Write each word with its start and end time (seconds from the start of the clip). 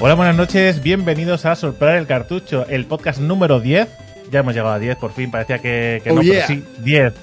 Hola, 0.00 0.14
buenas 0.14 0.36
noches, 0.36 0.82
bienvenidos 0.82 1.44
a 1.44 1.56
Soplar 1.56 1.96
el 1.96 2.06
Cartucho, 2.06 2.66
el 2.68 2.86
podcast 2.86 3.18
número 3.20 3.60
10. 3.60 3.88
Ya 4.30 4.40
hemos 4.40 4.54
llegado 4.54 4.74
a 4.74 4.78
10, 4.78 4.96
por 4.96 5.12
fin, 5.12 5.30
parecía 5.30 5.58
que, 5.58 6.00
que 6.04 6.10
Oh, 6.10 6.14
no, 6.14 6.22
yeah. 6.22 6.44
pero 6.46 6.60
sí, 6.60 6.64
10. 6.82 7.14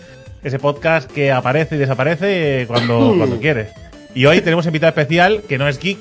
Ese 0.43 0.59
podcast 0.59 1.09
que 1.09 1.31
aparece 1.31 1.75
y 1.75 1.79
desaparece 1.79 2.61
eh, 2.63 2.67
cuando, 2.67 3.13
cuando 3.17 3.39
quiere. 3.39 3.69
Y 4.13 4.25
hoy 4.25 4.41
tenemos 4.41 4.65
invitado 4.65 4.89
especial 4.89 5.41
que 5.47 5.57
no 5.57 5.67
es 5.67 5.79
Geek. 5.79 5.97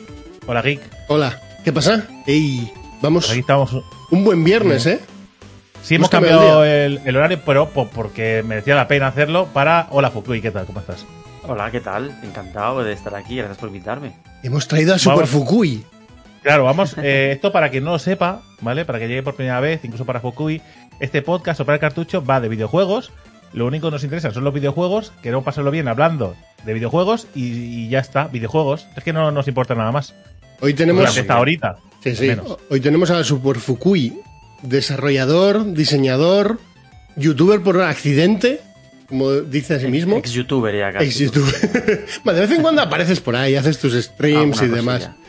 Hola, 0.47 0.63
Geek. 0.63 0.81
Hola, 1.09 1.41
¿qué 1.65 1.73
pasa? 1.73 2.07
Ey, 2.27 2.71
vamos, 3.01 3.31
aquí 3.31 3.41
estamos. 3.41 3.77
un 4.11 4.25
buen 4.25 4.43
viernes, 4.43 4.87
¿eh? 4.87 5.01
Sí, 5.83 5.97
hemos 5.97 6.09
Búscame 6.09 6.29
cambiado 6.29 6.65
el 6.65 6.99
el, 6.99 7.01
el 7.05 7.17
horario, 7.17 7.41
pero 7.45 7.69
po- 7.69 7.89
porque 7.89 8.43
merecía 8.45 8.75
la 8.75 8.89
pena 8.89 9.07
hacerlo 9.09 9.47
para. 9.53 9.87
Hola, 9.91 10.11
Fukui, 10.11 10.41
¿qué 10.41 10.51
tal? 10.51 10.65
¿Cómo 10.67 10.81
estás? 10.81 11.05
Hola, 11.47 11.71
¿qué 11.71 11.81
tal? 11.81 12.19
Encantado 12.23 12.83
de 12.83 12.93
estar 12.95 13.15
aquí, 13.15 13.37
gracias 13.37 13.59
por 13.59 13.69
invitarme. 13.69 14.13
Hemos 14.43 14.67
traído 14.67 14.95
a 14.95 14.99
Super 14.99 15.17
Vamos. 15.27 15.31
Fukui. 15.31 15.85
Claro, 16.45 16.65
vamos, 16.65 16.95
eh, 17.03 17.33
esto 17.33 17.53
para 17.53 17.71
quien 17.71 17.85
no 17.85 17.93
lo 17.93 17.99
sepa, 17.99 18.43
¿vale? 18.61 18.85
Para 18.85 18.99
que 18.99 19.09
llegue 19.09 19.23
por 19.23 19.35
primera 19.35 19.61
vez, 19.61 19.81
incluso 19.83 20.05
para 20.05 20.21
Fukui, 20.21 20.61
este 21.01 21.23
podcast 21.23 21.59
o 21.61 21.65
para 21.65 21.77
el 21.77 21.81
cartucho 21.81 22.23
va 22.23 22.39
de 22.41 22.51
videojuegos. 22.51 23.11
Lo 23.55 23.67
único 23.67 23.87
que 23.87 23.93
nos 23.93 24.05
interesa 24.05 24.31
son 24.31 24.45
los 24.45 24.53
videojuegos, 24.53 25.13
queremos 25.23 25.43
pasarlo 25.43 25.71
bien 25.71 25.89
hablando 25.89 26.37
de 26.67 26.75
videojuegos 26.75 27.29
y, 27.35 27.45
y 27.45 27.89
ya 27.89 28.01
está, 28.01 28.29
videojuegos. 28.29 28.87
Es 28.95 29.03
que 29.03 29.15
no 29.15 29.31
nos 29.31 29.49
importa 29.49 29.75
nada 29.75 29.91
más. 29.91 30.15
Hoy 30.61 30.75
tenemos, 30.75 31.01
Durante 31.01 31.21
esta 31.21 31.41
horita. 31.41 31.77
sí, 32.03 32.15
sí, 32.15 32.31
hoy 32.69 32.81
tenemos 32.81 33.11
a 33.11 33.25
Super 33.25 33.57
Fukui, 33.57 34.13
desarrollador, 34.63 35.73
diseñador, 35.73 36.59
youtuber 37.17 37.63
por 37.63 37.81
accidente, 37.81 38.61
como 39.09 39.33
dice 39.33 39.75
a 39.75 39.79
sí 39.81 39.89
mismo. 39.89 40.19
Ex 40.19 40.33
youtuber 40.33 40.77
ya 40.77 40.93
casi. 40.93 41.07
Ex 41.07 41.19
youtuber. 41.19 41.55
De 42.25 42.41
vez 42.41 42.51
en 42.51 42.61
cuando 42.63 42.83
apareces 42.83 43.21
por 43.21 43.35
ahí, 43.35 43.57
haces 43.57 43.79
tus 43.79 43.95
streams 43.95 44.61
y 44.63 44.69
demás. 44.69 45.11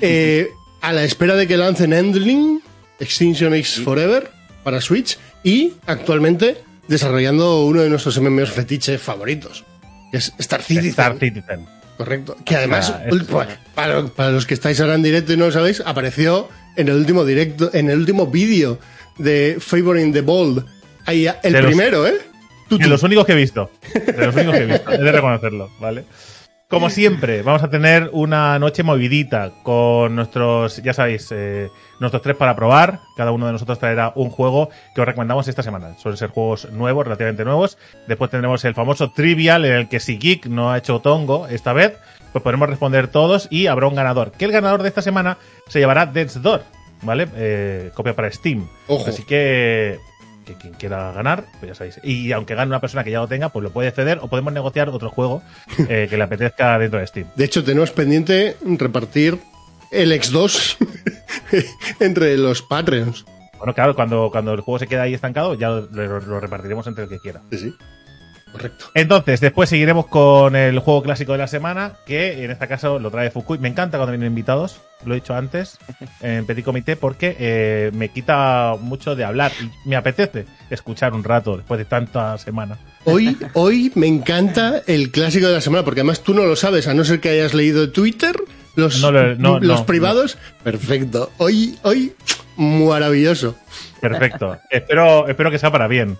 Eh, 0.00 0.50
a 0.80 0.92
la 0.92 1.04
espera 1.04 1.34
de 1.34 1.46
que 1.46 1.56
lancen 1.56 1.92
Endling, 1.92 2.60
Extinction 3.00 3.54
X 3.54 3.80
Forever 3.84 4.30
para 4.64 4.80
Switch 4.80 5.18
y 5.42 5.72
actualmente 5.86 6.58
desarrollando 6.88 7.64
uno 7.64 7.82
de 7.82 7.90
nuestros 7.90 8.18
MMOs 8.20 8.50
fetiche 8.50 8.98
favoritos, 8.98 9.64
que 10.10 10.18
es 10.18 10.32
Star 10.38 10.62
Citizen. 10.62 10.90
Star 10.90 11.18
Citizen. 11.18 11.66
Correcto. 11.96 12.36
Que 12.44 12.56
además, 12.56 12.90
Ah, 12.94 13.02
es- 13.06 13.24
para, 13.74 14.06
para 14.06 14.30
los 14.30 14.46
que 14.46 14.54
estáis 14.54 14.80
ahora 14.80 14.94
en 14.94 15.02
directo 15.02 15.32
y 15.32 15.36
no 15.36 15.46
lo 15.46 15.52
sabéis, 15.52 15.82
apareció 15.84 16.48
en 16.76 16.88
el 16.88 16.94
último 16.96 17.24
directo, 17.24 17.70
en 17.74 17.90
el 17.90 17.98
último 17.98 18.26
vídeo 18.28 18.78
de 19.18 19.56
Favoring 19.60 20.12
the 20.12 20.20
Bold. 20.20 20.64
Ahí, 21.06 21.26
el 21.42 21.52
De 21.52 21.60
los- 21.62 21.66
primero, 21.72 22.06
¿eh? 22.06 22.14
Tú, 22.68 22.78
De 22.78 22.86
los 22.86 23.02
únicos 23.02 23.24
que 23.26 23.32
he 23.32 23.36
visto. 23.36 23.70
De 23.94 24.26
los 24.26 24.34
únicos 24.34 24.54
que 24.54 24.62
he 24.62 24.66
visto. 24.66 24.92
He 24.92 24.98
de 24.98 25.10
reconocerlo, 25.12 25.70
¿vale? 25.80 26.04
Como 26.68 26.90
siempre, 26.90 27.40
vamos 27.40 27.62
a 27.62 27.70
tener 27.70 28.10
una 28.12 28.58
noche 28.58 28.82
movidita 28.82 29.52
con 29.62 30.14
nuestros, 30.14 30.82
ya 30.82 30.92
sabéis, 30.92 31.28
eh, 31.30 31.70
nuestros 31.98 32.20
tres 32.20 32.36
para 32.36 32.54
probar. 32.54 33.00
Cada 33.16 33.32
uno 33.32 33.46
de 33.46 33.52
nosotros 33.52 33.78
traerá 33.78 34.12
un 34.14 34.28
juego 34.28 34.68
que 34.94 35.00
os 35.00 35.06
recomendamos 35.06 35.48
esta 35.48 35.62
semana. 35.62 35.96
Suelen 35.96 36.18
ser 36.18 36.28
juegos 36.28 36.70
nuevos, 36.70 37.06
relativamente 37.06 37.42
nuevos. 37.42 37.78
Después 38.06 38.30
tendremos 38.30 38.62
el 38.66 38.74
famoso 38.74 39.10
Trivial, 39.12 39.64
en 39.64 39.72
el 39.72 39.88
que 39.88 39.98
si 39.98 40.18
Geek 40.18 40.44
no 40.44 40.70
ha 40.70 40.76
hecho 40.76 41.00
tongo 41.00 41.46
esta 41.46 41.72
vez, 41.72 41.96
pues 42.32 42.42
podremos 42.42 42.68
responder 42.68 43.08
todos 43.08 43.48
y 43.50 43.66
habrá 43.66 43.86
un 43.86 43.94
ganador. 43.94 44.32
Que 44.32 44.44
el 44.44 44.52
ganador 44.52 44.82
de 44.82 44.88
esta 44.88 45.00
semana 45.00 45.38
se 45.68 45.78
llevará 45.78 46.04
Death's 46.04 46.42
Door, 46.42 46.64
¿vale? 47.00 47.28
Eh, 47.34 47.92
copia 47.94 48.14
para 48.14 48.30
Steam. 48.30 48.68
Ojo. 48.88 49.08
Así 49.08 49.24
que 49.24 49.98
que 50.48 50.54
quien 50.54 50.74
quiera 50.74 51.12
ganar, 51.12 51.44
pues 51.60 51.68
ya 51.70 51.74
sabéis. 51.74 52.00
Y 52.02 52.32
aunque 52.32 52.54
gane 52.54 52.68
una 52.70 52.80
persona 52.80 53.04
que 53.04 53.10
ya 53.10 53.20
lo 53.20 53.28
tenga, 53.28 53.50
pues 53.50 53.62
lo 53.62 53.70
puede 53.70 53.90
ceder 53.92 54.18
o 54.22 54.28
podemos 54.28 54.52
negociar 54.52 54.88
otro 54.88 55.10
juego 55.10 55.42
eh, 55.88 56.06
que 56.10 56.16
le 56.16 56.22
apetezca 56.24 56.78
dentro 56.78 56.98
de 56.98 57.06
Steam. 57.06 57.26
De 57.36 57.44
hecho, 57.44 57.62
tenemos 57.62 57.90
pendiente 57.90 58.56
repartir 58.64 59.38
el 59.90 60.12
X2 60.12 60.76
entre 62.00 62.36
los 62.36 62.62
Patreons. 62.62 63.24
Bueno, 63.58 63.74
claro, 63.74 63.94
cuando, 63.96 64.28
cuando 64.30 64.52
el 64.54 64.60
juego 64.60 64.78
se 64.78 64.86
queda 64.86 65.02
ahí 65.02 65.14
estancado, 65.14 65.54
ya 65.54 65.68
lo, 65.68 65.80
lo- 65.90 66.20
lo 66.20 66.40
repartiremos 66.40 66.86
entre 66.86 67.04
el 67.04 67.10
que 67.10 67.18
quiera. 67.18 67.40
Sí, 67.50 67.58
sí. 67.58 67.74
Correcto. 68.58 68.86
Entonces, 68.94 69.40
después 69.40 69.68
seguiremos 69.70 70.06
con 70.06 70.54
el 70.56 70.78
juego 70.80 71.02
clásico 71.02 71.32
de 71.32 71.38
la 71.38 71.46
semana, 71.48 71.92
que 72.06 72.44
en 72.44 72.50
este 72.50 72.68
caso 72.68 72.98
lo 72.98 73.10
trae 73.10 73.30
Fukui. 73.30 73.58
Me 73.58 73.68
encanta 73.68 73.96
cuando 73.98 74.12
vienen 74.12 74.28
invitados, 74.28 74.80
lo 75.06 75.14
he 75.14 75.20
dicho 75.20 75.34
antes, 75.34 75.78
en 76.20 76.44
Petit 76.46 76.64
Comité, 76.64 76.96
porque 76.96 77.36
eh, 77.38 77.90
me 77.94 78.08
quita 78.10 78.74
mucho 78.80 79.14
de 79.16 79.24
hablar 79.24 79.52
y 79.84 79.88
me 79.88 79.96
apetece 79.96 80.44
escuchar 80.70 81.14
un 81.14 81.24
rato 81.24 81.56
después 81.56 81.78
de 81.78 81.84
tanta 81.84 82.36
semana. 82.38 82.76
Hoy, 83.04 83.36
hoy 83.54 83.92
me 83.94 84.06
encanta 84.06 84.82
el 84.86 85.10
clásico 85.10 85.46
de 85.46 85.54
la 85.54 85.60
semana, 85.60 85.84
porque 85.84 86.00
además 86.00 86.20
tú 86.20 86.34
no 86.34 86.44
lo 86.44 86.56
sabes, 86.56 86.88
a 86.88 86.94
no 86.94 87.04
ser 87.04 87.20
que 87.20 87.30
hayas 87.30 87.54
leído 87.54 87.90
Twitter, 87.90 88.36
los, 88.76 89.00
No 89.00 89.10
lo- 89.10 89.34
no, 89.36 89.58
los 89.60 89.80
no, 89.80 89.86
privados. 89.86 90.38
Perfecto. 90.62 91.30
Hoy, 91.38 91.78
hoy, 91.82 92.12
maravilloso. 92.56 93.56
Perfecto. 94.00 94.58
espero, 94.70 95.26
espero 95.28 95.50
que 95.50 95.58
sea 95.58 95.70
para 95.72 95.88
bien. 95.88 96.16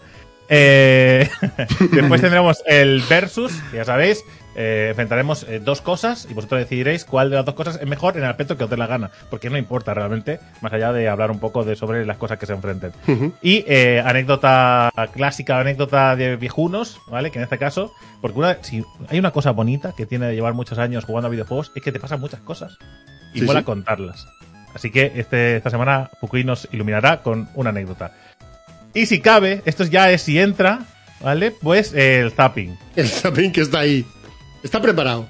Eh, 0.48 1.28
después 1.92 2.20
tendremos 2.20 2.62
el 2.66 3.02
versus, 3.08 3.52
ya 3.72 3.84
sabéis. 3.84 4.24
eh, 4.56 4.88
enfrentaremos 4.90 5.44
eh, 5.44 5.60
dos 5.60 5.80
cosas 5.80 6.26
y 6.28 6.34
vosotros 6.34 6.60
decidiréis 6.60 7.04
cuál 7.04 7.30
de 7.30 7.36
las 7.36 7.44
dos 7.44 7.54
cosas 7.54 7.78
es 7.80 7.86
mejor 7.86 8.16
en 8.16 8.24
el 8.24 8.30
aspecto 8.30 8.56
que 8.56 8.64
os 8.64 8.70
dé 8.70 8.76
la 8.76 8.86
gana. 8.86 9.10
Porque 9.30 9.50
no 9.50 9.56
importa 9.58 9.94
realmente, 9.94 10.40
más 10.62 10.72
allá 10.72 10.92
de 10.92 11.08
hablar 11.08 11.30
un 11.30 11.38
poco 11.38 11.64
de 11.64 11.76
sobre 11.76 12.04
las 12.06 12.16
cosas 12.16 12.38
que 12.38 12.46
se 12.46 12.54
enfrenten. 12.54 12.92
Y 13.42 13.64
anécdota 14.04 14.90
clásica, 15.12 15.60
anécdota 15.60 16.16
de 16.16 16.36
viejunos, 16.36 16.98
¿vale? 17.08 17.30
Que 17.30 17.38
en 17.38 17.44
este 17.44 17.58
caso, 17.58 17.92
porque 18.20 18.38
una, 18.38 18.58
si 18.62 18.84
hay 19.08 19.18
una 19.18 19.30
cosa 19.30 19.52
bonita 19.52 19.92
que 19.96 20.06
tiene 20.06 20.26
de 20.26 20.34
llevar 20.34 20.54
muchos 20.54 20.78
años 20.78 21.04
jugando 21.04 21.28
a 21.28 21.30
videojuegos, 21.30 21.70
es 21.76 21.82
que 21.82 21.92
te 21.92 22.00
pasan 22.00 22.20
muchas 22.20 22.40
cosas. 22.40 22.78
Y 23.34 23.40
Sí, 23.40 23.44
mola 23.44 23.60
sí. 23.60 23.64
contarlas. 23.64 24.26
Así 24.74 24.90
que 24.90 25.12
este, 25.16 25.56
esta 25.56 25.70
semana 25.70 26.10
Fukui 26.20 26.44
nos 26.44 26.68
iluminará 26.72 27.22
con 27.22 27.48
una 27.54 27.70
anécdota. 27.70 28.12
Y 28.98 29.06
si 29.06 29.20
cabe, 29.20 29.62
esto 29.64 29.84
ya 29.84 30.10
es 30.10 30.22
si 30.22 30.38
entra, 30.38 30.80
¿vale? 31.20 31.50
Pues 31.52 31.92
eh, 31.94 32.20
el 32.20 32.32
zapping. 32.32 32.76
El 32.96 33.08
zapping 33.08 33.52
que 33.52 33.60
está 33.60 33.80
ahí. 33.80 34.04
Está 34.62 34.82
preparado. 34.82 35.28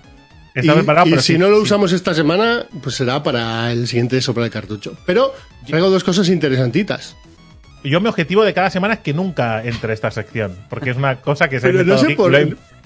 Está 0.55 0.73
y, 0.73 0.77
preparado, 0.77 1.07
y 1.07 1.11
pero 1.11 1.23
si 1.23 1.35
sí, 1.35 1.39
no 1.39 1.49
lo 1.51 1.57
sí. 1.59 1.63
usamos 1.65 1.93
esta 1.93 2.15
semana, 2.15 2.65
pues 2.83 2.95
será 2.97 3.23
para 3.23 3.71
el 3.71 3.87
siguiente 3.87 4.21
sopla 4.23 4.45
de 4.45 4.51
cartucho. 4.51 4.97
Pero 5.07 5.35
traigo 5.67 5.91
dos 5.91 6.03
cosas 6.03 6.29
interesantitas. 6.31 7.15
Yo 7.85 8.01
mi 8.01 8.09
objetivo 8.09 8.43
de 8.43 8.55
cada 8.55 8.71
semana 8.71 8.95
es 8.95 9.01
que 9.01 9.13
nunca 9.15 9.63
entre 9.63 9.93
esta 9.93 10.11
sección, 10.11 10.57
porque 10.69 10.91
es 10.91 10.97
una 10.97 11.21
cosa 11.21 11.49
que 11.49 11.61
se 11.61 11.69
ha 11.69 11.71
Pero 11.71 11.85
no 11.85 11.99
sé 11.99 12.17
por- 12.17 12.33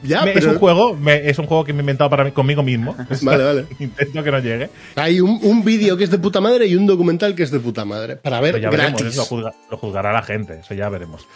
ya, 0.02 0.24
me- 0.24 0.32
pero- 0.32 0.46
es 0.46 0.52
un 0.52 0.58
juego, 0.58 0.94
me- 0.96 1.28
es 1.28 1.38
un 1.38 1.46
juego 1.46 1.64
que 1.64 1.72
me 1.72 1.78
he 1.78 1.82
inventado 1.82 2.10
para 2.10 2.24
mí, 2.24 2.32
conmigo 2.32 2.62
mismo. 2.62 2.94
Vale, 3.22 3.44
vale. 3.44 3.66
Intento 3.78 4.22
que 4.22 4.30
no 4.30 4.38
llegue. 4.40 4.70
Hay 4.96 5.20
un, 5.20 5.38
un 5.42 5.64
vídeo 5.64 5.96
que 5.96 6.04
es 6.04 6.10
de 6.10 6.18
puta 6.18 6.40
madre 6.40 6.66
y 6.66 6.74
un 6.76 6.86
documental 6.86 7.34
que 7.34 7.42
es 7.42 7.50
de 7.50 7.60
puta 7.60 7.84
madre. 7.84 8.16
Para 8.16 8.40
ver 8.40 8.60
ya 8.60 8.70
veremos, 8.70 9.00
gratis. 9.02 9.18
eso 9.18 9.36
lo, 9.36 9.42
juzga- 9.44 9.54
lo 9.70 9.76
juzgará 9.78 10.12
la 10.12 10.22
gente, 10.22 10.60
eso 10.60 10.74
ya 10.74 10.88
veremos. 10.88 11.26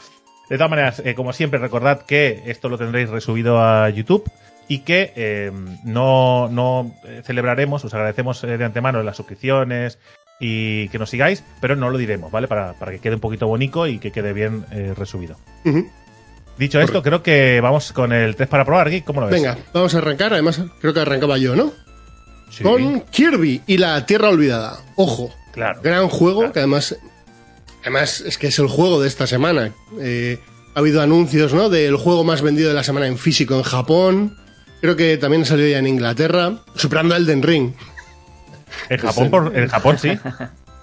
De 0.48 0.56
todas 0.56 0.70
maneras, 0.70 1.02
eh, 1.04 1.14
como 1.14 1.32
siempre, 1.32 1.58
recordad 1.58 2.02
que 2.06 2.42
esto 2.46 2.68
lo 2.68 2.78
tendréis 2.78 3.08
resubido 3.08 3.60
a 3.60 3.88
YouTube 3.90 4.30
y 4.68 4.80
que 4.80 5.12
eh, 5.16 5.52
no, 5.84 6.48
no 6.48 6.92
eh, 7.04 7.22
celebraremos, 7.24 7.84
os 7.84 7.94
agradecemos 7.94 8.42
de 8.42 8.64
antemano 8.64 9.02
las 9.02 9.16
suscripciones 9.16 9.98
y 10.38 10.88
que 10.90 10.98
nos 10.98 11.08
sigáis, 11.10 11.42
pero 11.60 11.76
no 11.76 11.88
lo 11.88 11.96
diremos, 11.98 12.30
¿vale? 12.30 12.46
Para, 12.46 12.74
para 12.74 12.92
que 12.92 12.98
quede 12.98 13.14
un 13.14 13.20
poquito 13.20 13.46
bonito 13.48 13.86
y 13.86 13.98
que 13.98 14.12
quede 14.12 14.32
bien 14.32 14.64
eh, 14.70 14.92
resubido. 14.96 15.36
Ujú. 15.64 15.88
Dicho 16.58 16.80
esto, 16.80 17.02
creo 17.02 17.22
que 17.22 17.60
vamos 17.60 17.92
con 17.92 18.12
el 18.12 18.34
test 18.36 18.50
para 18.50 18.64
probar, 18.64 18.88
Geek, 18.90 19.04
¿cómo 19.04 19.20
lo 19.20 19.26
ves? 19.26 19.34
Venga, 19.34 19.58
vamos 19.74 19.94
a 19.94 19.98
arrancar. 19.98 20.32
Además, 20.32 20.60
creo 20.80 20.94
que 20.94 21.00
arrancaba 21.00 21.36
yo, 21.38 21.54
¿no? 21.54 21.72
Sí, 22.50 22.62
Con 22.62 23.00
Kirby 23.02 23.62
y 23.66 23.76
la 23.78 24.06
Tierra 24.06 24.30
Olvidada. 24.30 24.78
Ojo, 24.96 25.34
claro. 25.52 25.80
gran 25.82 26.08
juego 26.08 26.38
Claro. 26.40 26.52
que 26.54 26.58
además, 26.60 26.96
además 27.82 28.20
es 28.22 28.38
que 28.38 28.46
es 28.46 28.58
el 28.58 28.68
juego 28.68 29.00
de 29.02 29.08
esta 29.08 29.26
semana. 29.26 29.72
Eh, 30.00 30.38
ha 30.74 30.78
habido 30.78 31.02
anuncios, 31.02 31.52
¿no? 31.52 31.68
Del 31.68 31.96
juego 31.96 32.24
más 32.24 32.40
vendido 32.42 32.68
de 32.68 32.74
la 32.74 32.84
semana 32.84 33.06
en 33.06 33.18
físico 33.18 33.54
en 33.56 33.62
Japón. 33.62 34.38
Creo 34.80 34.96
que 34.96 35.16
también 35.18 35.44
salió 35.44 35.66
ya 35.68 35.78
en 35.78 35.86
Inglaterra, 35.86 36.60
superando 36.74 37.14
a 37.14 37.18
Elden 37.18 37.42
Ring. 37.42 37.72
En 38.88 38.98
Japón, 38.98 39.30
por, 39.30 39.56
en 39.56 39.68
Japón 39.68 39.98
sí. 39.98 40.10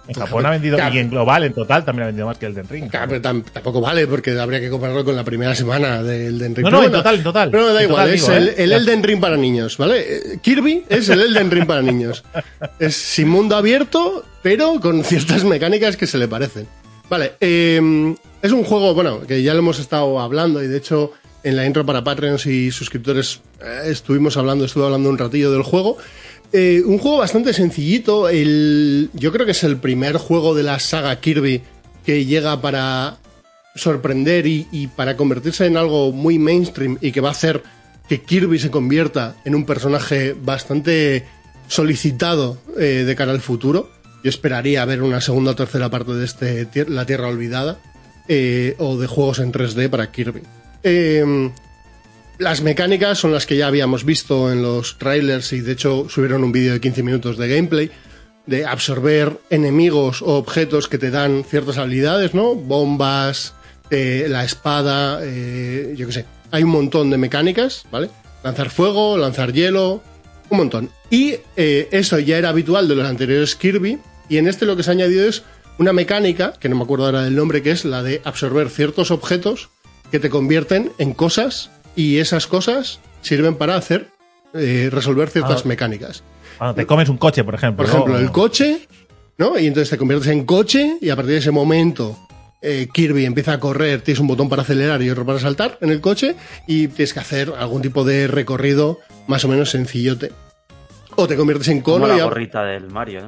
En 0.05 0.15
Japón 0.15 0.45
ha 0.45 0.49
vendido, 0.49 0.77
y 0.91 0.97
en 0.97 1.09
global, 1.09 1.45
en 1.45 1.53
total, 1.53 1.85
también 1.85 2.03
ha 2.03 2.05
vendido 2.07 2.27
más 2.27 2.37
que 2.37 2.45
el 2.45 2.53
Den 2.53 2.67
Ring. 2.67 2.89
Claro, 2.89 3.07
pero 3.07 3.21
tam- 3.21 3.43
tampoco 3.53 3.79
vale 3.79 4.05
porque 4.05 4.37
habría 4.37 4.59
que 4.59 4.69
compararlo 4.69 5.05
con 5.05 5.15
la 5.15 5.23
primera 5.23 5.55
semana 5.55 6.03
de 6.03 6.27
Elden 6.27 6.55
Ring. 6.55 6.65
No, 6.65 6.71
no, 6.71 6.83
en 6.83 6.91
total, 6.91 7.15
en 7.15 7.23
total. 7.23 7.49
Pero 7.51 7.73
da 7.73 7.81
En 7.81 7.89
igual, 7.89 8.03
total, 8.09 8.13
es 8.15 8.21
digo, 8.21 8.33
el, 8.33 8.47
¿eh? 8.49 8.55
el. 8.57 8.71
Elden 8.73 9.01
Ring 9.03 9.21
para 9.21 9.37
niños, 9.37 9.77
¿vale? 9.77 10.01
Eh, 10.01 10.39
Kirby 10.41 10.83
es 10.89 11.07
el 11.07 11.21
Elden 11.21 11.49
Ring 11.51 11.65
para 11.65 11.81
niños. 11.81 12.23
Es 12.79 12.95
sin 12.97 13.29
mundo 13.29 13.55
abierto, 13.55 14.25
pero 14.41 14.77
con 14.81 15.03
ciertas 15.05 15.45
mecánicas 15.45 15.95
que 15.95 16.05
se 16.05 16.17
le 16.17 16.27
parecen. 16.27 16.67
Vale, 17.09 17.33
eh, 17.39 18.13
es 18.41 18.51
un 18.51 18.63
juego, 18.65 18.93
bueno, 18.93 19.21
que 19.21 19.41
ya 19.41 19.53
lo 19.53 19.59
hemos 19.59 19.79
estado 19.79 20.19
hablando 20.19 20.61
y 20.61 20.67
de 20.67 20.77
hecho 20.77 21.11
en 21.43 21.55
la 21.55 21.65
intro 21.65 21.85
para 21.85 22.03
Patreons 22.03 22.45
y 22.45 22.71
suscriptores 22.71 23.41
eh, 23.61 23.83
estuvimos 23.85 24.35
hablando, 24.37 24.65
estuve 24.65 24.85
hablando 24.85 25.09
un 25.09 25.17
ratillo 25.17 25.51
del 25.51 25.63
juego. 25.63 25.97
Eh, 26.53 26.83
un 26.85 26.99
juego 26.99 27.17
bastante 27.17 27.51
sencillito. 27.51 28.29
El, 28.29 29.09
yo 29.13 29.31
creo 29.31 29.45
que 29.45 29.53
es 29.53 29.63
el 29.63 29.77
primer 29.77 30.17
juego 30.17 30.53
de 30.53 30.61
la 30.61 30.79
saga 30.79 31.19
Kirby 31.19 31.63
que 32.05 32.25
llega 32.25 32.61
para 32.61 33.17
sorprender 33.75 34.45
y, 34.45 34.87
para 34.95 35.17
convertirse 35.17 35.65
en 35.65 35.77
algo 35.77 36.11
muy 36.11 36.37
mainstream 36.37 36.99
y 37.01 37.11
que 37.11 37.21
va 37.21 37.29
a 37.29 37.31
hacer 37.31 37.63
que 38.07 38.21
Kirby 38.21 38.59
se 38.59 38.69
convierta 38.69 39.35
en 39.45 39.55
un 39.55 39.65
personaje 39.65 40.33
bastante 40.39 41.25
solicitado 41.67 42.59
eh, 42.77 43.03
de 43.05 43.15
cara 43.15 43.31
al 43.31 43.41
futuro. 43.41 43.89
Yo 44.23 44.29
esperaría 44.29 44.85
ver 44.85 45.01
una 45.01 45.21
segunda 45.21 45.51
o 45.51 45.55
tercera 45.55 45.89
parte 45.89 46.13
de 46.13 46.25
este 46.25 46.67
La 46.87 47.07
Tierra 47.07 47.29
Olvidada 47.29 47.79
eh, 48.27 48.75
o 48.77 48.97
de 48.97 49.07
juegos 49.07 49.39
en 49.39 49.51
3D 49.51 49.89
para 49.89 50.11
Kirby. 50.11 50.43
Eh, 50.83 51.51
las 52.37 52.61
mecánicas 52.61 53.19
son 53.19 53.31
las 53.31 53.45
que 53.45 53.57
ya 53.57 53.67
habíamos 53.67 54.05
visto 54.05 54.51
en 54.51 54.61
los 54.61 54.97
trailers 54.97 55.53
y 55.53 55.61
de 55.61 55.71
hecho 55.73 56.07
subieron 56.09 56.43
un 56.43 56.51
vídeo 56.51 56.73
de 56.73 56.81
15 56.81 57.03
minutos 57.03 57.37
de 57.37 57.47
gameplay 57.47 57.91
de 58.45 58.65
absorber 58.65 59.39
enemigos 59.49 60.21
o 60.21 60.35
objetos 60.35 60.87
que 60.87 60.97
te 60.97 61.11
dan 61.11 61.43
ciertas 61.43 61.77
habilidades, 61.77 62.33
¿no? 62.33 62.55
Bombas, 62.55 63.53
eh, 63.89 64.25
la 64.29 64.43
espada, 64.43 65.19
eh, 65.23 65.93
yo 65.95 66.07
qué 66.07 66.13
sé. 66.13 66.25
Hay 66.51 66.63
un 66.63 66.71
montón 66.71 67.09
de 67.09 67.17
mecánicas, 67.17 67.85
¿vale? 67.91 68.09
Lanzar 68.43 68.69
fuego, 68.69 69.17
lanzar 69.17 69.53
hielo, 69.53 70.01
un 70.49 70.57
montón. 70.57 70.89
Y 71.09 71.35
eh, 71.55 71.87
eso 71.91 72.19
ya 72.19 72.37
era 72.37 72.49
habitual 72.49 72.87
de 72.87 72.95
los 72.95 73.07
anteriores 73.07 73.55
Kirby. 73.55 73.99
Y 74.29 74.37
en 74.37 74.47
este 74.47 74.65
lo 74.65 74.75
que 74.75 74.83
se 74.83 74.91
ha 74.91 74.93
añadido 74.93 75.27
es 75.27 75.43
una 75.77 75.93
mecánica, 75.93 76.53
que 76.59 76.69
no 76.69 76.75
me 76.75 76.83
acuerdo 76.83 77.05
ahora 77.05 77.23
del 77.23 77.35
nombre, 77.35 77.61
que 77.61 77.71
es 77.71 77.85
la 77.85 78.03
de 78.03 78.21
absorber 78.25 78.69
ciertos 78.69 79.11
objetos 79.11 79.69
que 80.11 80.19
te 80.19 80.29
convierten 80.29 80.91
en 80.97 81.13
cosas 81.13 81.71
y 81.95 82.17
esas 82.17 82.47
cosas 82.47 82.99
sirven 83.21 83.55
para 83.55 83.75
hacer 83.75 84.07
eh, 84.53 84.89
resolver 84.91 85.29
ciertas 85.29 85.61
Ah. 85.63 85.67
mecánicas. 85.67 86.23
Cuando 86.57 86.75
te 86.75 86.85
comes 86.85 87.09
un 87.09 87.17
coche, 87.17 87.43
por 87.43 87.55
ejemplo. 87.55 87.83
Por 87.85 87.91
ejemplo, 87.93 88.13
¿no? 88.13 88.19
el 88.19 88.31
coche, 88.31 88.87
¿no? 89.37 89.57
Y 89.57 89.65
entonces 89.67 89.89
te 89.89 89.97
conviertes 89.97 90.29
en 90.29 90.45
coche 90.45 90.97
y 91.01 91.09
a 91.09 91.15
partir 91.15 91.31
de 91.33 91.39
ese 91.39 91.51
momento 91.51 92.17
eh, 92.61 92.87
Kirby 92.93 93.25
empieza 93.25 93.53
a 93.53 93.59
correr, 93.59 94.01
tienes 94.01 94.19
un 94.19 94.27
botón 94.27 94.47
para 94.49 94.61
acelerar 94.61 95.01
y 95.01 95.09
otro 95.09 95.25
para 95.25 95.39
saltar 95.39 95.77
en 95.81 95.89
el 95.89 95.99
coche 96.01 96.35
y 96.67 96.87
tienes 96.87 97.13
que 97.13 97.19
hacer 97.19 97.51
algún 97.57 97.81
tipo 97.81 98.03
de 98.05 98.27
recorrido 98.27 98.99
más 99.27 99.43
o 99.43 99.47
menos 99.47 99.71
sencillote. 99.71 100.31
O 101.15 101.27
te 101.27 101.35
conviertes 101.35 101.67
en 101.69 101.81
Como 101.81 101.99
cono 102.01 102.13
y 102.13 102.17
la 102.17 102.23
a- 102.23 102.27
gorrita 102.27 102.63
del 102.63 102.89
Mario, 102.89 103.21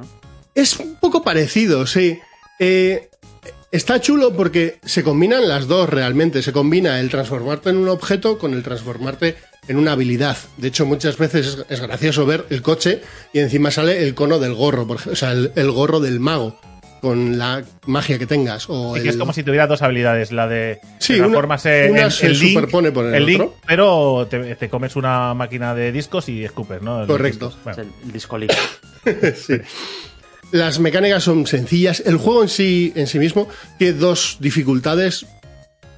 es 0.54 0.78
un 0.78 0.94
poco 0.96 1.22
parecido, 1.22 1.86
sí. 1.86 2.18
Eh, 2.58 3.10
está 3.76 4.00
chulo 4.00 4.32
porque 4.34 4.78
se 4.84 5.02
combinan 5.02 5.48
las 5.48 5.66
dos 5.68 5.88
realmente. 5.88 6.42
Se 6.42 6.52
combina 6.52 6.98
el 7.00 7.08
transformarte 7.10 7.70
en 7.70 7.76
un 7.76 7.88
objeto 7.88 8.38
con 8.38 8.54
el 8.54 8.62
transformarte 8.62 9.36
en 9.68 9.76
una 9.78 9.92
habilidad. 9.92 10.36
De 10.56 10.68
hecho, 10.68 10.86
muchas 10.86 11.18
veces 11.18 11.58
es, 11.68 11.80
gracioso 11.80 12.24
ver 12.26 12.44
el 12.50 12.62
coche 12.62 13.00
y 13.32 13.40
encima 13.40 13.70
sale 13.70 14.02
el 14.02 14.14
cono 14.14 14.38
del 14.38 14.54
gorro, 14.54 14.86
por 14.86 14.96
ejemplo, 14.96 15.12
o 15.12 15.16
sea, 15.16 15.32
el, 15.32 15.52
el 15.56 15.70
gorro 15.70 16.00
del 16.00 16.20
mago 16.20 16.58
con 17.00 17.36
la 17.38 17.62
magia 17.86 18.18
que 18.18 18.26
tengas. 18.26 18.66
O 18.68 18.94
Sí, 18.96 19.02
que 19.02 19.08
es 19.08 19.14
el- 19.14 19.20
como 19.20 19.32
si 19.32 19.42
tuviera 19.42 19.66
dos 19.66 19.82
habilidades, 19.82 20.32
la 20.32 20.48
de 20.48 20.78
Sí, 20.98 21.20
una- 21.20 21.54
en- 21.64 22.10
se 22.10 22.28
Link, 22.30 22.54
superpone 22.54 22.90
por 22.92 23.06
el 23.06 23.14
en 23.14 23.26
Link, 23.26 23.40
otro. 23.42 23.54
pero 23.66 24.26
te, 24.30 24.54
te 24.56 24.68
comes 24.68 24.96
una 24.96 25.34
máquina 25.34 25.74
de 25.74 25.92
discos 25.92 26.28
y 26.28 26.44
escupes, 26.44 26.80
¿no? 26.82 27.00
Los 27.00 27.08
Correcto. 27.08 27.52
Bueno, 27.64 27.82
Es 27.82 27.86
el, 27.86 27.92
el 28.06 28.12
disco 28.12 28.38
Link. 28.38 28.52
Sí. 29.36 29.54
Las 30.52 30.78
mecánicas 30.78 31.24
son 31.24 31.46
sencillas. 31.46 32.02
El 32.06 32.16
juego 32.16 32.42
en 32.42 32.48
sí, 32.48 32.92
en 32.94 33.06
sí 33.06 33.18
mismo 33.18 33.48
tiene 33.78 33.94
dos 33.98 34.36
dificultades. 34.40 35.26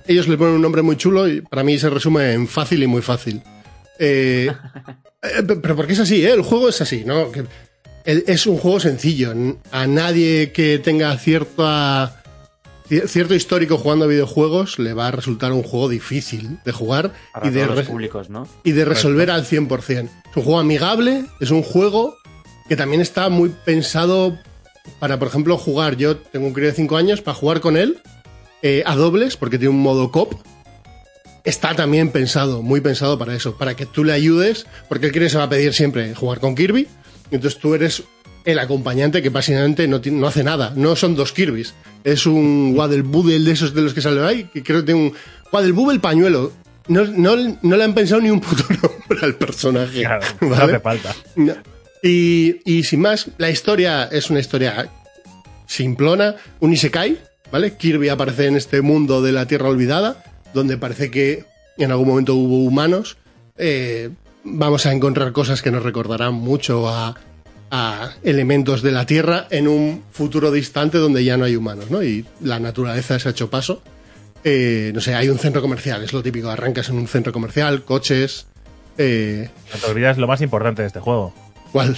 Ellos 0.07 0.27
le 0.27 0.39
ponen 0.39 0.55
un 0.55 0.63
nombre 0.63 0.83
muy 0.83 0.97
chulo 0.97 1.29
y 1.29 1.43
para 1.43 1.63
mí 1.63 1.79
se 1.79 1.91
resume 1.91 2.33
en 2.33 2.49
fácil 2.49 2.83
y 2.83 2.87
muy 2.87 3.03
fácil. 3.03 3.43
Eh, 3.99 4.51
eh, 5.23 5.43
pero 5.63 5.77
porque 5.77 5.93
es 5.93 6.01
así, 6.01 6.25
¿eh? 6.25 6.33
El 6.33 6.43
juego 6.43 6.69
es 6.71 6.81
así, 6.81 7.05
¿no? 7.05 7.31
Que 7.31 7.45
es 8.05 8.47
un 8.47 8.57
juego 8.57 8.81
sencillo. 8.81 9.35
A 9.71 9.87
nadie 9.87 10.51
que 10.53 10.79
tenga 10.79 11.15
cierta, 11.19 12.23
cier- 12.89 13.07
cierto 13.07 13.35
histórico 13.35 13.77
jugando 13.77 14.07
a 14.07 14.09
videojuegos 14.09 14.79
le 14.79 14.95
va 14.95 15.09
a 15.09 15.11
resultar 15.11 15.53
un 15.53 15.63
juego 15.63 15.91
difícil 15.91 16.59
de 16.65 16.73
jugar 16.73 17.13
Para 17.35 17.49
y 17.49 17.51
de, 17.51 17.65
todos 17.65 17.77
los 17.77 17.85
re- 17.85 17.93
públicos, 17.93 18.31
¿no? 18.31 18.49
y 18.65 18.73
de 18.73 18.87
resolver 18.87 19.31
al 19.31 19.45
100%. 19.45 20.09
Es 20.31 20.37
un 20.37 20.43
juego 20.43 20.59
amigable, 20.59 21.25
es 21.41 21.51
un 21.51 21.63
juego 21.63 22.17
que 22.69 22.77
también 22.77 23.01
está 23.01 23.29
muy 23.29 23.49
pensado 23.49 24.39
para, 24.99 25.19
por 25.19 25.29
ejemplo, 25.29 25.57
jugar. 25.57 25.97
Yo 25.97 26.17
tengo 26.17 26.47
un 26.47 26.53
crío 26.53 26.69
de 26.69 26.75
5 26.75 26.97
años, 26.97 27.21
para 27.23 27.35
jugar 27.35 27.61
con 27.61 27.77
él 27.77 27.99
eh, 28.63 28.83
a 28.87 28.97
dobles, 28.97 29.37
porque 29.37 29.59
tiene 29.59 29.75
un 29.75 29.83
modo 29.83 30.11
cop. 30.11 30.35
Está 31.45 31.75
también 31.75 32.11
pensado, 32.11 32.63
muy 32.63 32.81
pensado 32.81 33.19
para 33.19 33.35
eso, 33.35 33.57
para 33.57 33.75
que 33.75 33.87
tú 33.87 34.05
le 34.05 34.13
ayudes, 34.13 34.67
porque 34.89 35.07
el 35.07 35.13
crío 35.13 35.31
se 35.31 35.39
va 35.39 35.45
a 35.45 35.49
pedir 35.49 35.73
siempre 35.73 36.15
jugar 36.15 36.41
con 36.41 36.55
Kirby, 36.55 36.87
entonces 37.31 37.59
tú 37.59 37.75
eres 37.75 38.03
el 38.45 38.59
acompañante 38.59 39.23
que 39.23 39.31
básicamente 39.31 39.89
no, 39.89 40.01
no 40.05 40.27
hace 40.27 40.45
nada. 40.45 40.73
No 40.77 40.97
son 40.97 41.15
dos 41.15 41.33
Kirbys, 41.33 41.75
es 42.05 42.27
un 42.27 42.75
Waddle 42.77 43.03
Boodle 43.03 43.41
de 43.41 43.53
esos 43.53 43.75
de 43.75 43.83
los 43.83 43.95
que 43.95 44.03
sale 44.03 44.25
ahí, 44.25 44.45
que 44.53 44.63
creo 44.63 44.81
que 44.81 44.87
tiene 44.87 45.01
un 45.01 45.15
Waddle 45.53 45.73
Boodle 45.73 46.01
pañuelo. 46.01 46.53
No, 46.89 47.05
no, 47.05 47.37
no 47.63 47.77
le 47.77 47.85
han 47.85 47.95
pensado 47.95 48.21
ni 48.21 48.31
un 48.31 48.41
puto 48.41 48.65
nombre 48.71 49.19
al 49.23 49.35
personaje. 49.35 50.01
claro, 50.01 50.25
hace 50.55 50.81
falta. 50.81 51.15
No. 51.37 51.55
Y, 52.03 52.83
sin 52.85 53.01
más, 53.01 53.29
la 53.39 53.51
historia 53.51 54.05
es 54.05 54.31
una 54.31 54.41
historia 54.41 54.89
simplona, 55.67 56.37
un 56.61 56.73
isekai, 56.73 57.19
¿vale? 57.51 57.77
Kirby 57.77 58.09
aparece 58.09 58.47
en 58.47 58.57
este 58.57 58.83
mundo 58.83 59.21
de 59.23 59.33
la 59.33 59.47
Tierra 59.47 59.69
Olvidada, 59.69 60.23
donde 60.55 60.79
parece 60.79 61.11
que 61.11 61.45
en 61.77 61.91
algún 61.91 62.09
momento 62.09 62.35
hubo 62.35 62.63
humanos. 62.65 63.17
Eh, 63.57 64.11
vamos 64.45 64.87
a 64.87 64.93
encontrar 64.93 65.33
cosas 65.33 65.61
que 65.63 65.71
nos 65.71 65.83
recordarán 65.83 66.35
mucho 66.35 66.89
a, 66.89 67.17
a 67.71 68.13
elementos 68.23 68.83
de 68.83 68.93
la 68.93 69.05
Tierra 69.05 69.47
en 69.51 69.69
un 69.69 70.05
futuro 70.11 70.51
distante 70.51 70.99
donde 70.99 71.25
ya 71.25 71.37
no 71.37 71.45
hay 71.45 71.57
humanos, 71.57 71.91
¿no? 71.91 72.03
Y 72.03 72.25
la 72.41 72.61
naturaleza 72.61 73.19
se 73.19 73.29
ha 73.29 73.33
hecho 73.33 73.51
paso. 73.51 73.83
Eh, 74.45 74.93
no 74.95 75.01
sé, 75.01 75.15
hay 75.15 75.29
un 75.29 75.39
centro 75.39 75.61
comercial, 75.61 76.03
es 76.05 76.13
lo 76.13 76.23
típico, 76.23 76.49
arrancas 76.49 76.89
en 76.89 76.97
un 76.97 77.09
centro 77.09 77.33
comercial, 77.33 77.83
coches... 77.85 78.47
Eh, 78.97 79.49
No 79.75 79.81
te 79.81 79.87
olvidas 79.91 80.17
lo 80.19 80.27
más 80.27 80.41
importante 80.41 80.83
de 80.83 80.89
este 80.89 81.01
juego, 81.01 81.33
¿Cuál? 81.73 81.97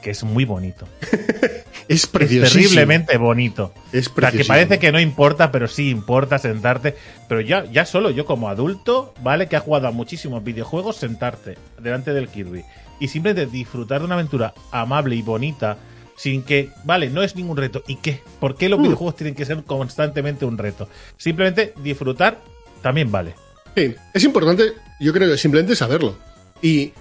que 0.00 0.10
es 0.10 0.24
muy 0.24 0.44
bonito. 0.44 0.86
Es 1.88 2.06
preciosísimo. 2.06 2.64
terriblemente 2.64 3.16
bonito. 3.16 3.72
Es 3.92 4.08
O 4.08 4.20
sea, 4.20 4.30
que 4.30 4.44
parece 4.44 4.78
que 4.78 4.92
no 4.92 5.00
importa, 5.00 5.50
pero 5.50 5.68
sí 5.68 5.88
importa 5.88 6.38
sentarte. 6.38 6.94
Pero 7.30 7.40
ya, 7.40 7.64
ya 7.64 7.86
solo 7.86 8.10
yo 8.10 8.26
como 8.26 8.50
adulto, 8.50 9.14
¿vale? 9.22 9.48
Que 9.48 9.56
ha 9.56 9.60
jugado 9.60 9.88
a 9.88 9.90
muchísimos 9.90 10.44
videojuegos, 10.44 10.96
sentarte 10.96 11.56
delante 11.80 12.12
del 12.12 12.28
Kirby 12.28 12.62
y 13.00 13.08
simplemente 13.08 13.50
disfrutar 13.50 14.00
de 14.00 14.04
una 14.04 14.16
aventura 14.16 14.52
amable 14.70 15.16
y 15.16 15.22
bonita, 15.22 15.78
sin 16.14 16.42
que, 16.42 16.68
vale, 16.84 17.08
no 17.08 17.22
es 17.22 17.36
ningún 17.36 17.56
reto. 17.56 17.82
¿Y 17.86 17.96
qué? 17.96 18.20
¿Por 18.38 18.56
qué 18.56 18.68
los 18.68 18.82
videojuegos 18.82 19.16
tienen 19.16 19.34
que 19.34 19.46
ser 19.46 19.62
constantemente 19.64 20.44
un 20.44 20.58
reto? 20.58 20.90
Simplemente 21.16 21.72
disfrutar 21.82 22.38
también 22.82 23.10
vale. 23.10 23.34
Sí, 23.74 23.94
es 24.12 24.24
importante, 24.24 24.74
yo 25.00 25.14
creo 25.14 25.30
que 25.30 25.38
simplemente 25.38 25.74
saberlo. 25.74 26.18
Y 26.60 26.92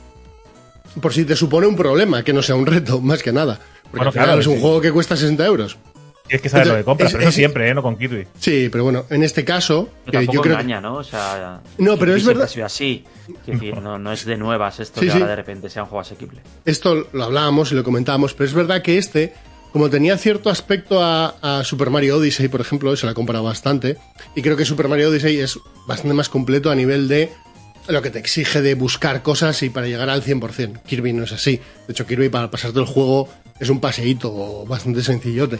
por 1.01 1.13
si 1.13 1.25
te 1.25 1.35
supone 1.35 1.67
un 1.67 1.75
problema, 1.75 2.23
que 2.23 2.33
no 2.33 2.41
sea 2.41 2.55
un 2.55 2.65
reto, 2.65 2.99
más 3.01 3.21
que 3.23 3.31
nada. 3.31 3.59
Porque 3.83 3.89
Bueno, 3.97 4.07
al 4.07 4.11
final 4.13 4.25
claro, 4.27 4.41
es 4.41 4.47
un 4.47 4.55
sí. 4.55 4.61
juego 4.61 4.81
que 4.81 4.91
cuesta 4.91 5.15
60 5.15 5.45
euros. 5.45 5.77
Tienes 6.27 6.41
que 6.41 6.49
saber 6.49 6.67
lo 6.67 6.75
que 6.75 6.83
compras, 6.83 7.07
es- 7.07 7.13
pero 7.13 7.21
eso 7.21 7.29
es- 7.29 7.35
siempre, 7.35 7.69
¿eh? 7.69 7.73
No 7.73 7.81
con 7.81 7.97
Kirby. 7.97 8.27
Sí, 8.37 8.68
pero 8.69 8.83
bueno, 8.83 9.06
en 9.09 9.23
este 9.23 9.45
caso, 9.45 9.87
Pero 10.06 10.19
que 10.19 10.25
yo 10.25 10.31
creo 10.42 10.44
que- 10.44 10.49
engaña, 10.61 10.81
¿no? 10.81 10.95
O 10.95 11.04
sea, 11.04 11.61
No, 11.77 11.97
pero 11.97 12.13
es 12.16 12.25
verdad- 12.25 12.49
así. 12.66 13.06
Decir, 13.45 13.77
no, 13.81 13.97
no 13.97 14.11
es 14.11 14.25
de 14.25 14.35
nuevas 14.35 14.80
esto 14.81 14.99
Sí, 14.99 15.06
que 15.06 15.11
sí. 15.13 15.18
ahora 15.19 15.30
de 15.30 15.35
repente 15.37 15.69
sea 15.69 15.83
un 15.83 15.89
juego 15.89 16.01
asequible. 16.01 16.42
esto 16.66 17.07
lo 17.13 17.23
hablábamos 17.23 17.71
y 17.71 17.75
lo 17.75 17.83
comentábamos, 17.85 18.33
pero 18.33 18.45
es 18.49 18.54
verdad 18.54 18.81
que 18.81 18.97
este, 18.97 19.33
como 19.71 19.89
tenía 19.89 20.18
cierto 20.18 20.49
aspecto 20.49 21.01
a, 21.01 21.59
a 21.59 21.63
Super 21.63 21.89
Mario 21.89 22.18
Odyssey, 22.18 22.49
por 22.49 22.59
ejemplo, 22.59 22.94
se 22.97 23.06
la 23.06 23.13
ha 23.13 23.16
comparado 23.16 23.45
bastante, 23.45 23.95
y 24.35 24.42
creo 24.42 24.57
que 24.57 24.66
Super 24.66 24.89
Mario 24.89 25.09
Odyssey 25.09 25.39
es 25.39 25.57
bastante 25.87 26.13
más 26.13 26.27
completo 26.27 26.69
a 26.71 26.75
nivel 26.75 27.07
de 27.07 27.30
lo 27.87 28.01
que 28.01 28.09
te 28.09 28.19
exige 28.19 28.61
de 28.61 28.75
buscar 28.75 29.21
cosas 29.23 29.61
y 29.63 29.69
para 29.69 29.87
llegar 29.87 30.09
al 30.09 30.23
100%. 30.23 30.81
Kirby 30.83 31.13
no 31.13 31.23
es 31.23 31.31
así. 31.31 31.59
De 31.87 31.91
hecho, 31.94 32.06
Kirby 32.06 32.29
para 32.29 32.51
pasarte 32.51 32.79
el 32.79 32.85
juego 32.85 33.29
es 33.59 33.69
un 33.69 33.79
paseíto 33.79 34.65
bastante 34.65 35.03
sencillote. 35.03 35.59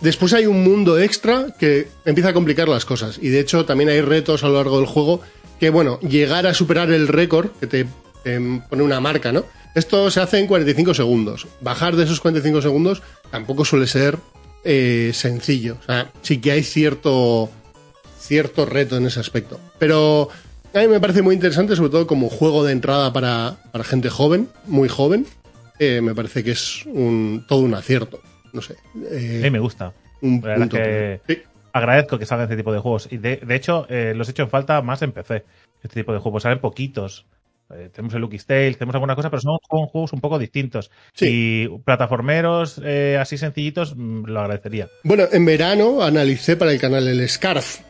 Después 0.00 0.32
hay 0.34 0.46
un 0.46 0.62
mundo 0.62 0.98
extra 0.98 1.46
que 1.58 1.88
empieza 2.04 2.30
a 2.30 2.34
complicar 2.34 2.68
las 2.68 2.84
cosas. 2.84 3.18
Y 3.20 3.28
de 3.28 3.40
hecho 3.40 3.64
también 3.64 3.90
hay 3.90 4.00
retos 4.00 4.44
a 4.44 4.48
lo 4.48 4.54
largo 4.54 4.78
del 4.78 4.86
juego 4.86 5.20
que, 5.58 5.70
bueno, 5.70 5.98
llegar 6.00 6.46
a 6.46 6.54
superar 6.54 6.90
el 6.90 7.08
récord 7.08 7.50
que 7.60 7.66
te, 7.66 7.86
pone 8.68 8.82
una 8.82 9.00
marca, 9.00 9.32
¿no? 9.32 9.44
Esto 9.74 10.10
se 10.10 10.20
hace 10.20 10.38
en 10.38 10.46
45 10.46 10.94
segundos. 10.94 11.46
Bajar 11.60 11.96
de 11.96 12.04
esos 12.04 12.20
45 12.20 12.62
segundos 12.62 13.02
tampoco 13.30 13.64
suele 13.64 13.86
ser 13.86 14.18
eh, 14.64 15.12
sencillo. 15.14 15.76
O 15.82 15.84
sea, 15.86 16.12
sí 16.22 16.40
que 16.40 16.52
hay 16.52 16.62
cierto, 16.62 17.50
cierto 18.18 18.66
reto 18.66 18.96
en 18.96 19.06
ese 19.06 19.20
aspecto. 19.20 19.60
Pero 19.78 20.28
a 20.76 20.82
mí 20.82 20.88
me 20.88 21.00
parece 21.00 21.22
muy 21.22 21.34
interesante, 21.34 21.74
sobre 21.76 21.90
todo 21.90 22.06
como 22.06 22.28
juego 22.28 22.64
de 22.64 22.72
entrada 22.72 23.12
para, 23.12 23.56
para 23.72 23.84
gente 23.84 24.10
joven, 24.10 24.48
muy 24.66 24.88
joven. 24.88 25.26
Eh, 25.78 26.00
me 26.00 26.14
parece 26.14 26.42
que 26.44 26.52
es 26.52 26.84
un, 26.86 27.44
todo 27.48 27.60
un 27.60 27.74
acierto. 27.74 28.20
No 28.52 28.62
sé. 28.62 28.76
eh, 29.10 29.38
A 29.40 29.44
mí 29.44 29.50
me 29.50 29.58
gusta. 29.58 29.92
un 30.22 30.40
La 30.42 30.48
verdad 30.48 30.60
punto. 30.68 30.76
que- 30.76 31.20
Sí. 31.28 31.42
agradezco 31.72 32.18
que 32.18 32.24
salgan 32.26 32.44
este 32.44 32.56
tipo 32.56 32.72
de 32.72 32.78
juegos. 32.78 33.08
Y 33.10 33.18
de, 33.18 33.36
de 33.36 33.54
hecho, 33.54 33.86
eh, 33.90 34.14
los 34.16 34.28
he 34.28 34.30
hecho 34.30 34.42
en 34.44 34.48
falta 34.50 34.80
más 34.82 35.02
en 35.02 35.12
PC. 35.12 35.44
Este 35.82 36.00
tipo 36.00 36.12
de 36.12 36.18
juegos 36.18 36.42
salen 36.42 36.60
poquitos. 36.60 37.26
Eh, 37.74 37.90
tenemos 37.92 38.14
el 38.14 38.20
Lucky 38.20 38.38
Tales, 38.38 38.78
tenemos 38.78 38.94
alguna 38.94 39.16
cosa, 39.16 39.28
pero 39.28 39.40
son 39.42 39.58
son 39.68 39.86
juegos 39.86 40.12
un 40.12 40.20
poco 40.20 40.38
distintos. 40.38 40.90
Sí. 41.14 41.26
Y 41.66 41.68
plataformeros 41.84 42.80
eh, 42.84 43.18
así 43.20 43.36
sencillitos, 43.36 43.94
mm, 43.96 44.24
lo 44.26 44.40
agradecería. 44.40 44.88
Bueno, 45.02 45.24
en 45.30 45.44
verano 45.44 46.02
analicé 46.02 46.56
para 46.56 46.72
el 46.72 46.80
canal 46.80 47.06
el 47.08 47.28
Scarf, 47.28 47.80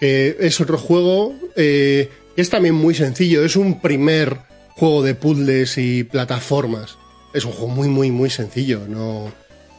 que 0.00 0.36
es 0.40 0.60
otro 0.60 0.78
juego 0.78 1.34
eh, 1.56 2.08
es 2.36 2.50
también 2.50 2.74
muy 2.74 2.94
sencillo. 2.94 3.44
Es 3.44 3.56
un 3.56 3.80
primer 3.80 4.38
juego 4.76 5.02
de 5.02 5.14
puzzles 5.14 5.78
y 5.78 6.04
plataformas. 6.04 6.98
Es 7.34 7.44
un 7.44 7.52
juego 7.52 7.68
muy, 7.68 7.88
muy, 7.88 8.10
muy 8.10 8.30
sencillo. 8.30 8.82
No, 8.88 9.32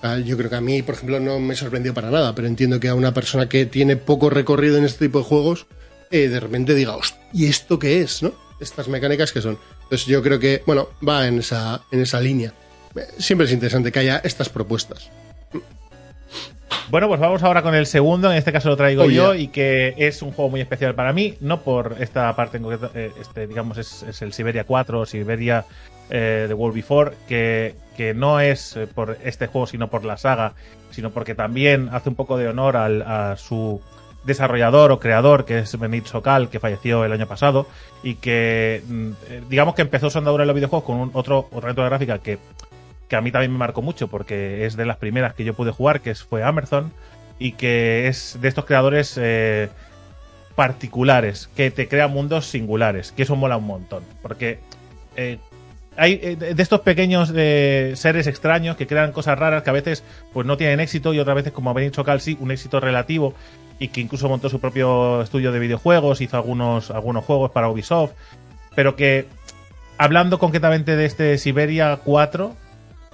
Ah, 0.03 0.19
Yo 0.19 0.37
creo 0.37 0.49
que 0.49 0.55
a 0.55 0.61
mí, 0.61 0.83
por 0.83 0.93
ejemplo, 0.93 1.19
no 1.19 1.39
me 1.39 1.55
sorprendió 1.55 1.91
para 1.93 2.11
nada, 2.11 2.35
pero 2.35 2.47
entiendo 2.47 2.79
que 2.79 2.87
a 2.87 2.93
una 2.93 3.15
persona 3.15 3.49
que 3.49 3.65
tiene 3.65 3.97
poco 3.97 4.29
recorrido 4.29 4.77
en 4.77 4.85
este 4.85 5.05
tipo 5.07 5.17
de 5.19 5.25
juegos, 5.25 5.65
eh, 6.11 6.27
de 6.29 6.39
repente 6.39 6.75
diga, 6.75 6.95
"Host, 6.95 7.15
¿y 7.33 7.47
esto 7.47 7.79
qué 7.79 8.01
es? 8.01 8.21
¿no? 8.21 8.31
Estas 8.59 8.87
mecánicas 8.89 9.31
que 9.31 9.41
son. 9.41 9.57
Entonces 9.83 10.05
yo 10.07 10.21
creo 10.21 10.39
que, 10.39 10.61
bueno, 10.67 10.89
va 11.05 11.27
en 11.27 11.39
esa, 11.39 11.81
en 11.91 12.01
esa 12.01 12.21
línea. 12.21 12.53
Eh, 12.95 13.01
Siempre 13.17 13.47
es 13.47 13.53
interesante 13.53 13.91
que 13.91 13.99
haya 13.99 14.17
estas 14.23 14.49
propuestas. 14.49 15.09
Bueno, 16.89 17.07
pues 17.09 17.19
vamos 17.19 17.43
ahora 17.43 17.61
con 17.61 17.75
el 17.75 17.85
segundo, 17.85 18.31
en 18.31 18.37
este 18.37 18.51
caso 18.53 18.69
lo 18.69 18.77
traigo 18.77 19.03
Oh, 19.03 19.09
yo, 19.09 19.33
yeah. 19.33 19.41
y 19.43 19.47
que 19.49 19.93
es 19.97 20.21
un 20.21 20.31
juego 20.31 20.49
muy 20.51 20.61
especial 20.61 20.95
para 20.95 21.11
mí, 21.11 21.35
no 21.41 21.61
por 21.61 21.95
esta 21.99 22.33
parte 22.35 22.57
en 22.57 22.63
concreto, 22.63 22.91
eh, 22.95 23.11
este, 23.19 23.45
digamos, 23.45 23.77
es, 23.77 24.03
es 24.03 24.21
el 24.21 24.31
Siberia 24.31 24.63
4 24.63 25.01
o 25.01 25.05
Siberia 25.05 25.65
eh, 26.09 26.45
The 26.47 26.53
World 26.53 26.75
Before, 26.75 27.11
que, 27.27 27.75
que 27.97 28.13
no 28.13 28.39
es 28.39 28.77
eh, 28.77 28.87
por 28.87 29.17
este 29.23 29.47
juego, 29.47 29.67
sino 29.67 29.89
por 29.89 30.05
la 30.05 30.15
saga, 30.17 30.53
sino 30.91 31.11
porque 31.11 31.35
también 31.35 31.89
hace 31.91 32.07
un 32.07 32.15
poco 32.15 32.37
de 32.37 32.47
honor 32.47 32.77
al- 32.77 33.01
a 33.01 33.35
su 33.35 33.81
desarrollador 34.23 34.91
o 34.91 34.99
creador, 34.99 35.43
que 35.45 35.59
es 35.59 35.77
Benit 35.77 36.05
Sokal, 36.05 36.49
que 36.49 36.59
falleció 36.61 37.03
el 37.05 37.11
año 37.11 37.27
pasado, 37.27 37.67
y 38.03 38.15
que, 38.15 38.81
mm, 38.87 39.09
eh, 39.29 39.41
digamos 39.49 39.75
que 39.75 39.81
empezó 39.81 40.09
su 40.09 40.17
andadura 40.17 40.43
en 40.43 40.47
los 40.47 40.55
videojuegos 40.55 40.85
con 40.85 40.97
un 40.97 41.11
otro, 41.13 41.47
otra 41.51 41.73
gráfica 41.73 42.19
que 42.19 42.37
que 43.07 43.15
a 43.15 43.21
mí 43.21 43.31
también 43.31 43.51
me 43.51 43.57
marcó 43.57 43.81
mucho 43.81 44.07
porque 44.07 44.65
es 44.65 44.75
de 44.75 44.85
las 44.85 44.97
primeras 44.97 45.33
que 45.33 45.43
yo 45.43 45.53
pude 45.53 45.71
jugar, 45.71 46.01
que 46.01 46.13
fue 46.15 46.43
Amazon, 46.43 46.91
y 47.39 47.53
que 47.53 48.07
es 48.07 48.37
de 48.41 48.47
estos 48.47 48.65
creadores 48.65 49.17
eh, 49.17 49.69
particulares, 50.55 51.49
que 51.55 51.71
te 51.71 51.87
crea 51.87 52.07
mundos 52.07 52.47
singulares, 52.47 53.11
que 53.11 53.23
eso 53.23 53.35
mola 53.35 53.57
un 53.57 53.67
montón, 53.67 54.03
porque 54.21 54.59
eh, 55.15 55.37
hay 55.95 56.19
eh, 56.21 56.35
de 56.35 56.63
estos 56.63 56.81
pequeños 56.81 57.29
seres 57.29 58.27
extraños 58.27 58.75
que 58.75 58.87
crean 58.87 59.11
cosas 59.11 59.37
raras 59.37 59.63
que 59.63 59.69
a 59.69 59.73
veces 59.73 60.03
pues 60.33 60.45
no 60.45 60.57
tienen 60.57 60.79
éxito 60.79 61.13
y 61.13 61.19
otras 61.19 61.35
veces, 61.35 61.53
como 61.53 61.73
Benito 61.73 61.95
Chocal, 61.95 62.21
sí, 62.21 62.37
un 62.39 62.51
éxito 62.51 62.79
relativo 62.79 63.33
y 63.79 63.89
que 63.89 64.01
incluso 64.01 64.27
montó 64.29 64.49
su 64.49 64.59
propio 64.59 65.21
estudio 65.21 65.51
de 65.51 65.59
videojuegos, 65.59 66.21
hizo 66.21 66.37
algunos, 66.37 66.91
algunos 66.91 67.23
juegos 67.23 67.51
para 67.51 67.69
Ubisoft, 67.69 68.13
pero 68.75 68.95
que 68.95 69.27
hablando 69.97 70.39
concretamente 70.39 70.95
de 70.95 71.05
este 71.05 71.37
Siberia 71.37 71.99
4, 72.03 72.55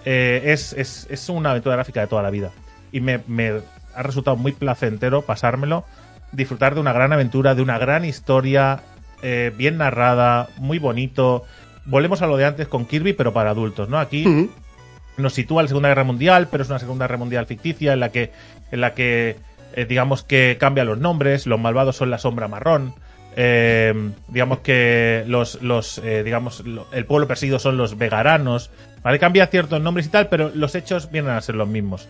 eh, 0.06 0.42
es, 0.46 0.74
es, 0.74 1.08
es 1.10 1.30
una 1.30 1.52
aventura 1.52 1.76
gráfica 1.76 2.02
de 2.02 2.08
toda 2.08 2.22
la 2.22 2.30
vida. 2.30 2.52
Y 2.92 3.02
me, 3.02 3.22
me 3.28 3.62
ha 3.96 4.04
resultado 4.04 4.38
muy 4.38 4.52
placentero 4.52 5.22
pasármelo, 5.24 5.86
disfrutar 6.32 6.76
de 6.76 6.82
una 6.82 6.94
gran 6.94 7.14
aventura, 7.14 7.56
de 7.56 7.62
una 7.62 7.78
gran 7.78 8.06
historia, 8.06 8.82
eh, 9.22 9.52
bien 9.56 9.78
narrada, 9.78 10.50
muy 10.58 10.80
bonito. 10.80 11.44
Volvemos 11.86 12.22
a 12.22 12.28
lo 12.28 12.38
de 12.38 12.46
antes 12.46 12.68
con 12.68 12.86
Kirby, 12.86 13.14
pero 13.14 13.34
para 13.34 13.52
adultos, 13.52 13.90
¿no? 13.90 14.00
Aquí 14.00 14.50
nos 15.18 15.34
sitúa 15.34 15.62
la 15.62 15.68
Segunda 15.68 15.90
Guerra 15.90 16.04
Mundial, 16.04 16.48
pero 16.50 16.64
es 16.64 16.70
una 16.70 16.80
Segunda 16.80 17.06
Guerra 17.06 17.18
Mundial 17.18 17.46
ficticia 17.46 17.94
en 17.94 18.00
la 18.00 18.10
que, 18.10 18.32
en 18.72 18.82
la 18.82 18.94
que 18.94 19.38
eh, 19.76 19.86
digamos 19.86 20.24
que 20.24 20.58
cambia 20.60 20.84
los 20.84 20.98
nombres, 20.98 21.48
los 21.48 21.60
malvados 21.60 21.96
son 21.96 22.10
la 22.10 22.18
sombra 22.18 22.48
marrón, 22.48 22.94
eh, 23.36 23.94
digamos 24.28 24.60
que 24.60 25.24
los, 25.28 25.62
los 25.62 25.98
eh, 26.00 26.24
digamos, 26.24 26.66
lo- 26.66 26.88
el 26.92 27.06
pueblo 27.06 27.28
perseguido 27.28 27.60
son 27.60 27.78
los 27.78 27.98
vegaranos, 27.98 28.72
¿vale? 29.04 29.20
Cambia 29.20 29.48
ciertos 29.48 29.82
nombres 29.82 30.08
y 30.08 30.10
tal, 30.10 30.28
pero 30.30 30.52
los 30.54 30.76
hechos 30.76 31.12
vienen 31.12 31.32
a 31.32 31.42
ser 31.42 31.56
los 31.56 31.68
mismos. 31.68 32.08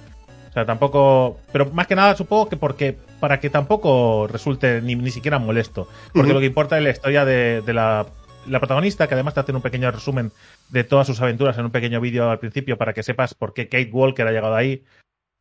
O 0.49 0.53
sea, 0.53 0.65
tampoco. 0.65 1.39
Pero 1.51 1.71
más 1.71 1.87
que 1.87 1.95
nada, 1.95 2.15
supongo 2.15 2.47
que 2.49 2.57
porque. 2.57 2.95
Para 3.19 3.39
que 3.39 3.49
tampoco 3.49 4.27
resulte 4.27 4.81
ni, 4.81 4.95
ni 4.95 5.09
siquiera 5.09 5.39
molesto. 5.39 5.87
Porque 6.13 6.33
lo 6.33 6.39
que 6.39 6.45
importa 6.45 6.77
es 6.77 6.83
la 6.83 6.89
historia 6.89 7.25
de, 7.25 7.61
de 7.61 7.73
la, 7.73 8.05
la 8.47 8.59
protagonista, 8.59 9.07
que 9.07 9.13
además 9.13 9.33
te 9.33 9.39
hace 9.39 9.51
un 9.53 9.61
pequeño 9.61 9.89
resumen 9.89 10.31
de 10.69 10.83
todas 10.83 11.07
sus 11.07 11.21
aventuras 11.21 11.57
en 11.57 11.65
un 11.65 11.71
pequeño 11.71 12.01
vídeo 12.01 12.29
al 12.29 12.39
principio 12.39 12.77
para 12.77 12.93
que 12.93 13.01
sepas 13.01 13.33
por 13.33 13.53
qué 13.53 13.67
Kate 13.69 13.89
Walker 13.91 14.27
ha 14.27 14.31
llegado 14.31 14.55
ahí. 14.55 14.83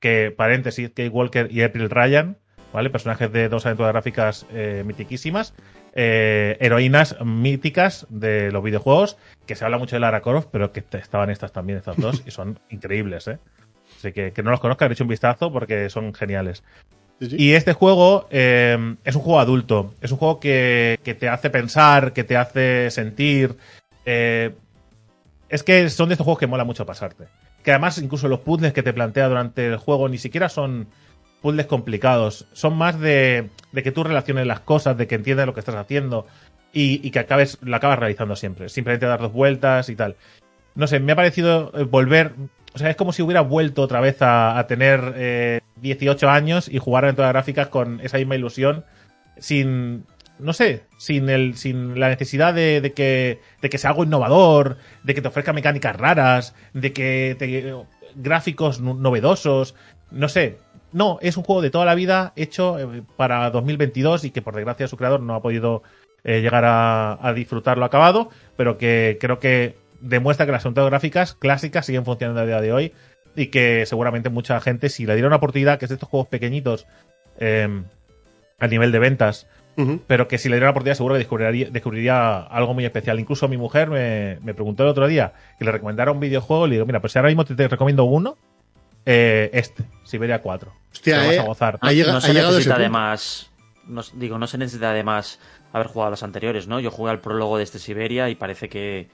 Que, 0.01 0.33
paréntesis, 0.37 0.89
Kate 0.91 1.09
Walker 1.09 1.49
y 1.51 1.63
April 1.63 1.91
Ryan, 1.91 2.39
¿vale? 2.73 2.91
Personajes 2.91 3.33
de 3.33 3.49
dos 3.49 3.67
aventuras 3.67 3.93
gráficas 3.93 4.47
eh, 4.53 4.83
mitiquísimas. 4.87 5.55
eh, 5.95 6.57
heroínas 6.61 7.17
míticas 7.25 8.07
de 8.09 8.51
los 8.51 8.63
videojuegos. 8.63 9.17
Que 9.47 9.55
se 9.57 9.65
habla 9.65 9.79
mucho 9.79 9.97
de 9.97 10.01
Lara 10.01 10.21
Croft, 10.23 10.49
pero 10.51 10.73
que 10.73 10.85
estaban 10.93 11.31
estas 11.31 11.53
también, 11.53 11.79
estas 11.79 11.97
dos, 11.97 12.23
y 12.27 12.31
son 12.31 12.59
increíbles, 12.71 13.29
¿eh? 13.29 13.39
Así 13.99 14.13
que 14.13 14.33
que 14.33 14.43
no 14.43 14.51
los 14.51 14.61
conozcan, 14.61 14.91
he 14.91 14.95
hecho 14.95 15.05
un 15.05 15.09
vistazo 15.09 15.53
porque 15.53 15.91
son 15.91 16.15
geniales. 16.15 16.63
Sí, 17.21 17.31
sí. 17.31 17.37
Y 17.39 17.53
este 17.53 17.73
juego 17.73 18.27
eh, 18.31 18.97
es 19.05 19.15
un 19.15 19.23
juego 19.23 19.39
adulto. 19.39 19.95
Es 20.01 20.11
un 20.11 20.19
juego 20.19 20.41
que, 20.41 20.99
que 21.05 21.15
te 21.15 21.29
hace 21.29 21.51
pensar, 21.51 22.13
que 22.13 22.25
te 22.25 22.37
hace 22.37 22.91
sentir. 22.91 23.57
eh, 24.07 24.55
es 25.49 25.63
que 25.63 25.91
son 25.91 26.09
de 26.09 26.15
estos 26.15 26.25
juegos 26.25 26.41
que 26.41 26.47
mola 26.47 26.65
mucho 26.65 26.87
pasarte. 26.87 27.27
Que 27.63 27.71
además, 27.73 27.99
incluso 27.99 28.27
los 28.27 28.41
puzzles 28.41 28.73
que 28.73 28.83
te 28.83 28.93
plantea 28.95 29.29
durante 29.29 29.67
el 29.67 29.77
juego 29.77 30.09
ni 30.09 30.17
siquiera 30.19 30.49
son 30.49 30.89
puzzles 31.43 31.67
complicados. 31.67 32.47
Son 32.53 32.77
más 32.77 32.99
de, 32.99 33.51
que 33.75 33.93
tú 33.93 34.05
relaciones 34.05 34.47
las 34.47 34.61
cosas, 34.61 34.97
de 34.97 35.07
que 35.07 35.17
entiendas 35.17 35.47
lo 35.47 35.55
que 35.55 35.61
estás 35.61 35.75
haciendo 35.75 36.27
y, 36.73 37.11
que 37.11 37.19
acabes, 37.19 37.59
lo 37.61 37.77
acabas 37.77 37.99
realizando 37.99 38.37
siempre. 38.37 38.69
Simplemente 38.71 39.05
dar 39.05 39.21
dos 39.21 39.33
vueltas 39.33 39.91
y 39.91 39.97
tal. 39.97 40.17
No 40.75 40.87
sé, 40.87 41.01
me 41.01 41.13
ha 41.13 41.17
parecido 41.17 41.71
eh, 41.75 41.83
volver. 41.83 42.33
O 42.75 42.79
sea, 42.79 42.89
es 42.89 42.97
como 42.97 43.13
si 43.13 43.21
hubiera 43.21 43.43
vuelto 43.43 43.83
otra 43.83 44.01
vez 44.01 44.17
a, 44.21 44.65
tener 44.67 45.13
eh, 45.17 45.61
18 45.83 46.31
años 46.31 46.69
y 46.69 46.79
jugar 46.79 47.05
aventuras 47.05 47.33
gráficas 47.33 47.69
con 47.69 48.01
esa 48.01 48.17
misma 48.17 48.37
ilusión, 48.37 48.85
sin. 49.39 50.07
No 50.39 50.55
sé, 50.55 50.85
sin 50.97 51.29
el, 51.29 51.57
sin 51.57 52.01
la 52.01 52.09
necesidad 52.09 52.55
de, 52.55 52.81
de 52.81 52.93
que, 52.95 53.41
de 53.61 53.71
que 53.71 53.79
sea 53.79 53.91
algo 53.91 54.03
innovador, 54.03 54.79
de 55.05 55.15
que 55.15 55.21
te 55.21 55.29
ofrezca 55.29 55.53
mecánicas 55.53 55.95
raras, 55.95 56.55
de 56.73 56.93
que 56.93 57.37
te, 57.39 57.75
gráficos 58.17 58.81
no- 58.81 58.95
novedosos, 58.95 59.75
no 60.11 60.29
sé. 60.29 60.59
No, 60.93 61.19
es 61.23 61.37
un 61.37 61.45
juego 61.45 61.63
de 61.63 61.71
toda 61.71 61.85
la 61.85 61.95
vida 61.95 62.33
hecho 62.37 62.79
eh, 62.79 63.03
para 63.17 63.51
2022 63.51 64.25
y 64.25 64.31
que 64.31 64.43
por 64.43 64.55
desgracia 64.55 64.89
su 64.89 64.97
creador 64.97 65.21
no 65.21 65.35
ha 65.35 65.43
podido 65.43 65.83
eh, 66.25 66.41
llegar 66.41 66.65
a, 66.65 67.19
a 67.27 67.33
disfrutarlo 67.33 67.85
acabado, 67.85 68.31
pero 68.57 68.79
que 68.79 69.17
creo 69.21 69.39
que 69.39 69.77
demuestra 70.01 70.47
que 70.47 70.53
las 70.53 70.65
gráficas 70.65 71.35
clásicas 71.35 71.87
siguen 71.87 72.05
funcionando 72.05 72.41
a 72.41 72.47
día 72.47 72.61
de 72.61 72.73
hoy 72.73 72.93
y 73.35 73.47
que 73.47 73.87
seguramente 73.87 74.29
mucha 74.29 74.61
gente, 74.61 74.89
si 74.89 75.07
le 75.07 75.15
diera 75.15 75.29
una 75.29 75.37
oportunidad, 75.37 75.79
que 75.79 75.87
es 75.87 75.89
de 75.89 75.95
estos 75.95 76.09
juegos 76.09 76.29
pequeñitos 76.29 76.87
eh, 77.39 77.83
a 78.59 78.67
nivel 78.67 78.93
de 78.93 78.99
ventas, 78.99 79.47
pero 80.07 80.29
que 80.29 80.37
si 80.37 80.51
le 80.51 80.57
diera 80.57 80.67
una 80.67 80.73
oportunidad 80.73 80.97
seguro 80.97 81.15
que 81.15 81.21
descubriría, 81.21 81.71
descubriría 81.71 82.41
algo 82.41 82.75
muy 82.75 82.85
especial. 82.85 83.19
Incluso 83.19 83.49
mi 83.49 83.57
mujer 83.57 83.89
me, 83.89 84.39
me 84.43 84.53
preguntó 84.53 84.83
el 84.83 84.91
otro 84.91 85.09
día 85.09 85.33
que 85.59 85.65
le 85.65 85.73
recomendara 85.73 86.13
un 86.13 86.21
videojuego 86.21 86.67
y 86.67 86.71
le 86.71 86.75
digo, 86.77 86.87
mira, 86.87 87.01
pues 87.01 87.13
si 87.13 87.19
ahora 87.19 87.31
mismo 87.31 87.45
te, 87.47 87.55
te 87.55 87.69
recomiendo 87.69 88.05
uno, 88.05 88.37
eh, 89.07 89.51
este, 89.53 89.85
Siberia 90.05 90.41
4. 90.41 90.73
Hostia, 90.93 91.15
Te 91.17 91.21
lo 91.23 91.27
vas 91.27 91.37
eh, 91.37 91.41
a 91.41 91.43
gozar. 91.45 91.79
ha 91.81 91.87
no 91.87 92.17
ha 92.17 92.21
se 92.21 92.33
llegado 92.33 92.51
necesita 92.53 92.75
además. 92.77 93.51
No, 93.87 94.03
digo, 94.15 94.39
no 94.39 94.47
se 94.47 94.59
necesita 94.59 94.91
además 94.91 95.41
haber 95.73 95.89
jugado 95.89 96.09
a 96.09 96.11
los 96.11 96.23
anteriores, 96.23 96.69
¿no? 96.69 96.79
Yo 96.81 96.91
jugué 96.91 97.11
al 97.11 97.21
prólogo 97.21 97.57
de 97.57 97.65
este 97.65 97.79
Siberia 97.79 98.29
y 98.29 98.35
parece 98.37 98.69
que 98.69 99.09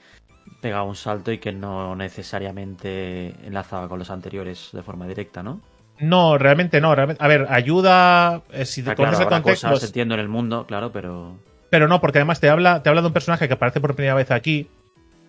pega 0.61 0.83
un 0.83 0.95
salto 0.95 1.31
y 1.31 1.37
que 1.39 1.51
no 1.51 1.95
necesariamente 1.95 3.33
enlazaba 3.45 3.87
con 3.87 3.99
los 3.99 4.09
anteriores 4.09 4.69
de 4.73 4.83
forma 4.83 5.07
directa, 5.07 5.41
¿no? 5.43 5.61
No, 5.99 6.37
realmente 6.37 6.79
no. 6.81 6.95
realmente- 6.95 7.23
a 7.23 7.27
ver, 7.27 7.47
ayuda 7.49 8.41
eh, 8.51 8.65
si 8.65 8.81
te 8.83 8.91
Está 8.91 8.95
claro, 8.95 9.11
conoces 9.11 9.25
el 9.25 9.29
contexto. 9.29 9.69
cosas, 9.69 9.89
entiendo 9.89 10.13
en 10.13 10.19
el 10.21 10.29
mundo, 10.29 10.65
claro, 10.65 10.91
pero. 10.91 11.37
Pero 11.69 11.87
no, 11.87 11.99
porque 12.01 12.19
además 12.19 12.39
te 12.39 12.49
habla, 12.49 12.81
te 12.83 12.89
habla 12.89 13.01
de 13.01 13.07
un 13.07 13.13
personaje 13.13 13.47
que 13.47 13.53
aparece 13.53 13.81
por 13.81 13.95
primera 13.95 14.15
vez 14.15 14.31
aquí 14.31 14.69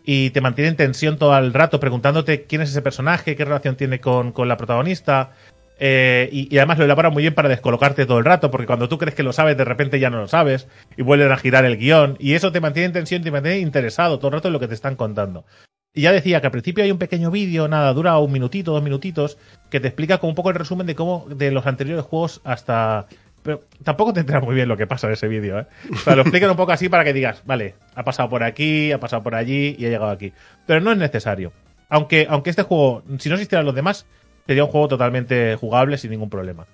y 0.04 0.30
te 0.30 0.40
mantiene 0.40 0.70
en 0.70 0.76
tensión 0.76 1.18
todo 1.18 1.36
el 1.36 1.52
rato 1.52 1.80
preguntándote 1.80 2.44
quién 2.44 2.62
es 2.62 2.70
ese 2.70 2.82
personaje, 2.82 3.36
qué 3.36 3.44
relación 3.44 3.76
tiene 3.76 4.00
con, 4.00 4.32
con 4.32 4.48
la 4.48 4.56
protagonista. 4.56 5.32
eh, 5.78 6.28
y, 6.32 6.56
además 6.58 6.78
lo 6.78 6.84
elabora 6.84 7.10
muy 7.10 7.22
bien 7.22 7.34
para 7.34 7.48
descolocarte 7.48 8.06
todo 8.06 8.18
el 8.18 8.24
rato, 8.24 8.50
porque 8.50 8.66
cuando 8.66 8.88
tú 8.88 8.98
crees 8.98 9.14
que 9.14 9.22
lo 9.22 9.32
sabes, 9.32 9.56
de 9.56 9.64
repente 9.64 9.98
ya 9.98 10.10
no 10.10 10.18
lo 10.18 10.28
sabes 10.28 10.68
y 10.96 11.02
vuelven 11.02 11.32
a 11.32 11.36
girar 11.36 11.64
el 11.64 11.78
guion. 11.78 12.16
Y 12.18 12.34
eso 12.34 12.52
te 12.52 12.60
mantiene 12.60 12.86
en 12.86 12.92
tensión, 12.92 13.22
te 13.22 13.30
mantiene 13.30 13.58
interesado 13.60 14.18
todo 14.18 14.28
el 14.28 14.34
rato 14.34 14.48
en 14.48 14.52
lo 14.52 14.60
que 14.60 14.68
te 14.68 14.74
están 14.74 14.96
contando. 14.96 15.44
Y 15.92 16.02
ya 16.02 16.12
decía 16.12 16.40
que 16.40 16.46
al 16.46 16.52
principio 16.52 16.84
hay 16.84 16.92
un 16.92 16.98
pequeño 16.98 17.30
vídeo, 17.30 17.66
nada, 17.66 17.92
dura 17.92 18.16
un 18.18 18.30
minutito, 18.30 18.72
dos 18.72 18.82
minutitos, 18.82 19.38
que 19.70 19.80
te 19.80 19.88
explica 19.88 20.18
como 20.18 20.30
un 20.30 20.36
poco 20.36 20.50
el 20.50 20.56
resumen 20.56 20.86
de 20.86 20.94
cómo, 20.94 21.26
de 21.28 21.50
los 21.50 21.66
anteriores 21.66 22.04
juegos 22.04 22.40
hasta. 22.44 23.06
Pero 23.42 23.62
tampoco 23.82 24.12
te 24.12 24.20
enteras 24.20 24.42
muy 24.42 24.54
bien 24.54 24.68
lo 24.68 24.76
que 24.76 24.86
pasa 24.86 25.06
en 25.06 25.14
ese 25.14 25.28
vídeo, 25.28 25.58
¿eh? 25.60 25.66
O 25.92 25.96
sea, 25.96 26.14
lo 26.14 26.22
explican 26.22 26.50
un 26.50 26.56
poco 26.56 26.72
así 26.72 26.88
para 26.88 27.04
que 27.04 27.12
digas, 27.12 27.42
vale, 27.46 27.74
ha 27.94 28.04
pasado 28.04 28.28
por 28.28 28.42
aquí, 28.42 28.92
ha 28.92 29.00
pasado 29.00 29.22
por 29.22 29.34
allí 29.34 29.76
y 29.78 29.86
ha 29.86 29.88
llegado 29.88 30.10
aquí. 30.10 30.32
Pero 30.66 30.80
no 30.80 30.92
es 30.92 30.98
necesario. 30.98 31.52
Aunque, 31.88 32.26
aunque 32.28 32.50
este 32.50 32.62
juego, 32.62 33.02
si 33.18 33.28
no 33.28 33.36
existieran 33.36 33.64
los 33.64 33.74
demás, 33.74 34.06
sería 34.46 34.64
un 34.64 34.70
juego 34.70 34.88
totalmente 34.88 35.56
jugable 35.56 35.96
sin 35.98 36.10
ningún 36.10 36.28
problema. 36.30 36.66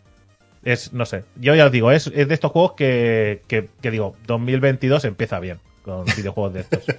Es, 0.64 0.92
no 0.92 1.06
sé, 1.06 1.22
yo 1.36 1.54
ya 1.54 1.66
os 1.66 1.72
digo, 1.72 1.92
es, 1.92 2.08
es 2.08 2.26
de 2.26 2.34
estos 2.34 2.50
juegos 2.50 2.72
que, 2.72 3.42
que, 3.46 3.68
que 3.80 3.90
digo, 3.92 4.16
2022 4.26 5.04
empieza 5.04 5.38
bien 5.38 5.58
con 5.82 6.04
videojuegos 6.16 6.54
de 6.54 6.60
estos. 6.60 6.82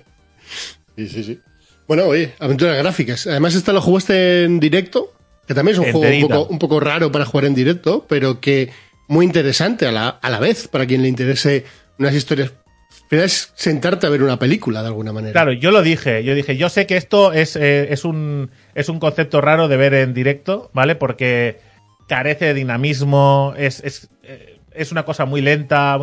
Sí, 0.96 1.08
sí, 1.10 1.24
sí. 1.24 1.40
Bueno, 1.88 2.06
oye, 2.06 2.34
aventuras 2.40 2.76
gráficas. 2.78 3.28
Además, 3.28 3.54
esta 3.54 3.72
lo 3.72 3.82
jugaste 3.82 4.46
en 4.46 4.60
directo, 4.60 5.14
que 5.48 5.54
también 5.54 5.74
es 5.76 5.80
un 5.80 5.86
juego 5.86 6.00
un 6.00 6.06
Enterita. 6.06 6.36
poco, 6.36 6.52
un 6.52 6.60
poco 6.60 6.80
raro 6.80 7.12
para 7.12 7.26
jugar 7.26 7.46
en 7.46 7.54
directo, 7.54 8.06
pero 8.10 8.40
que 8.40 8.72
muy 9.08 9.26
interesante 9.26 9.88
a 9.88 9.92
la, 9.92 10.10
a 10.10 10.30
la 10.30 10.40
vez, 10.40 10.68
para 10.68 10.86
quien 10.86 11.02
le 11.02 11.08
interese 11.08 11.66
unas 11.98 12.14
historias 12.14 12.52
es 13.10 13.54
sentarte 13.56 14.06
a 14.06 14.10
ver 14.10 14.22
una 14.22 14.38
película 14.38 14.82
de 14.82 14.88
alguna 14.88 15.14
manera. 15.14 15.32
Claro, 15.32 15.54
yo 15.54 15.72
lo 15.72 15.82
dije, 15.82 16.24
yo 16.24 16.36
dije, 16.36 16.58
yo 16.58 16.70
sé 16.70 16.86
que 16.86 16.98
esto 16.98 17.32
es, 17.32 17.56
eh, 17.56 17.88
es, 17.92 18.04
un, 18.04 18.52
es 18.76 18.90
un 18.90 19.00
concepto 19.00 19.40
raro 19.40 19.68
de 19.68 19.78
ver 19.78 19.94
en 19.94 20.14
directo, 20.14 20.70
¿vale? 20.74 20.96
Porque 20.96 21.60
carece 22.08 22.46
de 22.46 22.54
dinamismo, 22.54 23.54
es, 23.58 23.82
es, 23.84 24.10
eh, 24.24 24.60
es 24.74 24.92
una 24.92 25.04
cosa 25.04 25.26
muy 25.26 25.42
lenta, 25.42 25.98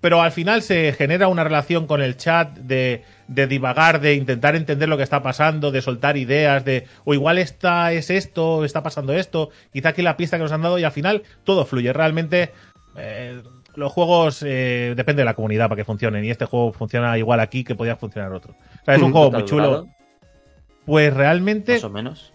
pero 0.00 0.22
al 0.22 0.32
final 0.32 0.62
se 0.62 0.92
genera 0.92 1.28
una 1.28 1.44
relación 1.44 1.86
con 1.86 2.02
el 2.02 2.16
chat 2.16 2.56
de, 2.56 3.02
de 3.28 3.46
divagar, 3.46 4.00
de 4.00 4.14
intentar 4.14 4.54
entender 4.56 4.88
lo 4.88 4.96
que 4.96 5.02
está 5.02 5.22
pasando, 5.22 5.70
de 5.70 5.82
soltar 5.82 6.16
ideas, 6.16 6.64
de, 6.64 6.86
o 7.04 7.14
igual 7.14 7.38
esta 7.38 7.92
es 7.92 8.10
esto, 8.10 8.64
está 8.64 8.82
pasando 8.82 9.12
esto, 9.12 9.50
quizá 9.72 9.90
aquí 9.90 10.02
la 10.02 10.16
pista 10.16 10.36
que 10.36 10.44
nos 10.44 10.52
han 10.52 10.62
dado 10.62 10.78
y 10.78 10.84
al 10.84 10.92
final 10.92 11.22
todo 11.44 11.64
fluye. 11.64 11.92
Realmente 11.92 12.52
eh, 12.96 13.42
los 13.74 13.92
juegos 13.92 14.42
eh, 14.46 14.94
depende 14.96 15.22
de 15.22 15.26
la 15.26 15.34
comunidad 15.34 15.68
para 15.68 15.76
que 15.76 15.84
funcionen 15.84 16.24
y 16.24 16.30
este 16.30 16.44
juego 16.44 16.72
funciona 16.72 17.16
igual 17.18 17.40
aquí 17.40 17.64
que 17.64 17.74
podía 17.74 17.96
funcionar 17.96 18.32
otro. 18.32 18.52
O 18.52 18.84
sea, 18.84 18.94
es 18.94 19.02
un 19.02 19.12
juego 19.12 19.30
muy 19.30 19.44
chulo. 19.44 19.86
Pues 20.84 21.12
realmente... 21.12 21.74
Más 21.74 21.84
o 21.84 21.90
menos. 21.90 22.32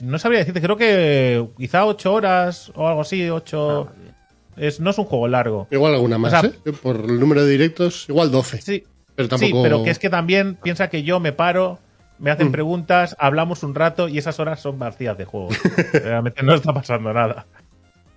No 0.00 0.18
sabría 0.18 0.40
decirte, 0.40 0.60
creo 0.60 0.76
que 0.76 1.46
quizá 1.56 1.86
8 1.86 2.12
horas 2.12 2.72
o 2.74 2.88
algo 2.88 3.02
así, 3.02 3.28
8... 3.28 3.88
Ah. 3.88 4.10
Es, 4.56 4.78
no 4.78 4.90
es 4.90 4.98
un 4.98 5.06
juego 5.06 5.26
largo. 5.26 5.68
Igual 5.70 5.94
alguna 5.94 6.18
más, 6.18 6.34
O 6.34 6.40
sea, 6.40 6.50
¿eh? 6.50 6.72
Por 6.82 6.96
el 6.96 7.18
número 7.18 7.44
de 7.44 7.50
directos, 7.50 8.06
igual 8.10 8.30
12. 8.30 8.60
Sí, 8.60 8.84
Pero 9.28 9.28
tampoco... 9.28 9.56
sí, 9.56 9.62
pero 9.62 9.82
que 9.84 9.90
es 9.90 9.98
que 9.98 10.10
también 10.10 10.56
piensa 10.62 10.88
que 10.90 11.02
yo 11.02 11.20
me 11.20 11.32
paro, 11.32 11.78
me 12.18 12.30
hacen 12.30 12.48
Mm. 12.48 12.52
preguntas, 12.52 13.16
hablamos 13.18 13.62
un 13.62 13.74
rato 13.74 14.08
y 14.08 14.18
esas 14.18 14.38
horas 14.40 14.60
son 14.60 14.78
vacías 14.78 15.16
de 15.16 15.24
juego. 15.24 15.48
Realmente 15.92 16.42
no 16.42 16.54
está 16.54 16.72
pasando 16.72 17.12
nada. 17.12 17.46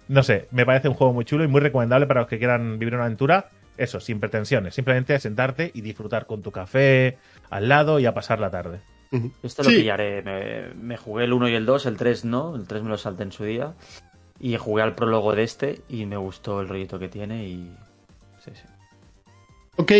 No 0.08 0.22
sé, 0.24 0.48
me 0.52 0.66
parece 0.66 0.90
un 0.90 0.96
juego 0.96 1.14
muy 1.14 1.24
chulo 1.26 1.44
y 1.44 1.48
muy 1.48 1.62
recomendable 1.62 2.06
para 2.08 2.22
los 2.22 2.30
que 2.30 2.38
quieran 2.38 2.78
vivir 2.80 2.94
una 2.96 3.06
aventura. 3.06 3.48
Eso, 3.78 4.00
sin 4.00 4.20
pretensiones. 4.20 4.76
Simplemente 4.76 5.18
sentarte 5.20 5.72
y 5.74 5.82
disfrutar 5.82 6.26
con 6.28 6.42
tu 6.44 6.52
café 6.52 7.18
al 7.50 7.70
lado 7.70 8.00
y 8.00 8.06
a 8.06 8.14
pasar 8.14 8.40
la 8.40 8.52
tarde. 8.52 8.82
Ujú. 9.12 9.32
Esto 9.42 9.64
lo 9.64 9.70
Sí. 9.70 9.78
pillaré. 9.78 10.22
Me, 10.22 10.74
me 10.76 10.98
jugué 10.98 11.24
el 11.24 11.34
1 11.34 11.48
y 11.50 11.56
el 11.56 11.66
2, 11.66 11.86
el 11.88 11.98
3 11.98 12.26
no, 12.26 12.56
el 12.56 12.68
3 12.68 12.84
me 12.84 12.90
lo 12.90 12.98
salté 12.98 13.24
en 13.24 13.32
su 13.32 13.44
día. 13.46 13.74
Y 14.40 14.58
jugué 14.58 14.84
al 14.84 14.94
prólogo 14.94 15.34
de 15.34 15.44
este 15.44 15.82
y 15.88 16.06
me 16.06 16.18
gustó 16.18 16.60
el 16.62 16.68
rollito 16.68 17.00
que 17.00 17.08
tiene 17.08 17.46
y... 17.48 17.72
Ok, 19.76 19.92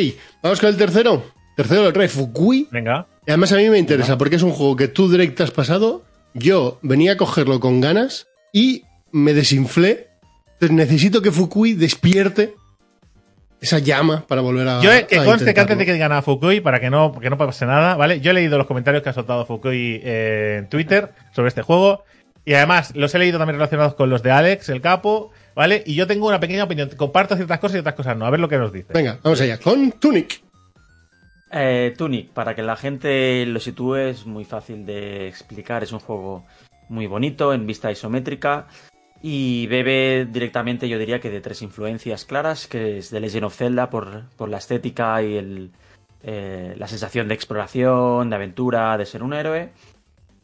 vamos 0.42 0.60
con 0.60 0.70
el 0.70 0.78
tercero. 0.78 1.24
Tercero 1.56 1.84
lo 1.84 1.94
trae 1.94 2.10
Fukui. 2.10 2.68
Venga. 2.72 3.08
Y 3.26 3.32
además 3.32 3.52
a 3.52 3.58
mí 3.58 3.70
me 3.70 3.78
interesa 3.78 4.18
porque 4.18 4.36
es 4.36 4.44
un 4.44 4.52
juego 4.52 4.76
que 4.76 4.88
tú 4.88 5.10
direct 5.10 5.40
has 5.42 5.52
pasado. 5.52 6.04
Yo 6.34 6.80
venía 6.82 7.14
a 7.14 7.18
cogerlo 7.18 7.60
con 7.60 7.82
ganas 7.82 8.28
y 8.52 8.84
me 9.12 9.34
desinflé. 9.34 10.10
Entonces 10.54 10.72
necesito 10.72 11.22
que 11.22 11.32
Fukui 11.32 11.74
despierte 11.74 12.56
esa 13.64 13.80
llama 13.80 14.26
para 14.28 14.42
volver 14.42 14.68
a. 14.68 14.82
Yo, 14.82 14.92
eh, 14.92 15.08
que 15.08 15.20
a 15.20 15.26
conste 15.26 15.54
que 15.54 15.62
antes 15.62 15.78
de 15.78 15.86
que 15.86 15.94
digan 15.94 16.12
a 16.12 16.22
Fukui, 16.22 16.60
para 16.60 16.80
que 16.80 16.90
no, 16.90 17.18
que 17.20 17.30
no 17.30 17.38
pase 17.38 17.66
nada, 17.66 17.96
¿vale? 17.96 18.20
Yo 18.20 18.32
he 18.32 18.34
leído 18.34 18.58
los 18.58 18.68
comentarios 18.68 19.02
que 19.04 19.10
ha 19.10 19.14
soltado 19.14 19.46
Fukui 19.46 20.02
eh, 20.04 20.58
en 20.60 20.70
Twitter 20.70 21.14
sobre 21.34 21.48
este 21.48 21.62
juego. 21.62 22.04
Y 22.46 22.56
además, 22.56 22.94
los 22.94 23.16
he 23.16 23.20
leído 23.20 23.40
también 23.40 23.56
relacionados 23.56 23.96
con 23.96 24.10
los 24.10 24.22
de 24.22 24.32
Alex, 24.32 24.68
el 24.68 24.82
capo, 24.82 25.32
¿vale? 25.56 25.84
Y 25.86 25.96
yo 25.96 26.08
tengo 26.08 26.28
una 26.28 26.40
pequeña 26.40 26.64
opinión. 26.64 26.90
Comparto 26.96 27.36
ciertas 27.36 27.60
cosas 27.60 27.78
y 27.78 27.80
otras 27.80 27.96
cosas 27.96 28.18
no. 28.18 28.26
A 28.26 28.30
ver 28.30 28.40
lo 28.40 28.50
que 28.50 28.58
nos 28.58 28.72
dice. 28.72 28.94
Venga, 28.94 29.20
vamos 29.24 29.42
allá. 29.42 29.60
Con 29.60 29.92
Tunic. 29.94 30.42
Eh, 31.52 31.94
Tunic, 31.98 32.32
para 32.32 32.56
que 32.56 32.64
la 32.64 32.76
gente 32.76 33.46
lo 33.46 33.60
sitúe, 33.60 33.96
es 33.96 34.26
muy 34.26 34.46
fácil 34.46 34.86
de 34.86 35.28
explicar. 35.28 35.84
Es 35.84 35.92
un 35.92 36.00
juego 36.00 36.46
muy 36.90 37.08
bonito, 37.08 37.54
en 37.54 37.68
vista 37.68 37.92
isométrica. 37.92 38.68
Y 39.22 39.68
bebe 39.68 40.28
directamente, 40.30 40.90
yo 40.90 41.00
diría 41.00 41.22
que 41.22 41.30
de 41.30 41.40
tres 41.40 41.62
influencias 41.62 42.26
claras, 42.26 42.68
que 42.68 42.98
es 42.98 43.10
de 43.10 43.22
Legend 43.22 43.46
of 43.46 43.56
Zelda 43.56 43.90
por, 43.90 44.24
por 44.36 44.50
la 44.50 44.58
estética 44.58 45.24
y 45.24 45.38
el, 45.38 45.72
eh, 46.24 46.74
la 46.78 46.88
sensación 46.88 47.28
de 47.28 47.36
exploración, 47.36 48.30
de 48.30 48.36
aventura, 48.36 48.98
de 48.98 49.06
ser 49.06 49.24
un 49.24 49.34
héroe. 49.34 49.70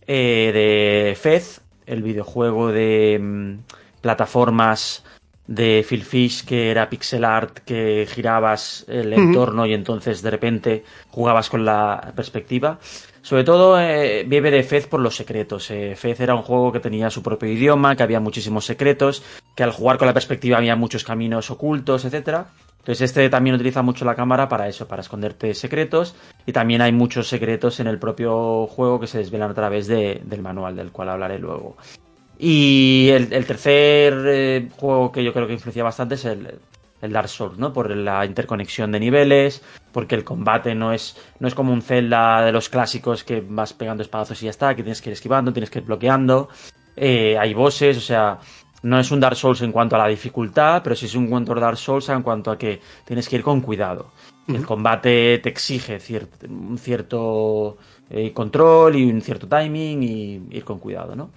Eh, 0.07 0.51
de 0.53 1.15
Fez, 1.15 1.61
el 1.85 2.03
videojuego 2.03 2.71
de 2.71 3.19
mm, 3.21 3.59
plataformas 4.01 5.03
de 5.47 5.83
Phil 5.87 6.03
Fish, 6.03 6.45
que 6.45 6.69
era 6.69 6.89
pixel 6.89 7.25
art, 7.25 7.59
que 7.65 8.07
girabas 8.09 8.85
el 8.87 9.11
entorno 9.13 9.65
y 9.65 9.73
entonces 9.73 10.21
de 10.21 10.29
repente 10.29 10.83
jugabas 11.09 11.49
con 11.49 11.65
la 11.65 12.13
perspectiva. 12.15 12.77
Sobre 13.21 13.43
todo 13.43 13.79
eh, 13.79 14.23
vive 14.27 14.51
de 14.51 14.63
Fez 14.63 14.85
por 14.87 14.99
los 14.99 15.15
secretos. 15.15 15.69
Eh, 15.71 15.95
Fez 15.95 16.19
era 16.19 16.35
un 16.35 16.43
juego 16.43 16.71
que 16.71 16.79
tenía 16.79 17.09
su 17.09 17.23
propio 17.23 17.49
idioma, 17.51 17.95
que 17.95 18.03
había 18.03 18.19
muchísimos 18.19 18.65
secretos, 18.65 19.23
que 19.55 19.63
al 19.63 19.71
jugar 19.71 19.97
con 19.97 20.07
la 20.07 20.13
perspectiva 20.13 20.57
había 20.57 20.75
muchos 20.75 21.03
caminos 21.03 21.49
ocultos, 21.49 22.05
etcétera. 22.05 22.47
Entonces 22.77 23.01
este 23.01 23.27
también 23.29 23.55
utiliza 23.55 23.81
mucho 23.81 24.05
la 24.05 24.15
cámara 24.15 24.47
para 24.47 24.67
eso, 24.67 24.87
para 24.87 25.01
esconderte 25.01 25.53
secretos. 25.55 26.15
Y 26.45 26.53
también 26.53 26.81
hay 26.81 26.91
muchos 26.91 27.27
secretos 27.27 27.79
en 27.79 27.87
el 27.87 27.97
propio 27.99 28.67
juego 28.67 28.99
que 28.99 29.07
se 29.07 29.17
desvelan 29.17 29.51
a 29.51 29.53
través 29.55 29.87
de- 29.87 30.21
del 30.23 30.41
manual, 30.41 30.75
del 30.75 30.91
cual 30.91 31.09
hablaré 31.09 31.39
luego. 31.39 31.75
Y 32.41 33.09
el, 33.09 33.33
el 33.33 33.45
tercer 33.45 34.13
eh, 34.25 34.69
juego 34.77 35.11
que 35.11 35.23
yo 35.23 35.33
creo 35.33 35.45
que 35.45 35.53
influencia 35.53 35.83
bastante 35.83 36.15
es 36.15 36.23
el, 36.23 36.57
el 37.01 37.11
Dark 37.11 37.27
Souls, 37.27 37.57
¿no? 37.57 37.73
Por 37.73 37.93
la 37.93 38.25
interconexión 38.25 38.93
de 38.93 38.99
niveles, 39.01 39.61
porque 39.91 40.15
el 40.15 40.23
combate 40.23 40.73
no 40.73 40.93
es, 40.93 41.17
no 41.39 41.49
es 41.49 41.53
como 41.53 41.73
un 41.73 41.81
Zelda 41.81 42.41
de 42.45 42.53
los 42.53 42.69
clásicos 42.69 43.25
que 43.25 43.43
vas 43.45 43.73
pegando 43.73 44.03
espadazos 44.03 44.41
y 44.41 44.45
ya 44.45 44.51
está, 44.51 44.73
que 44.73 44.83
tienes 44.83 45.01
que 45.01 45.09
ir 45.09 45.13
esquivando, 45.13 45.51
tienes 45.51 45.69
que 45.69 45.79
ir 45.79 45.85
bloqueando. 45.85 46.47
Eh, 46.95 47.37
hay 47.37 47.53
bosses, 47.53 47.97
o 47.97 48.01
sea, 48.01 48.39
no 48.83 48.97
es 48.97 49.11
un 49.11 49.19
Dark 49.19 49.35
Souls 49.35 49.61
en 49.61 49.73
cuanto 49.73 49.97
a 49.97 49.99
la 49.99 50.07
dificultad, 50.07 50.81
pero 50.81 50.95
sí 50.95 51.07
es 51.07 51.15
un 51.15 51.27
cuanto 51.27 51.53
Dark 51.53 51.77
Souls 51.77 52.07
en 52.07 52.21
cuanto 52.23 52.51
a 52.51 52.57
que 52.57 52.79
tienes 53.05 53.27
que 53.27 53.35
ir 53.35 53.43
con 53.43 53.59
cuidado. 53.59 54.11
El 54.47 54.65
combate 54.65 55.39
te 55.39 55.49
exige 55.49 55.99
cier- 55.99 56.27
un 56.49 56.77
cierto 56.77 57.77
eh, 58.09 58.31
control 58.33 58.95
y 58.95 59.03
un 59.11 59.21
cierto 59.21 59.47
timing 59.47 60.01
y 60.01 60.41
ir 60.51 60.63
con 60.63 60.79
cuidado, 60.79 61.15
¿no? 61.15 61.31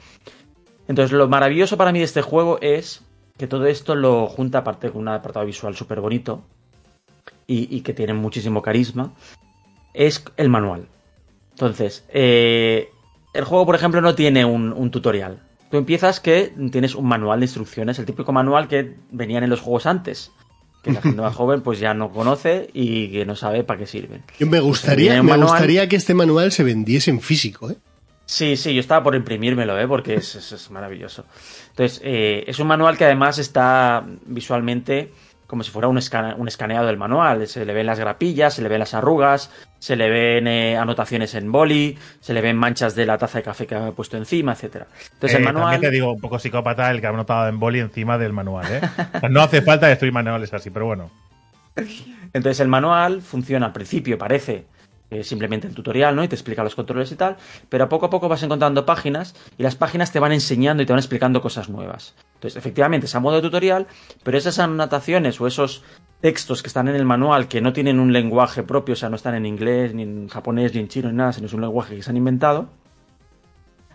Entonces, 0.89 1.13
lo 1.13 1.29
maravilloso 1.29 1.77
para 1.77 1.93
mí 1.93 1.99
de 2.01 2.05
este 2.05 2.23
juego 2.23 2.59
es 2.61 3.03
que 3.39 3.47
todo 3.47 3.67
esto 3.67 3.95
lo 3.95 4.27
junta 4.27 4.59
aparte 4.59 4.91
con 4.91 5.03
un 5.03 5.09
apartado 5.09 5.47
visual 5.47 5.75
súper 5.77 6.01
bonito 6.01 6.43
y, 7.47 7.75
y 7.75 7.81
que 7.81 7.95
tiene 7.95 8.15
muchísimo 8.15 8.63
carisma, 8.63 9.13
es 9.95 10.25
el 10.37 10.49
manual. 10.49 10.87
Entonces, 11.53 12.05
eh, 12.09 12.89
el 13.35 13.45
juego, 13.45 13.67
por 13.67 13.75
ejemplo, 13.75 14.01
no 14.01 14.15
tiene 14.15 14.45
un, 14.45 14.73
un 14.73 14.91
tutorial. 14.91 15.41
Tú 15.71 15.77
empiezas 15.79 16.21
que 16.21 16.53
tienes 16.71 16.95
un 16.95 17.07
manual 17.07 17.41
de 17.41 17.47
instrucciones, 17.47 17.99
el 17.99 18.05
típico 18.05 18.33
manual 18.33 18.69
que 18.69 18.97
venían 19.11 19.43
en 19.45 19.51
los 19.51 19.61
juegos 19.61 19.87
antes, 19.87 20.31
que 20.83 20.93
la 20.93 21.01
gente 21.01 21.21
más 21.23 21.35
joven 21.37 21.63
pues 21.63 21.79
ya 21.79 21.95
no 21.95 22.11
conoce 22.11 22.69
y 22.75 23.11
que 23.11 23.25
no 23.25 23.37
sabe 23.37 23.65
para 23.65 23.79
qué 23.81 23.87
sirven. 23.87 24.23
Yo 24.39 24.47
me 24.47 24.61
gustaría, 24.61 25.15
me 25.23 25.31
manual. 25.31 25.49
gustaría 25.49 25.89
que 25.89 25.97
este 25.97 26.13
manual 26.15 26.53
se 26.53 26.65
vendiese 26.65 27.11
en 27.11 27.21
físico, 27.21 27.71
¿eh? 27.71 27.77
Sí, 28.33 28.57
sí, 28.57 28.73
yo 28.73 28.81
estaba 28.81 29.03
por 29.05 29.15
imprimírmelo, 29.15 29.79
¿eh? 29.79 29.87
porque 29.87 30.15
es, 30.15 30.35
es- 30.37 30.53
es 30.53 30.71
maravilloso. 30.71 31.27
Entonces, 31.69 32.01
eh, 32.03 32.45
es 32.47 32.59
un 32.61 32.67
manual 32.67 32.97
que 32.97 33.05
además 33.05 33.39
está 33.39 34.03
visualmente 34.25 35.13
como 35.47 35.63
si 35.63 35.71
fuera 35.71 35.87
un, 35.89 35.99
escane- 35.99 36.35
un 36.39 36.49
escaneado 36.49 36.87
del 36.87 36.97
manual. 36.97 37.47
Se 37.47 37.67
le 37.67 37.75
ven 37.75 37.85
las 37.85 37.99
grapillas, 38.01 38.55
se 38.55 38.63
le 38.63 38.71
ven 38.71 38.79
las 38.79 38.95
arrugas, 38.95 39.51
se 39.79 39.97
le 39.97 40.09
ven 40.09 40.47
eh, 40.47 40.79
anotaciones 40.79 41.35
en 41.35 41.53
boli, 41.53 41.99
se 42.21 42.33
le 42.33 42.41
ven 42.41 42.57
manchas 42.57 42.95
de 42.95 43.05
la 43.05 43.19
taza 43.19 43.37
de 43.37 43.45
café 43.45 43.67
que 43.67 43.75
ha 43.75 43.91
puesto 43.91 44.17
encima, 44.17 44.53
etcétera. 44.53 44.87
Entonces, 45.13 45.35
el 45.35 45.43
Eh, 45.43 45.45
manual... 45.45 45.73
También 45.73 45.91
te 45.91 45.95
digo, 45.95 46.11
un 46.13 46.21
poco 46.23 46.39
psicópata 46.39 46.91
el 46.91 47.03
que 47.03 47.07
ha 47.07 47.11
anotado 47.11 47.49
en 47.49 47.61
boli 47.61 47.81
encima 47.81 48.17
del 48.17 48.33
manual, 48.33 48.65
¿eh? 48.71 48.81
No 49.29 49.43
hace 49.43 49.61
falta 49.61 49.89
destruir 49.89 50.15
manuales 50.15 50.55
así, 50.55 50.71
pero 50.71 50.87
bueno. 50.87 51.11
Entonces 52.33 52.61
el 52.61 52.69
manual 52.69 53.21
funciona 53.21 53.67
al 53.67 53.73
principio, 53.73 54.17
parece 54.17 54.65
simplemente 55.23 55.67
el 55.67 55.75
tutorial, 55.75 56.17
¿no? 56.17 56.25
Y 56.25 56.29
te 56.29 56.35
explica 56.35 56.65
los 56.65 56.75
controles 56.75 57.13
y 57.13 57.17
tal, 57.17 57.37
pero 57.69 57.89
poco 57.89 58.07
a 58.07 58.11
poco 58.11 58.29
vas 58.29 58.43
encontrando 58.43 58.87
páginas 58.87 59.35
y 59.59 59.63
las 59.63 59.77
páginas 59.77 60.13
te 60.13 60.21
van 60.21 60.33
enseñando 60.33 60.83
y 60.83 60.87
te 60.87 60.93
van 60.93 61.01
explicando 61.01 61.41
cosas 61.41 61.69
nuevas. 61.69 62.15
Entonces, 62.35 62.57
efectivamente, 62.57 63.07
es 63.07 63.15
a 63.15 63.21
modo 63.21 63.37
de 63.37 63.43
tutorial, 63.43 63.87
pero 64.23 64.39
esas 64.39 64.59
anotaciones 64.59 65.41
o 65.41 65.47
esos 65.47 65.83
textos 66.21 66.63
que 66.63 66.69
están 66.69 66.89
en 66.89 66.95
el 66.95 67.05
manual 67.05 67.49
que 67.49 67.61
no 67.61 67.73
tienen 67.73 68.01
un 68.01 68.13
lenguaje 68.13 68.63
propio, 68.63 68.95
o 68.95 68.97
sea, 68.97 69.09
no 69.09 69.17
están 69.17 69.35
en 69.35 69.47
inglés, 69.47 69.95
ni 69.95 70.03
en 70.03 70.29
japonés, 70.29 70.75
ni 70.75 70.81
en 70.81 70.89
chino, 70.89 71.11
ni 71.11 71.17
nada, 71.17 71.33
sino 71.33 71.47
es 71.47 71.53
un 71.53 71.61
lenguaje 71.61 71.97
que 71.97 72.03
se 72.03 72.11
han 72.11 72.17
inventado, 72.17 72.69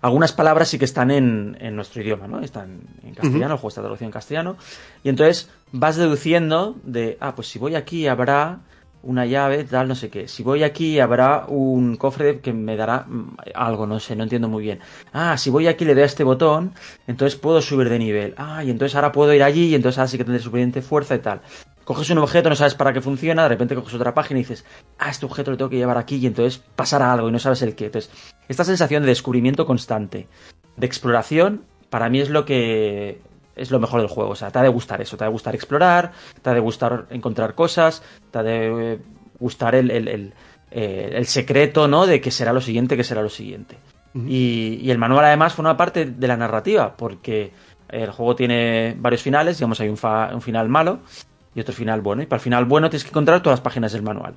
algunas 0.02 0.32
palabras 0.32 0.70
sí 0.70 0.78
que 0.78 0.86
están 0.86 1.12
en, 1.12 1.58
en 1.60 1.76
nuestro 1.76 2.02
idioma, 2.02 2.28
¿no? 2.28 2.42
Están 2.42 2.82
en 3.04 3.14
castellano, 3.14 3.54
el 3.54 3.60
juego 3.60 3.70
está 3.70 3.82
traducido 3.82 4.06
en 4.06 4.12
castellano. 4.12 4.58
Y 5.04 5.10
entonces 5.10 5.50
vas 5.72 5.96
deduciendo 5.96 6.76
de, 6.84 7.18
ah, 7.20 7.36
pues 7.36 7.48
si 7.48 7.60
voy 7.60 7.76
aquí 7.76 8.08
habrá 8.08 8.60
una 9.08 9.26
llave, 9.26 9.64
tal, 9.64 9.88
no 9.88 9.96
sé 9.96 10.10
qué. 10.10 10.28
Si 10.28 10.44
voy 10.44 10.64
aquí 10.64 11.00
habrá 11.00 11.46
un 11.48 11.96
cofre 11.96 12.42
que 12.42 12.52
me 12.52 12.76
dará 12.76 13.06
mm, 13.08 13.38
algo, 13.56 13.88
no 13.88 14.02
sé, 14.02 14.18
no 14.18 14.24
entiendo 14.24 14.50
muy 14.50 14.64
bien. 14.64 14.80
Ah, 15.14 15.38
si 15.38 15.50
voy 15.50 15.68
aquí 15.68 15.86
le 15.86 15.94
doy 15.94 16.04
a 16.04 16.08
este 16.08 16.26
botón, 16.26 16.74
entonces 17.08 17.40
puedo 17.40 17.62
subir 17.62 17.88
de 17.88 18.00
nivel. 18.00 18.34
Ah, 18.38 18.66
y 18.66 18.70
entonces 18.70 18.96
ahora 18.96 19.14
puedo 19.14 19.34
ir 19.34 19.44
allí 19.44 19.68
y 19.68 19.76
entonces 19.76 19.98
ahora 19.98 20.10
sí 20.10 20.18
que 20.18 20.26
tendré 20.26 20.44
suficiente 20.44 20.82
fuerza 20.82 21.16
y 21.16 21.20
tal. 21.20 21.40
Coges 21.86 22.10
un 22.10 22.18
objeto, 22.18 22.50
no 22.50 22.56
sabes 22.58 22.76
para 22.76 22.92
qué 22.92 23.00
funciona, 23.00 23.44
de 23.44 23.50
repente 23.50 23.76
coges 23.76 23.94
otra 23.94 24.14
página 24.14 24.42
y 24.42 24.44
dices, 24.44 24.66
ah, 25.00 25.10
este 25.10 25.26
objeto 25.26 25.52
lo 25.52 25.58
tengo 25.58 25.70
que 25.70 25.78
llevar 25.78 25.98
aquí 25.98 26.18
y 26.18 26.28
entonces 26.28 26.62
pasará 26.76 27.14
algo 27.14 27.30
y 27.30 27.32
no 27.32 27.40
sabes 27.40 27.62
el 27.62 27.76
qué. 27.76 27.86
Entonces, 27.86 28.12
esta 28.50 28.66
sensación 28.66 29.04
de 29.04 29.08
descubrimiento 29.08 29.66
constante, 29.66 30.28
de 30.76 30.86
exploración, 30.86 31.64
para 31.90 32.10
mí 32.10 32.20
es 32.20 32.30
lo 32.30 32.44
que 32.44 33.22
es 33.58 33.72
lo 33.72 33.80
mejor 33.80 34.00
del 34.02 34.10
juego. 34.10 34.32
O 34.32 34.36
sea, 34.36 34.52
te 34.52 34.60
ha 34.60 34.64
de 34.64 34.70
gustar 34.70 35.02
eso, 35.02 35.18
te 35.18 35.24
ha 35.24 35.28
de 35.28 35.32
gustar 35.32 35.56
explorar, 35.56 36.12
te 36.42 36.50
ha 36.50 36.54
de 36.54 36.60
gustar 36.60 37.06
encontrar 37.10 37.56
cosas, 37.56 38.04
te 38.32 38.40
ha 38.40 38.44
de 38.44 39.00
gustar 39.40 39.76
el, 39.76 39.92
el, 39.92 40.08
el, 40.08 40.34
eh, 40.72 41.12
el 41.14 41.26
secreto, 41.28 41.88
¿no? 41.88 42.06
De 42.06 42.20
que 42.22 42.32
será 42.32 42.54
lo 42.54 42.62
siguiente, 42.62 42.96
que 42.98 43.04
será 43.04 43.22
lo 43.22 43.30
siguiente. 43.30 43.78
y, 44.16 44.80
y 44.82 44.92
el 44.92 44.98
manual 44.98 45.26
además 45.26 45.54
forma 45.54 45.76
parte 45.78 46.06
de 46.06 46.28
la 46.28 46.38
narrativa, 46.38 46.96
porque 46.98 47.52
el 47.90 48.12
juego 48.12 48.36
tiene 48.36 48.96
varios 48.98 49.22
finales, 49.22 49.58
digamos, 49.58 49.80
hay 49.80 49.90
un, 49.90 49.98
fa- 49.98 50.32
un 50.34 50.42
final 50.42 50.68
malo 50.70 51.00
y 51.56 51.60
otro 51.62 51.74
final 51.74 52.02
bueno. 52.02 52.22
Y 52.22 52.26
para 52.26 52.38
el 52.38 52.44
final 52.44 52.66
bueno 52.66 52.90
tienes 52.90 53.04
que 53.04 53.10
encontrar 53.10 53.42
todas 53.42 53.60
las 53.60 53.64
páginas 53.64 53.92
del 53.94 54.02
manual. 54.04 54.36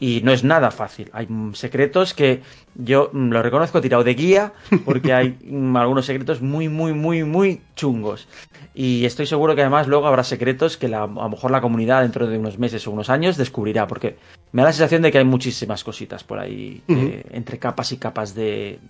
Y 0.00 0.20
no 0.24 0.32
es 0.32 0.42
nada 0.42 0.70
fácil. 0.72 1.08
Hay 1.12 1.28
secretos 1.54 2.14
que 2.14 2.42
yo 2.74 3.10
lo 3.14 3.42
reconozco 3.42 3.80
tirado 3.80 4.02
de 4.02 4.14
guía 4.14 4.52
porque 4.84 5.12
hay 5.12 5.38
algunos 5.76 6.04
secretos 6.04 6.42
muy, 6.42 6.68
muy, 6.68 6.92
muy, 6.92 7.22
muy 7.24 7.60
chungos. 7.76 8.28
Y 8.74 9.04
estoy 9.04 9.26
seguro 9.26 9.54
que 9.54 9.60
además 9.62 9.86
luego 9.86 10.06
habrá 10.08 10.24
secretos 10.24 10.76
que 10.76 10.88
la- 10.88 11.04
a 11.04 11.06
lo 11.06 11.28
mejor 11.28 11.52
la 11.52 11.60
comunidad 11.60 12.02
dentro 12.02 12.26
de 12.26 12.36
unos 12.38 12.58
meses 12.58 12.86
o 12.86 12.90
unos 12.90 13.08
años 13.08 13.36
descubrirá. 13.36 13.86
Porque 13.86 14.16
me 14.52 14.62
da 14.62 14.68
la 14.68 14.72
sensación 14.72 15.00
de 15.02 15.12
que 15.12 15.18
hay 15.18 15.24
muchísimas 15.24 15.84
cositas 15.84 16.24
por 16.24 16.40
ahí 16.40 16.82
eh, 16.88 17.24
entre 17.30 17.58
capas 17.58 17.92
y 17.92 17.96
capas 17.96 18.34
de, 18.34 18.80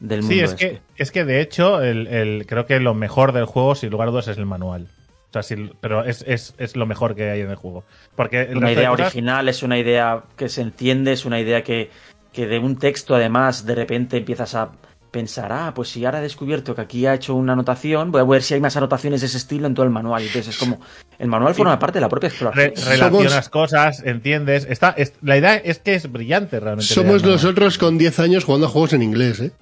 del 0.00 0.22
mundo. 0.22 0.34
Sí, 0.34 0.40
es 0.40 0.50
este. 0.50 0.70
que, 0.70 0.80
es 0.96 1.12
que 1.12 1.24
de 1.24 1.40
hecho, 1.40 1.80
el, 1.82 2.08
el- 2.08 2.46
creo 2.46 2.66
que 2.66 2.80
lo 2.80 2.94
mejor 2.94 3.32
del 3.32 3.44
juego, 3.44 3.76
sin 3.76 3.90
lugar 3.90 4.08
a 4.08 4.10
dudas, 4.10 4.26
es 4.26 4.36
el 4.38 4.46
manual. 4.46 4.88
O 5.34 5.40
sea, 5.40 5.42
sí, 5.42 5.70
pero 5.80 6.04
es, 6.04 6.22
es, 6.28 6.54
es 6.58 6.76
lo 6.76 6.84
mejor 6.84 7.14
que 7.14 7.30
hay 7.30 7.40
en 7.40 7.48
el 7.50 7.56
juego. 7.56 7.84
Porque 8.14 8.42
el 8.42 8.58
una 8.58 8.70
idea 8.72 8.90
cosas- 8.90 9.06
original, 9.06 9.48
es 9.48 9.62
una 9.62 9.78
idea 9.78 10.24
que 10.36 10.48
se 10.50 10.60
entiende, 10.60 11.12
es 11.12 11.24
una 11.24 11.40
idea 11.40 11.64
que, 11.64 11.90
que 12.32 12.46
de 12.46 12.58
un 12.58 12.76
texto 12.78 13.14
además 13.14 13.64
de 13.64 13.74
repente 13.74 14.18
empiezas 14.18 14.54
a 14.54 14.72
pensar, 15.10 15.52
ah, 15.52 15.72
pues 15.74 15.90
si 15.90 16.04
ahora 16.06 16.20
he 16.20 16.22
descubierto 16.22 16.74
que 16.74 16.80
aquí 16.82 17.04
ha 17.06 17.14
hecho 17.14 17.34
una 17.34 17.52
anotación, 17.54 18.10
voy 18.12 18.20
a 18.22 18.24
ver 18.24 18.42
si 18.42 18.54
hay 18.54 18.60
más 18.60 18.76
anotaciones 18.76 19.20
de 19.20 19.26
ese 19.26 19.36
estilo 19.38 19.66
en 19.66 19.74
todo 19.74 19.84
el 19.84 19.92
manual. 19.92 20.22
Entonces 20.22 20.48
es 20.54 20.58
como, 20.58 20.80
el 21.18 21.28
manual 21.28 21.54
forma 21.54 21.78
parte 21.78 21.96
de 21.98 22.00
la 22.02 22.08
propia 22.08 22.28
exploración. 22.28 22.72
re- 22.76 22.96
relacionas 22.96 23.48
cosas, 23.50 24.02
entiendes. 24.04 24.66
Está, 24.68 24.90
es- 24.96 25.14
la 25.22 25.36
idea 25.38 25.56
es 25.56 25.78
que 25.80 25.94
es 25.94 26.10
brillante 26.12 26.60
realmente. 26.60 26.92
Somos 26.92 27.22
nosotros 27.24 27.76
con 27.78 27.96
10 27.98 28.18
años 28.20 28.44
jugando 28.44 28.66
a 28.66 28.70
juegos 28.70 28.92
en 28.94 29.02
inglés, 29.02 29.40
¿eh? 29.40 29.52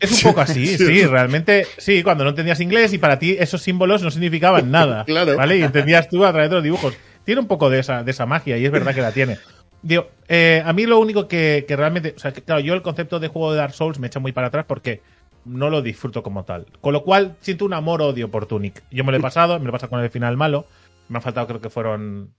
Es 0.00 0.12
un 0.24 0.30
poco 0.30 0.40
así, 0.42 0.76
sí, 0.78 1.04
realmente, 1.06 1.66
sí, 1.76 2.02
cuando 2.02 2.24
no 2.24 2.30
entendías 2.30 2.60
inglés 2.60 2.92
y 2.92 2.98
para 2.98 3.18
ti 3.18 3.36
esos 3.38 3.62
símbolos 3.62 4.02
no 4.02 4.10
significaban 4.10 4.70
nada, 4.70 5.04
Claro. 5.04 5.36
¿vale? 5.36 5.58
Y 5.58 5.62
entendías 5.62 6.08
tú 6.08 6.24
a 6.24 6.32
través 6.32 6.50
de 6.50 6.54
los 6.56 6.64
dibujos. 6.64 6.94
Tiene 7.24 7.40
un 7.40 7.46
poco 7.46 7.68
de 7.68 7.80
esa, 7.80 8.02
de 8.04 8.10
esa 8.10 8.24
magia 8.26 8.56
y 8.58 8.64
es 8.64 8.70
verdad 8.70 8.94
que 8.94 9.02
la 9.02 9.12
tiene. 9.12 9.38
Digo, 9.82 10.08
eh, 10.28 10.62
a 10.64 10.72
mí 10.72 10.86
lo 10.86 10.98
único 10.98 11.28
que, 11.28 11.64
que 11.68 11.76
realmente, 11.76 12.14
o 12.16 12.18
sea, 12.18 12.32
que, 12.32 12.42
claro, 12.42 12.60
yo 12.60 12.74
el 12.74 12.82
concepto 12.82 13.20
de 13.20 13.28
juego 13.28 13.52
de 13.52 13.58
Dark 13.58 13.74
Souls 13.74 13.98
me 13.98 14.06
echa 14.08 14.18
muy 14.18 14.32
para 14.32 14.48
atrás 14.48 14.64
porque 14.66 15.02
no 15.44 15.70
lo 15.70 15.82
disfruto 15.82 16.22
como 16.22 16.44
tal. 16.44 16.66
Con 16.80 16.92
lo 16.92 17.02
cual 17.04 17.36
siento 17.40 17.64
un 17.64 17.74
amor-odio 17.74 18.30
por 18.30 18.46
Tunic. 18.46 18.82
Yo 18.90 19.04
me 19.04 19.12
lo 19.12 19.18
he 19.18 19.20
pasado, 19.20 19.58
me 19.58 19.64
lo 19.66 19.70
he 19.70 19.72
pasado 19.72 19.90
con 19.90 20.00
el 20.00 20.10
final 20.10 20.36
malo, 20.36 20.66
me 21.08 21.18
han 21.18 21.22
faltado 21.22 21.46
creo 21.46 21.60
que 21.60 21.70
fueron, 21.70 22.22
no 22.24 22.32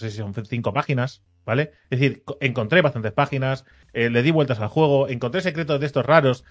sé 0.00 0.10
si 0.10 0.18
son 0.18 0.32
cinco 0.46 0.72
páginas, 0.72 1.22
¿vale? 1.44 1.72
Es 1.90 1.98
decir, 1.98 2.22
co- 2.24 2.38
encontré 2.40 2.82
bastantes 2.82 3.12
páginas, 3.12 3.64
eh, 3.92 4.08
le 4.10 4.22
di 4.22 4.30
vueltas 4.30 4.60
al 4.60 4.68
juego, 4.68 5.08
encontré 5.08 5.40
secretos 5.40 5.80
de 5.80 5.86
estos 5.86 6.06
raros, 6.06 6.44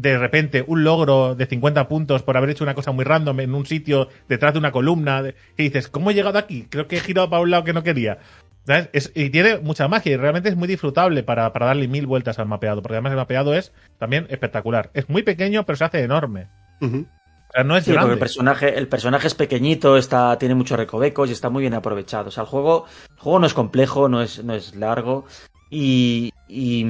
de 0.00 0.16
repente 0.18 0.64
un 0.66 0.84
logro 0.84 1.34
de 1.34 1.46
50 1.46 1.88
puntos 1.88 2.22
por 2.22 2.36
haber 2.36 2.50
hecho 2.50 2.64
una 2.64 2.74
cosa 2.74 2.92
muy 2.92 3.04
random 3.04 3.40
en 3.40 3.54
un 3.54 3.66
sitio 3.66 4.08
detrás 4.28 4.52
de 4.52 4.58
una 4.60 4.70
columna, 4.72 5.22
que 5.56 5.62
dices, 5.64 5.88
¿cómo 5.88 6.10
he 6.10 6.14
llegado 6.14 6.38
aquí? 6.38 6.66
Creo 6.70 6.86
que 6.86 6.96
he 6.96 7.00
girado 7.00 7.28
para 7.30 7.42
un 7.42 7.50
lado 7.50 7.64
que 7.64 7.72
no 7.72 7.82
quería. 7.82 8.18
¿Sabes? 8.66 8.90
Es- 8.92 9.12
y 9.14 9.30
tiene 9.30 9.58
mucha 9.58 9.88
magia 9.88 10.12
y 10.12 10.16
realmente 10.16 10.50
es 10.50 10.56
muy 10.56 10.68
disfrutable 10.68 11.22
para, 11.22 11.52
para 11.52 11.66
darle 11.66 11.88
mil 11.88 12.06
vueltas 12.06 12.38
al 12.38 12.46
mapeado, 12.46 12.82
porque 12.82 12.96
además 12.96 13.12
el 13.12 13.16
mapeado 13.18 13.54
es 13.54 13.72
también 13.98 14.26
espectacular. 14.30 14.90
Es 14.94 15.08
muy 15.08 15.22
pequeño, 15.22 15.64
pero 15.64 15.76
se 15.76 15.84
hace 15.84 16.02
enorme. 16.02 16.48
Ujú. 16.80 17.06
O 17.48 17.52
sea, 17.54 17.64
no 17.64 17.76
es 17.78 17.84
Sí, 17.86 17.92
grande. 17.92 18.12
el 18.12 18.18
personaje, 18.18 18.76
el 18.78 18.88
personaje 18.88 19.26
es 19.26 19.34
pequeñito, 19.34 19.96
está, 19.96 20.36
tiene 20.38 20.54
muchos 20.54 20.78
recovecos 20.78 21.30
y 21.30 21.32
está 21.32 21.48
muy 21.48 21.62
bien 21.62 21.72
aprovechado. 21.72 22.28
O 22.28 22.30
sea, 22.30 22.42
el 22.42 22.48
juego, 22.50 22.84
el 23.10 23.18
juego 23.18 23.38
no 23.38 23.46
es 23.46 23.54
complejo, 23.54 24.06
no 24.10 24.20
es, 24.20 24.44
no 24.44 24.54
es 24.54 24.74
largo. 24.76 25.24
Y, 25.70 26.32
y, 26.48 26.86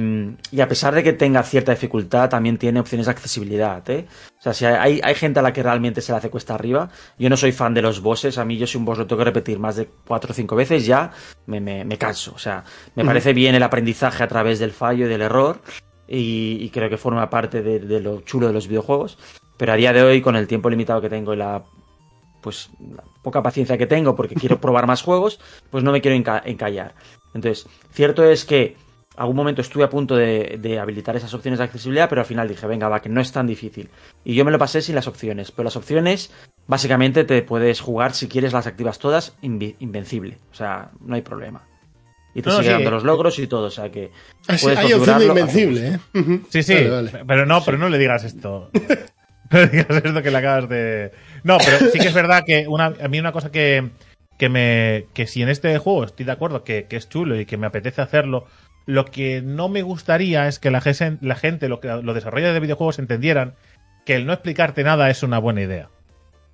y 0.51 0.61
a 0.61 0.67
pesar 0.69 0.95
de 0.95 1.03
que 1.03 1.11
tenga 1.13 1.43
cierta 1.43 1.73
dificultad, 1.73 2.29
también 2.29 2.57
tiene 2.57 2.79
opciones 2.79 3.07
de 3.07 3.11
accesibilidad. 3.11 3.87
¿eh? 3.89 4.07
O 4.39 4.41
sea, 4.41 4.53
si 4.53 4.65
hay, 4.65 5.01
hay 5.03 5.15
gente 5.15 5.39
a 5.39 5.41
la 5.43 5.51
que 5.51 5.61
realmente 5.63 5.99
se 6.01 6.11
le 6.13 6.17
hace 6.17 6.29
cuesta 6.29 6.53
arriba. 6.55 6.89
Yo 7.17 7.29
no 7.29 7.35
soy 7.35 7.51
fan 7.51 7.73
de 7.73 7.81
los 7.81 8.01
bosses. 8.01 8.37
A 8.37 8.45
mí, 8.45 8.57
yo 8.57 8.65
si 8.67 8.77
un 8.77 8.85
boss 8.85 8.97
lo 8.97 9.05
tengo 9.07 9.19
que 9.19 9.25
repetir 9.25 9.59
más 9.59 9.75
de 9.75 9.89
cuatro 10.07 10.31
o 10.31 10.33
cinco 10.33 10.55
veces, 10.55 10.85
ya 10.85 11.11
me, 11.45 11.59
me, 11.59 11.83
me 11.83 11.97
canso. 11.97 12.31
O 12.35 12.39
sea, 12.39 12.63
me 12.95 13.03
parece 13.03 13.33
bien 13.33 13.53
el 13.55 13.63
aprendizaje 13.63 14.23
a 14.23 14.27
través 14.27 14.59
del 14.59 14.71
fallo 14.71 15.05
y 15.05 15.09
del 15.09 15.21
error. 15.23 15.59
Y, 16.07 16.57
y 16.61 16.69
creo 16.69 16.89
que 16.89 16.97
forma 16.97 17.29
parte 17.29 17.61
de, 17.61 17.79
de 17.79 17.99
lo 17.99 18.21
chulo 18.21 18.47
de 18.47 18.53
los 18.53 18.67
videojuegos. 18.67 19.17
Pero 19.57 19.73
a 19.73 19.75
día 19.75 19.91
de 19.91 20.01
hoy, 20.03 20.21
con 20.21 20.37
el 20.37 20.47
tiempo 20.47 20.69
limitado 20.69 21.01
que 21.01 21.09
tengo 21.09 21.33
y 21.33 21.37
la 21.37 21.63
pues 22.41 22.69
la 22.79 23.03
poca 23.21 23.43
paciencia 23.43 23.77
que 23.77 23.85
tengo 23.85 24.15
porque 24.15 24.33
quiero 24.35 24.57
probar 24.61 24.87
más 24.87 25.01
juegos, 25.01 25.41
pues 25.69 25.83
no 25.83 25.91
me 25.91 25.99
quiero 25.99 26.15
enca- 26.15 26.41
encallar. 26.45 26.95
Entonces, 27.33 27.67
cierto 27.91 28.23
es 28.23 28.45
que 28.45 28.75
algún 29.17 29.35
momento 29.35 29.61
estuve 29.61 29.83
a 29.83 29.89
punto 29.89 30.15
de, 30.15 30.57
de 30.61 30.79
habilitar 30.79 31.15
esas 31.15 31.33
opciones 31.33 31.57
de 31.59 31.65
accesibilidad, 31.65 32.07
pero 32.09 32.21
al 32.21 32.27
final 32.27 32.47
dije, 32.47 32.65
venga, 32.67 32.87
va, 32.87 33.01
que 33.01 33.09
no 33.09 33.19
es 33.21 33.31
tan 33.31 33.47
difícil. 33.47 33.89
Y 34.23 34.33
yo 34.35 34.45
me 34.45 34.51
lo 34.51 34.57
pasé 34.57 34.81
sin 34.81 34.95
las 34.95 35.07
opciones, 35.07 35.51
pero 35.51 35.65
las 35.65 35.75
opciones 35.75 36.31
básicamente 36.67 37.23
te 37.25 37.41
puedes 37.41 37.81
jugar 37.81 38.13
si 38.13 38.27
quieres 38.27 38.53
las 38.53 38.67
activas 38.67 38.99
todas 38.99 39.35
invencible, 39.41 40.37
o 40.51 40.55
sea, 40.55 40.91
no 41.01 41.15
hay 41.15 41.21
problema. 41.21 41.63
Y 42.35 42.41
te 42.43 42.49
No, 42.49 42.57
sigue 42.57 42.67
sí, 42.67 42.73
dando 42.73 42.91
los 42.91 43.03
logros 43.03 43.39
y 43.39 43.47
todo, 43.47 43.65
o 43.65 43.71
sea 43.71 43.91
que 43.91 44.11
Ah, 44.47 44.57
sí, 44.57 44.63
puedes 44.65 44.79
hay 44.79 44.93
opción 44.93 45.19
de 45.19 45.25
invencible, 45.25 45.87
¿eh? 45.87 45.99
Sí, 46.49 46.63
sí, 46.63 46.73
Vale, 46.75 46.89
vale. 46.89 47.25
pero 47.27 47.45
no, 47.45 47.63
pero 47.65 47.77
no 47.77 47.89
le 47.89 47.97
digas 47.97 48.23
esto. 48.23 48.69
no 49.51 49.59
le 49.59 49.67
digas 49.67 49.87
esto 49.89 50.21
que 50.21 50.31
le 50.31 50.37
acabas 50.37 50.69
de. 50.69 51.11
No, 51.43 51.57
pero 51.57 51.91
sí 51.91 51.97
que 51.99 52.07
es 52.07 52.13
verdad 52.13 52.43
que 52.45 52.67
una, 52.67 52.93
a 53.03 53.07
mí 53.07 53.19
una 53.19 53.31
cosa 53.31 53.51
que, 53.51 53.89
que 54.39 54.49
me. 54.49 55.05
que 55.13 55.27
si 55.27 55.43
en 55.43 55.49
este 55.49 55.77
juego 55.77 56.05
estoy 56.05 56.25
de 56.25 56.31
acuerdo 56.31 56.63
que, 56.63 56.85
que 56.85 56.95
es 56.95 57.07
chulo 57.07 57.39
y 57.39 57.45
que 57.45 57.57
me 57.57 57.67
apetece 57.67 58.01
hacerlo, 58.01 58.47
lo 58.87 59.05
que 59.05 59.43
no 59.43 59.69
me 59.69 59.83
gustaría 59.83 60.47
es 60.47 60.57
que 60.57 60.71
la, 60.71 60.81
la 61.21 61.35
gente, 61.35 61.69
lo 61.69 61.79
los 62.01 62.15
desarrolladores 62.15 62.55
de 62.55 62.59
videojuegos 62.59 62.97
entendieran 62.97 63.53
que 64.05 64.15
el 64.15 64.25
no 64.25 64.33
explicarte 64.33 64.83
nada 64.83 65.11
es 65.11 65.21
una 65.21 65.37
buena 65.37 65.61
idea. 65.61 65.89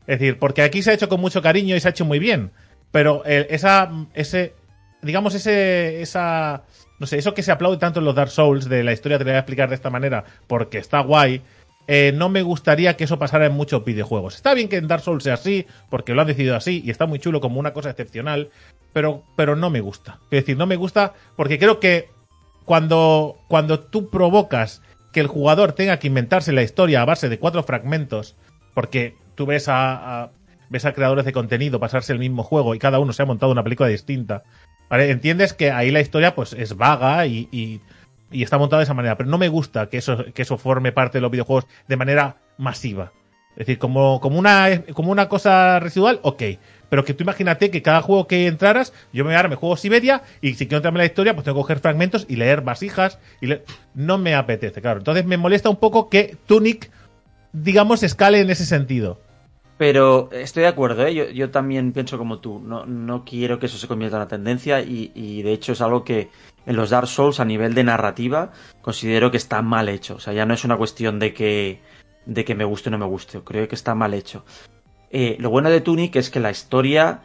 Es 0.07 0.19
decir, 0.19 0.37
porque 0.39 0.63
aquí 0.63 0.83
se 0.83 0.91
ha 0.91 0.93
hecho 0.93 1.07
con 1.07 1.21
mucho 1.21 1.41
cariño 1.41 1.75
y 1.75 1.79
se 1.79 1.87
ha 1.87 1.91
hecho 1.91 2.03
muy 2.03 2.19
bien. 2.19 2.51
Pero 2.91 3.23
esa, 3.25 3.89
ese, 4.13 4.53
digamos, 5.01 5.35
ese, 5.35 6.01
esa, 6.01 6.63
no 6.99 7.07
sé, 7.07 7.17
eso 7.17 7.33
que 7.33 7.43
se 7.43 7.51
aplaude 7.51 7.77
tanto 7.77 7.99
en 7.99 8.05
los 8.05 8.15
Dark 8.15 8.31
Souls 8.31 8.67
de 8.67 8.83
la 8.83 8.93
historia 8.93 9.17
te 9.17 9.25
la 9.25 9.31
voy 9.31 9.35
a 9.37 9.39
explicar 9.39 9.69
de 9.69 9.75
esta 9.75 9.89
manera 9.89 10.25
porque 10.47 10.77
está 10.77 11.01
guay. 11.01 11.41
Eh, 11.87 12.11
no 12.15 12.29
me 12.29 12.41
gustaría 12.41 12.97
que 12.97 13.03
eso 13.03 13.19
pasara 13.19 13.45
en 13.45 13.53
muchos 13.53 13.85
videojuegos. 13.85 14.35
Está 14.35 14.53
bien 14.53 14.69
que 14.69 14.77
en 14.77 14.87
Dark 14.87 15.03
Souls 15.03 15.23
sea 15.23 15.35
así, 15.35 15.65
porque 15.89 16.13
lo 16.13 16.21
han 16.21 16.27
decidido 16.27 16.55
así 16.55 16.81
y 16.83 16.89
está 16.89 17.05
muy 17.05 17.19
chulo 17.19 17.41
como 17.41 17.59
una 17.59 17.73
cosa 17.73 17.91
excepcional, 17.91 18.49
pero, 18.93 19.23
pero 19.35 19.55
no 19.55 19.69
me 19.69 19.81
gusta. 19.81 20.19
Es 20.25 20.41
decir, 20.41 20.57
no 20.57 20.65
me 20.65 20.75
gusta 20.77 21.13
porque 21.35 21.59
creo 21.59 21.79
que 21.79 22.09
cuando, 22.65 23.37
cuando 23.47 23.79
tú 23.79 24.09
provocas 24.09 24.81
que 25.13 25.19
el 25.19 25.27
jugador 25.27 25.73
tenga 25.73 25.99
que 25.99 26.07
inventarse 26.07 26.51
la 26.51 26.63
historia 26.63 27.01
a 27.01 27.05
base 27.05 27.29
de 27.29 27.39
cuatro 27.39 27.63
fragmentos, 27.63 28.35
porque 28.73 29.15
tú 29.35 29.45
ves 29.45 29.67
a, 29.69 30.31
ves 30.69 30.85
a 30.85 30.93
creadores 30.93 31.25
de 31.25 31.31
contenido 31.33 31.79
pasarse 31.79 32.11
el 32.11 32.19
mismo 32.19 32.43
juego 32.43 32.75
y 32.75 32.79
cada 32.79 32.99
uno 32.99 33.13
se 33.13 33.21
ha 33.21 33.25
montado 33.25 33.51
una 33.51 33.63
película 33.63 33.87
distinta, 33.87 34.43
¿vale? 34.89 35.09
entiendes 35.11 35.53
que 35.53 35.71
ahí 35.71 35.91
la 35.91 36.01
historia 36.01 36.35
pues 36.35 36.53
es 36.53 36.75
vaga 36.75 37.25
y- 37.27 37.81
y 38.31 38.43
está 38.43 38.57
montada 38.57 38.79
de 38.79 38.85
esa 38.85 38.93
manera, 38.93 39.17
pero 39.17 39.29
no 39.29 39.37
me 39.37 39.47
gusta 39.49 39.87
que 39.89 39.97
eso, 39.97 40.25
que 40.33 40.41
eso 40.41 40.57
forme 40.57 40.91
parte 40.91 41.17
de 41.17 41.21
los 41.21 41.31
videojuegos 41.31 41.65
de 41.87 41.97
manera 41.97 42.37
masiva. 42.57 43.11
Es 43.51 43.59
decir, 43.59 43.77
como, 43.77 44.19
como, 44.19 44.37
una, 44.37 44.81
como 44.93 45.11
una 45.11 45.29
cosa 45.29 45.79
residual, 45.79 46.19
ok. 46.23 46.43
Pero 46.89 47.03
que 47.05 47.13
tú 47.13 47.23
imagínate 47.23 47.71
que 47.71 47.81
cada 47.81 48.01
juego 48.01 48.27
que 48.27 48.47
entraras, 48.47 48.93
yo 49.13 49.23
me 49.25 49.35
ahora 49.35 49.47
me 49.49 49.55
juego 49.55 49.77
Siberia 49.77 50.23
y 50.41 50.53
si 50.55 50.65
quiero 50.67 50.77
entrarme 50.77 50.97
en 50.99 51.03
la 51.03 51.05
historia, 51.05 51.33
pues 51.33 51.45
tengo 51.45 51.57
que 51.57 51.61
coger 51.61 51.79
fragmentos 51.79 52.25
y 52.29 52.35
leer 52.35 52.61
vasijas. 52.61 53.17
y 53.41 53.47
leer- 53.47 53.63
No 53.93 54.17
me 54.17 54.35
apetece, 54.35 54.81
claro. 54.81 54.99
Entonces 54.99 55.25
me 55.25 55.37
molesta 55.37 55.69
un 55.69 55.77
poco 55.77 56.09
que 56.09 56.35
Tunic, 56.45 56.91
digamos, 57.53 58.03
escale 58.03 58.39
en 58.41 58.49
ese 58.49 58.65
sentido. 58.65 59.21
Pero 59.77 60.29
estoy 60.31 60.63
de 60.63 60.69
acuerdo, 60.69 61.05
¿eh? 61.05 61.13
yo, 61.13 61.29
yo 61.29 61.51
también 61.51 61.91
pienso 61.91 62.17
como 62.17 62.39
tú. 62.39 62.59
No, 62.59 62.85
no 62.85 63.25
quiero 63.25 63.59
que 63.59 63.65
eso 63.65 63.77
se 63.77 63.87
convierta 63.87 64.15
en 64.15 64.21
una 64.21 64.27
tendencia 64.29 64.81
y, 64.81 65.11
y 65.13 65.41
de 65.41 65.51
hecho 65.51 65.73
es 65.73 65.81
algo 65.81 66.03
que 66.05 66.29
en 66.65 66.75
los 66.77 66.89
Dark 66.89 67.07
Souls 67.07 67.39
a 67.39 67.45
nivel 67.45 67.73
de 67.73 67.83
narrativa 67.83 68.51
considero 68.81 69.31
que 69.31 69.37
está 69.37 69.61
mal 69.61 69.89
hecho. 69.89 70.15
O 70.15 70.19
sea, 70.19 70.33
ya 70.33 70.45
no 70.45 70.53
es 70.53 70.63
una 70.63 70.77
cuestión 70.77 71.19
de 71.19 71.33
que, 71.33 71.81
de 72.25 72.45
que 72.45 72.55
me 72.55 72.63
guste 72.63 72.89
o 72.89 72.91
no 72.91 72.97
me 72.97 73.05
guste. 73.05 73.41
Creo 73.41 73.67
que 73.67 73.75
está 73.75 73.95
mal 73.95 74.13
hecho. 74.13 74.45
Eh, 75.11 75.35
lo 75.39 75.49
bueno 75.49 75.69
de 75.69 75.81
Tunic 75.81 76.15
es 76.15 76.29
que 76.29 76.39
la 76.39 76.51
historia... 76.51 77.19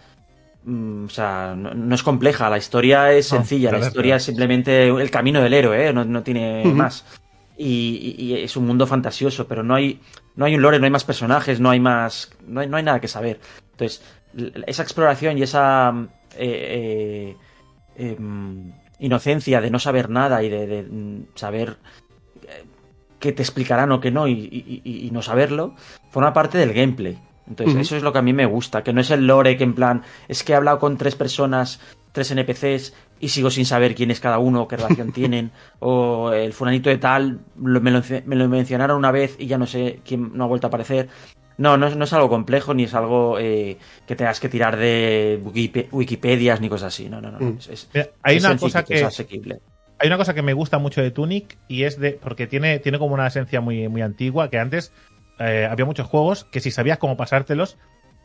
mm, 0.65 1.05
o 1.05 1.09
sea, 1.09 1.55
no, 1.57 1.73
no 1.73 1.95
es 1.95 2.03
compleja, 2.03 2.51
la 2.51 2.59
historia 2.59 3.13
es 3.13 3.27
sencilla, 3.29 3.71
la 3.71 3.79
historia 3.79 4.17
es 4.17 4.25
simplemente 4.25 4.89
el 4.89 5.11
camino 5.11 5.41
del 5.41 5.55
héroe, 5.55 5.89
¿eh? 5.89 5.93
no, 5.93 6.05
no 6.05 6.23
tiene 6.23 6.65
más. 6.65 7.05
Y, 7.63 8.15
y- 8.17 8.35
es 8.43 8.57
un 8.57 8.67
mundo 8.67 8.87
fantasioso, 8.87 9.47
pero 9.47 9.63
no 9.63 9.75
hay, 9.75 10.01
no 10.35 10.47
hay 10.47 10.55
un 10.55 10.63
lore, 10.63 10.79
no 10.79 10.87
hay 10.87 10.91
más 10.91 11.05
personajes, 11.05 11.61
no 11.61 11.69
hay 11.69 11.79
más, 11.79 12.33
no 12.47 12.61
hay, 12.61 12.69
no 12.69 12.79
hay 12.79 12.83
nada 12.83 13.01
que 13.03 13.09
saber. 13.09 13.39
Entonces, 13.73 14.03
esa 14.67 14.83
exploración 14.83 15.37
y 15.37 15.43
esa 15.43 15.93
mm, 15.93 16.09
eh, 16.39 17.37
eh, 17.99 18.15
em, 18.17 18.73
inocencia 18.99 19.61
de 19.61 19.71
no 19.71 19.79
saber 19.79 20.09
nada 20.09 20.43
y 20.43 20.49
de, 20.49 20.67
de, 20.67 20.83
mm, 20.85 21.27
saber 21.35 21.77
eh, 22.49 22.65
que 23.19 23.33
te 23.33 23.43
explicarán 23.43 23.93
o 23.93 24.01
que 24.01 24.11
no 24.11 24.27
y, 24.27 24.33
y- 24.33 24.81
y- 24.83 25.07
y 25.07 25.11
no 25.11 25.21
saberlo, 25.21 25.75
forma 26.11 26.33
parte 26.33 26.57
del 26.57 26.73
gameplay. 26.73 27.19
Entonces, 27.47 27.77
eso 27.83 27.97
es 27.97 28.03
lo 28.03 28.13
que 28.13 28.21
a 28.21 28.23
mí 28.23 28.33
me 28.33 28.47
gusta, 28.47 28.83
que 28.83 28.93
no 28.95 29.03
es 29.03 29.11
el 29.11 29.27
lore 29.27 29.59
que 29.59 29.65
en 29.65 29.75
plan, 29.75 30.03
es 30.29 30.45
que 30.45 30.53
he 30.53 30.57
hablado 30.57 30.79
con 30.79 30.97
tres 30.97 31.15
personas 31.15 31.79
tres 32.13 32.31
NPCs 32.31 32.95
y 33.21 33.29
sigo 33.29 33.51
sin 33.51 33.67
saber 33.67 33.95
quién 33.95 34.11
es 34.11 34.21
cada 34.21 34.39
uno, 34.39 34.67
qué 34.67 34.77
relación 34.77 35.13
tienen, 35.13 35.51
o 35.79 36.33
el 36.33 36.53
fulanito 36.53 36.91
de 36.91 36.99
tal, 36.99 37.41
me, 37.57 37.91
lo, 37.91 38.49
mencionaron 38.49 38.97
una 38.99 39.13
vez 39.13 39.37
y 39.39 39.47
ya 39.47 39.59
no 39.59 39.67
sé 39.67 40.01
quién 40.05 40.31
no 40.35 40.45
ha 40.45 40.49
vuelto 40.49 40.67
a 40.67 40.69
aparecer. 40.69 41.09
No, 41.59 41.77
no, 41.77 41.87
es 41.89 42.13
algo 42.15 42.31
complejo 42.31 42.73
ni 42.73 42.85
es 42.85 42.95
algo 42.95 43.39
eh, 43.39 43.77
que 44.07 44.17
tengas 44.17 44.41
que 44.41 44.49
tirar 44.49 44.79
de 44.79 45.39
Wikipedias 45.93 46.59
ni 46.59 46.71
cosas 46.71 46.95
así. 46.95 47.11
No, 47.11 47.21
no, 47.21 47.31
no. 47.31 47.39
Mm. 47.39 47.59
hay 48.23 48.39
una 48.39 48.57
cosa 48.57 48.83
que 48.83 48.95
es 48.95 49.03
asequible. 49.03 49.61
Hay 49.99 50.07
una 50.07 50.17
cosa 50.17 50.33
que 50.33 50.41
me 50.41 50.55
gusta 50.55 50.79
mucho 50.79 51.03
de 51.03 51.11
Tunic 51.11 51.59
y 51.69 51.83
es 51.83 52.01
de 52.01 52.13
porque 52.13 52.47
tiene, 52.47 52.79
tiene 52.79 52.99
como 52.99 53.13
una 53.13 53.27
esencia 53.27 53.61
muy, 53.61 53.87
muy 53.89 54.01
antigua 54.01 54.49
que 54.49 54.59
antes 54.59 54.95
eh, 55.39 55.69
había 55.71 55.85
muchos 55.85 56.07
juegos 56.07 56.45
que 56.45 56.61
si 56.61 56.71
sabías 56.71 56.97
cómo 56.97 57.19
pasártelos 57.19 57.77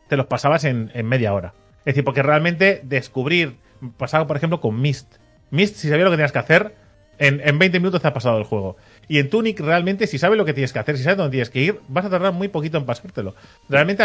te 0.08 0.16
los 0.16 0.24
pasabas 0.24 0.64
en, 0.64 0.90
en 0.94 1.04
media 1.04 1.34
hora. 1.34 1.52
Es 1.80 1.92
decir, 1.94 2.04
porque 2.04 2.22
realmente 2.22 2.80
descubrir 2.84 3.58
pasaba 3.96 4.26
por 4.26 4.36
ejemplo 4.36 4.60
con 4.60 4.80
Mist. 4.80 5.16
Mist, 5.50 5.76
si 5.76 5.88
sabías 5.88 6.04
lo 6.04 6.10
que 6.10 6.16
tenías 6.16 6.32
que 6.32 6.38
hacer, 6.38 6.74
en, 7.18 7.40
en 7.44 7.58
20 7.58 7.78
minutos 7.80 8.02
te 8.02 8.08
ha 8.08 8.14
pasado 8.14 8.38
el 8.38 8.44
juego. 8.44 8.76
Y 9.08 9.18
en 9.18 9.30
Tunic, 9.30 9.60
realmente, 9.60 10.06
si 10.06 10.18
sabes 10.18 10.36
lo 10.36 10.44
que 10.44 10.52
tienes 10.52 10.72
que 10.72 10.78
hacer, 10.78 10.96
si 10.96 11.04
sabes 11.04 11.16
dónde 11.16 11.30
tienes 11.30 11.50
que 11.50 11.60
ir, 11.60 11.80
vas 11.88 12.04
a 12.04 12.10
tardar 12.10 12.32
muy 12.32 12.48
poquito 12.48 12.78
en 12.78 12.84
pasártelo. 12.84 13.34
Realmente, 13.68 14.04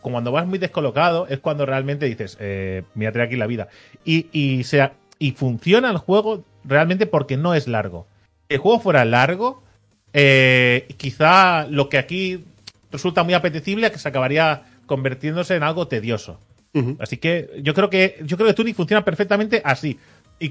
cuando 0.00 0.32
vas 0.32 0.46
muy 0.46 0.58
descolocado, 0.58 1.26
es 1.28 1.38
cuando 1.38 1.66
realmente 1.66 2.06
dices, 2.06 2.36
eh, 2.40 2.82
me 2.94 3.06
aquí 3.06 3.36
la 3.36 3.46
vida. 3.46 3.68
Y, 4.04 4.26
y, 4.32 4.64
sea, 4.64 4.94
y 5.18 5.32
funciona 5.32 5.90
el 5.90 5.98
juego 5.98 6.44
realmente 6.64 7.06
porque 7.06 7.36
no 7.36 7.54
es 7.54 7.68
largo. 7.68 8.06
Si 8.48 8.54
el 8.54 8.58
juego 8.58 8.80
fuera 8.80 9.04
largo, 9.04 9.62
eh, 10.12 10.88
quizá 10.96 11.66
lo 11.66 11.88
que 11.88 11.98
aquí 11.98 12.44
resulta 12.90 13.22
muy 13.22 13.34
apetecible 13.34 13.90
que 13.92 13.98
se 13.98 14.08
acabaría 14.08 14.62
convirtiéndose 14.86 15.54
en 15.54 15.62
algo 15.62 15.88
tedioso. 15.88 16.40
Así 17.00 17.16
que 17.16 17.50
yo 17.62 17.74
creo 17.74 17.90
que 17.90 18.18
yo 18.24 18.36
creo 18.36 18.46
que 18.46 18.54
Tunic 18.54 18.76
funciona 18.76 19.04
perfectamente 19.04 19.60
así 19.64 19.98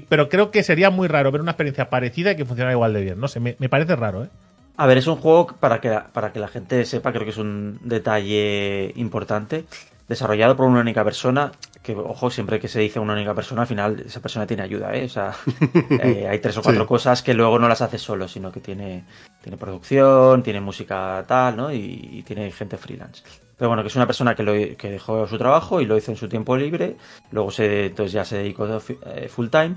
pero 0.08 0.28
creo 0.28 0.50
que 0.50 0.62
sería 0.62 0.90
muy 0.90 1.08
raro 1.08 1.32
ver 1.32 1.40
una 1.40 1.52
experiencia 1.52 1.88
parecida 1.88 2.32
y 2.32 2.36
que 2.36 2.44
funcionara 2.44 2.72
igual 2.72 2.92
de 2.92 3.02
bien. 3.02 3.20
No 3.20 3.28
sé, 3.28 3.40
me, 3.40 3.54
parece 3.68 3.96
raro, 3.96 4.24
¿eh? 4.24 4.28
A 4.76 4.86
ver, 4.86 4.98
es 4.98 5.06
un 5.06 5.16
juego 5.16 5.48
para 5.58 5.80
que, 5.80 5.98
para 6.12 6.32
que 6.32 6.38
la 6.38 6.48
gente 6.48 6.84
sepa, 6.84 7.12
creo 7.12 7.24
que 7.24 7.30
es 7.30 7.38
un 7.38 7.80
detalle 7.82 8.92
importante. 8.96 9.64
Desarrollado 10.06 10.56
por 10.56 10.66
una 10.66 10.80
única 10.80 11.04
persona, 11.04 11.52
que 11.82 11.94
ojo, 11.94 12.30
siempre 12.30 12.60
que 12.60 12.68
se 12.68 12.80
dice 12.80 12.98
una 12.98 13.12
única 13.12 13.34
persona, 13.34 13.62
al 13.62 13.66
final 13.66 14.04
esa 14.06 14.20
persona 14.20 14.46
tiene 14.46 14.62
ayuda, 14.62 14.94
¿eh? 14.94 15.04
O 15.04 15.08
sea, 15.08 15.34
eh, 16.02 16.26
hay 16.30 16.38
tres 16.38 16.56
o 16.56 16.62
cuatro 16.62 16.86
cosas 16.86 17.22
que 17.22 17.34
luego 17.34 17.58
no 17.58 17.68
las 17.68 17.82
hace 17.82 17.98
solo, 17.98 18.28
sino 18.28 18.52
que 18.52 18.60
tiene, 18.60 19.04
tiene 19.42 19.58
producción, 19.58 20.42
tiene 20.42 20.60
música 20.60 21.24
tal, 21.26 21.56
¿no? 21.56 21.72
Y, 21.72 22.22
tiene 22.26 22.50
gente 22.52 22.76
freelance. 22.76 23.22
Pero 23.58 23.68
bueno, 23.68 23.82
que 23.82 23.88
es 23.88 23.96
una 23.96 24.06
persona 24.06 24.34
que, 24.34 24.76
dejó 24.80 25.26
su 25.26 25.36
trabajo 25.36 25.80
y 25.80 25.86
lo 25.86 25.96
hizo 25.96 26.12
en 26.12 26.16
su 26.16 26.28
tiempo 26.28 26.56
libre, 26.56 26.96
luego 27.32 27.50
entonces 27.58 28.12
ya 28.12 28.24
se 28.24 28.38
dedicó 28.38 28.66
eh, 28.66 29.28
full 29.28 29.48
time 29.48 29.76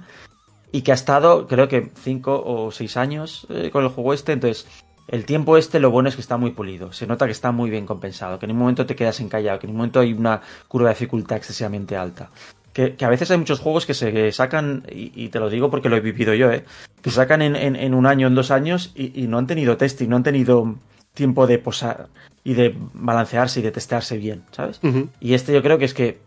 y 0.71 0.83
que 0.83 0.91
ha 0.91 0.95
estado, 0.95 1.47
creo 1.47 1.67
que 1.67 1.91
cinco 1.95 2.41
o 2.45 2.71
seis 2.71 2.95
años 2.95 3.47
eh, 3.49 3.69
con 3.71 3.83
el 3.83 3.89
juego 3.89 4.13
este, 4.13 4.33
entonces 4.33 4.67
el 5.07 5.25
tiempo 5.25 5.57
este 5.57 5.79
lo 5.79 5.91
bueno 5.91 6.09
es 6.09 6.15
que 6.15 6.21
está 6.21 6.37
muy 6.37 6.51
pulido, 6.51 6.93
se 6.93 7.07
nota 7.07 7.25
que 7.25 7.31
está 7.31 7.51
muy 7.51 7.69
bien 7.69 7.85
compensado, 7.85 8.39
que 8.39 8.45
en 8.45 8.51
un 8.51 8.59
momento 8.59 8.85
te 8.85 8.95
quedas 8.95 9.19
encallado, 9.19 9.59
que 9.59 9.65
en 9.65 9.71
un 9.71 9.77
momento 9.77 9.99
hay 9.99 10.13
una 10.13 10.41
curva 10.67 10.89
de 10.89 10.95
dificultad 10.95 11.37
excesivamente 11.37 11.97
alta. 11.97 12.29
Que, 12.71 12.95
a 13.01 13.09
veces 13.09 13.29
hay 13.29 13.37
muchos 13.37 13.59
juegos 13.59 13.85
que 13.85 13.93
se 13.93 14.31
sacan, 14.31 14.83
y, 14.89 15.27
te 15.27 15.39
lo 15.39 15.49
digo 15.49 15.69
porque 15.69 15.89
lo 15.89 15.97
he 15.97 15.99
vivido 15.99 16.33
yo, 16.33 16.49
¿eh? 16.49 16.63
que 17.01 17.11
sacan 17.11 17.41
en, 17.41 17.93
un 17.93 18.05
año, 18.05 18.27
en 18.27 18.35
dos 18.35 18.49
años, 18.49 18.93
y, 18.95 19.27
no 19.27 19.39
han 19.39 19.47
tenido 19.47 19.75
testing, 19.75 20.07
no 20.07 20.15
han 20.15 20.23
tenido 20.23 20.77
tiempo 21.13 21.47
de 21.47 21.57
posar 21.59 22.07
y 22.43 22.53
de 22.53 22.75
balancearse 22.93 23.59
y 23.59 23.63
de 23.63 23.71
testearse 23.71 24.17
bien, 24.17 24.43
¿sabes? 24.51 24.79
Y 25.19 25.33
este 25.33 25.53
yo 25.53 25.61
creo 25.61 25.77
que 25.77 25.85
es 25.85 25.93
que 25.93 26.19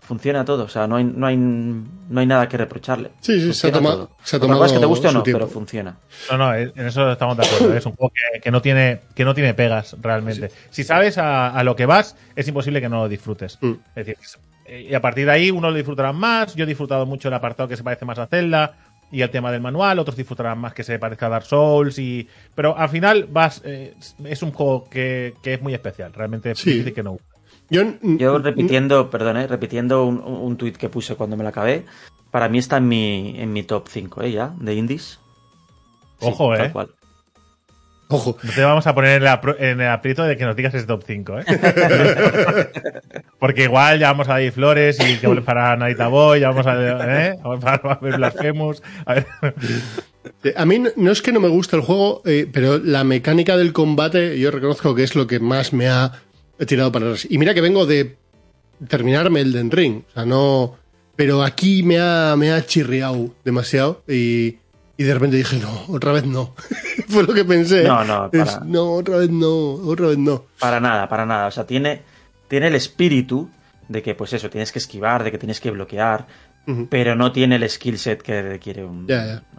funciona 0.00 0.44
todo, 0.44 0.64
o 0.64 0.68
sea, 0.68 0.86
no 0.86 0.96
hay, 0.96 1.04
no 1.04 1.26
hay, 1.26 1.36
no 1.36 2.20
hay 2.20 2.26
nada 2.26 2.48
que 2.48 2.56
reprocharle. 2.56 3.12
Sí, 3.20 3.40
sí, 3.40 3.54
se 3.54 3.68
ha 3.68 3.72
tomado. 3.72 4.10
Se 4.24 4.36
ha 4.36 4.40
tomado 4.40 4.64
es 4.64 4.72
que 4.72 4.80
te 4.80 4.86
guste 4.86 5.08
o 5.08 5.12
no, 5.12 5.22
pero 5.22 5.46
funciona. 5.46 5.96
No, 6.30 6.38
no, 6.38 6.54
en 6.54 6.72
eso 6.76 7.12
estamos 7.12 7.36
de 7.36 7.46
acuerdo. 7.46 7.76
es 7.76 7.86
un 7.86 7.92
juego 7.92 8.12
que, 8.42 8.50
no 8.50 8.60
tiene, 8.60 9.00
que 9.14 9.24
no 9.24 9.34
tiene 9.34 9.54
pegas 9.54 9.96
realmente. 10.00 10.50
Si 10.70 10.82
sabes 10.82 11.18
a, 11.18 11.62
lo 11.62 11.76
que 11.76 11.86
vas, 11.86 12.16
es 12.34 12.48
imposible 12.48 12.80
que 12.80 12.88
no 12.88 12.98
lo 13.02 13.08
disfrutes. 13.08 13.58
Mm. 13.60 13.72
Es 13.94 14.06
decir, 14.06 14.16
y 14.68 14.94
a 14.94 15.00
partir 15.00 15.26
de 15.26 15.32
ahí 15.32 15.50
uno 15.50 15.70
lo 15.70 15.76
disfrutará 15.76 16.12
más. 16.12 16.54
Yo 16.56 16.64
he 16.64 16.66
disfrutado 16.66 17.06
mucho 17.06 17.28
el 17.28 17.34
apartado 17.34 17.68
que 17.68 17.76
se 17.76 17.84
parece 17.84 18.04
más 18.04 18.18
a 18.18 18.26
Zelda 18.26 18.74
y 19.12 19.22
el 19.22 19.30
tema 19.30 19.52
del 19.52 19.60
manual, 19.60 19.98
otros 19.98 20.16
disfrutarán 20.16 20.58
más 20.58 20.74
que 20.74 20.82
se 20.82 20.98
parezca 20.98 21.26
a 21.26 21.28
Dark 21.28 21.44
Souls 21.44 21.98
y 21.98 22.26
pero 22.54 22.76
al 22.76 22.88
final 22.88 23.28
vas 23.30 23.60
eh, 23.64 23.94
es 24.24 24.42
un 24.42 24.50
juego 24.52 24.88
que, 24.90 25.34
es 25.44 25.62
muy 25.62 25.74
especial, 25.74 26.12
realmente 26.12 26.54
sí. 26.54 26.90
que 26.92 27.02
no. 27.02 27.18
Yo, 27.70 28.38
repitiendo, 28.38 29.08
perdón, 29.08 29.36
eh, 29.36 29.46
repitiendo 29.46 30.04
un, 30.04 30.18
un 30.18 30.56
tuit 30.56 30.76
que 30.76 30.88
puse 30.88 31.14
cuando 31.14 31.36
me 31.36 31.44
la 31.44 31.50
acabé, 31.50 31.84
para 32.30 32.48
mí 32.48 32.58
está 32.58 32.78
en 32.78 32.88
mi, 32.88 33.34
en 33.38 33.52
mi 33.52 33.62
top 33.62 33.88
5, 33.88 34.22
¿eh? 34.22 34.32
Ya, 34.32 34.54
de 34.58 34.74
indies. 34.74 35.20
Ojo, 36.20 36.54
eh. 36.54 36.72
No 38.12 38.52
te 38.54 38.62
vamos 38.62 38.86
a 38.86 38.94
poner 38.94 39.22
en 39.58 39.80
el, 39.80 39.88
aprieto 39.88 40.22
de 40.24 40.36
que 40.36 40.44
nos 40.44 40.54
digas 40.54 40.74
ese 40.74 40.86
top 40.86 41.02
5, 41.06 41.38
¿eh? 41.40 41.44
Porque 43.38 43.64
igual 43.64 43.98
ya 43.98 44.12
vamos 44.12 44.28
a 44.28 44.40
ir 44.42 44.52
Flores 44.52 44.98
y 45.00 45.16
que 45.16 45.28
para 45.42 45.76
Nadita 45.76 46.08
Boy, 46.08 46.40
ya 46.40 46.50
vamos 46.50 46.66
a, 46.66 46.74
¿eh? 47.26 47.38
vamos 47.42 47.64
a 47.64 47.98
ver 48.00 48.16
Blasphemous. 48.16 48.82
A, 49.06 49.16
a 50.56 50.66
mí 50.66 50.82
no 50.96 51.10
es 51.10 51.22
que 51.22 51.32
no 51.32 51.40
me 51.40 51.48
guste 51.48 51.76
el 51.76 51.82
juego, 51.82 52.22
eh, 52.24 52.48
pero 52.52 52.78
la 52.78 53.04
mecánica 53.04 53.56
del 53.56 53.72
combate 53.72 54.38
yo 54.38 54.50
reconozco 54.50 54.94
que 54.94 55.02
es 55.02 55.14
lo 55.14 55.26
que 55.26 55.40
más 55.40 55.72
me 55.72 55.88
ha 55.88 56.12
tirado 56.66 56.92
para 56.92 57.06
atrás. 57.06 57.26
Y 57.28 57.38
mira 57.38 57.54
que 57.54 57.60
vengo 57.60 57.86
de 57.86 58.16
terminarme 58.88 59.40
el 59.40 59.52
Den 59.52 59.70
Ring, 59.70 60.02
o 60.08 60.12
sea, 60.12 60.24
no... 60.24 60.76
Pero 61.14 61.42
aquí 61.42 61.82
me 61.82 61.98
ha, 61.98 62.34
me 62.38 62.52
ha 62.52 62.64
chirriado 62.64 63.34
demasiado 63.44 64.02
y 64.08 64.56
y 65.02 65.04
de 65.04 65.14
repente 65.14 65.36
dije, 65.36 65.58
no, 65.58 65.84
otra 65.88 66.12
vez 66.12 66.24
no. 66.24 66.54
Fue 67.08 67.24
lo 67.24 67.34
que 67.34 67.44
pensé. 67.44 67.82
No, 67.82 68.04
no, 68.04 68.30
para... 68.30 68.60
no, 68.64 68.92
otra 68.92 69.16
vez 69.16 69.30
no, 69.30 69.72
otra 69.74 70.06
vez 70.06 70.18
no. 70.18 70.44
Para 70.60 70.78
nada, 70.78 71.08
para 71.08 71.26
nada. 71.26 71.48
O 71.48 71.50
sea, 71.50 71.66
tiene, 71.66 72.02
tiene 72.46 72.68
el 72.68 72.76
espíritu 72.76 73.50
de 73.88 74.00
que, 74.00 74.14
pues 74.14 74.32
eso, 74.32 74.48
tienes 74.48 74.70
que 74.70 74.78
esquivar, 74.78 75.24
de 75.24 75.32
que 75.32 75.38
tienes 75.38 75.60
que 75.60 75.72
bloquear, 75.72 76.26
pero 76.88 77.16
no 77.16 77.32
tiene 77.32 77.56
el 77.56 77.68
skill 77.68 77.98
set 77.98 78.22
que 78.22 78.42
requiere 78.42 78.84
un, 78.84 79.10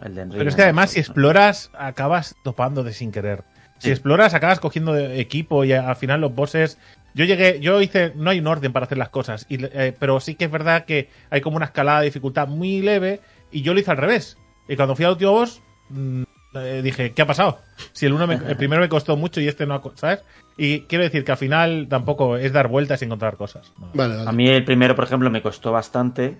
el 0.02 0.14
de 0.14 0.26
Pero 0.26 0.48
es 0.48 0.56
que 0.56 0.62
además, 0.62 0.92
si 0.92 1.00
exploras, 1.00 1.70
acabas 1.74 2.34
topando 2.42 2.82
de 2.82 2.94
sin 2.94 3.12
querer. 3.12 3.44
Si 3.78 3.90
exploras, 3.90 4.32
acabas 4.32 4.60
cogiendo 4.60 4.96
equipo 4.96 5.64
y 5.64 5.74
al 5.74 5.96
final 5.96 6.22
los 6.22 6.34
bosses. 6.34 6.78
Yo 7.12 7.26
llegué, 7.26 7.60
yo 7.60 7.82
hice, 7.82 8.12
no 8.16 8.30
hay 8.30 8.40
un 8.40 8.46
orden 8.46 8.72
para 8.72 8.86
hacer 8.86 8.98
las 8.98 9.10
cosas, 9.10 9.46
y, 9.48 9.62
eh, 9.62 9.94
pero 9.96 10.18
sí 10.18 10.34
que 10.34 10.46
es 10.46 10.50
verdad 10.50 10.84
que 10.84 11.10
hay 11.30 11.42
como 11.42 11.56
una 11.56 11.66
escalada 11.66 12.00
de 12.00 12.06
dificultad 12.06 12.48
muy 12.48 12.80
leve 12.80 13.20
y 13.52 13.62
yo 13.62 13.74
lo 13.74 13.80
hice 13.80 13.90
al 13.90 13.98
revés. 13.98 14.36
Y 14.68 14.76
cuando 14.76 14.96
fui 14.96 15.04
al 15.04 15.12
último 15.12 15.32
boss, 15.32 15.60
mm, 15.90 16.22
eh, 16.54 16.80
dije, 16.82 17.12
¿qué 17.12 17.22
ha 17.22 17.26
pasado? 17.26 17.58
Si 17.92 18.06
el, 18.06 18.12
uno 18.12 18.30
el 18.30 18.56
primero 18.56 18.80
me 18.80 18.88
costó 18.88 19.16
mucho 19.16 19.40
y 19.40 19.48
este 19.48 19.66
no, 19.66 19.82
¿sabes? 19.94 20.22
Y 20.56 20.80
quiero 20.82 21.04
decir 21.04 21.24
que 21.24 21.32
al 21.32 21.38
final 21.38 21.86
tampoco 21.88 22.36
es 22.36 22.52
dar 22.52 22.68
vueltas 22.68 23.02
y 23.02 23.06
encontrar 23.06 23.36
cosas. 23.36 23.72
A 23.98 24.32
mí 24.32 24.48
el 24.48 24.64
primero, 24.64 24.94
por 24.94 25.04
ejemplo, 25.04 25.30
me 25.30 25.42
costó 25.42 25.72
bastante. 25.72 26.36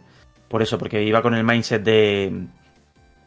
Por 0.49 0.63
eso, 0.63 0.79
porque 0.79 1.03
iba 1.03 1.21
con 1.21 1.35
el 1.35 1.43
mindset 1.43 1.83
de 1.83 2.47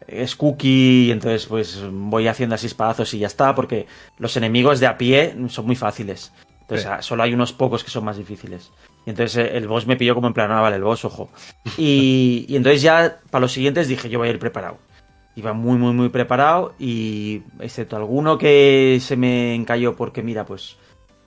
es 0.07 0.35
cookie 0.35 1.07
y 1.07 1.11
entonces 1.11 1.45
pues 1.45 1.83
voy 1.91 2.27
haciendo 2.27 2.55
así 2.55 2.67
espadazos 2.67 3.13
y 3.13 3.19
ya 3.19 3.27
está, 3.27 3.53
porque 3.53 3.87
los 4.17 4.37
enemigos 4.37 4.79
de 4.79 4.87
a 4.87 4.97
pie 4.97 5.35
son 5.49 5.65
muy 5.65 5.75
fáciles. 5.75 6.31
Entonces 6.61 7.05
solo 7.05 7.23
hay 7.23 7.33
unos 7.33 7.53
pocos 7.53 7.83
que 7.83 7.89
son 7.89 8.05
más 8.05 8.17
difíciles. 8.17 8.71
Y 9.07 9.11
entonces 9.11 9.37
eh, 9.37 9.55
el 9.55 9.69
boss 9.69 9.87
me 9.87 9.95
pilló 9.95 10.13
como 10.15 10.27
en 10.27 10.33
plan, 10.33 10.51
ah, 10.51 10.59
vale, 10.59 10.75
el 10.75 10.83
boss, 10.83 11.05
ojo. 11.05 11.29
Y, 11.77 12.45
y 12.49 12.57
entonces 12.57 12.81
ya 12.81 13.19
para 13.31 13.43
los 13.43 13.53
siguientes 13.53 13.87
dije, 13.87 14.09
yo 14.09 14.19
voy 14.19 14.27
a 14.27 14.31
ir 14.31 14.37
preparado. 14.37 14.79
Iba 15.37 15.53
muy, 15.53 15.77
muy, 15.77 15.93
muy 15.93 16.09
preparado 16.09 16.75
y 16.77 17.41
excepto 17.61 17.95
alguno 17.95 18.37
que 18.37 18.99
se 18.99 19.15
me 19.15 19.55
encalló 19.55 19.95
porque, 19.95 20.21
mira, 20.21 20.45
pues 20.45 20.75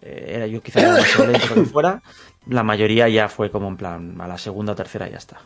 eh, 0.02 0.32
era 0.34 0.46
yo 0.46 0.60
quizá 0.62 0.92
más 0.92 1.18
lento 1.20 1.54
que 1.54 1.64
fuera, 1.64 2.02
la 2.46 2.62
mayoría 2.62 3.08
ya 3.08 3.30
fue 3.30 3.50
como 3.50 3.68
en 3.68 3.78
plan, 3.78 4.20
a 4.20 4.28
la 4.28 4.36
segunda 4.36 4.72
o 4.72 4.76
tercera 4.76 5.08
ya 5.08 5.16
está. 5.16 5.40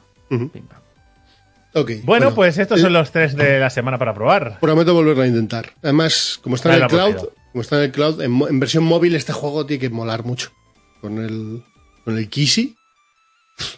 Okay, 1.72 2.02
bueno, 2.04 2.34
pues 2.34 2.58
estos 2.58 2.80
son 2.80 2.92
los 2.92 3.12
tres 3.12 3.36
de 3.36 3.60
la 3.60 3.70
semana 3.70 3.96
para 3.96 4.12
probar. 4.12 4.58
Prometo 4.58 4.92
volverlo 4.92 5.22
a 5.22 5.26
intentar. 5.28 5.70
Además, 5.84 6.40
como 6.42 6.56
está 6.56 6.74
en 6.74 6.82
el 6.82 6.88
cloud, 6.88 7.28
como 7.52 7.62
está 7.62 7.76
en 7.76 7.82
el 7.84 7.92
cloud, 7.92 8.20
en, 8.22 8.58
versión 8.58 8.82
móvil 8.82 9.14
este 9.14 9.32
juego 9.32 9.66
tiene 9.66 9.80
que 9.80 9.90
molar 9.90 10.24
mucho. 10.24 10.50
Con 11.00 11.18
el, 11.18 11.62
con 12.04 12.18
el 12.18 12.28
Kissy. 12.28 12.76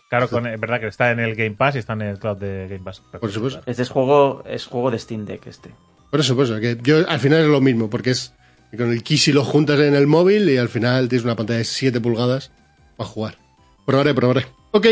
Claro, 0.08 0.28
con, 0.28 0.46
es 0.46 0.58
verdad 0.58 0.80
que 0.80 0.86
está 0.86 1.10
en 1.10 1.20
el 1.20 1.34
Game 1.34 1.56
Pass 1.56 1.76
y 1.76 1.78
está 1.78 1.92
en 1.92 2.02
el 2.02 2.18
cloud 2.18 2.38
de 2.38 2.66
Game 2.68 2.84
Pass. 2.84 3.02
Por 3.20 3.30
supuesto. 3.30 3.62
Este 3.66 3.82
es 3.82 3.90
juego, 3.90 4.42
es 4.46 4.66
juego 4.66 4.90
de 4.90 4.98
Steam 4.98 5.26
Deck 5.26 5.46
este. 5.46 5.70
Por 6.10 6.20
eso, 6.20 6.34
pues, 6.34 6.50
que 6.60 6.78
yo 6.82 7.08
al 7.08 7.20
final 7.20 7.40
es 7.40 7.48
lo 7.48 7.60
mismo, 7.60 7.90
porque 7.90 8.10
es 8.10 8.32
con 8.76 8.92
el 8.92 9.02
Kissy 9.02 9.32
lo 9.32 9.44
juntas 9.44 9.80
en 9.80 9.94
el 9.94 10.06
móvil 10.06 10.48
y 10.48 10.56
al 10.56 10.68
final 10.68 11.08
tienes 11.08 11.24
una 11.24 11.36
pantalla 11.36 11.58
de 11.58 11.64
7 11.64 12.00
pulgadas 12.00 12.52
para 12.96 13.08
jugar. 13.08 13.38
Probaré, 13.84 14.14
probaré. 14.14 14.46
Ok. 14.72 14.86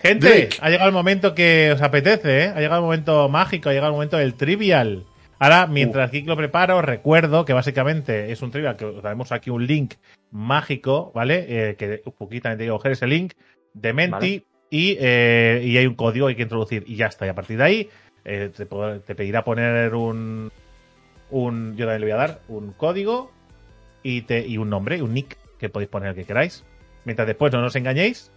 Gente, 0.00 0.50
ha 0.60 0.68
llegado 0.68 0.88
el 0.88 0.94
momento 0.94 1.34
que 1.34 1.72
os 1.72 1.80
apetece, 1.80 2.44
¿eh? 2.44 2.48
Ha 2.48 2.60
llegado 2.60 2.76
el 2.76 2.84
momento 2.84 3.28
mágico, 3.28 3.70
ha 3.70 3.72
llegado 3.72 3.88
el 3.88 3.94
momento 3.94 4.18
del 4.18 4.34
trivial. 4.34 5.04
Ahora, 5.38 5.66
mientras 5.66 6.10
Geek 6.10 6.26
lo 6.26 6.36
preparo, 6.36 6.80
recuerdo 6.82 7.44
que 7.44 7.52
básicamente 7.52 8.32
es 8.32 8.42
un 8.42 8.50
trivial 8.50 8.76
que 8.76 8.84
os 8.84 9.02
daremos 9.02 9.32
aquí 9.32 9.50
un 9.50 9.66
link 9.66 9.94
mágico, 10.30 11.12
¿vale? 11.14 11.46
Eh, 11.48 11.76
que 11.76 12.02
un 12.04 12.12
poquito 12.12 12.48
te 12.48 12.56
digo, 12.56 12.76
coger 12.76 12.92
ese 12.92 13.06
link 13.06 13.34
de 13.72 13.92
Menti 13.92 14.44
y, 14.70 14.96
eh, 15.00 15.62
y 15.64 15.76
hay 15.76 15.86
un 15.86 15.94
código 15.94 16.26
que 16.26 16.30
hay 16.30 16.36
que 16.36 16.42
introducir 16.42 16.84
y 16.86 16.96
ya 16.96 17.06
está. 17.06 17.26
Y 17.26 17.28
a 17.28 17.34
partir 17.34 17.58
de 17.58 17.64
ahí 17.64 17.88
eh, 18.24 18.50
te, 18.54 19.14
pedirá 19.14 19.44
poner 19.44 19.94
un, 19.94 20.50
un. 21.30 21.76
Yo 21.76 21.86
también 21.86 22.00
le 22.00 22.06
voy 22.06 22.12
a 22.12 22.16
dar 22.16 22.40
un 22.48 22.72
código 22.72 23.30
y, 24.02 24.22
te, 24.22 24.46
y 24.46 24.58
un 24.58 24.70
nombre, 24.70 25.02
un 25.02 25.14
nick 25.14 25.36
que 25.58 25.68
podéis 25.68 25.90
poner 25.90 26.10
el 26.10 26.14
que 26.14 26.24
queráis. 26.24 26.64
Mientras 27.04 27.26
después 27.26 27.52
no 27.52 27.60
nos 27.60 27.76
engañéis 27.76 28.30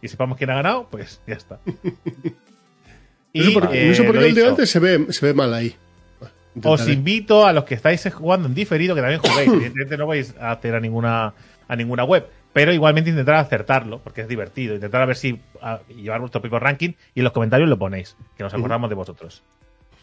y 0.00 0.08
sepamos 0.08 0.38
quién 0.38 0.50
ha 0.50 0.54
ganado, 0.54 0.88
pues 0.90 1.20
ya 1.26 1.34
está. 1.34 1.60
no 3.34 3.44
sé 3.44 3.50
por, 3.50 3.74
eh, 3.74 3.88
no 3.88 3.94
sé 3.94 4.04
por 4.04 4.14
lo 4.14 4.20
qué 4.20 4.28
el 4.28 4.34
de 4.34 4.46
antes 4.46 4.70
se 4.70 4.78
ve, 4.78 5.12
se 5.12 5.26
ve 5.26 5.34
mal 5.34 5.52
ahí. 5.52 5.74
Os 6.64 6.86
invito 6.88 7.46
a 7.46 7.52
los 7.52 7.64
que 7.64 7.74
estáis 7.74 8.06
jugando 8.12 8.48
en 8.48 8.54
diferido 8.54 8.94
que 8.94 9.00
también 9.00 9.20
juguéis. 9.20 9.48
Evidentemente 9.52 9.96
no 9.96 10.06
vais 10.06 10.34
a 10.40 10.52
hacer 10.52 10.74
a 10.74 10.80
ninguna, 10.80 11.32
a 11.68 11.76
ninguna 11.76 12.04
web, 12.04 12.26
pero 12.52 12.72
igualmente 12.72 13.10
intentar 13.10 13.36
acertarlo, 13.36 14.00
porque 14.02 14.20
es 14.22 14.28
divertido. 14.28 14.74
Intentar 14.74 15.00
a 15.02 15.06
ver 15.06 15.16
si 15.16 15.40
a- 15.62 15.80
llevar 15.88 16.20
vuestro 16.20 16.40
propio 16.42 16.58
ranking 16.58 16.90
y 17.14 17.20
en 17.20 17.24
los 17.24 17.32
comentarios 17.32 17.68
lo 17.68 17.78
ponéis, 17.78 18.16
que 18.36 18.42
nos 18.42 18.52
acordamos 18.52 18.90
de 18.90 18.96
vosotros. 18.96 19.42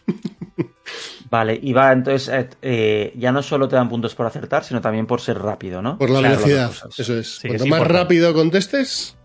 Vale, 1.30 1.58
y 1.62 1.72
va, 1.72 1.92
entonces 1.92 2.28
eh, 2.28 2.48
eh, 2.62 3.12
ya 3.16 3.30
no 3.30 3.42
solo 3.42 3.68
te 3.68 3.76
dan 3.76 3.88
puntos 3.88 4.14
por 4.16 4.26
acertar, 4.26 4.64
sino 4.64 4.80
también 4.80 5.06
por 5.06 5.20
ser 5.20 5.38
rápido, 5.38 5.80
¿no? 5.80 5.96
Por 5.98 6.10
la 6.10 6.18
Claro, 6.18 6.36
velocidad, 6.38 6.72
eso 6.98 7.16
es. 7.18 7.36
Sí, 7.38 7.46
Cuanto 7.48 7.64
es 7.64 7.70
más 7.70 7.78
importante. 7.78 8.02
rápido 8.02 8.34
contestes 8.34 9.16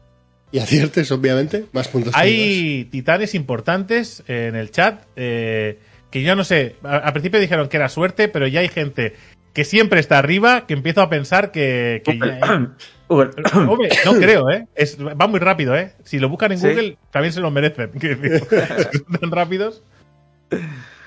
y 0.52 0.60
aciertes, 0.60 1.12
obviamente, 1.12 1.66
más 1.72 1.88
puntos. 1.88 2.14
Hay 2.16 2.86
titanes 2.92 3.34
importantes 3.34 4.24
en 4.28 4.56
el 4.56 4.70
chat 4.70 5.02
eh, 5.16 5.80
que 6.16 6.22
yo 6.24 6.34
no 6.38 6.46
sé, 6.46 6.78
a- 6.82 6.96
al 7.00 7.12
principio 7.12 7.42
dijeron 7.42 7.68
que 7.68 7.76
era 7.76 7.90
suerte, 7.90 8.30
pero 8.30 8.48
ya 8.48 8.62
hay 8.62 8.70
gente 8.70 9.16
que 9.54 9.66
siempre 9.66 10.00
está 10.00 10.18
arriba 10.18 10.66
que 10.66 10.74
empiezo 10.74 11.02
a 11.02 11.10
pensar 11.10 11.52
que... 11.52 12.02
que 12.06 12.18
ya- 12.18 12.74
Uber. 13.10 13.32
Hombre, 13.54 13.90
no 14.06 14.14
creo, 14.20 14.50
¿eh? 14.50 14.66
Es- 14.76 14.98
va 14.98 15.28
muy 15.28 15.42
rápido, 15.42 15.76
¿eh? 15.76 15.92
Si 16.06 16.18
lo 16.20 16.30
buscan 16.30 16.54
en 16.54 16.60
¿Sí? 16.60 16.68
Google, 16.70 16.98
también 17.12 17.34
se 17.34 17.42
lo 17.42 17.52
merecen. 17.52 17.92
Son 18.00 19.20
tan 19.20 19.30
rápidos. 19.32 19.84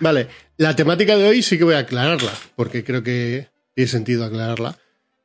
Vale, 0.01 0.27
la 0.59 0.77
temática 0.77 1.17
de 1.17 1.27
hoy 1.27 1.41
sí 1.43 1.57
que 1.57 1.65
voy 1.65 1.75
a 1.75 1.79
aclararla, 1.79 2.33
porque 2.55 2.85
creo 2.85 3.03
que 3.03 3.49
tiene 3.75 3.89
sentido 3.89 4.27
aclararla. 4.27 4.77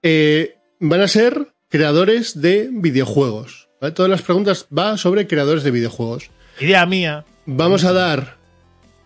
Eh, 0.02 0.56
van 0.80 1.02
a 1.02 1.10
ser 1.10 1.48
creadores 1.68 2.40
de 2.42 2.70
videojuegos. 2.72 3.68
¿vale? 3.82 3.94
Todas 3.94 4.10
las 4.10 4.22
preguntas 4.22 4.66
va 4.76 4.96
sobre 4.98 5.28
creadores 5.28 5.64
de 5.64 5.72
videojuegos. 5.72 6.32
Idea 6.60 6.86
mía. 6.86 7.26
Vamos 7.46 7.84
a 7.84 7.92
dar 7.92 8.38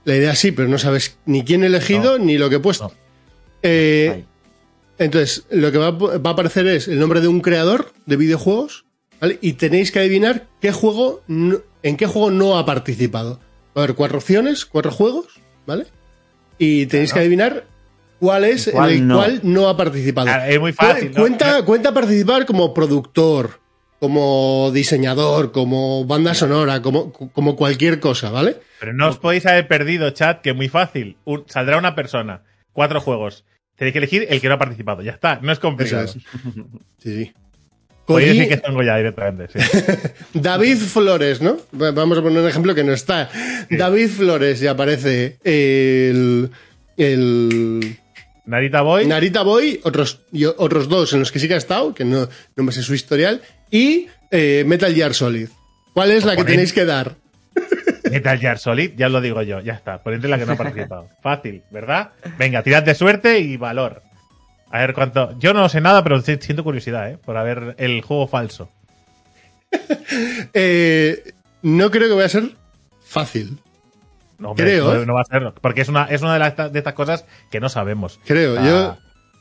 la 0.08 0.16
idea 0.16 0.36
sí, 0.36 0.52
pero 0.52 0.68
no 0.70 0.78
sabes 0.78 1.18
ni 1.26 1.44
quién 1.44 1.64
he 1.64 1.68
elegido 1.68 2.18
ni 2.18 2.38
lo 2.38 2.50
que 2.50 2.56
he 2.56 2.60
puesto. 2.60 2.86
No. 2.86 2.92
Eh, 3.64 4.24
entonces, 4.98 5.44
lo 5.52 5.72
que 5.72 5.78
va, 5.78 5.88
a- 5.88 5.92
va 6.18 6.30
a 6.30 6.34
aparecer 6.34 6.66
es 6.68 6.88
el 6.88 6.98
nombre 7.00 7.22
de 7.22 7.28
un 7.28 7.42
creador 7.42 7.92
de 8.06 8.16
videojuegos, 8.16 8.86
¿vale? 9.20 9.38
Y 9.42 9.54
tenéis 9.54 9.92
que 9.92 10.00
adivinar 10.00 10.48
qué 10.62 10.72
juego, 10.72 11.22
no- 11.28 11.60
en 11.84 11.98
qué 11.98 12.08
juego 12.08 12.32
no 12.32 12.58
ha 12.58 12.66
participado. 12.66 13.40
Va 13.78 13.82
a 13.82 13.84
haber 13.84 13.96
cuatro 13.96 14.18
opciones, 14.18 14.66
cuatro 14.66 14.92
juegos, 14.92 15.28
¿vale? 15.66 15.86
Y 16.58 16.88
tenéis 16.88 17.14
que 17.14 17.20
adivinar 17.20 17.66
cuál 18.20 18.46
es 18.46 18.68
¿En 18.68 18.74
cuál 18.74 18.90
en 18.92 18.96
el 18.98 19.08
no? 19.08 19.16
cual 19.18 19.40
no 19.44 19.68
ha 19.70 19.78
participado. 19.78 20.30
Ah, 20.32 20.50
Es 20.50 20.60
muy 20.60 20.72
fácil. 20.74 21.12
¿no? 21.14 21.22
Cuenta, 21.22 21.64
cuenta 21.64 21.94
participar 21.94 22.46
como 22.46 22.74
productor, 22.74 23.60
como 24.00 24.72
diseñador, 24.74 25.52
como 25.52 26.06
banda 26.06 26.34
sonora, 26.34 26.82
como, 26.82 27.12
como 27.12 27.56
cualquier 27.56 28.00
cosa, 28.00 28.30
¿vale? 28.30 28.58
Pero 28.80 28.94
no 28.94 29.08
os 29.10 29.18
podéis 29.18 29.46
haber 29.46 29.68
perdido, 29.68 30.10
chat, 30.12 30.42
que 30.42 30.52
es 30.52 30.56
muy 30.56 30.70
fácil. 30.70 31.18
Un- 31.26 31.44
saldrá 31.48 31.78
una 31.78 31.96
persona, 31.96 32.44
cuatro 32.74 33.02
juegos. 33.02 33.44
Tenéis 33.76 33.94
que 33.94 33.98
elegir 34.00 34.28
el 34.30 34.40
que 34.42 34.48
no 34.50 34.56
ha 34.56 34.60
participado. 34.60 35.02
Ya 35.04 35.12
está, 35.12 35.40
no 35.42 35.52
es 35.52 35.60
complicado. 35.60 36.04
es. 36.06 36.12
Sí, 36.14 36.20
sí. 37.26 37.34
Podéis 38.06 38.30
Koji- 38.32 38.34
decir 38.38 38.50
que 38.50 38.58
tengo 38.58 38.84
ya 38.84 38.98
directamente. 38.98 39.48
sí. 39.54 39.60
David 40.34 40.78
Flores, 40.78 41.42
¿no? 41.42 41.58
Va- 41.80 41.92
Vamos 41.92 42.18
a 42.18 42.22
poner 42.22 42.42
un 42.42 42.48
ejemplo 42.48 42.74
que 42.74 42.84
no 42.84 42.94
está. 42.94 43.30
David 43.70 44.10
Flores 44.10 44.62
y 44.62 44.68
aparece 44.68 45.38
el, 45.44 46.50
el 46.98 47.98
Narita 48.46 48.82
Boy. 48.82 49.06
Narita 49.06 49.42
Boy, 49.44 49.80
otros, 49.84 50.22
y 50.32 50.46
otros 50.46 50.88
dos 50.88 51.14
en 51.14 51.20
los 51.20 51.32
que 51.32 51.40
sí 51.40 51.48
que 51.48 51.56
ha 51.56 51.58
estado, 51.58 51.94
que 51.94 52.06
no, 52.06 52.30
no 52.56 52.64
me 52.64 52.72
sé 52.72 52.82
su 52.82 52.94
historial, 52.94 53.42
y 53.72 54.08
eh, 54.32 54.64
Metal 54.68 54.94
Gear 54.94 55.14
Solid. 55.14 55.50
¿Cuál 55.94 56.12
es 56.12 56.26
la 56.26 56.36
que 56.36 56.44
tenéis 56.44 56.74
que 56.74 56.86
dar? 56.86 57.16
Metal 58.12 58.40
Gear 58.40 58.58
Solid, 58.60 58.92
ya 58.96 59.08
os 59.08 59.12
lo 59.12 59.22
digo 59.22 59.42
yo, 59.42 59.60
ya 59.62 59.74
está. 59.74 60.02
Ponente 60.04 60.28
la 60.28 60.38
que 60.38 60.46
no 60.46 60.54
ha 60.54 60.58
participado. 60.58 61.10
Fácil, 61.22 61.64
¿verdad? 61.72 62.12
Venga, 62.38 62.64
tirad 62.64 62.84
de 62.84 62.96
suerte 62.96 63.40
y 63.40 63.58
valor. 63.58 64.02
A 64.70 64.80
ver 64.80 64.94
cuánto. 64.94 65.38
Yo 65.40 65.54
no 65.54 65.68
sé 65.70 65.80
nada, 65.82 66.04
pero 66.04 66.20
siento 66.22 66.64
curiosidad, 66.64 67.10
¿eh? 67.10 67.18
Por 67.18 67.38
haber 67.38 67.76
el 67.78 68.02
juego 68.02 68.28
falso. 68.28 68.70
Eh, 70.54 71.34
no 71.62 71.92
creo 71.92 72.08
que 72.08 72.14
vaya 72.14 72.26
a 72.26 72.30
ser 72.30 72.52
fácil. 73.06 73.60
No, 74.40 74.52
hombre, 74.52 74.66
Creo, 74.66 74.94
no, 74.94 75.02
¿eh? 75.02 75.06
no 75.06 75.14
va 75.16 75.22
a 75.22 75.26
ser. 75.26 75.54
Porque 75.62 75.82
es 75.82 75.90
una, 75.90 76.06
es 76.06 76.22
una 76.22 76.34
de, 76.34 76.40
las- 76.40 76.72
de 76.72 76.80
estas 76.80 76.94
cosas 76.94 77.26
que 77.50 77.60
no 77.60 77.70
sabemos. 77.70 78.20
Creo. 78.26 78.56
Ah. 78.60 78.64
Yo, 78.66 78.98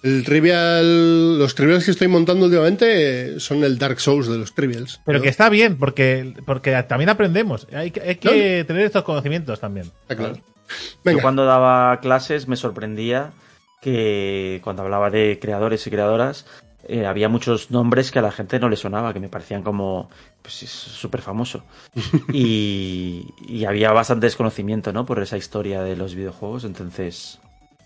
el 0.07 0.25
trivial, 0.25 1.39
los 1.39 1.55
trivials 1.55 1.85
que 1.85 1.91
estoy 1.91 2.09
montando 2.09 2.45
últimamente 2.47 3.41
son 3.41 3.65
el 3.65 3.77
Dark 3.79 4.01
Souls 4.01 4.29
de 4.29 4.39
los 4.39 4.55
trivials. 4.55 5.01
Pero 5.05 5.19
Yo- 5.19 5.23
que 5.25 5.29
está 5.29 5.49
bien, 5.49 5.77
porque, 5.77 6.35
porque 6.47 6.71
también 6.85 7.11
aprendemos. 7.11 7.67
Hay 7.73 7.91
que, 7.91 8.01
hay 8.01 8.17
que 8.17 8.65
tener 8.67 8.83
estos 8.87 9.03
conocimientos 9.03 9.59
también. 9.61 9.91
Está 10.03 10.17
claro. 10.17 10.39
Yo 11.05 11.19
cuando 11.21 11.45
daba 11.45 12.01
clases 12.01 12.49
me 12.49 12.57
sorprendía 12.57 13.33
que 13.81 14.61
cuando 14.65 14.83
hablaba 14.83 15.11
de 15.11 15.39
creadores 15.41 15.87
y 15.87 15.91
creadoras 15.91 16.47
eh, 16.89 17.07
había 17.07 17.29
muchos 17.29 17.71
nombres 17.71 18.11
que 18.11 18.19
a 18.19 18.23
la 18.23 18.33
gente 18.33 18.59
no 18.61 18.69
le 18.69 18.77
sonaba, 18.77 19.13
que 19.13 19.21
me 19.21 19.29
parecían 19.29 19.63
como 19.63 20.09
pues 20.43 20.55
súper 20.55 21.21
famoso. 21.21 21.65
y, 22.33 23.27
y 23.49 23.65
había 23.65 23.91
bastante 23.93 24.27
desconocimiento, 24.27 24.93
¿no? 24.93 25.05
Por 25.07 25.21
esa 25.21 25.37
historia 25.37 25.83
de 25.83 25.97
los 25.97 26.15
videojuegos, 26.15 26.65
entonces 26.65 27.39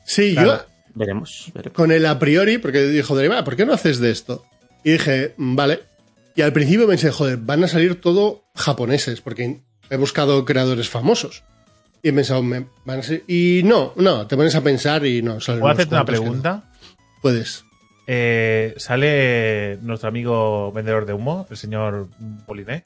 sí, 0.05 0.35
claro. 0.35 0.65
Veremos. 0.95 1.51
veremos. 1.55 1.75
con 1.77 1.93
el 1.93 2.07
a 2.07 2.19
priori, 2.19 2.59
porque 2.59 2.83
dijo 2.83 3.17
Deriva, 3.17 3.43
¿por 3.45 3.57
qué 3.57 3.65
no 3.67 3.73
haces 3.73 3.99
de 4.01 4.11
esto? 4.11 4.45
Y 4.85 4.93
dije, 4.93 5.35
"Mm, 5.37 5.57
vale. 5.57 5.81
Y 6.37 6.43
al 6.43 6.53
principio 6.53 6.87
pensé, 6.87 7.11
joder, 7.11 7.37
van 7.39 7.65
a 7.65 7.69
salir 7.69 8.01
todo 8.01 8.45
japoneses, 8.55 9.21
porque 9.21 9.61
he 9.91 9.97
buscado 9.97 10.45
creadores 10.45 10.89
famosos. 10.89 11.43
Y 12.03 12.09
he 12.09 12.13
pensado, 12.13 12.43
me 12.43 12.67
van 12.87 13.01
a 13.01 13.03
ser... 13.03 13.25
Y 13.27 13.61
no, 13.65 13.93
no, 13.97 14.27
te 14.27 14.37
pones 14.37 14.55
a 14.55 14.63
pensar 14.63 15.05
y 15.05 15.21
no. 15.23 15.41
salen 15.41 15.61
¿Puedo 15.61 15.73
hacerte 15.75 15.95
una 15.95 16.01
no. 16.01 16.07
pregunta? 16.07 16.71
Puedes. 17.21 17.65
Eh, 18.07 18.75
¿Sale 18.79 19.79
nuestro 19.83 20.09
amigo 20.09 20.73
vendedor 20.73 21.05
de 21.05 21.13
humo, 21.13 21.47
el 21.51 21.57
señor 21.57 22.09
Poliné? 22.47 22.85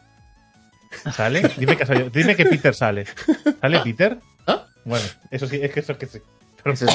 ¿Sale? 1.15 1.51
Dime 1.59 1.77
que, 1.77 2.11
dime 2.13 2.35
que 2.37 2.47
Peter 2.47 2.75
sale. 2.75 3.07
¿Sale 3.61 3.81
Peter? 3.81 4.19
¿Ah? 4.47 4.67
Bueno, 4.85 5.05
eso 5.31 5.47
sí, 5.47 5.61
es 5.63 5.71
que 5.73 5.81
eso 5.81 5.93
es 5.93 5.99
que 5.99 6.07
sí. 6.07 6.19
Eso 6.65 6.87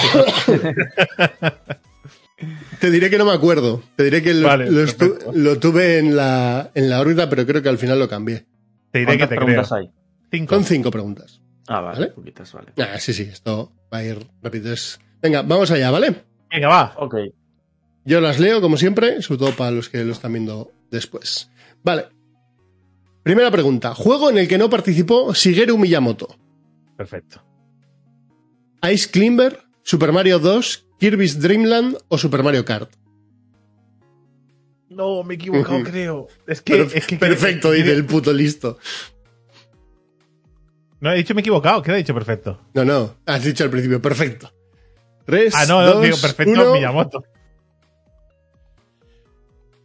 Te 2.79 2.89
diré 2.89 3.10
que 3.10 3.17
no 3.17 3.25
me 3.25 3.34
acuerdo. 3.34 3.84
Te 3.95 4.05
diré 4.05 4.21
que 4.23 4.34
lo, 4.34 4.47
Vale, 4.47 4.71
lo 4.71 4.82
estu- 4.84 5.10
perfecto. 5.10 5.32
lo 5.36 5.60
tuve 5.60 5.99
en 5.99 6.15
la, 6.15 6.71
en 6.73 6.89
la 6.89 7.01
órbita, 7.01 7.29
pero 7.29 7.45
creo 7.45 7.62
que 7.62 7.69
al 7.69 7.77
final 7.77 7.99
lo 7.99 8.08
cambié. 8.08 8.45
te 8.91 8.99
diré 8.99 9.12
que 9.13 9.17
¿Cuántas 9.17 9.29
te 9.29 9.36
creo. 9.36 9.45
preguntas 9.45 9.71
hay? 9.73 9.89
Cinco. 10.32 10.55
Con 10.55 10.63
cinco 10.63 10.91
preguntas. 10.91 11.41
Ah, 11.67 11.82
vale, 11.82 11.99
¿Vale? 11.99 12.12
poquitas, 12.12 12.51
vale. 12.53 12.71
Ah, 12.77 12.97
sí, 12.99 13.13
sí, 13.13 13.23
esto 13.23 13.73
va 13.93 13.97
a 13.99 14.03
ir 14.03 14.25
rápido. 14.41 14.73
Venga, 15.21 15.41
vamos 15.41 15.69
allá, 15.71 15.91
¿vale? 15.91 16.15
Venga, 16.49 16.67
va. 16.69 16.93
Ok. 16.97 17.15
Yo 18.05 18.21
las 18.21 18.39
leo, 18.39 18.62
como 18.62 18.77
siempre, 18.77 19.21
sobre 19.21 19.39
todo 19.39 19.51
para 19.55 19.71
los 19.71 19.89
que 19.89 20.03
lo 20.05 20.13
están 20.13 20.32
viendo 20.34 20.71
después. 20.89 21.51
Vale. 21.84 22.05
Primera 23.23 23.51
pregunta. 23.51 23.93
Juego 23.93 24.29
en 24.29 24.38
el 24.38 24.47
que 24.47 24.58
no 24.58 24.69
participó 24.69 25.34
Shigeru 25.34 25.77
Miyamoto. 25.77 26.36
Perfecto. 26.97 27.43
Ice 28.92 29.10
Climber, 29.10 29.60
Super 29.84 30.12
Mario 30.12 30.39
2, 30.39 30.86
Kirby's 31.00 31.39
Dream 31.39 31.65
Land 31.65 31.98
o 32.08 32.18
Super 32.18 32.44
Mario 32.44 32.63
Kart. 32.65 32.89
No, 34.89 35.24
me 35.24 35.34
he 35.34 35.38
equivocado, 35.38 35.84
creo. 35.92 36.28
Es 36.48 36.62
que, 36.62 36.82
es 36.94 37.06
que- 37.08 37.18
perfecto, 37.18 37.72
dice 37.72 37.92
el 37.94 38.06
puto 38.06 38.32
listo. 38.34 38.78
No, 41.02 41.12
he 41.13 41.18
dicho 41.18 41.34
me 41.34 41.39
he 41.39 41.44
equivocado. 41.44 41.82
¿Qué 41.82 41.92
he 41.92 41.96
dicho 41.96 42.13
perfecto? 42.13 42.60
No, 42.74 42.84
no, 42.84 43.15
has 43.26 43.44
dicho 43.44 43.63
al 43.63 43.70
principio, 43.70 44.02
perfecto. 44.02 44.52
Tres, 45.26 45.54
Ah, 45.56 45.65
no, 45.67 45.82
dos, 45.86 46.04
digo 46.04 46.17
perfecto 46.17 46.52
uno. 46.52 46.73
Miyamoto. 46.73 47.23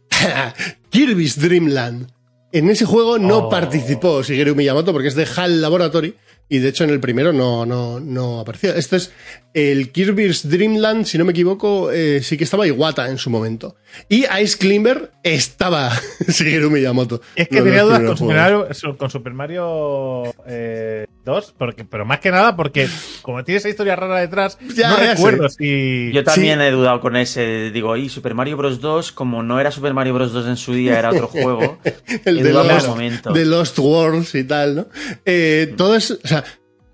Kirby's 0.89 1.39
Dream 1.39 1.67
Land. 1.67 2.11
En 2.51 2.69
ese 2.69 2.85
juego 2.85 3.17
no 3.19 3.37
Oh. 3.39 3.49
participó 3.49 4.23
Shigeru 4.23 4.55
Miyamoto 4.55 4.91
porque 4.93 5.09
es 5.09 5.15
de 5.15 5.25
HAL 5.25 5.61
Laboratory, 5.61 6.15
Y 6.47 6.59
de 6.59 6.69
hecho 6.69 6.83
en 6.83 6.91
el 6.91 6.99
primero 6.99 7.33
no, 7.33 7.65
no, 7.65 7.99
no 7.99 8.39
apareció. 8.39 8.73
Esto 8.75 8.95
es 8.95 9.11
el 9.55 9.91
Kirby's 9.91 10.47
Dreamland, 10.49 11.05
si 11.05 11.17
no 11.17 11.23
me 11.25 11.31
equivoco, 11.31 11.89
eh, 11.91 12.21
sí 12.21 12.37
que 12.37 12.43
estaba 12.43 12.67
Iwata 12.67 13.09
en 13.09 13.17
su 13.17 13.29
momento. 13.29 13.77
Y 14.09 14.25
Ice 14.41 14.57
Climber 14.57 15.11
estaba 15.23 15.91
Shigeru 16.27 16.69
Miyamoto. 16.69 17.21
Es 17.35 17.47
que 17.47 17.61
tenía 17.61 17.83
dudas 17.83 18.01
con. 18.01 18.17
Super 18.17 18.35
Mario, 18.35 18.67
con 18.97 19.09
Super 19.09 19.33
Mario 19.33 20.23
eh, 20.45 21.05
2, 21.23 21.55
porque, 21.57 21.85
pero 21.85 22.05
más 22.05 22.19
que 22.19 22.31
nada 22.31 22.55
porque 22.57 22.87
como 23.21 23.43
tiene 23.45 23.59
esa 23.59 23.69
historia 23.69 23.95
rara 23.95 24.19
detrás, 24.19 24.57
Ya, 24.75 24.89
no 24.89 24.97
ya 24.99 25.13
recuerdo 25.13 25.47
sé. 25.49 25.55
si... 25.57 26.11
Yo 26.13 26.23
también 26.25 26.59
he 26.61 26.69
dudado 26.71 26.99
con 26.99 27.15
ese. 27.15 27.71
Digo, 27.71 27.95
y 27.95 28.09
Super 28.09 28.35
Mario 28.35 28.57
Bros. 28.57 28.81
2, 28.81 29.13
como 29.13 29.41
no 29.41 29.59
era 29.59 29.71
Super 29.71 29.93
Mario 29.93 30.13
Bros. 30.13 30.33
2 30.33 30.47
en 30.47 30.57
su 30.57 30.73
día, 30.73 30.99
era 30.99 31.11
otro 31.11 31.27
juego. 31.29 31.79
el 32.25 32.43
de 32.43 32.51
Lost, 32.51 32.89
de 33.33 33.45
Lost 33.45 33.79
Worlds 33.79 34.35
y 34.35 34.43
tal, 34.43 34.75
¿no? 34.75 34.87
Eh, 35.25 35.73
todo 35.77 35.95
es, 35.95 36.11
o 36.11 36.27
sea, 36.27 36.34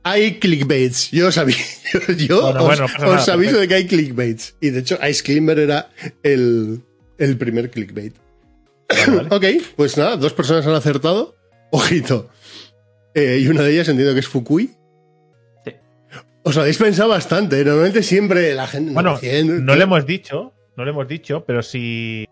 hay 0.03 0.39
clickbaits. 0.39 1.11
Yo 1.11 1.29
yo, 1.29 1.43
yo 2.17 2.41
Bueno, 2.41 2.59
os, 2.59 2.65
bueno, 2.65 2.81
no 2.81 2.87
pasa 2.87 3.05
os 3.05 3.27
nada, 3.27 3.33
aviso 3.33 3.33
perfecto. 3.33 3.59
de 3.59 3.67
que 3.67 3.73
hay 3.75 3.87
clickbaits. 3.87 4.55
Y 4.61 4.69
de 4.71 4.79
hecho, 4.79 4.97
Ice 5.07 5.23
Climber 5.23 5.59
era 5.59 5.89
el, 6.23 6.81
el 7.17 7.37
primer 7.37 7.69
clickbait. 7.69 8.15
Vale, 8.89 9.15
vale. 9.15 9.29
Ok, 9.57 9.63
pues 9.75 9.97
nada, 9.97 10.17
dos 10.17 10.33
personas 10.33 10.65
han 10.67 10.73
acertado. 10.75 11.35
Ojito. 11.71 12.29
Eh, 13.13 13.39
y 13.41 13.47
una 13.47 13.61
de 13.63 13.73
ellas 13.73 13.87
entiendo 13.89 14.13
que 14.13 14.19
es 14.21 14.27
Fukui. 14.27 14.71
Sí. 15.65 15.71
Os 16.43 16.55
lo 16.55 16.61
habéis 16.61 16.77
pensado 16.77 17.09
bastante. 17.09 17.59
¿eh? 17.61 17.65
Normalmente 17.65 18.03
siempre 18.03 18.53
la 18.53 18.67
gente. 18.67 18.93
Bueno, 18.93 19.17
no 19.43 19.75
le 19.75 19.83
hemos 19.83 20.05
dicho, 20.05 20.53
no 20.75 20.83
le 20.85 20.91
hemos 20.91 21.07
dicho, 21.07 21.43
pero 21.45 21.61
si, 21.61 22.25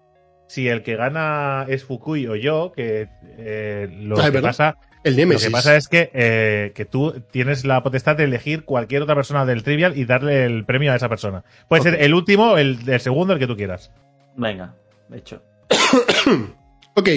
si 0.48 0.68
el 0.68 0.84
que 0.84 0.96
gana 0.96 1.66
es 1.70 1.84
Fukui 1.84 2.28
o 2.28 2.36
yo, 2.36 2.72
que 2.76 3.08
eh, 3.38 3.88
lo, 4.02 4.20
Ah, 4.20 4.32
que 4.32 4.42
pasa, 4.42 4.76
El 5.04 5.16
lo 5.16 5.40
que 5.40 5.50
pasa 5.50 5.78
es 5.78 5.88
que, 5.88 6.12
eh, 6.14 6.72
que 6.76 6.84
tú 6.86 7.22
tienes 7.32 7.64
la 7.64 7.82
potestad 7.84 8.18
de 8.18 8.26
elegir 8.26 8.66
cualquier 8.66 9.02
otra 9.02 9.16
persona 9.16 9.46
del 9.46 9.64
Trivial 9.64 9.98
y 9.98 10.04
darle 10.06 10.44
el 10.46 10.66
premio 10.66 10.92
a 10.92 10.96
esa 10.98 11.08
persona. 11.08 11.44
Puede 11.70 11.84
ser 11.84 12.02
el 12.02 12.14
último, 12.14 12.58
el, 12.58 12.80
el 12.88 13.00
segundo, 13.00 13.34
el 13.34 13.40
que 13.40 13.48
tú 13.48 13.56
quieras. 13.56 13.92
Venga, 14.36 14.76
de 15.08 15.18
hecho. 15.18 15.42
Ok, 16.96 17.08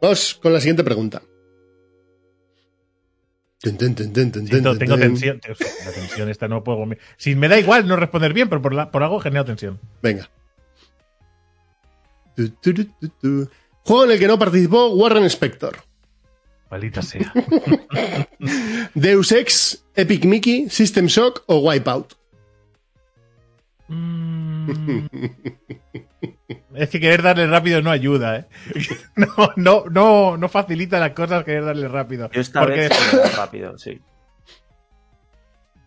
vamos 0.00 0.34
con 0.40 0.52
la 0.52 0.60
siguiente 0.60 0.84
pregunta. 0.84 1.20
Ten, 3.60 3.76
ten, 3.76 3.94
ten, 3.94 4.12
ten, 4.12 4.30
ten, 4.30 4.46
Siento, 4.46 4.70
ten, 4.70 4.78
tengo 4.78 4.94
ten. 4.96 5.08
tensión. 5.14 5.40
La 5.84 5.92
tensión 5.92 6.28
esta 6.28 6.46
no 6.46 6.62
puedo. 6.62 6.78
comer. 6.78 6.98
Si 7.16 7.34
me 7.34 7.48
da 7.48 7.58
igual 7.58 7.88
no 7.88 7.96
responder 7.96 8.32
bien, 8.32 8.48
pero 8.48 8.62
por, 8.62 8.72
la- 8.74 8.90
por 8.92 9.02
algo 9.02 9.18
genero 9.18 9.44
tensión. 9.44 9.80
Venga. 10.02 10.30
Tu, 12.36 12.50
tu, 12.50 12.74
tu, 12.74 12.84
tu, 12.84 13.08
tu. 13.08 13.50
Juego 13.82 14.04
en 14.04 14.10
el 14.12 14.18
que 14.18 14.26
no 14.28 14.38
participó 14.38 14.88
Warren 14.90 15.24
Spector. 15.24 15.76
Maldita 16.70 17.02
sea. 17.02 17.32
Deus 18.94 19.32
Ex, 19.32 19.84
Epic 19.94 20.24
Mickey, 20.24 20.68
System 20.68 21.06
Shock 21.06 21.44
o 21.46 21.58
Wipeout. 21.58 22.14
Mm. 23.88 25.06
Es 26.74 26.90
que 26.90 27.00
querer 27.00 27.22
darle 27.22 27.46
rápido 27.46 27.80
no 27.80 27.90
ayuda, 27.90 28.36
¿eh? 28.36 28.44
No, 29.16 29.52
no, 29.56 29.84
no, 29.90 30.36
no 30.36 30.48
facilita 30.48 31.00
las 31.00 31.12
cosas 31.12 31.42
querer 31.44 31.64
darle 31.64 31.88
rápido. 31.88 32.30
Yo 32.30 32.40
esta 32.40 32.60
Porque 32.60 32.88
vez 32.88 33.36
rápido, 33.36 33.78
sí. 33.78 34.00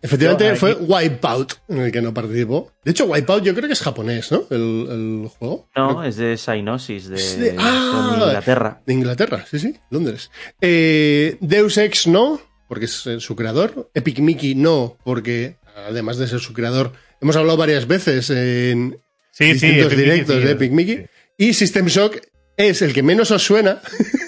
Efectivamente 0.02 0.48
Yo, 0.48 0.56
fue 0.56 0.74
Wipeout 0.74 1.52
en 1.68 1.78
el 1.82 1.92
que 1.92 2.00
no 2.00 2.14
participó. 2.14 2.72
De 2.84 2.90
hecho, 2.92 3.04
Wipeout 3.04 3.42
yo 3.44 3.54
creo 3.54 3.66
que 3.66 3.74
es 3.74 3.82
japonés, 3.82 4.32
¿no? 4.32 4.44
El, 4.50 4.86
el 4.90 5.28
juego. 5.28 5.68
No, 5.76 6.02
es 6.04 6.16
de 6.16 6.36
Psygnosis, 6.38 7.08
de, 7.08 7.16
Es 7.16 7.38
de- 7.38 7.54
ah. 7.58 8.06
de 8.10 8.24
Inglaterra. 8.24 8.82
De 8.86 8.92
Inglaterra, 8.94 9.44
sí, 9.50 9.58
sí, 9.58 9.76
Londres. 9.90 10.30
Eh, 10.60 11.36
Deus 11.40 11.76
Ex 11.76 12.06
no, 12.06 12.40
porque 12.66 12.86
es 12.86 13.06
eh, 13.06 13.20
su 13.20 13.36
creador. 13.36 13.90
Epic 13.92 14.20
Mickey 14.20 14.54
no, 14.54 14.96
porque 15.04 15.56
además 15.86 16.16
de 16.16 16.28
ser 16.28 16.40
su 16.40 16.52
creador, 16.54 16.92
hemos 17.20 17.36
hablado 17.36 17.58
varias 17.58 17.86
veces 17.86 18.30
en 18.30 18.98
sí, 19.32 19.52
distintos 19.52 19.94
directos 19.96 20.36
Mickey, 20.36 20.46
de 20.46 20.52
Epic 20.52 20.72
Mickey. 20.72 21.06
Y 21.36 21.52
System 21.54 21.86
Shock 21.86 22.20
es 22.56 22.80
el 22.82 22.92
que 22.94 23.02
menos 23.02 23.30
os 23.30 23.42
suena, 23.42 23.80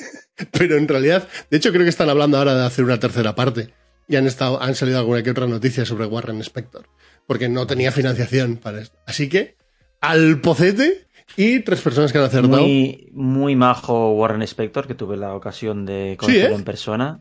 pero 0.53 0.77
en 0.77 0.89
realidad, 0.89 1.29
de 1.51 1.57
hecho 1.57 1.71
creo 1.73 1.85
que 1.85 1.91
están 1.91 2.11
hablando 2.11 2.37
ahora 2.37 2.55
de 2.55 2.67
hacer 2.67 2.85
una 2.85 3.01
tercera 3.01 3.35
parte. 3.35 3.73
Y 4.09 4.17
han, 4.17 4.27
estado, 4.27 4.61
han 4.61 4.75
salido 4.75 4.99
alguna 4.99 5.23
que 5.23 5.31
otra 5.31 5.47
noticia 5.47 5.85
sobre 5.85 6.07
Warren 6.07 6.41
Spector, 6.41 6.87
porque 7.27 7.49
no 7.49 7.67
tenía 7.67 7.93
financiación 7.93 8.57
para 8.57 8.81
esto. 8.81 8.99
Así 9.07 9.29
que, 9.29 9.57
al 10.01 10.41
pocete 10.41 11.07
y 11.37 11.61
tres 11.61 11.81
personas 11.81 12.13
que 12.13 12.19
han 12.19 12.25
acertado. 12.25 12.63
Muy, 12.63 13.09
muy 13.13 13.57
majo 13.57 14.13
Warren 14.13 14.43
Spector, 14.43 14.87
que 14.87 14.95
tuve 14.95 15.17
la 15.17 15.35
ocasión 15.35 15.87
de 15.87 16.17
conocerlo 16.19 16.57
¿eh? 16.57 16.59
en 16.59 16.65
persona. 16.65 17.21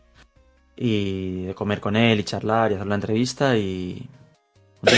Y 0.75 1.43
de 1.43 1.53
comer 1.53 1.79
con 1.79 1.95
él 1.95 2.19
y 2.19 2.23
charlar 2.23 2.71
y 2.71 2.75
hacer 2.75 2.88
una 2.88 2.95
entrevista. 2.95 3.55
Y. 3.57 4.09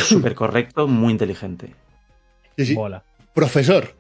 súper 0.04 0.34
correcto, 0.36 0.88
muy 0.88 1.12
inteligente. 1.12 1.76
Sí, 2.58 2.68
sí. 2.68 2.78
Profesor. 3.34 3.94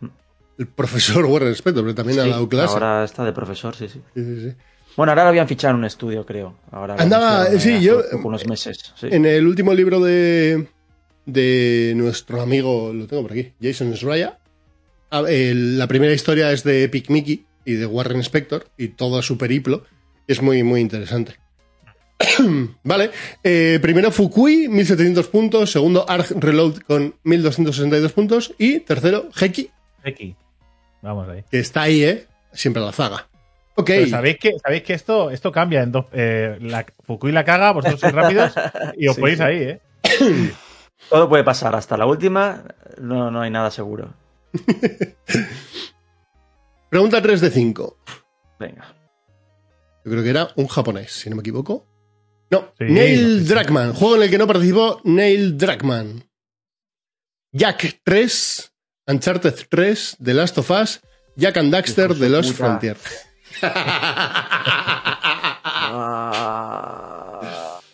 El 0.57 0.67
profesor 0.67 1.25
Warren 1.25 1.51
Spector, 1.53 1.84
pero 1.84 1.95
también 1.95 2.19
ha 2.19 2.23
Sí, 2.23 2.29
dado 2.29 2.47
clase. 2.47 2.73
ahora 2.73 3.03
está 3.03 3.25
de 3.25 3.34
profesor, 3.34 3.75
sí, 3.75 3.89
sí. 3.89 4.01
Sí, 4.13 4.23
sí, 4.23 4.49
sí. 4.51 4.55
Bueno, 4.95 5.11
ahora 5.11 5.23
lo 5.23 5.29
habían 5.29 5.47
fichado 5.47 5.71
en 5.73 5.79
un 5.79 5.85
estudio, 5.85 6.25
creo. 6.25 6.55
Ahora 6.71 6.95
Andaba- 6.95 7.45
sí, 7.47 7.55
hace 7.55 7.81
yo- 7.81 8.01
unos 8.23 8.45
meses. 8.47 8.93
sí. 8.99 9.07
En 9.11 9.25
el 9.25 9.45
último 9.47 9.73
libro 9.73 9.99
de, 9.99 10.67
de 11.25 11.93
nuestro 11.95 12.41
amigo, 12.41 12.91
lo 12.93 13.07
tengo 13.07 13.23
por 13.23 13.31
aquí, 13.31 13.53
Jason 13.61 13.95
Schreier, 13.95 14.33
la 15.11 15.87
primera 15.87 16.13
historia 16.13 16.51
es 16.51 16.63
de 16.63 16.83
Epic 16.83 17.09
Mickey 17.09 17.45
y 17.65 17.73
de 17.73 17.85
Warren 17.85 18.19
Spector 18.21 18.67
y 18.77 18.89
todo 18.89 19.21
su 19.21 19.37
periplo. 19.37 19.85
Es 20.27 20.41
muy, 20.41 20.63
muy 20.63 20.79
interesante. 20.81 21.35
vale, 22.83 23.11
eh, 23.43 23.79
primero 23.81 24.11
Fukui, 24.11 24.67
1700 24.69 25.27
puntos. 25.27 25.71
Segundo, 25.71 26.05
Arg 26.07 26.27
Reload 26.39 26.77
con 26.87 27.15
1262 27.23 28.11
puntos. 28.13 28.53
Y 28.57 28.79
tercero, 28.79 29.29
Heki, 29.39 29.69
X. 30.05 30.35
Vamos 31.01 31.27
ahí. 31.29 31.43
que 31.51 31.59
está 31.59 31.81
ahí, 31.83 32.03
¿eh? 32.03 32.27
Siempre 32.53 32.81
a 32.81 32.85
la 32.85 32.91
zaga. 32.93 33.27
Ok. 33.76 33.88
Pero 33.88 34.07
sabéis 34.07 34.38
que, 34.39 34.51
sabéis 34.63 34.84
que 34.84 34.93
esto, 34.93 35.32
esto 35.32 35.51
cambia 35.51 35.82
en 35.82 35.91
dos. 35.91 36.05
Eh, 36.13 36.57
la, 36.61 36.86
Fukui 37.03 37.32
la 37.32 37.43
caga, 37.43 37.71
vosotros 37.71 37.99
sois 37.99 38.13
rápidos 38.13 38.53
y 38.97 39.07
os 39.07 39.15
Sí, 39.15 39.21
ponéis 39.21 39.38
sí. 39.39 39.43
ahí, 39.43 39.57
¿eh? 39.63 39.82
Todo 41.09 41.28
puede 41.28 41.43
pasar. 41.43 41.76
Hasta 41.76 41.97
la 41.97 42.05
última, 42.05 42.63
no, 42.99 43.32
no 43.32 43.41
hay 43.41 43.49
nada 43.51 43.71
seguro. 43.71 44.13
Pregunta 46.89 47.21
3 47.21 47.41
de 47.41 47.49
5. 47.49 47.97
Venga. 48.59 48.95
Yo 50.05 50.11
creo 50.11 50.24
que 50.24 50.30
era 50.30 50.49
un 50.55 50.67
japonés, 50.67 51.11
si 51.11 51.30
no 51.30 51.36
me 51.36 51.39
equivoco. 51.41 51.88
No, 52.51 52.71
Sí, 52.78 52.86
Neil 52.86 53.43
no. 53.47 53.55
Druckmann. 53.55 53.93
Juego 53.93 54.15
en 54.17 54.24
el 54.24 54.30
que 54.30 54.38
no 54.38 54.45
participó 54.47 55.01
Neil 55.03 55.57
Druckmann. 55.57 56.24
Jack 57.51 57.99
3, 58.03 58.71
Uncharted 59.07 59.55
3, 59.69 60.17
The 60.24 60.34
Last 60.34 60.57
of 60.57 60.69
Us, 60.69 61.01
Jack 61.36 61.57
and 61.57 61.74
Daxter, 61.74 62.17
The 62.17 62.30
Lost. 62.30 62.53
Frontier. 62.53 62.97
Ah. 63.62 64.99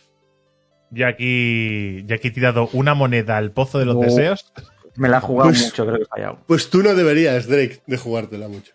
Ya 0.92 1.10
aquí, 1.10 2.04
ya 2.08 2.16
aquí 2.16 2.30
he 2.30 2.32
tirado 2.32 2.68
una 2.74 2.96
moneda 2.96 3.38
al 3.38 3.52
pozo 3.52 3.78
de 3.78 3.86
los 3.86 3.94
No. 3.96 4.02
deseos. 4.02 4.52
Me 4.96 5.08
la 5.08 5.20
he 5.20 5.22
jugado 5.22 5.52
Pues- 5.52 5.66
mucho, 5.66 5.86
creo 5.86 5.98
que 5.98 6.04
he 6.04 6.08
fallado. 6.08 6.40
Pues 6.48 6.70
tú 6.72 6.82
no 6.82 6.96
deberías, 6.96 7.46
Drake, 7.48 7.82
de 7.86 7.98
jugártela 7.98 8.48
mucho. 8.48 8.74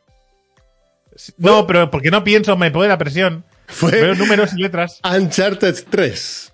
No, 1.39 1.67
pero 1.67 1.91
porque 1.91 2.13
no 2.13 2.23
pienso, 2.23 2.57
me 2.57 2.71
pone 2.71 2.87
la 2.89 2.99
presión. 2.99 3.45
Fue 3.67 3.91
Veo 3.91 4.15
números 4.15 4.53
y 4.57 4.63
letras. 4.63 5.01
Uncharted 5.03 5.75
3. 5.91 6.53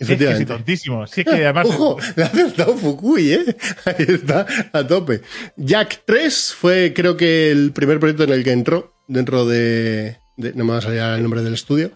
Sí, 0.00 0.12
es 0.12 0.38
que 0.38 0.44
tontísimo. 0.46 1.06
Sí, 1.06 1.22
es 1.22 1.26
que 1.26 1.44
además. 1.46 1.66
Ojo, 1.70 1.96
le 2.16 2.22
ha 2.22 2.26
acertado 2.26 2.76
Fukui, 2.76 3.32
¿eh? 3.32 3.56
Ahí 3.86 4.04
está, 4.06 4.46
a 4.72 4.86
tope. 4.86 5.22
Jack 5.56 6.02
3 6.04 6.54
fue, 6.58 6.92
creo 6.94 7.16
que, 7.16 7.50
el 7.50 7.72
primer 7.72 7.98
proyecto 8.00 8.24
en 8.24 8.30
el 8.32 8.44
que 8.44 8.52
entró, 8.52 8.92
dentro 9.10 9.44
de. 9.46 10.16
de- 10.36 10.52
no 10.54 10.64
me 10.64 10.72
va 10.72 10.78
a 10.78 10.82
salir 10.82 11.00
el 11.00 11.22
nombre 11.22 11.42
del 11.42 11.54
estudio. 11.54 11.90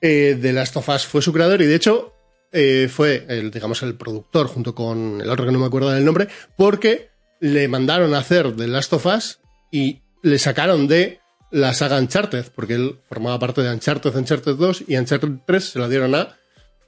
Eh, 0.00 0.36
de 0.40 0.52
Last 0.52 0.76
of 0.76 0.88
Us 0.88 1.06
fue 1.06 1.22
su 1.22 1.32
creador 1.32 1.60
y, 1.62 1.66
de 1.66 1.74
hecho, 1.74 2.12
eh, 2.52 2.88
fue, 2.90 3.24
el, 3.28 3.50
digamos, 3.50 3.82
el 3.82 3.94
productor 3.94 4.46
junto 4.46 4.74
con 4.74 5.20
el 5.20 5.28
otro 5.30 5.44
que 5.46 5.52
no 5.52 5.58
me 5.58 5.66
acuerdo 5.66 5.90
del 5.90 6.04
nombre, 6.04 6.28
porque 6.56 7.08
le 7.40 7.66
mandaron 7.68 8.14
a 8.14 8.18
hacer 8.18 8.54
The 8.54 8.66
Last 8.68 8.92
of 8.92 9.06
Us 9.06 9.38
y 9.72 10.00
le 10.22 10.38
sacaron 10.38 10.86
de 10.88 11.20
la 11.50 11.72
saga 11.74 11.98
Uncharted, 11.98 12.46
porque 12.54 12.74
él 12.74 12.96
formaba 13.08 13.38
parte 13.38 13.62
de 13.62 13.72
Uncharted, 13.72 14.14
Uncharted 14.14 14.54
2 14.54 14.84
y 14.88 14.96
Uncharted 14.96 15.30
3 15.46 15.64
se 15.64 15.78
la 15.78 15.88
dieron 15.88 16.14
a 16.14 16.36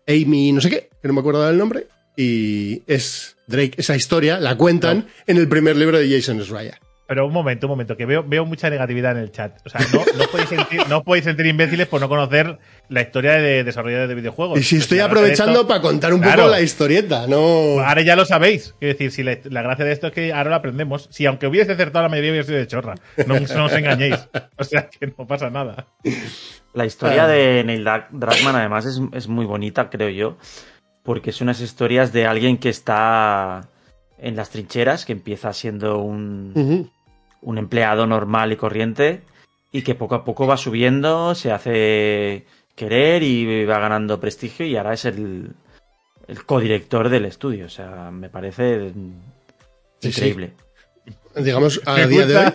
Amy 0.07 0.53
no 0.53 0.61
sé 0.61 0.71
qué, 0.71 0.91
que 1.01 1.09
no 1.09 1.15
me 1.15 1.21
acuerdo 1.21 1.47
del 1.47 1.57
nombre, 1.57 1.87
y 2.17 2.83
es 2.87 3.37
Drake, 3.47 3.75
esa 3.79 3.97
historia 3.97 4.39
la 4.41 4.57
cuentan 4.57 5.07
en 5.27 5.37
el 5.37 5.49
primer 5.49 5.77
libro 5.77 5.99
de 5.99 6.09
Jason 6.11 6.41
Schreier. 6.45 6.79
Pero 7.11 7.27
un 7.27 7.33
momento, 7.33 7.67
un 7.67 7.71
momento, 7.73 7.97
que 7.97 8.07
veo, 8.07 8.23
veo 8.25 8.47
mucha 8.47 8.71
negatividad 8.71 9.11
en 9.17 9.19
el 9.25 9.33
chat. 9.33 9.59
O 9.67 9.69
sea, 9.69 9.81
no, 9.93 9.99
no, 10.17 10.31
podéis 10.31 10.49
sentir, 10.49 10.89
no 10.89 11.03
podéis 11.03 11.25
sentir 11.25 11.45
imbéciles 11.47 11.89
por 11.89 12.01
no 12.01 12.09
conocer 12.09 12.57
la 12.89 13.01
historia 13.01 13.33
de 13.33 13.65
desarrolladores 13.65 14.09
de 14.11 14.15
videojuegos. 14.15 14.57
Y 14.61 14.63
si 14.63 14.77
Pero 14.77 14.83
estoy 14.85 14.99
aprovechando 15.01 15.53
esto- 15.55 15.67
para 15.67 15.81
contar 15.81 16.15
un 16.15 16.21
Claro. 16.21 16.43
poco 16.45 16.53
la 16.55 16.61
historieta, 16.61 17.27
no. 17.27 17.73
Pues 17.75 17.85
ahora 17.89 18.03
ya 18.03 18.15
lo 18.15 18.25
sabéis. 18.25 18.77
Quiero 18.79 18.93
decir, 18.95 19.11
si 19.11 19.25
la, 19.25 19.37
la 19.43 19.61
gracia 19.63 19.85
de 19.85 19.91
esto 19.91 20.07
es 20.07 20.13
que 20.13 20.33
ahora 20.33 20.51
lo 20.51 20.57
aprendemos. 20.57 21.09
Si 21.11 21.27
aunque 21.27 21.49
hubiese 21.49 21.73
acertado 21.73 22.05
la 22.05 22.09
mayoría 22.11 22.31
hubiera 22.31 22.47
sido 22.47 22.59
de 22.59 22.69
chorra. 22.69 22.95
No, 23.27 23.41
no 23.41 23.65
os 23.65 23.73
engañéis. 23.73 24.29
O 24.57 24.63
sea, 24.63 24.89
que 24.89 25.09
no 25.09 25.27
pasa 25.27 25.51
nada. 25.51 25.87
La 26.75 26.87
historia 26.87 27.25
Ah. 27.25 27.27
de 27.29 27.65
Neil 27.65 27.85
Dra- 27.85 28.07
Druckmann, 28.13 28.55
además, 28.55 28.87
es, 28.87 29.01
es 29.15 29.27
muy 29.27 29.47
bonita, 29.47 29.91
creo 29.91 30.11
yo, 30.11 30.39
porque 31.03 31.33
son 31.33 31.47
unas 31.47 31.61
historias 31.61 32.13
de 32.13 32.27
alguien 32.27 32.57
que 32.57 32.69
está 32.69 33.63
en 34.23 34.37
las 34.37 34.51
trincheras, 34.51 35.07
que 35.07 35.13
empieza 35.13 35.51
siendo 35.55 35.99
un. 35.99 36.91
Un 37.43 37.59
empleado 37.59 38.07
normal 38.07 38.53
y 38.53 38.57
corriente, 38.57 39.23
y 39.73 39.83
que 39.83 39.95
poco 39.95 40.15
a 40.15 40.25
poco 40.25 40.47
va 40.47 40.57
subiendo, 40.57 41.35
se 41.35 41.53
hace 41.53 42.45
querer 42.75 43.23
y 43.23 43.65
va 43.65 43.79
ganando 43.79 44.21
prestigio, 44.21 44.67
y 44.67 44.77
ahora 44.77 44.95
es 44.95 45.05
el, 45.05 45.53
el 46.27 46.45
codirector 46.45 47.09
del 47.09 47.25
estudio. 47.27 47.67
O 47.67 47.71
sea, 47.71 48.11
me 48.11 48.29
parece 48.29 48.93
Sí, 50.01 50.09
increíble. 50.09 50.53
Digamos, 51.37 51.81
a 51.85 52.07
día 52.07 52.27
de 52.27 52.37
hoy, 52.37 52.53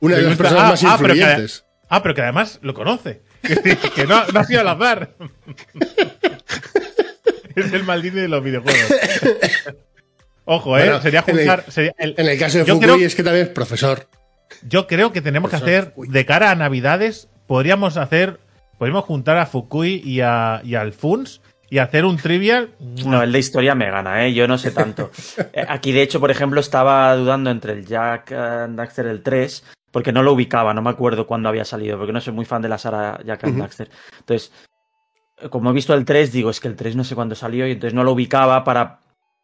una 0.00 0.16
de 0.16 0.22
las 0.22 0.36
personas 0.36 0.64
ah, 0.64 0.68
más 0.70 0.84
ah, 0.84 0.96
pero 1.00 1.14
que- 1.14 1.20
influyentes. 1.20 1.64
Ah, 1.88 2.02
pero 2.02 2.14
que 2.14 2.22
además 2.22 2.58
lo 2.62 2.74
conoce. 2.74 3.22
que 3.42 4.06
no, 4.06 4.26
no 4.26 4.40
ha 4.40 4.44
sido 4.44 4.60
al 4.60 4.68
azar. 4.68 5.10
es 7.54 7.72
el 7.72 7.84
maldito 7.84 8.16
de 8.16 8.28
los 8.28 8.42
videojuegos. 8.42 8.82
Ojo, 10.44 10.76
eh. 10.78 10.84
Bueno, 10.84 11.00
sería 11.00 11.24
en 11.26 11.38
el- 11.38 11.46
juntar. 11.46 11.64
sería 11.70 11.92
el- 11.98 12.14
En 12.16 12.26
el 12.28 12.38
caso 12.38 12.58
de 12.58 12.64
Fukui 12.64 12.80
creo- 12.80 12.96
es 12.96 13.14
que 13.14 13.22
también 13.22 13.46
es 13.46 13.52
profesor. 13.52 14.08
Yo 14.68 14.86
creo 14.86 15.12
que 15.12 15.20
tenemos 15.22 15.50
que 15.50 15.56
hacer, 15.56 15.92
Fukui. 15.94 16.08
de 16.08 16.26
cara 16.26 16.50
a 16.50 16.54
Navidades, 16.54 17.28
podríamos 17.46 17.96
hacer, 17.96 18.38
podríamos 18.78 19.04
juntar 19.04 19.38
a 19.38 19.46
Fukui 19.46 20.02
y, 20.04 20.20
a, 20.20 20.60
y 20.64 20.74
al 20.74 20.92
Funs 20.92 21.40
y 21.70 21.78
hacer 21.78 22.04
un 22.04 22.16
trivial. 22.18 22.70
No, 23.06 23.22
el 23.22 23.32
de 23.32 23.38
historia 23.38 23.74
me 23.74 23.90
gana, 23.90 24.26
¿eh? 24.26 24.34
Yo 24.34 24.46
no 24.48 24.58
sé 24.58 24.70
tanto. 24.72 25.10
Eh, 25.54 25.64
Aquí, 25.68 25.92
de 25.92 26.02
hecho, 26.02 26.20
por 26.20 26.30
ejemplo, 26.30 26.60
estaba 26.60 27.14
dudando 27.16 27.50
entre 27.50 27.72
el 27.72 27.86
Jack 27.86 28.32
and 28.32 28.76
Daxter 28.76 29.06
el 29.06 29.22
3, 29.22 29.64
porque 29.90 30.12
no 30.12 30.22
lo 30.22 30.32
ubicaba, 30.32 30.74
no 30.74 30.82
me 30.82 30.90
acuerdo 30.90 31.26
cuándo 31.26 31.48
había 31.48 31.64
salido, 31.64 31.96
porque 31.98 32.12
no 32.12 32.20
soy 32.20 32.32
muy 32.34 32.44
fan 32.44 32.62
de 32.62 32.68
la 32.68 32.78
saga 32.78 33.20
Jack 33.24 33.44
and. 33.44 33.58
Daxter. 33.58 33.90
Entonces, 34.18 34.52
como 35.50 35.70
he 35.70 35.72
visto 35.72 35.94
el 35.94 36.04
3, 36.04 36.30
digo, 36.32 36.50
es 36.50 36.60
que 36.60 36.68
el 36.68 36.76
3 36.76 36.94
no 36.96 37.04
sé 37.04 37.14
cuándo 37.14 37.34
salió, 37.34 37.66
y 37.66 37.72
entonces 37.72 37.94
no 37.94 38.04
lo 38.04 38.12
ubicaba 38.12 38.64
para, 38.64 39.00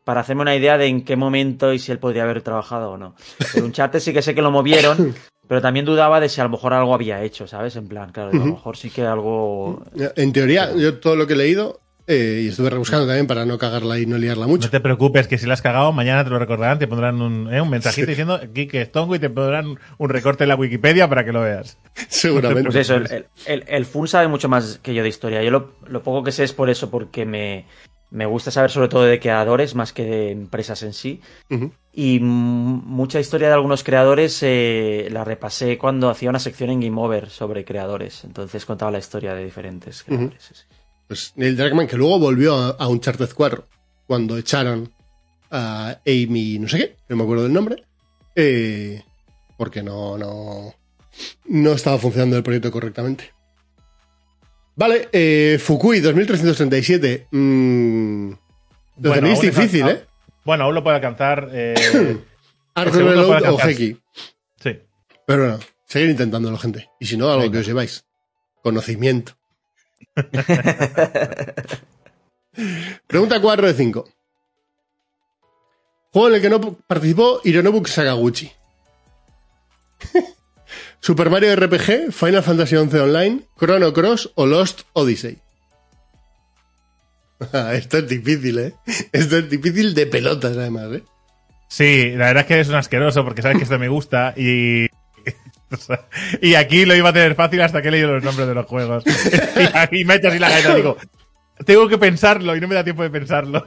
para 0.09 0.23
hacerme 0.23 0.41
una 0.41 0.57
idea 0.57 0.79
de 0.79 0.87
en 0.87 1.05
qué 1.05 1.17
momento 1.17 1.71
y 1.75 1.79
si 1.79 1.93
él 1.93 1.99
podría 1.99 2.23
haber 2.23 2.41
trabajado 2.41 2.93
o 2.93 2.97
no. 2.97 3.15
Pero 3.53 3.67
Uncharted 3.67 4.01
sí 4.01 4.15
que 4.15 4.23
sé 4.23 4.35
que 4.35 4.41
lo 4.41 4.51
movieron, 4.51 5.15
pero 5.47 5.61
también 5.61 5.85
dudaba 5.85 6.19
de 6.19 6.31
si 6.31 6.41
a 6.41 6.45
lo 6.45 6.49
mejor 6.49 6.73
algo 6.73 6.95
había 6.95 7.23
hecho, 7.23 7.47
¿sabes? 7.47 7.77
En 7.77 7.89
plan, 7.89 8.11
claro, 8.11 8.31
a 8.31 8.37
lo 8.37 8.47
mejor 8.47 8.79
sí 8.79 8.89
que 8.89 9.03
algo... 9.03 9.85
En 10.17 10.33
teoría, 10.33 10.75
yo 10.75 10.99
todo 10.99 11.15
lo 11.15 11.27
que 11.27 11.35
he 11.35 11.37
leído, 11.37 11.81
eh, 12.07 12.41
y 12.45 12.49
estuve 12.49 12.71
rebuscando 12.71 13.07
también 13.07 13.27
para 13.27 13.45
no 13.45 13.59
cagarla 13.59 13.99
y 13.99 14.07
no 14.07 14.17
liarla 14.17 14.47
mucho. 14.47 14.69
No 14.69 14.71
te 14.71 14.81
preocupes, 14.81 15.29
que 15.29 15.37
si 15.37 15.47
la 15.47 15.53
has 15.53 15.61
cagado, 15.61 15.93
mañana 15.93 16.25
te 16.25 16.31
lo 16.31 16.39
recordarán, 16.39 16.79
te 16.79 16.89
pondrán 16.89 17.21
un, 17.21 17.53
eh, 17.53 17.61
un 17.61 17.69
mensajito 17.69 18.07
diciendo 18.07 18.33
aquí 18.33 18.67
que 18.67 18.81
es 18.81 18.91
tongo 18.91 19.15
y 19.15 19.19
te 19.19 19.29
pondrán 19.29 19.79
un 19.99 20.09
recorte 20.09 20.45
en 20.45 20.49
la 20.49 20.57
Wikipedia 20.57 21.07
para 21.11 21.23
que 21.23 21.33
lo 21.33 21.43
veas. 21.43 21.77
Seguramente. 22.09 22.63
Pues 22.71 22.77
eso, 22.77 22.95
el, 22.95 23.13
el, 23.13 23.27
el, 23.45 23.65
el 23.69 23.85
Fun 23.85 24.09
sabe 24.09 24.27
mucho 24.27 24.49
más 24.49 24.79
que 24.83 24.95
yo 24.95 25.03
de 25.03 25.11
historia. 25.11 25.43
Yo 25.43 25.51
lo, 25.51 25.75
lo 25.87 26.03
poco 26.03 26.25
que 26.25 26.33
sé 26.33 26.45
es 26.45 26.55
por 26.55 26.71
eso, 26.71 26.91
porque 26.91 27.27
me, 27.27 27.67
me 28.11 28.27
gusta 28.27 28.51
saber 28.51 28.71
sobre 28.71 28.89
todo 28.89 29.05
de 29.05 29.21
creadores 29.21 29.75
más 29.75 29.93
que 29.93 30.05
de 30.05 30.31
empresas 30.31 30.83
en 30.83 30.93
sí. 30.93 31.21
Ujú. 31.51 31.73
Y 31.93 32.21
mm, 32.21 32.83
mucha 32.87 33.21
historia 33.21 33.49
de 33.49 33.55
algunos 33.55 33.85
creadores 33.85 34.39
eh, 34.43 35.09
la 35.11 35.25
repasé 35.25 35.79
cuando 35.79 36.11
hacía 36.11 36.31
una 36.31 36.39
sección 36.39 36.71
en 36.71 36.81
Game 36.81 37.01
Over 37.01 37.31
sobre 37.31 37.65
creadores. 37.65 38.25
Entonces 38.25 38.65
contaba 38.65 38.91
la 38.91 38.99
historia 38.99 39.35
de 39.35 39.45
diferentes 39.45 40.03
creadores. 40.03 40.67
Pues 41.07 41.33
Neil 41.37 41.57
Druckmann, 41.57 41.87
que 41.87 41.97
luego 41.97 42.19
volvió 42.19 42.55
a, 42.55 42.71
a 42.71 42.89
Uncharted 42.89 43.31
4 43.35 43.67
cuando 44.07 44.39
echaron 44.39 44.93
a 45.51 45.99
Amy, 46.07 46.59
no 46.59 46.69
sé 46.69 46.79
qué, 46.79 46.97
no 47.09 47.17
me 47.17 47.23
acuerdo 47.23 47.45
del 47.45 47.53
nombre, 47.53 47.85
eh, 48.35 49.03
porque 49.57 49.83
no, 49.83 50.17
no, 50.19 50.75
no 51.47 51.73
estaba 51.73 51.99
funcionando 51.99 52.37
el 52.37 52.43
proyecto 52.43 52.71
correctamente. 52.71 53.33
Vale, 54.79 55.09
eh, 55.13 55.59
Fukui 55.61 55.99
2337. 55.99 57.27
Mm, 57.33 58.31
lo 58.31 58.37
Bueno, 58.97 59.15
tenéis 59.15 59.41
difícil, 59.41 59.83
ah, 59.83 59.91
¿eh? 59.91 60.07
Bueno, 60.45 60.65
aún 60.65 60.75
lo 60.77 60.85
puede 60.85 60.95
alcanzar. 60.97 61.49
eh, 61.53 61.75
Reload 62.77 63.55
o. 63.55 63.59
Heki. 63.59 63.97
sí. 64.63 64.79
Pero 65.27 65.43
bueno, 65.43 65.59
seguir 65.85 66.11
intentándolo, 66.11 66.57
gente. 66.59 66.89
Y 67.01 67.07
si 67.07 67.17
no, 67.17 67.27
algo 67.29 67.41
Venga. 67.41 67.55
que 67.55 67.59
os 67.59 67.67
lleváis. 67.67 68.05
Conocimiento. 68.63 69.37
Pregunta 73.09 73.41
4 73.41 73.67
de 73.67 73.75
5. 73.75 74.05
Juego 76.13 76.29
en 76.29 76.35
el 76.37 76.41
que 76.41 76.51
no 76.51 76.61
participó 76.87 77.41
Hironobu 77.43 77.85
Sakaguchi. 77.85 78.53
Super 81.01 81.31
Mario 81.31 81.55
RPG, 81.57 82.13
Final 82.13 82.43
Fantasy 82.43 82.77
XI 82.77 82.99
Online, 82.99 83.41
Chrono 83.59 83.93
Cross 83.93 84.33
o 84.35 84.47
Lost 84.47 84.83
Odyssey. 84.93 85.39
Esto 87.73 87.99
es 87.99 88.09
difícil, 88.09 88.59
¿eh? 88.59 88.75
Esto 89.13 89.39
es 89.39 89.49
difícil 89.49 89.95
de 89.95 90.07
pelotas, 90.07 90.57
además, 90.57 90.89
¿eh? 90.93 91.03
Sí, 91.69 92.11
la 92.11 92.27
verdad 92.27 92.43
es 92.43 92.47
que 92.47 92.55
eres 92.55 92.69
un 92.69 92.75
asqueroso 92.77 93.25
porque 93.25 93.43
sabes 93.43 93.59
que 93.59 93.65
esto 93.65 93.79
me 93.79 93.89
gusta 93.89 94.33
y. 94.37 94.87
y 96.41 96.55
aquí 96.55 96.87
lo 96.87 96.95
iba 96.97 97.11
a 97.11 97.13
tener 97.13 97.35
fácil 97.35 97.61
hasta 97.61 97.83
que 97.83 97.89
he 97.89 97.91
leído 97.91 98.15
los 98.15 98.25
nombres 98.25 98.49
de 98.49 98.55
los 98.55 98.67
juegos. 98.67 99.05
y 99.57 99.77
aquí 99.77 100.05
me 100.05 100.15
he 100.15 100.17
hecho 100.17 100.29
así 100.29 100.39
la 100.39 100.49
gaita 100.49 100.73
y 100.73 100.77
digo, 100.77 100.97
tengo 101.67 101.89
que 101.89 101.99
pensarlo 101.99 102.57
y 102.57 102.61
no 102.61 102.69
me 102.69 102.75
da 102.75 102.85
tiempo 102.85 103.03
de 103.03 103.11
pensarlo. 103.11 103.67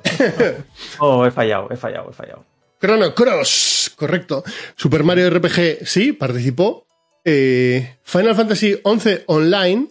Oh, 0.98 1.26
he 1.28 1.32
fallado, 1.32 1.70
he 1.72 1.78
fallado, 1.78 2.10
he 2.10 2.14
fallado. 2.14 2.46
Chrono 2.80 3.14
Cross, 3.14 3.94
correcto. 3.96 4.44
Super 4.76 5.04
Mario 5.04 5.30
RPG, 5.30 5.86
sí, 5.86 6.14
participó. 6.14 6.88
Eh, 7.24 7.98
Final 8.04 8.36
Fantasy 8.36 8.74
XI 8.84 9.24
Online, 9.28 9.90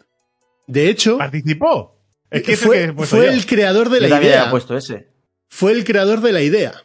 de 0.67 0.89
hecho, 0.89 1.19
¿Participó? 1.19 1.97
Es 2.31 2.43
que 2.43 2.57
fue, 2.57 2.95
que 2.97 3.07
fue 3.07 3.29
el 3.33 3.45
creador 3.47 3.89
de 3.91 4.01
la 4.01 4.07
idea. 4.09 4.17
había 4.43 4.51
puesto 4.51 4.77
ese. 4.77 5.09
Fue 5.49 5.73
el 5.73 5.85
creador 5.85 6.21
de 6.21 6.33
la 6.33 6.43
idea. 6.43 6.83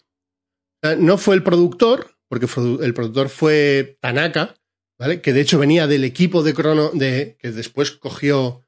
No 0.98 1.18
fue 1.18 1.36
el 1.36 1.44
productor, 1.44 2.16
porque 2.28 2.48
fue- 2.48 2.84
el 2.86 2.94
productor 2.94 3.30
fue 3.30 3.98
Tanaka, 4.02 4.56
¿vale? 5.00 5.22
Que 5.22 5.34
de 5.34 5.42
hecho 5.42 5.58
venía 5.60 5.88
del 5.88 6.04
equipo 6.04 6.42
de 6.44 6.54
Chrono, 6.54 6.90
de, 6.94 7.38
que 7.40 7.52
después 7.52 7.92
cogió 7.92 8.62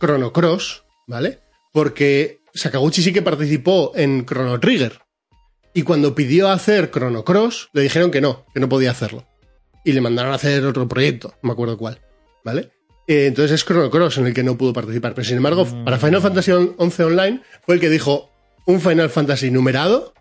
Chrono 0.00 0.32
Cross, 0.32 0.84
¿vale? 1.06 1.40
Porque 1.72 2.40
Sakaguchi 2.54 3.02
sí 3.02 3.12
que 3.12 3.22
participó 3.22 3.92
en 3.94 4.24
Chrono 4.26 4.58
Trigger. 4.60 5.00
Y 5.74 5.82
cuando 5.82 6.14
pidió 6.14 6.48
hacer 6.50 6.90
Chrono 6.90 7.24
Cross, 7.24 7.68
le 7.72 7.82
dijeron 7.82 8.10
que 8.10 8.20
no, 8.20 8.46
que 8.54 8.60
no 8.60 8.68
podía 8.68 8.90
hacerlo. 8.90 9.26
Y 9.84 9.92
le 9.92 10.00
mandaron 10.00 10.32
a 10.32 10.36
hacer 10.36 10.64
otro 10.64 10.86
proyecto, 10.88 11.34
no 11.42 11.48
me 11.48 11.52
acuerdo 11.52 11.78
cuál, 11.78 12.00
¿vale? 12.44 12.70
Eh, 13.06 13.26
entonces 13.26 13.52
es 13.52 13.64
Chrono 13.64 13.90
Cross 13.90 14.18
en 14.18 14.26
el 14.26 14.34
que 14.34 14.42
no 14.42 14.58
pudo 14.58 14.72
participar. 14.72 15.14
Pero 15.14 15.24
sin 15.24 15.36
embargo, 15.38 15.64
Mm. 15.64 15.84
para 15.84 15.98
Final 15.98 16.20
Fantasy 16.20 16.50
XI 16.52 17.02
Online 17.04 17.40
fue 17.64 17.76
el 17.76 17.80
que 17.80 17.88
dijo 17.88 18.30
un 18.66 18.80
Final 18.80 19.08
Fantasy 19.08 19.50
numerado, 19.50 20.12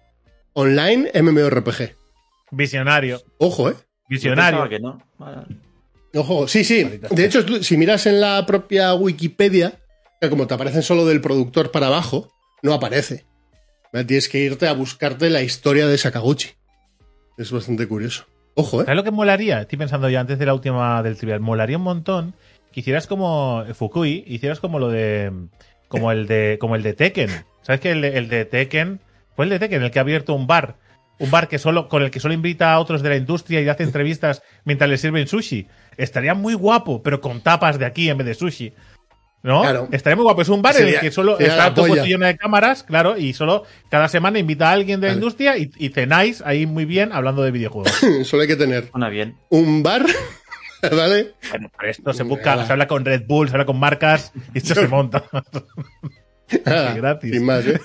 online, 0.54 1.12
MMORPG. 1.14 1.96
Visionario. 2.52 3.22
Ojo, 3.40 3.70
¿eh? 3.70 3.76
Visionario. 4.10 4.70
que 4.70 4.80
no. 4.80 5.02
Vale. 5.18 5.42
Ojo, 6.16 6.48
sí, 6.48 6.64
sí. 6.64 6.84
De 7.12 7.26
hecho, 7.26 7.44
tú- 7.46 7.62
si 7.62 7.76
miras 7.76 8.06
en 8.06 8.22
la 8.22 8.46
propia 8.46 8.94
Wikipedia, 8.94 9.80
que 10.22 10.30
como 10.30 10.48
te 10.48 10.54
aparecen 10.54 10.82
solo 10.82 11.06
del 11.06 11.20
productor 11.20 11.72
para 11.72 11.88
abajo, 11.88 12.32
no 12.64 12.74
aparece. 12.74 13.26
Tienes 13.92 14.30
que 14.30 14.40
irte 14.40 14.68
a 14.68 14.74
buscarte 14.74 15.30
la 15.30 15.42
historia 15.42 15.88
de 15.88 15.98
Sakaguchi. 15.98 16.50
Es 17.38 17.52
bastante 17.52 17.88
curioso. 17.88 18.26
Ojo, 18.60 18.82
¿eh? 18.82 18.86
¿Sabes 18.86 18.96
lo 18.98 19.04
que 19.04 19.12
molaría? 19.12 19.62
Estoy 19.62 19.78
pensando 19.78 20.10
ya 20.10 20.20
antes 20.20 20.40
de 20.40 20.46
la 20.48 20.56
última 20.56 21.04
del 21.04 21.16
trivial. 21.16 21.40
Molaría 21.40 21.78
un 21.78 21.84
montón 21.84 22.34
que 22.72 22.80
hicieras 22.80 23.06
como 23.06 23.64
Fukui, 23.76 24.24
hicieras 24.26 24.60
como 24.60 24.80
lo 24.80 24.90
de. 24.90 25.32
como 25.88 26.12
el 26.12 26.26
de. 26.26 26.58
como 26.60 26.76
el 26.76 26.82
de 26.82 26.94
Tekken. 26.94 27.30
¿Sabes 27.62 27.82
que 27.82 27.92
el 27.92 28.02
de, 28.02 28.18
el 28.18 28.30
de 28.30 28.46
Tekken 28.46 29.00
fue 29.36 29.46
el 29.46 29.52
de 29.52 29.60
Tekken, 29.60 29.84
el 29.84 29.92
que 29.92 30.00
ha 30.00 30.02
abierto 30.02 30.34
un 30.34 30.48
bar? 30.48 30.76
Un 31.20 31.30
bar 31.30 31.48
que 31.48 31.60
solo, 31.60 31.88
con 31.88 32.02
el 32.02 32.10
que 32.10 32.20
solo 32.20 32.34
invita 32.34 32.74
a 32.74 32.80
otros 32.80 33.04
de 33.04 33.10
la 33.10 33.16
industria 33.16 33.62
y 33.62 33.70
hace 33.70 33.84
entrevistas 33.84 34.42
mientras 34.66 34.90
le 34.90 34.98
sirven 34.98 35.28
sushi. 35.28 35.68
Estaría 35.96 36.34
muy 36.34 36.56
guapo, 36.56 37.04
pero 37.04 37.22
con 37.22 37.42
tapas 37.42 37.78
de 37.78 37.86
aquí 37.86 38.10
en 38.10 38.18
vez 38.18 38.26
de 38.26 38.34
sushi. 38.34 38.74
¿No? 39.44 39.62
Claro. 39.62 39.88
Estaría 39.92 40.16
muy 40.16 40.24
guapo. 40.24 40.42
Es 40.42 40.50
un 40.50 40.62
bar 40.62 40.76
en 40.78 40.88
el 40.88 41.00
que 41.00 41.12
solo 41.12 41.40
está 41.40 41.74
todo 41.74 41.88
puesto 41.88 42.06
lleno 42.06 42.26
de 42.26 42.36
cámaras, 42.36 42.84
claro, 42.84 43.18
y 43.18 43.34
solo 43.34 43.64
cada 43.90 44.10
semana 44.10 44.40
invita 44.40 44.70
a 44.70 44.74
alguien 44.74 45.00
de 45.00 45.08
la 45.08 45.14
Vale. 45.14 45.20
industria 45.22 45.58
y, 45.58 45.72
y 45.78 45.90
cenáis 45.90 46.42
ahí 46.42 46.66
muy 46.66 46.86
bien 46.86 47.14
hablando 47.14 47.44
de 47.44 47.52
videojuegos. 47.52 47.92
Solo 48.24 48.42
hay 48.42 48.48
que 48.48 48.56
tener 48.58 48.90
Suena 48.92 49.10
bien. 49.10 49.38
un 49.50 49.84
bar, 49.84 50.06
¿vale? 50.82 51.34
Bueno, 51.52 51.72
pero 51.78 51.92
esto 51.92 52.14
se 52.14 52.24
busca, 52.24 52.56
Nada. 52.56 52.66
se 52.66 52.72
habla 52.74 52.88
con 52.88 53.06
Red 53.06 53.24
Bull, 53.28 53.48
se 53.48 53.54
habla 53.54 53.66
con 53.66 53.80
marcas 53.80 54.34
y 54.54 54.58
esto 54.58 54.74
se 54.76 54.88
monta. 54.88 55.24
Nada, 56.66 56.94
gratis. 56.96 57.32
Sin 57.32 57.46
más, 57.46 57.66
¿eh? 57.68 57.80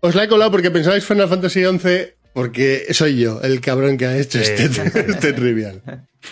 Os 0.00 0.14
la 0.14 0.24
he 0.24 0.28
colado 0.28 0.50
porque 0.50 0.70
pensabais 0.70 1.04
Final 1.04 1.28
Fantasy 1.28 1.62
XI 1.64 2.14
Porque 2.32 2.86
soy 2.92 3.20
yo 3.20 3.40
el 3.42 3.60
cabrón 3.60 3.96
que 3.96 4.06
ha 4.06 4.16
hecho 4.16 4.38
Sí, 4.42 4.50
este, 4.50 4.68
sí, 4.68 4.80
sí. 4.90 4.98
este 5.08 5.32
trivial. 5.32 5.80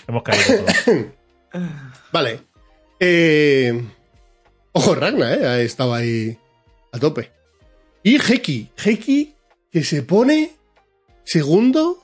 Hemos 0.09 0.23
caído 0.25 0.65
todos. 0.65 1.07
Vale. 2.13 2.41
Eh, 2.99 3.81
ojo, 4.73 4.95
Ragna, 4.95 5.35
¿eh? 5.35 5.47
Ha 5.47 5.61
estado 5.61 5.95
ahí 5.95 6.37
a 6.93 6.99
tope. 6.99 7.31
Y 8.03 8.17
Heki. 8.17 8.71
Heki 8.83 9.35
que 9.71 9.85
se 9.85 10.03
pone 10.03 10.51
segundo 11.25 12.03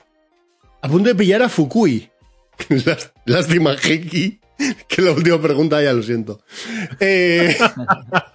a 0.81 0.87
punto 0.87 1.09
de 1.09 1.15
pillar 1.15 1.41
a 1.41 1.49
Fukui. 1.49 2.09
Lás- 2.69 3.11
Lástima, 3.25 3.75
Heki, 3.75 4.39
que 4.87 5.01
la 5.01 5.11
última 5.11 5.41
pregunta 5.41 5.81
ya 5.81 5.91
lo 5.93 6.01
siento. 6.03 6.41
Eh, 6.99 7.57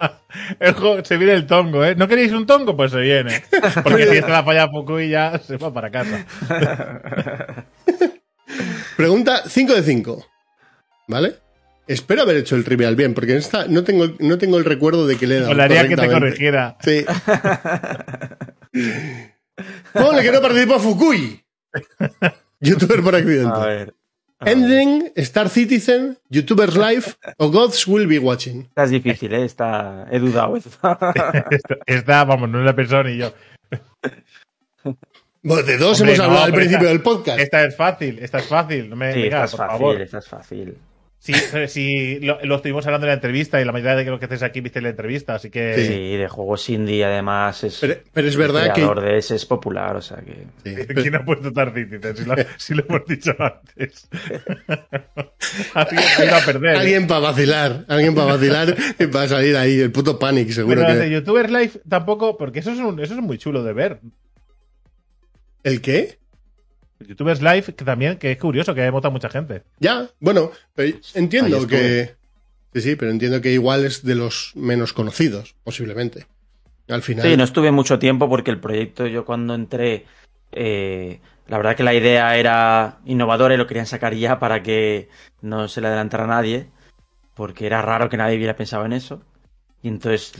se 1.04 1.16
viene 1.16 1.32
el 1.34 1.46
tongo, 1.46 1.84
¿eh? 1.84 1.94
¿No 1.94 2.06
queréis 2.08 2.32
un 2.32 2.46
tongo? 2.46 2.76
Pues 2.76 2.90
se 2.92 3.00
viene. 3.00 3.42
Porque 3.82 4.06
si 4.08 4.16
esta 4.16 4.28
la 4.28 4.44
falla 4.44 4.68
Fukui 4.68 5.08
ya 5.08 5.38
se 5.38 5.56
va 5.56 5.72
para 5.72 5.90
casa. 5.90 6.26
pregunta 8.96 9.42
5 9.48 9.74
de 9.74 9.82
5. 9.82 10.26
¿Vale? 11.08 11.36
Espero 11.86 12.22
haber 12.22 12.36
hecho 12.36 12.54
el 12.56 12.64
trivial 12.64 12.94
bien, 12.96 13.12
porque 13.14 13.32
en 13.32 13.38
esta 13.38 13.66
no 13.66 13.82
tengo, 13.84 14.06
no 14.20 14.38
tengo 14.38 14.56
el 14.58 14.64
recuerdo 14.64 15.06
de 15.06 15.16
que 15.16 15.26
le 15.26 15.36
he 15.36 15.40
dado. 15.40 15.50
Molaría 15.50 15.88
que 15.88 15.96
te 15.96 16.08
corrigiera. 16.08 16.76
Sí. 16.80 17.04
¿Cómo 19.92 20.12
le 20.12 20.22
que 20.22 20.32
no 20.32 20.40
participó 20.40 20.74
a 20.74 20.78
Fukui? 20.78 21.44
Youtuber 22.60 23.02
por 23.02 23.14
accidente. 23.16 23.52
A 23.60 23.66
ver. 23.66 23.94
Ending, 24.44 25.12
Star 25.16 25.48
Citizen, 25.48 26.18
YouTubers 26.28 26.74
Live 26.76 27.04
o 27.38 27.50
Gods 27.50 27.86
Will 27.86 28.06
Be 28.08 28.18
Watching. 28.18 28.62
Esta 28.62 28.84
es 28.84 28.90
difícil, 28.90 29.32
¿eh? 29.34 29.44
Está... 29.44 30.06
He 30.10 30.18
dudado. 30.18 30.56
Esta, 30.56 31.78
esta, 31.86 32.24
vamos, 32.24 32.48
no 32.48 32.60
la 32.62 32.74
pensado 32.74 33.04
ni 33.04 33.18
yo. 33.18 33.32
Bueno, 35.44 35.62
de 35.62 35.76
dos 35.78 36.00
Hombre, 36.00 36.14
hemos 36.14 36.18
no, 36.18 36.24
hablado 36.24 36.44
al 36.46 36.52
principio 36.54 36.78
esta- 36.88 36.88
del 36.88 37.02
podcast. 37.02 37.38
Esta 37.38 37.64
es 37.64 37.76
fácil, 37.76 38.18
esta 38.20 38.38
es 38.38 38.46
fácil. 38.46 38.90
No 38.90 38.96
me 38.96 39.12
Sí, 39.12 39.22
digas, 39.22 39.44
esta 39.44 39.44
es 39.44 39.50
por 39.52 39.58
fácil, 39.66 39.78
favor. 39.78 40.00
esta 40.02 40.18
es 40.18 40.28
fácil. 40.28 40.76
Sí, 41.24 41.32
sí, 41.68 42.18
lo, 42.20 42.44
lo 42.44 42.56
estuvimos 42.56 42.84
hablando 42.84 43.06
en 43.06 43.10
la 43.10 43.14
entrevista 43.14 43.60
y 43.60 43.64
la 43.64 43.70
mayoría 43.70 43.94
de 43.94 44.04
los 44.06 44.18
que 44.18 44.24
estáis 44.24 44.42
aquí 44.42 44.60
viste 44.60 44.80
la 44.80 44.88
entrevista, 44.88 45.36
así 45.36 45.50
que. 45.50 45.76
Sí, 45.86 46.16
de 46.16 46.26
juegos 46.28 46.68
indie 46.68 47.04
además 47.04 47.62
es... 47.62 47.78
Pero, 47.80 47.94
pero 48.12 48.26
es 48.26 48.36
verdad 48.36 48.62
el 48.62 48.68
que. 48.70 48.74
creador 48.80 49.00
de 49.02 49.18
ese 49.18 49.36
es 49.36 49.46
popular, 49.46 49.94
o 49.94 50.02
sea 50.02 50.16
que... 50.16 50.32
Sí, 50.64 50.74
pero- 50.88 51.02
¿Quién 51.02 51.14
ha 51.14 51.24
puesto 51.24 51.46
Star 51.48 51.72
Citizen? 51.72 52.16
Si 52.16 52.24
lo, 52.24 52.34
si 52.56 52.74
lo 52.74 52.84
hemos 52.88 53.06
dicho 53.06 53.34
antes. 53.38 54.08
Que 56.18 56.24
ido 56.26 56.36
a 56.36 56.40
perder. 56.44 56.74
¿eh? 56.76 56.78
Alguien 56.78 57.06
para 57.06 57.20
vacilar, 57.20 57.84
alguien 57.88 58.14
para 58.14 58.32
vacilar 58.34 58.76
y 58.98 59.06
para 59.06 59.28
salir 59.28 59.56
ahí, 59.56 59.78
el 59.80 59.92
puto 59.92 60.18
panic, 60.18 60.50
seguro 60.50 60.76
Pero 60.76 60.88
las 60.88 60.98
de 60.98 61.04
que. 61.08 61.10
YouTubers 61.14 61.50
Live 61.50 61.72
tampoco, 61.88 62.36
porque 62.36 62.60
eso 62.60 62.72
es, 62.72 62.78
un- 62.78 62.98
eso 63.00 63.14
es 63.14 63.20
muy 63.20 63.38
chulo 63.38 63.62
de 63.62 63.72
ver. 63.72 64.00
¿El 65.62 65.80
qué? 65.80 66.18
YouTubers 67.06 67.42
Live, 67.42 67.74
que 67.74 67.84
también, 67.84 68.18
que 68.18 68.32
es 68.32 68.38
curioso, 68.38 68.74
que 68.74 68.88
vota 68.90 69.10
mucha 69.10 69.28
gente. 69.28 69.62
Ya, 69.78 70.08
bueno, 70.20 70.50
pero 70.74 70.96
entiendo 71.14 71.56
Ahí 71.56 71.62
estuve. 71.62 71.78
que. 71.78 72.14
Sí, 72.74 72.80
sí, 72.80 72.96
pero 72.96 73.10
entiendo 73.10 73.40
que 73.40 73.52
igual 73.52 73.84
es 73.84 74.02
de 74.04 74.14
los 74.14 74.52
menos 74.54 74.92
conocidos, 74.92 75.54
posiblemente. 75.62 76.26
Al 76.88 77.02
final. 77.02 77.26
Sí, 77.26 77.36
no 77.36 77.44
estuve 77.44 77.70
mucho 77.70 77.98
tiempo 77.98 78.28
porque 78.28 78.50
el 78.50 78.60
proyecto, 78.60 79.06
yo 79.06 79.24
cuando 79.24 79.54
entré, 79.54 80.06
eh, 80.52 81.20
la 81.48 81.56
verdad 81.58 81.76
que 81.76 81.82
la 81.82 81.94
idea 81.94 82.36
era 82.36 82.98
innovadora 83.04 83.54
y 83.54 83.58
lo 83.58 83.66
querían 83.66 83.86
sacar 83.86 84.14
ya 84.14 84.38
para 84.38 84.62
que 84.62 85.08
no 85.42 85.68
se 85.68 85.80
le 85.80 85.88
adelantara 85.88 86.24
a 86.24 86.28
nadie, 86.28 86.68
porque 87.34 87.66
era 87.66 87.82
raro 87.82 88.08
que 88.08 88.16
nadie 88.16 88.36
hubiera 88.36 88.56
pensado 88.56 88.84
en 88.86 88.92
eso. 88.94 89.22
Y 89.84 89.88
entonces 89.88 90.32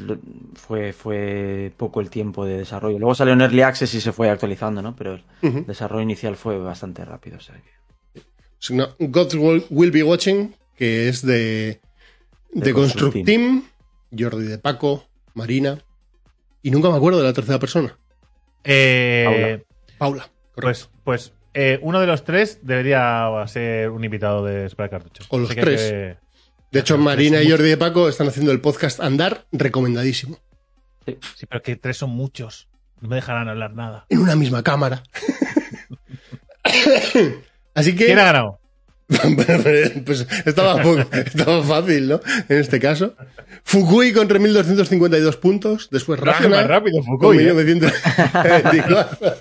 fue, 0.54 0.92
fue 0.92 1.72
poco 1.76 2.00
el 2.00 2.10
tiempo 2.10 2.44
de 2.44 2.58
desarrollo. 2.58 2.98
Luego 2.98 3.14
salió 3.14 3.32
en 3.34 3.40
Early 3.40 3.62
Access 3.62 3.92
y 3.94 4.00
se 4.00 4.12
fue 4.12 4.30
actualizando, 4.30 4.82
¿no? 4.82 4.94
Pero 4.94 5.14
el 5.42 5.66
desarrollo 5.66 6.02
inicial 6.02 6.36
fue 6.36 6.58
bastante 6.58 7.04
rápido. 7.04 7.38
o 7.38 7.40
sea 7.40 7.56
que- 7.56 8.22
No, 8.74 8.94
God 9.00 9.34
Will, 9.34 9.64
Will 9.70 9.90
Be 9.90 10.04
Watching, 10.04 10.54
que 10.76 11.08
es 11.08 11.22
de, 11.26 11.34
de, 11.34 11.80
De 12.52 12.72
Construct 12.72 13.14
Construct 13.14 13.26
Team, 13.26 13.64
Jordi 14.16 14.44
de 14.46 14.58
Paco, 14.58 15.08
Marina, 15.34 15.78
y 16.62 16.70
nunca 16.70 16.88
me 16.90 16.96
acuerdo 16.96 17.18
de 17.18 17.24
la 17.24 17.32
tercera 17.32 17.58
persona, 17.58 17.98
Eh, 18.62 19.64
Paula. 19.98 20.30
pues, 20.54 20.88
pues 21.02 21.32
eh, 21.54 21.80
uno 21.82 22.00
de 22.00 22.06
los 22.06 22.22
tres 22.24 22.60
debería 22.62 23.28
ser 23.48 23.90
un 23.90 24.04
invitado 24.04 24.44
de 24.44 24.68
Spray 24.68 24.88
Cartucho. 24.88 25.24
O 25.30 25.38
los 25.38 25.48
Así 25.50 25.56
que 25.56 25.60
tres. 25.62 25.80
que- 25.82 26.16
De 26.72 26.80
hecho, 26.80 26.96
Marina 26.98 27.42
y 27.42 27.50
Jordi 27.50 27.68
de 27.68 27.76
Paco 27.76 28.08
están 28.08 28.28
haciendo 28.28 28.50
el 28.50 28.60
podcast 28.60 28.98
Andar, 29.00 29.46
recomendadísimo. 29.52 30.38
sí, 31.04 31.46
pero 31.48 31.62
que 31.62 31.76
tres 31.76 31.98
son 31.98 32.10
muchos. 32.10 32.68
No 33.00 33.08
me 33.08 33.16
dejarán 33.16 33.48
hablar 33.48 33.74
nada. 33.74 34.06
En 34.08 34.20
una 34.20 34.36
misma 34.36 34.62
cámara. 34.62 35.02
Así 37.74 37.94
que. 37.94 38.06
¿Quién 38.06 38.18
ha 38.18 38.24
ganado? 38.24 38.58
pues 40.06 40.26
estaba, 40.46 40.80
poco- 40.82 41.04
estaba 41.12 41.62
fácil, 41.62 42.08
¿no? 42.08 42.20
En 42.48 42.58
este 42.58 42.80
caso. 42.80 43.14
Fukui 43.64 44.12
con 44.12 44.28
3.252 44.28 45.36
puntos. 45.38 45.88
Después 45.90 46.18
Ragnar 46.18 46.66
rápido, 46.68 47.02
con 47.02 47.18
Fukui. 47.18 47.38
¿eh? 47.38 47.52
1924. 47.52 49.34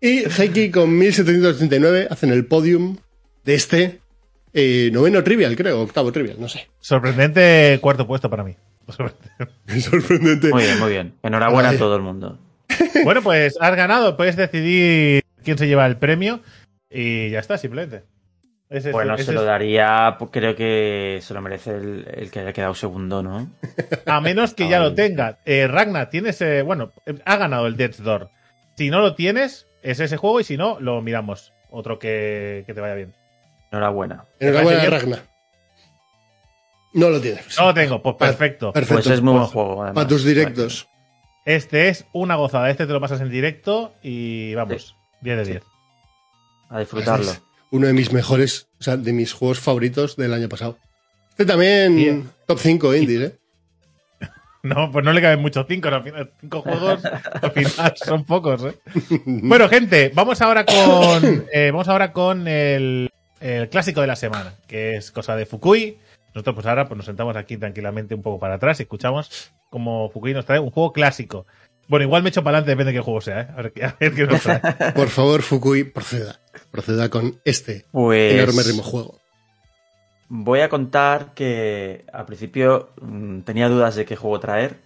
y 0.00 0.24
Heiki 0.30 0.70
con 0.70 0.98
1.789 0.98 2.06
hacen 2.10 2.30
el 2.30 2.46
podium 2.46 2.96
de 3.44 3.54
este 3.54 4.00
eh, 4.58 4.90
noveno 4.92 5.22
trivial, 5.22 5.54
creo. 5.56 5.82
Octavo 5.82 6.10
trivial, 6.12 6.36
no 6.40 6.48
sé. 6.48 6.68
Sorprendente 6.80 7.78
cuarto 7.80 8.06
puesto 8.06 8.28
para 8.30 8.44
mí. 8.44 8.54
Sorprendente. 8.88 9.80
Sorprendente. 9.80 10.48
Muy 10.50 10.62
bien, 10.64 10.78
muy 10.80 10.90
bien. 10.90 11.14
Enhorabuena 11.22 11.70
Ay. 11.70 11.76
a 11.76 11.78
todo 11.78 11.96
el 11.96 12.02
mundo. 12.02 12.38
bueno, 13.04 13.22
pues 13.22 13.56
has 13.60 13.76
ganado. 13.76 14.16
Puedes 14.16 14.36
decidir 14.36 15.22
quién 15.44 15.58
se 15.58 15.66
lleva 15.68 15.86
el 15.86 15.96
premio. 15.96 16.40
Y 16.90 17.30
ya 17.30 17.38
está, 17.40 17.58
simplemente. 17.58 18.04
Es- 18.70 18.90
Bueno, 18.92 19.14
ese 19.14 19.24
se 19.24 19.32
lo 19.32 19.44
daría, 19.44 20.16
pues, 20.18 20.30
creo 20.30 20.54
que 20.54 21.18
se 21.22 21.32
lo 21.34 21.40
merece 21.40 21.70
el, 21.76 22.06
el 22.14 22.30
que 22.30 22.40
haya 22.40 22.52
quedado 22.52 22.74
segundo, 22.74 23.22
¿no? 23.22 23.50
A 24.06 24.20
menos 24.20 24.52
que 24.54 24.68
ya 24.68 24.76
Ay. 24.78 24.82
lo 24.84 24.94
tenga. 24.94 25.38
Eh, 25.46 25.66
Ragnar, 25.66 26.10
tienes. 26.10 26.40
eh, 26.42 26.62
bueno, 26.62 26.92
eh, 27.06 27.14
ha 27.24 27.36
ganado 27.36 27.66
el 27.66 27.76
Death's 27.76 28.02
Door. 28.02 28.28
Si 28.76 28.90
no 28.90 29.00
lo 29.00 29.14
tienes, 29.14 29.66
es 29.82 30.00
ese 30.00 30.16
juego. 30.18 30.40
Y 30.40 30.44
si 30.44 30.56
no, 30.56 30.78
lo 30.80 31.00
miramos. 31.02 31.52
Otro 31.70 31.98
que, 31.98 32.64
que 32.66 32.74
te 32.74 32.80
vaya 32.80 32.94
bien. 32.94 33.14
Enhorabuena. 33.70 34.24
Enhorabuena, 34.40 34.80
¿Te 34.82 34.88
parece 34.90 35.06
Ragnar. 35.06 35.28
No 36.94 37.10
lo 37.10 37.20
tienes. 37.20 37.56
No 37.58 37.66
lo 37.66 37.74
tengo, 37.74 38.02
pues 38.02 38.16
perfecto. 38.16 38.72
Perfecto. 38.72 38.94
Pues 39.02 39.06
es 39.06 39.20
muy 39.22 39.32
buen 39.32 39.42
Pues, 39.44 39.52
juego. 39.52 39.82
además. 39.82 39.94
Para 39.94 40.08
tus 40.08 40.24
directos. 40.24 40.88
Este 41.44 41.88
es 41.88 42.04
una 42.12 42.34
gozada. 42.36 42.70
Este 42.70 42.86
te 42.86 42.92
lo 42.92 43.00
pasas 43.00 43.20
en 43.20 43.30
directo 43.30 43.94
y 44.02 44.54
vamos, 44.54 44.96
10 45.20 45.36
de 45.38 45.44
10. 45.44 45.62
A 46.70 46.80
disfrutarlo. 46.80 47.30
Es 47.30 47.42
uno 47.70 47.86
de 47.86 47.92
mis 47.92 48.12
mejores, 48.12 48.68
o 48.80 48.82
sea, 48.82 48.96
de 48.96 49.12
mis 49.12 49.32
juegos 49.32 49.60
favoritos 49.60 50.16
del 50.16 50.32
año 50.34 50.48
pasado. 50.48 50.78
Este 51.30 51.46
también, 51.46 51.94
Bien. 51.96 52.30
top 52.46 52.58
5 52.58 52.94
indies, 52.94 53.20
¿eh? 53.30 53.38
No, 54.62 54.90
pues 54.90 55.04
no 55.04 55.12
le 55.12 55.22
caben 55.22 55.40
muchos 55.40 55.64
5. 55.68 55.88
Al 55.88 56.02
final, 56.02 56.32
5 56.40 56.62
juegos 56.62 57.04
al 57.42 57.50
final 57.52 57.94
son 57.96 58.24
pocos, 58.24 58.64
¿eh? 58.64 58.78
Bueno, 59.26 59.68
gente, 59.68 60.10
vamos 60.14 60.40
ahora 60.42 60.64
con. 60.66 61.46
eh, 61.52 61.70
vamos 61.70 61.88
ahora 61.88 62.12
con 62.12 62.48
el, 62.48 63.08
el 63.40 63.68
clásico 63.68 64.00
de 64.00 64.06
la 64.06 64.16
semana, 64.16 64.54
que 64.66 64.96
es 64.96 65.10
cosa 65.10 65.36
de 65.36 65.46
Fukui. 65.46 65.98
Nosotros, 66.34 66.54
pues 66.56 66.66
ahora 66.66 66.86
pues, 66.86 66.96
nos 66.96 67.06
sentamos 67.06 67.36
aquí 67.36 67.56
tranquilamente 67.56 68.14
un 68.14 68.22
poco 68.22 68.38
para 68.38 68.54
atrás 68.54 68.78
y 68.80 68.82
escuchamos 68.84 69.50
como 69.70 70.08
Fukui 70.10 70.34
nos 70.34 70.44
trae 70.46 70.58
un 70.60 70.70
juego 70.70 70.92
clásico. 70.92 71.46
Bueno, 71.88 72.04
igual 72.04 72.22
me 72.22 72.28
echo 72.28 72.44
para 72.44 72.58
adelante, 72.58 72.72
depende 72.72 72.92
de 72.92 72.98
qué 72.98 73.02
juego 73.04 73.20
sea, 73.22 73.40
¿eh? 73.40 73.48
A 73.56 73.62
ver, 73.62 73.72
qué- 73.72 73.84
a 73.84 73.96
ver 73.98 74.14
qué 74.14 74.26
nos 74.26 74.42
trae. 74.42 74.60
Por 74.94 75.08
favor, 75.08 75.42
Fukui, 75.42 75.84
proceda. 75.84 76.38
Proceda 76.70 77.08
con 77.08 77.40
este 77.44 77.86
Pues 77.92 78.34
enorme 78.34 78.82
juego. 78.82 79.18
voy 80.28 80.60
a 80.60 80.68
contar 80.68 81.32
que 81.34 82.04
al 82.12 82.26
principio 82.26 82.90
mm, 83.00 83.40
tenía 83.40 83.68
dudas 83.68 83.94
de 83.96 84.04
qué 84.04 84.16
juego 84.16 84.38
traer 84.38 84.76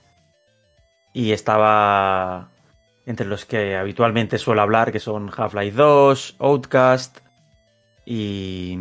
y 1.12 1.32
estaba 1.32 2.50
entre 3.04 3.26
los 3.26 3.44
que 3.44 3.74
habitualmente 3.76 4.38
suelo 4.38 4.62
hablar, 4.62 4.92
que 4.92 5.00
son 5.00 5.28
Half-Life 5.36 5.76
2, 5.76 6.36
Outcast 6.38 7.18
y, 8.04 8.72
y 8.72 8.78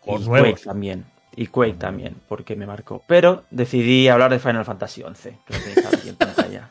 Juegos 0.00 0.26
Quake 0.28 0.42
nuevos. 0.42 0.62
también. 0.62 1.04
Y 1.34 1.46
Quake 1.46 1.74
también, 1.78 2.16
porque 2.28 2.56
me 2.56 2.66
marcó. 2.66 3.02
Pero 3.06 3.44
decidí 3.50 4.08
hablar 4.08 4.30
de 4.30 4.38
Final 4.38 4.64
Fantasy 4.64 5.02
XI, 5.02 5.30
que 5.46 5.54
lo 5.54 5.60
tenéis 5.60 5.86
aquí 5.86 6.08
en 6.10 6.16
pantalla. 6.16 6.70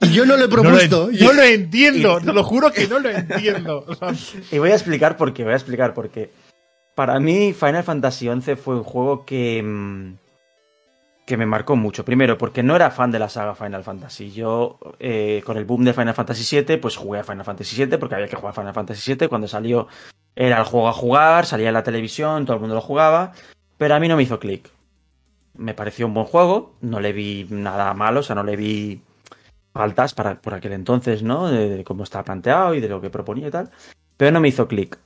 Y 0.00 0.12
yo 0.12 0.26
no 0.26 0.36
lo 0.36 0.44
he 0.44 0.48
No 0.48 0.56
lo, 0.56 0.62
propuesto. 0.62 1.10
yo- 1.10 1.26
no 1.26 1.32
lo 1.34 1.42
entiendo, 1.42 2.20
te 2.24 2.32
lo 2.32 2.42
juro 2.44 2.72
que 2.72 2.86
no 2.88 2.98
lo 2.98 3.10
entiendo. 3.10 3.84
O 3.86 3.94
sea, 3.94 4.12
Y 4.50 4.58
voy 4.58 4.70
a 4.70 4.74
explicar 4.74 5.16
por 5.16 5.32
qué, 5.32 5.44
voy 5.44 5.52
a 5.52 5.56
explicar 5.56 5.94
por 5.94 6.10
qué. 6.10 6.30
Para 6.94 7.18
mí, 7.20 7.52
Final 7.54 7.84
Fantasy 7.84 8.28
XI 8.28 8.56
fue 8.56 8.76
un 8.76 8.84
juego 8.84 9.24
que. 9.24 10.14
Que 11.24 11.36
me 11.36 11.46
marcó 11.46 11.76
mucho. 11.76 12.04
Primero, 12.04 12.36
porque 12.38 12.62
no 12.62 12.76
era 12.76 12.90
fan 12.90 13.10
de 13.10 13.18
la 13.18 13.28
saga 13.28 13.54
Final 13.54 13.84
Fantasy. 13.84 14.32
Yo, 14.32 14.78
eh, 14.98 15.42
con 15.44 15.56
el 15.56 15.64
boom 15.64 15.84
de 15.84 15.92
Final 15.92 16.14
Fantasy 16.14 16.62
VII, 16.62 16.78
pues 16.78 16.96
jugué 16.96 17.20
a 17.20 17.24
Final 17.24 17.44
Fantasy 17.44 17.84
VII 17.84 17.98
porque 17.98 18.14
había 18.14 18.28
que 18.28 18.36
jugar 18.36 18.50
a 18.50 18.54
Final 18.54 18.74
Fantasy 18.74 19.14
VII. 19.14 19.28
Cuando 19.28 19.48
salió, 19.48 19.88
era 20.34 20.58
el 20.58 20.64
juego 20.64 20.88
a 20.88 20.92
jugar, 20.92 21.46
salía 21.46 21.68
en 21.68 21.74
la 21.74 21.82
televisión, 21.82 22.44
todo 22.44 22.56
el 22.56 22.60
mundo 22.60 22.74
lo 22.74 22.80
jugaba. 22.80 23.32
Pero 23.78 23.94
a 23.94 24.00
mí 24.00 24.08
no 24.08 24.16
me 24.16 24.22
hizo 24.24 24.38
clic. 24.38 24.70
me 25.54 25.74
pareció 25.74 26.06
un 26.06 26.14
buen 26.14 26.26
juego, 26.26 26.74
no 26.80 27.00
le 27.00 27.12
vi 27.12 27.46
nada 27.50 27.92
malo, 27.94 28.20
o 28.20 28.22
sea, 28.22 28.34
no 28.36 28.44
le 28.44 28.56
vi 28.56 29.02
faltas 29.72 30.14
para, 30.14 30.40
por 30.40 30.54
aquel 30.54 30.72
entonces, 30.72 31.22
¿no? 31.22 31.48
De, 31.50 31.68
de 31.68 31.84
cómo 31.84 32.04
estaba 32.04 32.24
planteado 32.24 32.74
y 32.74 32.80
de 32.80 32.88
lo 32.88 33.00
que 33.00 33.10
proponía 33.10 33.48
y 33.48 33.50
tal, 33.50 33.70
pero 34.16 34.30
no 34.32 34.40
me 34.40 34.48
hizo 34.48 34.68
clic. 34.68 34.98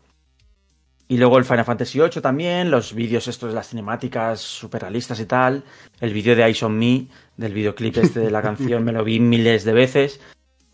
Y 1.09 1.19
luego 1.19 1.39
el 1.39 1.45
Final 1.45 1.65
Fantasy 1.65 2.01
VIII 2.01 2.21
también, 2.21 2.71
los 2.71 2.93
vídeos 2.93 3.29
estos 3.29 3.51
de 3.51 3.55
las 3.55 3.69
cinemáticas 3.69 4.41
super 4.41 4.83
realistas 4.83 5.21
y 5.21 5.27
tal, 5.27 5.63
el 6.01 6.13
vídeo 6.13 6.35
de 6.35 6.43
Eyes 6.45 6.63
on 6.65 6.77
Me, 6.77 7.07
del 7.37 7.53
videoclip 7.53 7.97
este 7.99 8.19
de 8.21 8.31
la 8.31 8.43
canción, 8.49 8.83
me 8.85 8.91
lo 8.93 9.05
vi 9.05 9.21
miles 9.21 9.65
de 9.65 9.73
veces 9.73 10.21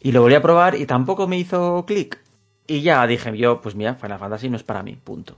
y 0.01 0.12
lo 0.12 0.22
volví 0.22 0.35
a 0.35 0.41
probar 0.43 0.74
y 0.74 0.87
tampoco 0.87 1.28
me 1.28 1.39
hizo 1.39 1.85
clic. 1.87 2.18
Y 2.66 2.80
ya 2.80 3.07
dije 3.07 3.37
yo, 3.37 3.61
pues 3.61 3.74
mira, 3.74 3.95
Final 3.97 4.18
Fantasy 4.18 4.49
no 4.49 4.57
es 4.57 4.62
para 4.62 4.83
mí, 4.83 4.97
punto. 4.97 5.37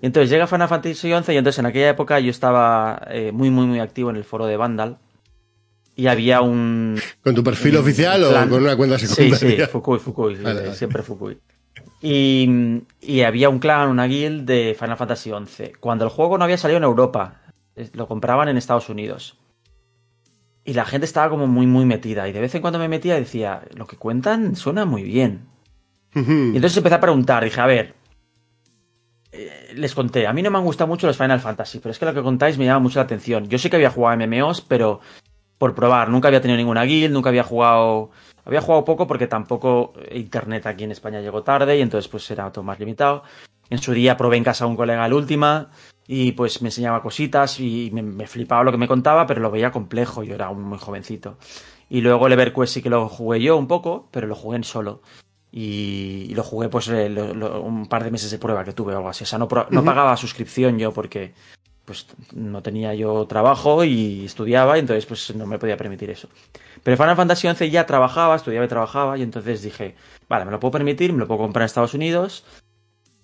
Y 0.00 0.06
entonces 0.06 0.30
llega 0.30 0.46
Final 0.46 0.68
Fantasy 0.68 0.94
XI 0.94 1.32
y 1.32 1.36
entonces 1.36 1.58
en 1.58 1.66
aquella 1.66 1.90
época 1.90 2.18
yo 2.18 2.30
estaba 2.30 3.02
eh, 3.10 3.32
muy, 3.32 3.50
muy, 3.50 3.66
muy 3.66 3.80
activo 3.80 4.08
en 4.10 4.16
el 4.16 4.24
foro 4.24 4.46
de 4.46 4.56
Vandal. 4.56 4.96
Y 5.94 6.06
había 6.06 6.40
un... 6.40 6.98
¿Con 7.22 7.34
tu 7.34 7.44
perfil 7.44 7.74
un 7.76 7.82
oficial 7.82 8.24
o 8.24 8.32
con 8.48 8.62
una 8.62 8.74
cuenta 8.76 8.98
Sí, 8.98 9.06
secundaria? 9.06 9.66
sí, 9.66 9.70
Fukui, 9.72 9.98
Fukui, 9.98 10.36
Vale, 10.36 10.60
vale. 10.62 10.74
siempre 10.74 11.02
Fukui. 11.02 11.36
Y, 12.02 12.82
y 13.00 13.22
había 13.22 13.48
un 13.48 13.60
clan, 13.60 13.88
una 13.88 14.06
guild 14.06 14.44
de 14.44 14.76
Final 14.78 14.96
Fantasy 14.96 15.30
XI. 15.30 15.72
Cuando 15.78 16.04
el 16.04 16.10
juego 16.10 16.36
no 16.36 16.44
había 16.44 16.58
salido 16.58 16.78
en 16.78 16.84
Europa, 16.84 17.40
lo 17.94 18.08
compraban 18.08 18.48
en 18.48 18.56
Estados 18.56 18.88
Unidos. 18.88 19.38
Y 20.64 20.74
la 20.74 20.84
gente 20.84 21.04
estaba 21.04 21.30
como 21.30 21.46
muy, 21.46 21.66
muy 21.66 21.84
metida. 21.84 22.28
Y 22.28 22.32
de 22.32 22.40
vez 22.40 22.54
en 22.54 22.60
cuando 22.60 22.78
me 22.78 22.88
metía 22.88 23.16
y 23.16 23.20
decía, 23.20 23.62
lo 23.74 23.86
que 23.86 23.96
cuentan 23.96 24.56
suena 24.56 24.84
muy 24.84 25.02
bien. 25.02 25.46
Y 26.14 26.18
entonces 26.56 26.76
empecé 26.76 26.96
a 26.96 27.00
preguntar, 27.00 27.42
dije, 27.42 27.60
a 27.60 27.66
ver, 27.66 27.94
eh, 29.32 29.72
les 29.74 29.94
conté, 29.94 30.26
a 30.26 30.32
mí 30.34 30.42
no 30.42 30.50
me 30.50 30.58
han 30.58 30.64
gustado 30.64 30.88
mucho 30.88 31.06
los 31.06 31.16
Final 31.16 31.40
Fantasy, 31.40 31.78
pero 31.78 31.90
es 31.90 31.98
que 31.98 32.04
lo 32.04 32.12
que 32.12 32.22
contáis 32.22 32.58
me 32.58 32.66
llama 32.66 32.80
mucho 32.80 32.98
la 32.98 33.04
atención. 33.04 33.48
Yo 33.48 33.58
sí 33.58 33.70
que 33.70 33.76
había 33.76 33.90
jugado 33.90 34.22
a 34.22 34.26
MMOs, 34.26 34.60
pero 34.60 35.00
por 35.62 35.76
probar, 35.76 36.08
nunca 36.08 36.26
había 36.26 36.40
tenido 36.40 36.56
ninguna 36.58 36.82
guild, 36.82 37.12
nunca 37.12 37.28
había 37.28 37.44
jugado... 37.44 38.10
Había 38.44 38.60
jugado 38.60 38.84
poco 38.84 39.06
porque 39.06 39.28
tampoco 39.28 39.92
internet 40.10 40.66
aquí 40.66 40.82
en 40.82 40.90
España 40.90 41.20
llegó 41.20 41.44
tarde 41.44 41.78
y 41.78 41.82
entonces 41.82 42.08
pues 42.10 42.28
era 42.32 42.50
todo 42.50 42.64
más 42.64 42.80
limitado. 42.80 43.22
En 43.70 43.78
su 43.78 43.92
día 43.92 44.16
probé 44.16 44.38
en 44.38 44.42
casa 44.42 44.64
a 44.64 44.66
un 44.66 44.74
colega 44.74 45.06
el 45.06 45.12
última 45.12 45.70
y 46.08 46.32
pues 46.32 46.60
me 46.62 46.68
enseñaba 46.70 47.00
cositas 47.00 47.60
y 47.60 47.90
me, 47.92 48.02
me 48.02 48.26
flipaba 48.26 48.64
lo 48.64 48.72
que 48.72 48.76
me 48.78 48.88
contaba, 48.88 49.24
pero 49.28 49.40
lo 49.40 49.52
veía 49.52 49.70
complejo, 49.70 50.24
yo 50.24 50.34
era 50.34 50.50
un 50.50 50.62
muy 50.64 50.78
jovencito. 50.78 51.38
Y 51.88 52.00
luego 52.00 52.26
el 52.26 52.32
EverQuest 52.32 52.74
sí 52.74 52.82
que 52.82 52.90
lo 52.90 53.08
jugué 53.08 53.40
yo 53.40 53.56
un 53.56 53.68
poco, 53.68 54.08
pero 54.10 54.26
lo 54.26 54.34
jugué 54.34 54.56
en 54.56 54.64
solo. 54.64 55.00
Y, 55.52 56.26
y 56.30 56.34
lo 56.34 56.42
jugué 56.42 56.68
pues 56.68 56.88
eh, 56.88 57.08
lo- 57.08 57.34
lo- 57.34 57.60
un 57.62 57.86
par 57.86 58.02
de 58.02 58.10
meses 58.10 58.32
de 58.32 58.38
prueba 58.38 58.64
que 58.64 58.72
tuve 58.72 58.94
o 58.94 58.96
algo 58.96 59.10
así. 59.10 59.22
O 59.22 59.26
sea, 59.28 59.38
no, 59.38 59.46
pagaba 59.84 60.16
suscripción 60.16 60.78
yo 60.80 60.90
porque 60.92 61.32
pues 61.84 62.06
no 62.32 62.62
tenía 62.62 62.94
yo 62.94 63.26
trabajo 63.26 63.84
y 63.84 64.24
estudiaba 64.24 64.76
y 64.76 64.80
entonces 64.80 65.06
pues 65.06 65.34
no 65.34 65.46
me 65.46 65.58
podía 65.58 65.76
permitir 65.76 66.10
eso. 66.10 66.28
Pero 66.82 66.96
Final 66.96 67.16
Fantasy 67.16 67.48
XI 67.48 67.70
ya 67.70 67.86
trabajaba, 67.86 68.36
estudiaba 68.36 68.64
y 68.64 68.68
trabajaba 68.68 69.18
y 69.18 69.22
entonces 69.22 69.62
dije, 69.62 69.94
vale, 70.28 70.44
me 70.44 70.50
lo 70.50 70.60
puedo 70.60 70.72
permitir, 70.72 71.12
me 71.12 71.20
lo 71.20 71.26
puedo 71.26 71.40
comprar 71.40 71.62
en 71.62 71.66
Estados 71.66 71.94
Unidos, 71.94 72.44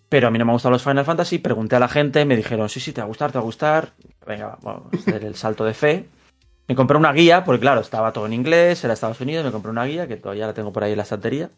pero 0.09 0.29
a 0.29 0.31
mí 0.31 0.39
no 0.39 0.45
me 0.45 0.53
gustan 0.53 0.73
los 0.73 0.83
Final 0.83 1.05
Fantasy, 1.05 1.39
pregunté 1.39 1.77
a 1.77 1.81
la 1.81 1.89
gente, 1.89 2.25
me 2.25 2.37
dijeron, 2.37 2.69
sí, 2.69 2.81
sí, 2.81 2.93
te 2.93 3.01
va 3.01 3.05
a 3.05 3.09
gustar, 3.09 3.31
te 3.31 3.39
va 3.39 3.43
a 3.43 3.45
gustar, 3.45 3.93
venga, 4.27 4.59
vamos 4.63 4.93
a 4.93 4.97
hacer 4.97 5.25
el 5.25 5.35
salto 5.35 5.65
de 5.65 5.75
fe. 5.75 6.09
Me 6.67 6.75
compré 6.75 6.99
una 6.99 7.13
guía, 7.13 7.45
porque 7.45 7.61
claro, 7.61 7.81
estaba 7.81 8.13
todo 8.13 8.27
en 8.27 8.33
inglés, 8.33 8.85
era 8.85 8.95
Estados 8.95 9.21
Unidos, 9.21 9.45
me 9.45 9.53
compré 9.53 9.71
una 9.71 9.85
guía 9.85 10.07
que 10.07 10.17
todavía 10.17 10.47
la 10.47 10.55
tengo 10.55 10.73
por 10.73 10.85
ahí 10.85 10.93
en 10.93 10.99
la 10.99 11.03
estantería. 11.03 11.51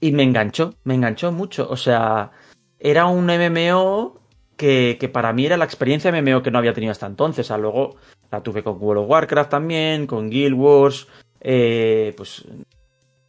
Y 0.00 0.12
me 0.12 0.22
enganchó, 0.22 0.74
me 0.84 0.94
enganchó 0.94 1.32
mucho. 1.32 1.68
O 1.70 1.76
sea, 1.76 2.30
era 2.78 3.06
un 3.06 3.26
MMO 3.26 4.17
que, 4.58 4.98
que 5.00 5.08
para 5.08 5.32
mí 5.32 5.46
era 5.46 5.56
la 5.56 5.64
experiencia 5.64 6.12
MMO 6.12 6.42
que 6.42 6.50
no 6.50 6.58
había 6.58 6.74
tenido 6.74 6.90
hasta 6.90 7.06
entonces. 7.06 7.46
O 7.46 7.48
sea, 7.48 7.56
luego 7.56 7.96
la 8.30 8.42
tuve 8.42 8.62
con 8.62 8.76
World 8.78 9.04
of 9.04 9.10
Warcraft 9.10 9.50
también, 9.50 10.06
con 10.06 10.28
Guild 10.28 10.54
Wars, 10.54 11.08
eh, 11.40 12.12
pues 12.16 12.44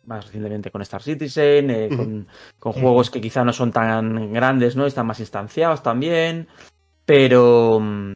más 0.06 0.26
recientemente 0.26 0.72
con 0.72 0.82
Star 0.82 1.04
Citizen, 1.04 1.70
eh, 1.70 1.90
con, 1.96 2.28
con 2.60 2.74
juegos 2.74 3.12
que 3.12 3.22
quizá 3.22 3.46
no 3.46 3.54
son 3.54 3.72
tan 3.72 4.34
grandes, 4.34 4.76
¿no? 4.76 4.88
Están 4.88 5.06
más 5.06 5.20
instanciados 5.20 5.84
también, 5.84 6.48
pero 7.06 7.80
mm, 7.80 8.14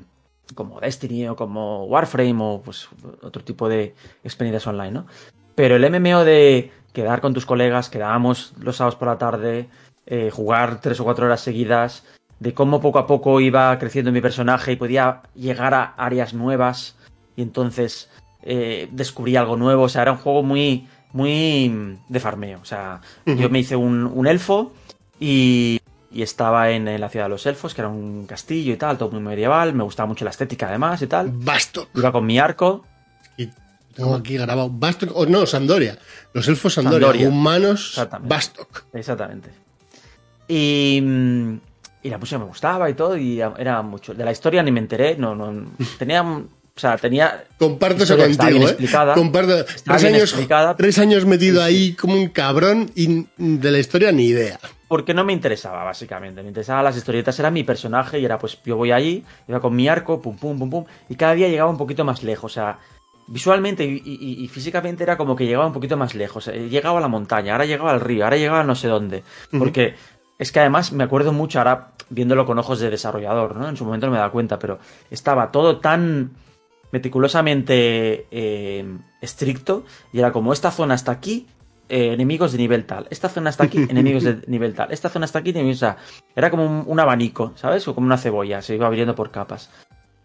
como 0.55 0.82
Destiny 0.82 1.28
o 1.28 1.36
como 1.36 1.86
Warframe 1.86 2.38
o 2.39 2.61
pues 2.66 2.89
otro 3.22 3.43
tipo 3.43 3.70
de 3.70 3.93
experiencias 4.24 4.66
online, 4.66 4.91
¿no? 4.91 5.05
Pero 5.53 5.76
el 5.76 5.88
MMO 5.88 6.24
de 6.24 6.72
quedar 6.93 7.22
con 7.22 7.36
tus 7.36 7.45
colegas, 7.45 7.89
quedábamos 7.89 8.53
los 8.59 8.78
sábados 8.78 8.95
por 8.95 9.07
la 9.07 9.20
tarde, 9.20 9.70
eh, 10.07 10.32
jugar 10.32 10.82
tres 10.82 10.99
o 10.99 11.03
cuatro 11.03 11.28
horas 11.28 11.41
seguidas, 11.41 12.03
de 12.39 12.53
cómo 12.53 12.81
poco 12.81 12.99
a 12.99 13.07
poco 13.07 13.39
iba 13.39 13.77
creciendo 13.79 14.11
mi 14.11 14.21
personaje 14.21 14.73
y 14.73 14.75
podía 14.75 15.21
llegar 15.36 15.73
a 15.73 15.93
áreas 15.97 16.34
nuevas 16.34 16.95
y 17.36 17.41
entonces 17.41 18.09
eh, 18.43 18.88
descubrí 18.91 19.36
algo 19.36 19.55
nuevo. 19.55 19.84
O 19.84 19.89
sea, 19.89 20.01
era 20.01 20.11
un 20.11 20.17
juego 20.17 20.43
muy, 20.43 20.88
muy 21.13 21.97
de 22.09 22.19
farmeo. 22.19 22.59
O 22.61 22.65
sea, 22.65 23.01
yo 23.25 23.49
me 23.49 23.59
hice 23.59 23.75
un, 23.75 24.05
un 24.05 24.27
elfo 24.27 24.73
y, 25.19 25.79
y 26.11 26.21
estaba 26.21 26.71
en, 26.71 26.88
en 26.88 26.99
la 26.99 27.09
ciudad 27.09 27.25
de 27.25 27.29
los 27.29 27.45
elfos, 27.45 27.73
que 27.73 27.81
era 27.81 27.89
un 27.89 28.25
castillo 28.25 28.73
y 28.73 28.77
tal, 28.77 28.97
todo 28.97 29.11
muy 29.11 29.21
medieval. 29.21 29.73
Me 29.73 29.84
gustaba 29.84 30.07
mucho 30.07 30.25
la 30.25 30.31
estética 30.31 30.67
además 30.67 31.01
y 31.01 31.07
tal. 31.07 31.29
Bastok. 31.31 31.89
Iba 31.95 32.11
con 32.11 32.25
mi 32.25 32.38
arco. 32.39 32.86
Y 33.38 33.49
tengo 33.95 34.15
aquí 34.15 34.38
grabado 34.38 34.69
Bastok. 34.69 35.11
O 35.15 35.25
no, 35.25 35.45
Sandoria. 35.45 35.97
Los 36.34 36.47
elfos 36.47 36.73
Sandoria. 36.73 37.07
Sandoria. 37.07 37.29
Humanos 37.29 37.89
Exactamente. 37.91 38.29
Bastok. 38.36 38.84
Exactamente. 38.93 39.49
Y, 40.47 41.01
y 42.03 42.09
la 42.09 42.17
música 42.17 42.37
me 42.39 42.45
gustaba 42.45 42.89
y 42.89 42.93
todo, 42.93 43.17
y 43.17 43.39
era 43.39 43.81
mucho. 43.81 44.13
De 44.13 44.23
la 44.25 44.31
historia 44.31 44.61
ni 44.61 44.71
me 44.71 44.79
enteré, 44.81 45.15
no, 45.17 45.33
no. 45.35 45.71
Tenía. 45.97 46.21
O 46.75 46.79
sea, 46.79 46.97
tenía. 46.97 47.43
Comparto 47.59 48.03
eso 48.03 48.17
contigo, 48.17 48.67
¿eh? 48.67 48.77
Comparto. 49.13 49.63
Tres 49.83 50.03
años, 50.05 50.21
explicada. 50.23 50.75
tres 50.75 50.97
años 50.97 51.25
metido 51.25 51.61
Sí, 51.61 51.67
ahí 51.67 51.93
como 51.93 52.15
un 52.15 52.29
cabrón 52.29 52.89
y 52.95 53.27
de 53.37 53.71
la 53.71 53.77
historia 53.79 54.11
ni 54.11 54.25
idea. 54.25 54.59
Porque 54.87 55.13
no 55.13 55.23
me 55.23 55.33
interesaba, 55.33 55.83
básicamente. 55.83 56.41
Me 56.41 56.47
interesaban 56.49 56.83
las 56.83 56.97
historietas, 56.97 57.39
era 57.39 57.51
mi 57.51 57.63
personaje 57.63 58.19
y 58.19 58.25
era 58.25 58.37
pues 58.39 58.57
yo 58.65 58.75
voy 58.75 58.91
allí, 58.91 59.23
iba 59.47 59.59
con 59.59 59.75
mi 59.75 59.87
arco, 59.87 60.19
pum, 60.21 60.35
pum, 60.37 60.57
pum, 60.59 60.69
pum, 60.69 60.85
y 61.09 61.15
cada 61.15 61.33
día 61.35 61.47
llegaba 61.47 61.69
un 61.69 61.77
poquito 61.77 62.03
más 62.05 62.23
lejos. 62.23 62.51
O 62.51 62.53
sea, 62.53 62.79
visualmente 63.27 63.85
y, 63.85 64.01
y- 64.03 64.43
y 64.43 64.47
físicamente 64.47 65.03
era 65.03 65.15
como 65.15 65.35
que 65.35 65.45
llegaba 65.45 65.65
un 65.67 65.73
poquito 65.73 65.95
más 65.95 66.13
lejos. 66.15 66.47
Eh, 66.47 66.69
Llegaba 66.69 66.97
a 66.97 67.01
la 67.01 67.07
montaña, 67.07 67.53
ahora 67.53 67.65
llegaba 67.65 67.91
al 67.91 68.01
río, 68.01 68.23
ahora 68.23 68.37
llegaba 68.37 68.61
a 68.61 68.63
no 68.63 68.75
sé 68.75 68.87
dónde. 68.87 69.23
Porque 69.57 69.95
es 70.43 70.51
que 70.51 70.59
además 70.59 70.91
me 70.91 71.05
acuerdo 71.05 71.31
mucho 71.31 71.59
ahora 71.59 71.91
viéndolo 72.09 72.45
con 72.45 72.59
ojos 72.59 72.79
de 72.79 72.89
desarrollador, 72.89 73.55
¿no? 73.55 73.69
En 73.69 73.77
su 73.77 73.85
momento 73.85 74.07
no 74.07 74.11
me 74.11 74.19
da 74.19 74.29
cuenta, 74.29 74.59
pero 74.59 74.77
estaba 75.09 75.51
todo 75.51 75.79
tan 75.79 76.31
meticulosamente 76.91 78.27
eh, 78.29 78.85
estricto 79.21 79.85
y 80.11 80.19
era 80.19 80.33
como 80.33 80.51
esta 80.51 80.69
zona 80.69 80.95
está 80.95 81.13
aquí, 81.13 81.47
eh, 81.87 82.11
enemigos 82.11 82.51
de 82.51 82.57
nivel 82.57 82.85
tal, 82.85 83.07
esta 83.09 83.29
zona 83.29 83.51
está 83.51 83.63
aquí, 83.63 83.77
enemigos 83.89 84.23
de 84.23 84.41
nivel 84.47 84.73
tal, 84.75 84.91
esta 84.91 85.07
zona 85.07 85.25
está 85.25 85.39
aquí, 85.39 85.51
enemigos, 85.51 85.77
o 85.77 85.79
sea, 85.79 85.97
era 86.35 86.51
como 86.51 86.65
un, 86.65 86.83
un 86.85 86.99
abanico, 86.99 87.53
¿sabes? 87.55 87.87
O 87.87 87.95
como 87.95 88.05
una 88.05 88.17
cebolla, 88.17 88.61
se 88.61 88.75
iba 88.75 88.85
abriendo 88.85 89.15
por 89.15 89.31
capas. 89.31 89.71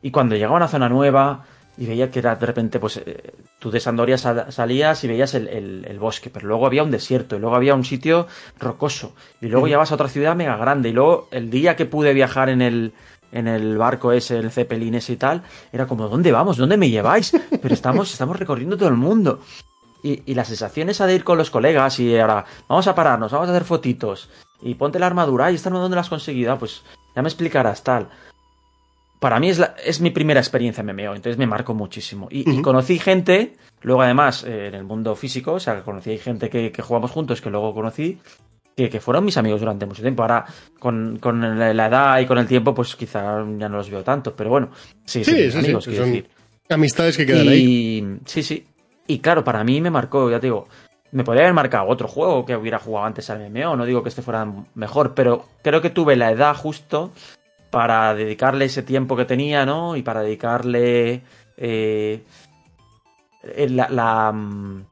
Y 0.03 0.11
cuando 0.11 0.35
llegaba 0.35 0.57
una 0.57 0.67
zona 0.67 0.89
nueva 0.89 1.45
y 1.79 1.87
veía 1.87 2.11
que 2.11 2.19
era 2.19 2.35
de 2.35 2.45
repente, 2.47 2.81
pues 2.81 2.97
eh, 2.99 3.33
tú 3.61 3.71
de 3.71 3.79
Sandoria 3.81 4.19
sal- 4.19 4.47
salías 4.51 5.03
y 5.05 5.09
veías 5.09 5.35
el, 5.35 5.47
el- 5.49 5.85
el 5.89 5.99
bosque, 5.99 6.29
pero 6.29 6.49
luego 6.49 6.67
había 6.67 6.83
un 6.83 6.91
desierto 6.91 7.37
y 7.37 7.39
luego 7.39 7.55
había 7.57 7.75
un 7.75 7.85
sitio 7.85 8.27
rocoso 8.59 9.13
y 9.41 9.47
luego 9.47 9.69
ya 9.69 9.79
vas 9.79 9.91
a 9.93 9.95
otra 9.95 10.09
ciudad 10.09 10.35
mega 10.37 10.57
grande 10.57 10.89
y 10.89 10.93
luego 10.93 11.29
el 11.31 11.51
día 11.51 11.77
que 11.77 11.87
pude 11.87 12.13
viajar 12.15 12.49
en 12.49 12.61
el 12.63 12.93
en 13.31 13.47
el 13.47 13.77
barco 13.77 14.11
ese, 14.13 14.39
el 14.39 14.51
Zeppelin 14.51 14.95
ese 14.95 15.13
y 15.13 15.17
tal, 15.17 15.43
era 15.71 15.87
como, 15.87 16.09
¿dónde 16.09 16.33
vamos? 16.33 16.57
¿Dónde 16.57 16.79
me 16.79 16.89
lleváis? 16.89 17.31
Pero 17.63 17.75
estamos, 17.75 18.11
estamos 18.11 18.39
recorriendo 18.39 18.79
todo 18.79 18.89
el 18.89 18.95
mundo. 18.97 19.41
Y, 20.03 20.23
y 20.25 20.35
la 20.35 20.47
sensación 20.47 20.89
esa 20.89 21.07
de 21.07 21.15
ir 21.17 21.25
con 21.25 21.37
los 21.37 21.51
colegas 21.51 22.01
y 22.01 22.17
ahora, 22.17 22.47
vamos 22.69 22.87
a 22.87 22.95
pararnos, 22.95 23.31
vamos 23.33 23.49
a 23.49 23.51
hacer 23.51 23.65
fotitos, 23.65 24.31
y 24.63 24.75
ponte 24.77 24.99
la 24.99 25.07
armadura, 25.09 25.51
y 25.53 25.57
esta 25.57 25.69
no, 25.69 25.79
¿dónde 25.79 25.97
la 25.97 26.01
has 26.01 26.09
conseguido? 26.09 26.53
Ah, 26.53 26.59
pues 26.59 26.83
ya 27.15 27.21
me 27.21 27.29
explicarás 27.29 27.83
tal. 27.85 28.09
Para 29.19 29.41
mí 29.41 29.49
es, 29.51 29.59
la- 29.59 29.75
es 29.85 30.01
mi 30.01 30.11
primera 30.11 30.41
experiencia 30.41 30.81
en 30.83 30.91
MMO, 30.91 31.15
entonces 31.15 31.39
me 31.39 31.47
marcó 31.47 31.75
muchísimo. 31.75 32.29
Y, 32.31 32.63
conocí 32.63 32.99
gente, 32.99 33.55
luego 33.83 34.03
además 34.03 34.45
eh, 34.45 34.69
en 34.69 34.75
el 34.75 34.85
mundo 34.85 35.15
físico, 35.17 35.55
o 35.55 35.61
sea, 35.61 35.83
conocí 35.83 36.17
gente 36.19 36.49
que, 36.49 36.71
que 36.71 36.83
jugamos 36.83 37.11
juntos, 37.11 37.41
que 37.41 37.51
luego 37.51 37.75
conocí, 37.75 38.19
que, 38.77 38.89
que 38.89 39.01
fueron 39.01 39.25
mis 39.25 39.37
amigos 39.37 39.61
durante 39.61 39.87
mucho 39.87 40.03
tiempo. 40.03 40.23
Ahora, 40.23 40.45
con, 40.79 41.19
con 41.21 41.59
la 41.59 41.87
edad 41.87 42.21
y 42.21 42.27
con 42.27 42.39
el 42.39 42.47
tiempo, 42.47 42.73
pues 42.75 42.95
quizá 42.95 43.45
ya 43.59 43.69
no 43.69 43.77
los 43.79 43.91
veo 43.91 44.05
tanto, 44.05 44.37
pero 44.37 44.51
bueno, 44.51 44.71
sí, 45.05 45.25
Sí, 45.25 45.33
mis 45.33 45.41
sí, 45.47 45.51
sí, 45.51 45.59
amigos, 45.59 45.85
quiero 45.85 46.05
son 46.05 46.13
decir. 46.13 46.31
Amistades 46.69 47.17
que 47.17 47.27
quedan 47.27 47.49
ahí. 47.49 47.59
Y 47.65 48.19
sí, 48.27 48.43
sí. 48.43 48.67
Y 49.09 49.19
claro, 49.21 49.43
para 49.43 49.65
mí 49.65 49.81
me 49.81 49.91
marcó, 49.91 50.31
ya 50.31 50.39
te 50.39 50.47
digo, 50.47 50.69
me 51.11 51.25
podría 51.25 51.45
haber 51.45 51.55
marcado 51.55 51.89
otro 51.89 52.07
juego 52.07 52.45
que 52.45 52.55
hubiera 52.55 52.79
jugado 52.79 53.07
antes 53.07 53.31
al 53.31 53.41
MMO, 53.51 53.75
no 53.75 53.87
digo 53.87 54.03
que 54.03 54.11
este 54.11 54.21
fuera 54.23 54.47
mejor, 54.75 55.15
pero 55.15 55.47
creo 55.63 55.81
que 55.81 55.89
tuve 55.91 56.15
la 56.15 56.31
edad 56.31 56.55
justo 56.55 57.11
para 57.71 58.15
dedicarle 58.15 58.67
ese 58.67 58.83
tiempo 58.83 59.17
que 59.17 59.25
tenía, 59.25 59.67
¿no? 59.67 59.97
Y 59.97 60.03
para 60.03 60.23
dedicarle 60.23 61.23
eh, 61.57 62.23
la, 63.69 63.89
la, 63.89 64.33
mm, 64.33 64.85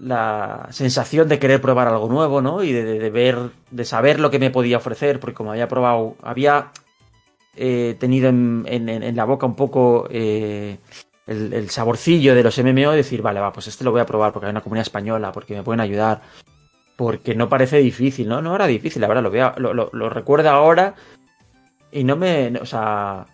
la 0.00 0.66
sensación 0.70 1.28
de 1.28 1.38
querer 1.38 1.60
probar 1.60 1.88
algo 1.88 2.08
nuevo, 2.08 2.42
¿no? 2.42 2.62
Y 2.62 2.72
de, 2.72 3.10
ver, 3.10 3.38
de 3.70 3.84
saber 3.84 4.20
lo 4.20 4.30
que 4.30 4.38
me 4.38 4.50
podía 4.50 4.76
ofrecer, 4.78 5.20
porque 5.20 5.34
como 5.34 5.52
había 5.52 5.68
probado, 5.68 6.16
había 6.22 6.70
eh, 7.56 7.96
tenido 7.98 8.28
en, 8.28 8.64
en- 8.66 9.16
la 9.16 9.24
boca 9.24 9.46
un 9.46 9.56
poco 9.56 10.06
eh, 10.10 10.78
el, 11.26 11.52
el 11.52 11.70
saborcillo 11.70 12.34
de 12.34 12.42
los 12.42 12.58
MMO 12.58 12.92
y 12.94 12.96
decir, 12.96 13.22
vale, 13.22 13.40
va, 13.40 13.52
pues 13.52 13.68
este 13.68 13.84
lo 13.84 13.92
voy 13.92 14.00
a 14.00 14.06
probar 14.06 14.32
porque 14.32 14.46
hay 14.46 14.50
una 14.50 14.62
comunidad 14.62 14.86
española, 14.86 15.32
porque 15.32 15.54
me 15.54 15.62
pueden 15.62 15.80
ayudar, 15.80 16.20
porque 16.96 17.34
no 17.34 17.48
parece 17.48 17.78
difícil, 17.78 18.28
¿no? 18.28 18.42
No 18.42 18.54
era 18.54 18.66
difícil, 18.66 19.00
la 19.02 19.08
verdad, 19.08 19.22
lo, 19.22 19.30
veo, 19.30 19.52
lo, 19.58 19.74
lo, 19.74 19.90
lo 19.92 20.10
recuerdo 20.10 20.50
ahora 20.50 20.94
y 21.98 22.04
no 22.04 22.16
me... 22.16 22.52
O 22.60 22.66
sea... 22.66 23.26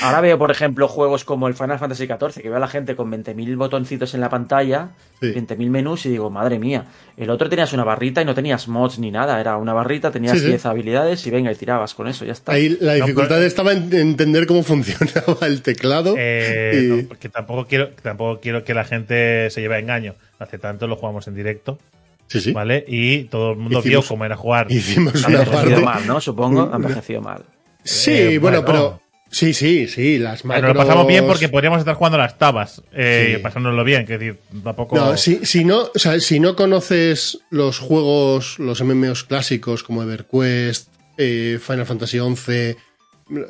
Ahora 0.00 0.22
veo, 0.22 0.38
por 0.38 0.50
ejemplo, 0.50 0.88
juegos 0.88 1.24
como 1.26 1.46
el 1.46 1.52
Final 1.52 1.78
Fantasy 1.78 2.06
XIV, 2.06 2.40
que 2.40 2.48
veo 2.48 2.56
a 2.56 2.60
la 2.60 2.68
gente 2.68 2.96
con 2.96 3.12
20.000 3.12 3.54
botoncitos 3.58 4.14
en 4.14 4.22
la 4.22 4.30
pantalla, 4.30 4.92
Sí. 5.20 5.26
20.000 5.34 5.68
menús, 5.68 6.06
y 6.06 6.08
digo, 6.08 6.30
madre 6.30 6.58
mía. 6.58 6.86
El 7.18 7.28
otro 7.28 7.50
tenías 7.50 7.72
una 7.74 7.84
barrita 7.84 8.22
y 8.22 8.24
no 8.24 8.34
tenías 8.34 8.66
mods 8.66 8.98
ni 8.98 9.10
nada, 9.10 9.38
era 9.38 9.58
una 9.58 9.74
barrita, 9.74 10.10
tenías 10.10 10.32
Sí, 10.38 10.40
sí. 10.40 10.46
10 10.46 10.64
habilidades 10.66 11.26
y 11.26 11.30
venga, 11.30 11.52
y 11.52 11.54
tirabas 11.54 11.92
con 11.94 12.08
eso, 12.08 12.24
ya 12.24 12.32
está. 12.32 12.52
Ahí 12.52 12.78
la 12.80 12.94
dificultad 12.94 13.36
pero- 13.36 13.46
estaba 13.46 13.72
en 13.72 13.92
entender 13.94 14.46
cómo 14.46 14.62
funcionaba 14.64 15.46
el 15.46 15.60
teclado. 15.60 16.14
Eh, 16.16 16.80
y- 16.82 17.02
no, 17.02 17.08
porque 17.08 17.28
tampoco 17.28 17.66
quiero, 17.66 17.90
tampoco 18.02 18.40
quiero 18.40 18.64
que 18.64 18.72
la 18.72 18.84
gente 18.84 19.50
se 19.50 19.60
lleve 19.60 19.76
a 19.76 19.78
engaño. 19.80 20.14
Hace 20.38 20.58
tanto 20.58 20.86
lo 20.86 20.96
jugamos 20.96 21.28
en 21.28 21.34
directo, 21.34 21.78
sí, 22.26 22.40
sí. 22.40 22.52
¿vale? 22.52 22.84
Y 22.88 23.24
todo 23.24 23.50
el 23.52 23.58
mundo 23.58 23.80
Hicimos- 23.80 23.84
vio 23.84 24.02
cómo 24.02 24.24
era 24.24 24.36
jugar. 24.36 24.72
Hicimos 24.72 25.22
Ha 25.24 25.28
una 25.28 25.42
envejecido 25.42 25.70
parte. 25.82 25.84
mal, 25.84 26.06
¿no? 26.06 26.20
Supongo, 26.22 26.68
ha 26.72 26.76
envejecido 26.76 27.20
mal. 27.20 27.42
Sí, 27.84 28.10
Eh, 28.12 28.38
bueno, 28.38 28.64
pero. 28.64 29.00
Sí, 29.30 29.54
sí, 29.54 29.88
sí, 29.88 30.18
las 30.18 30.42
Pero 30.42 30.48
macros. 30.54 30.74
lo 30.74 30.78
pasamos 30.78 31.06
bien 31.06 31.26
porque 31.26 31.48
podríamos 31.48 31.78
estar 31.78 31.94
jugando 31.94 32.18
las 32.18 32.36
tabas, 32.36 32.82
eh, 32.92 33.40
Sí. 33.42 33.82
bien, 33.84 34.04
que 34.04 34.18
decir, 34.18 34.38
tampoco. 34.62 34.94
No, 34.94 35.16
si, 35.16 35.46
si 35.46 35.64
no, 35.64 35.88
o 35.94 35.98
sea, 35.98 36.20
si 36.20 36.38
no 36.38 36.54
conoces 36.54 37.38
los 37.48 37.78
juegos, 37.78 38.58
los 38.58 38.82
MMOs 38.82 39.24
clásicos 39.24 39.84
como 39.84 40.02
EverQuest, 40.02 40.88
eh, 41.16 41.58
Final 41.66 41.86
Fantasy 41.86 42.18
XI, 42.18 42.76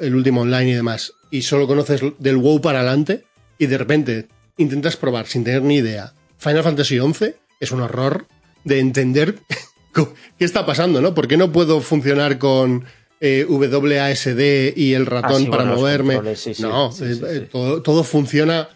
el 0.01 0.15
último 0.15 0.43
online 0.43 0.71
y 0.71 0.75
demás, 0.75 1.15
y 1.33 1.43
solo 1.43 1.67
conoces 1.67 2.01
del 2.21 2.37
WoW 2.37 2.61
para 2.61 2.79
adelante, 2.79 3.25
y 3.59 3.67
de 3.67 3.77
repente 3.79 4.29
intentas 4.59 4.97
probar 4.97 5.27
sin 5.27 5.43
tener 5.43 5.63
ni 5.63 5.77
idea 5.79 6.13
Final 6.39 6.63
Fantasy 6.63 7.01
XI, 7.01 7.35
es 7.59 7.73
un 7.73 7.81
horror 7.81 8.27
de 8.63 8.79
entender 8.79 9.35
qué 10.39 10.45
está 10.45 10.65
pasando, 10.65 11.01
¿no? 11.01 11.13
¿Por 11.13 11.27
qué 11.27 11.37
no 11.37 11.51
puedo 11.51 11.81
funcionar 11.81 12.39
con 12.39 12.85
eh, 13.25 13.47
WASD 13.49 14.77
y 14.77 14.95
el 14.95 15.07
ratón 15.07 15.33
Ah, 15.35 15.39
sí, 15.39 15.47
para 15.47 15.63
bueno, 15.63 15.77
moverme? 15.79 16.15
controles, 16.17 16.41
sí, 16.41 16.55
sí, 16.55 16.63
no, 16.63 16.91
sí, 16.93 17.05
eh, 17.05 17.15
sí, 17.15 17.23
eh, 17.25 17.39
sí. 17.45 17.49
Todo, 17.53 17.81
todo 17.83 18.03
funciona 18.05 18.69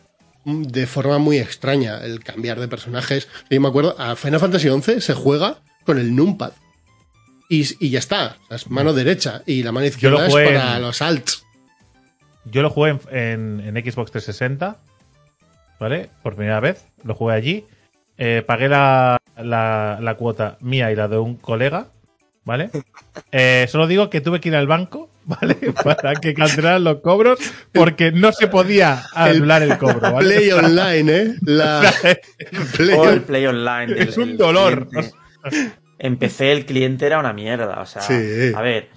de 0.44 0.86
forma 0.86 1.18
muy 1.18 1.38
extraña 1.38 2.04
el 2.04 2.22
cambiar 2.22 2.60
de 2.60 2.68
personajes. 2.68 3.28
Yo 3.50 3.60
me 3.60 3.66
acuerdo, 3.68 3.96
a 3.98 4.14
Final 4.16 4.38
Fantasy 4.40 4.68
XI 4.70 5.00
se 5.00 5.14
juega 5.14 5.58
con 5.84 5.98
el 5.98 6.14
numpad. 6.14 6.52
Y, 7.48 7.64
y 7.84 7.90
ya 7.90 7.98
está, 7.98 8.36
es 8.50 8.70
mano 8.70 8.92
derecha 8.92 9.42
y 9.46 9.62
la 9.62 9.72
mano 9.72 9.86
izquierda 9.86 10.26
es 10.26 10.32
para 10.34 10.76
en- 10.76 10.82
los 10.82 11.02
alts. 11.02 11.44
Yo 12.44 12.62
lo 12.62 12.70
jugué 12.70 12.90
en, 12.90 13.60
en- 13.64 13.76
en 13.76 13.92
Xbox 13.92 14.10
360, 14.12 14.78
¿vale? 15.80 16.10
Por 16.22 16.36
primera 16.36 16.60
vez, 16.60 16.86
lo 17.04 17.14
jugué 17.14 17.34
allí. 17.34 17.64
Eh, 18.18 18.42
pagué 18.46 18.68
la, 18.68 19.18
la, 19.36 19.98
la 20.00 20.14
cuota 20.16 20.56
mía 20.60 20.90
y 20.92 20.96
la 20.96 21.06
de 21.08 21.18
un 21.18 21.36
colega, 21.36 21.88
¿vale? 22.46 22.70
Eh, 23.32 23.66
solo 23.68 23.86
digo 23.86 24.08
que 24.08 24.22
tuve 24.22 24.40
que 24.40 24.48
ir 24.48 24.56
al 24.56 24.66
banco, 24.66 25.10
¿vale? 25.26 25.56
Para 25.84 26.14
que 26.14 26.32
cancelaran 26.32 26.84
los 26.84 27.00
cobros, 27.00 27.38
porque 27.72 28.12
no 28.12 28.32
se 28.32 28.46
podía 28.46 29.04
anular 29.12 29.62
el 29.62 29.76
cobro, 29.76 30.00
¿vale? 30.12 30.36
Play 30.36 30.52
online, 30.52 31.12
¿eh? 31.16 31.34
La 31.42 31.92
Play 32.76 32.94
O 32.96 33.10
el 33.10 33.20
Play 33.22 33.46
Online. 33.46 34.00
Es 34.00 34.16
un 34.16 34.38
dolor. 34.38 34.88
Empecé, 35.98 36.52
el 36.52 36.64
cliente 36.66 37.06
era 37.06 37.18
una 37.18 37.32
mierda. 37.32 37.80
O 37.80 37.86
sea, 37.86 38.02
Sí. 38.02 38.52
a 38.54 38.60
ver, 38.62 38.88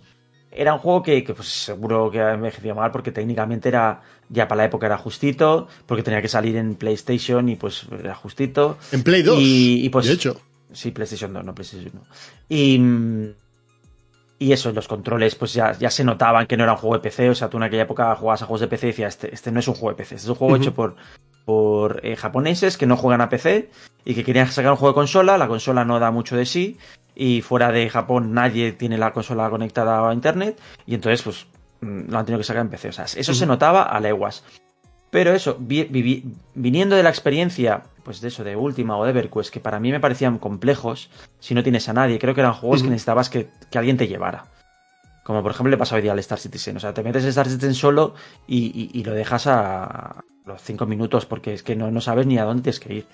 era 0.51 0.73
un 0.73 0.79
juego 0.79 1.01
que, 1.01 1.23
que, 1.23 1.33
pues 1.33 1.47
seguro 1.47 2.11
que 2.11 2.19
ha 2.21 2.33
envejecido 2.33 2.75
mal 2.75 2.91
porque 2.91 3.11
técnicamente 3.11 3.69
era, 3.69 4.01
ya 4.29 4.47
para 4.47 4.59
la 4.59 4.65
época 4.65 4.85
era 4.87 4.97
justito, 4.97 5.67
porque 5.85 6.03
tenía 6.03 6.21
que 6.21 6.27
salir 6.27 6.55
en 6.57 6.75
PlayStation 6.75 7.47
y 7.49 7.55
pues 7.55 7.85
era 8.03 8.13
justito. 8.15 8.77
en 8.91 9.03
Play 9.03 9.21
2. 9.23 9.37
Y, 9.39 9.85
y, 9.85 9.89
pues, 9.89 10.07
de 10.07 10.13
hecho. 10.13 10.41
Sí, 10.71 10.91
PlayStation 10.91 11.33
2, 11.33 11.43
no 11.45 11.55
PlayStation 11.55 11.91
1. 11.93 12.03
Y, 12.49 13.33
y 14.39 14.51
eso, 14.53 14.71
los 14.71 14.87
controles, 14.87 15.35
pues 15.35 15.53
ya, 15.53 15.73
ya 15.73 15.89
se 15.89 16.03
notaban 16.03 16.47
que 16.47 16.55
no 16.55 16.63
era 16.63 16.73
un 16.73 16.77
juego 16.77 16.95
de 16.95 17.01
PC. 17.01 17.29
O 17.29 17.35
sea, 17.35 17.49
tú 17.49 17.57
en 17.57 17.63
aquella 17.63 17.83
época 17.83 18.15
jugabas 18.15 18.41
a 18.41 18.45
juegos 18.45 18.61
de 18.61 18.67
PC 18.67 18.87
y 18.87 18.89
decías, 18.91 19.15
este, 19.15 19.33
este 19.33 19.51
no 19.51 19.59
es 19.59 19.67
un 19.67 19.73
juego 19.73 19.89
de 19.89 19.95
PC, 19.97 20.15
este 20.15 20.25
es 20.27 20.29
un 20.29 20.35
juego 20.35 20.55
hecho 20.55 20.73
por, 20.73 20.95
por 21.45 21.99
eh, 22.05 22.15
japoneses 22.15 22.77
que 22.77 22.85
no 22.85 22.95
juegan 22.95 23.21
a 23.21 23.29
PC 23.29 23.69
y 24.05 24.13
que 24.13 24.23
querían 24.23 24.47
sacar 24.51 24.71
un 24.71 24.77
juego 24.77 24.93
de 24.93 24.95
consola. 24.95 25.37
La 25.37 25.47
consola 25.47 25.83
no 25.83 25.99
da 25.99 26.11
mucho 26.11 26.37
de 26.37 26.45
sí 26.45 26.77
y 27.15 27.41
fuera 27.41 27.71
de 27.71 27.89
Japón 27.89 28.33
nadie 28.33 28.71
tiene 28.71 28.97
la 28.97 29.11
consola 29.11 29.49
conectada 29.49 30.07
a 30.09 30.13
internet 30.13 30.57
y 30.85 30.93
entonces, 30.95 31.21
pues 31.21 31.47
mm, 31.81 32.09
lo 32.11 32.17
han 32.19 32.25
tenido 32.25 32.39
que 32.39 32.45
sacar 32.45 32.61
en 32.61 32.69
PC. 32.69 32.89
O 32.89 32.93
sea, 32.93 33.05
eso 33.05 33.33
se 33.33 33.45
notaba 33.45 33.83
a 33.83 33.99
leguas. 33.99 34.43
Pero 35.11 35.33
eso, 35.33 35.57
vi- 35.59 36.23
viniendo 36.53 36.95
de 36.95 37.01
la 37.03 37.09
experiencia, 37.09 37.81
pues 38.09 38.21
de 38.21 38.29
eso, 38.29 38.43
de 38.43 38.55
Ultima 38.55 38.97
o 38.97 39.03
de 39.03 39.11
EverQuest, 39.11 39.53
que 39.53 39.59
para 39.59 39.79
mí 39.79 39.91
me 39.91 39.99
parecían 39.99 40.39
complejos, 40.39 41.11
si 41.39 41.53
no 41.53 41.61
tienes 41.61 41.87
a 41.89 41.93
nadie, 41.93 42.17
creo 42.17 42.33
que 42.33 42.41
eran 42.41 42.53
juegos 42.55 42.81
que 42.81 42.89
necesitabas 42.89 43.29
que, 43.29 43.49
que 43.69 43.77
alguien 43.77 43.97
te 43.97 44.07
llevara. 44.07 44.45
Como 45.23 45.43
por 45.43 45.51
ejemplo 45.51 45.69
le 45.69 45.77
pasa 45.77 45.95
hoy 45.95 46.01
día 46.01 46.13
al 46.13 46.17
Star 46.17 46.39
Citizen. 46.39 46.75
O 46.77 46.79
sea, 46.79 46.91
te 46.91 47.03
metes 47.03 47.21
en 47.21 47.29
Star 47.29 47.47
Citizen 47.47 47.75
solo 47.75 48.15
y, 48.47 48.57
y- 48.73 48.99
y 48.99 49.03
lo 49.03 49.13
dejas 49.13 49.45
a 49.45 50.23
los 50.47 50.59
cinco 50.63 50.87
minutos 50.87 51.27
porque 51.27 51.53
es 51.53 51.61
que 51.61 51.75
no, 51.75 51.91
no 51.91 52.01
sabes 52.01 52.25
ni 52.25 52.39
a 52.39 52.45
dónde 52.45 52.63
tienes 52.63 52.79
que 52.79 52.93
ir. 52.95 53.05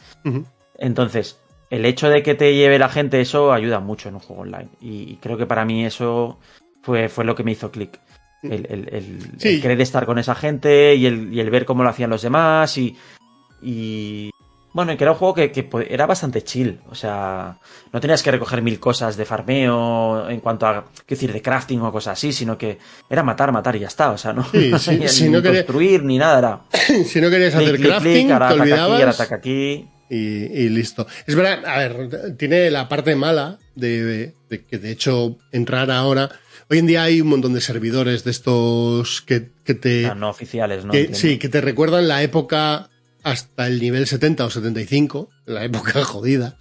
Entonces, 0.78 1.42
el 1.70 1.84
hecho 1.86 2.08
de 2.08 2.24
que 2.24 2.34
te 2.36 2.56
lleve 2.56 2.80
la 2.80 2.88
gente, 2.88 3.20
eso 3.20 3.52
ayuda 3.52 3.82
mucho 3.82 4.08
en 4.08 4.16
un 4.16 4.22
juego 4.22 4.44
online. 4.44 4.70
Y, 4.80 5.12
y 5.12 5.20
creo 5.22 5.36
que 5.36 5.46
para 5.46 5.66
mí 5.66 5.86
eso 5.86 6.40
fue, 6.84 7.10
fue 7.10 7.26
lo 7.26 7.36
que 7.36 7.44
me 7.44 7.52
hizo 7.52 7.70
clic. 7.70 8.00
El, 8.44 8.66
el- 8.70 8.90
el- 8.96 9.32
Sí. 9.40 9.50
el 9.56 9.62
querer 9.62 9.82
estar 9.82 10.06
con 10.06 10.18
esa 10.20 10.36
gente 10.36 10.96
y 10.96 11.06
el, 11.06 11.34
y 11.34 11.42
el 11.42 11.50
ver 11.50 11.66
cómo 11.66 11.84
lo 11.84 11.90
hacían 11.90 12.12
los 12.12 12.22
demás 12.22 12.78
y. 12.78 12.96
y 13.62 14.30
bueno, 14.76 14.92
y 14.92 14.98
que 14.98 15.06
era 15.06 15.14
un 15.14 15.18
juego 15.18 15.34
que, 15.34 15.70
era 15.90 16.06
bastante 16.06 16.44
chill. 16.44 16.82
O 16.90 16.96
sea, 16.96 17.58
no 17.94 18.00
tenías 18.02 18.22
que 18.22 18.30
recoger 18.30 18.62
mil 18.62 18.78
cosas 18.78 19.16
de 19.16 19.24
farmeo 19.24 20.30
en 20.30 20.42
cuanto 20.42 20.68
a, 20.68 20.86
qué 21.06 21.16
decir, 21.16 21.32
de 21.32 21.42
crafting 21.42 21.80
o 21.80 21.92
cosas 21.94 22.14
así, 22.18 22.34
sino 22.34 22.58
que 22.58 22.78
era 23.10 23.24
matar, 23.24 23.54
matar 23.54 23.78
y 23.78 23.80
ya 23.80 23.88
está. 23.88 24.12
O 24.12 24.18
sea, 24.18 24.34
no, 24.34 24.44
Sí, 24.52 24.68
no 24.72 24.78
sí, 24.78 25.00
si 25.08 25.24
ni 25.24 25.30
no 25.30 25.42
construir 25.42 26.04
ni 26.04 26.18
nada. 26.18 26.38
Era 26.40 27.04
si 27.06 27.22
no 27.22 27.30
querías 27.30 27.56
hacer 27.56 27.80
crafting, 27.80 28.32
ahora 28.34 28.50
te 28.50 28.54
ataca 28.56 28.64
aquí, 28.64 28.72
ahora 28.74 28.86
olvidabas 28.94 29.16
ataca 29.22 29.36
aquí. 29.36 29.88
y, 30.10 30.18
y 30.18 30.70
listo. 30.70 31.08
Es 31.26 31.36
verdad, 31.36 31.66
a 31.66 31.78
ver, 31.80 32.36
tiene 32.38 32.70
la 32.70 32.90
parte 32.90 33.16
mala 33.16 33.60
de, 33.76 34.34
de 34.50 34.66
que 34.66 34.78
de 34.78 34.92
hecho 34.92 35.38
entrar 35.54 35.90
ahora. 35.90 36.30
Hoy 36.70 36.80
en 36.80 36.88
día 36.88 37.04
hay 37.04 37.22
un 37.22 37.28
montón 37.28 37.54
de 37.54 37.62
servidores 37.62 38.24
de 38.26 38.32
estos 38.32 39.22
que, 39.22 39.52
que 39.64 39.74
te. 39.76 40.08
Ah, 40.08 40.16
no 40.16 40.30
oficiales, 40.30 40.84
¿no? 40.84 40.92
que- 40.92 41.14
sí, 41.14 41.38
que 41.38 41.48
te 41.48 41.62
recuerdan 41.62 42.08
la 42.10 42.24
época 42.24 42.90
hasta 43.26 43.66
el 43.68 43.82
nivel 43.82 44.06
70 44.08 44.46
o 44.46 44.50
75, 44.52 45.30
la 45.48 45.66
época 45.66 46.04
jodida, 46.06 46.58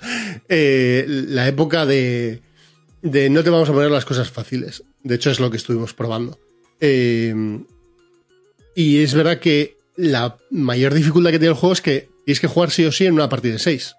eh, 0.49 1.05
la 1.07 1.47
época 1.47 1.85
de, 1.87 2.41
de 3.03 3.29
no 3.31 3.45
te 3.45 3.51
vamos 3.51 3.69
a 3.69 3.73
poner 3.73 3.91
las 3.91 4.05
cosas 4.07 4.31
fáciles. 4.31 4.83
De 5.03 5.15
hecho, 5.17 5.31
es 5.31 5.39
lo 5.41 5.51
que 5.51 5.59
estuvimos 5.59 5.93
probando. 5.93 6.39
Eh, 6.81 7.61
y 8.75 9.03
es 9.03 9.15
verdad 9.15 9.39
que 9.39 9.77
la 9.97 10.37
mayor 10.51 10.95
dificultad 10.95 11.31
que 11.31 11.39
tiene 11.39 11.53
el 11.53 11.59
juego 11.61 11.75
es 11.75 11.81
que 11.83 12.09
tienes 12.25 12.41
que 12.41 12.47
jugar 12.49 12.71
sí 12.71 12.85
o 12.87 12.93
sí 12.93 13.05
en 13.07 13.13
una 13.15 13.29
partida 13.29 13.53
de 13.53 13.59
6. 13.59 13.95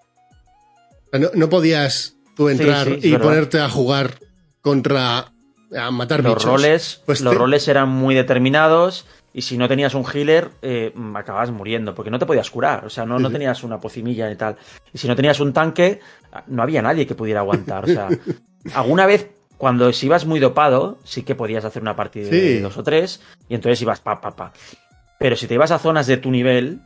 No, 1.12 1.30
no 1.34 1.48
podías 1.48 2.16
tú 2.36 2.48
entrar 2.48 2.86
sí, 2.88 2.98
y 3.08 3.10
verdad. 3.12 3.24
ponerte 3.26 3.60
a 3.60 3.68
jugar 3.70 4.18
contra... 4.60 5.32
a 5.74 5.90
matar 5.92 6.22
los 6.24 6.34
bichos. 6.34 6.44
roles, 6.44 7.00
Pues 7.06 7.20
los 7.20 7.32
te- 7.32 7.38
roles 7.38 7.68
eran 7.68 7.88
muy 7.88 8.14
determinados 8.16 9.06
y 9.36 9.42
si 9.42 9.58
no 9.58 9.68
tenías 9.68 9.94
un 9.94 10.02
healer, 10.10 10.48
eh, 10.62 10.94
acababas 11.14 11.50
muriendo, 11.50 11.94
porque 11.94 12.10
no 12.10 12.18
te 12.18 12.24
podías 12.24 12.50
curar, 12.50 12.86
o 12.86 12.90
sea, 12.90 13.04
no, 13.04 13.18
no 13.18 13.30
tenías 13.30 13.62
una 13.64 13.78
pocimilla 13.78 14.30
y 14.30 14.36
tal. 14.36 14.56
Y 14.94 14.98
si 14.98 15.06
no 15.06 15.14
tenías 15.14 15.38
un 15.40 15.52
tanque, 15.52 16.00
no 16.46 16.62
había 16.62 16.80
nadie 16.80 17.06
que 17.06 17.14
pudiera 17.14 17.40
aguantar. 17.40 17.84
O 17.84 17.86
sea, 17.88 18.08
alguna 18.74 19.04
vez, 19.04 19.28
cuando 19.58 19.92
si 19.92 20.06
ibas 20.06 20.24
muy 20.24 20.40
dopado, 20.40 20.98
sí 21.04 21.22
que 21.22 21.34
podías 21.34 21.66
hacer 21.66 21.82
una 21.82 21.94
partida 21.94 22.30
de 22.30 22.60
dos 22.62 22.78
o 22.78 22.82
tres, 22.82 23.20
y 23.48 23.54
entonces 23.54 23.82
ibas 23.82 24.00
pa, 24.00 24.20
pa, 24.22 24.34
pa. 24.34 24.52
Pero 25.18 25.36
si 25.36 25.46
te 25.46 25.52
ibas 25.54 25.70
a 25.70 25.78
zonas 25.78 26.06
de 26.06 26.16
tu 26.16 26.30
nivel, 26.30 26.80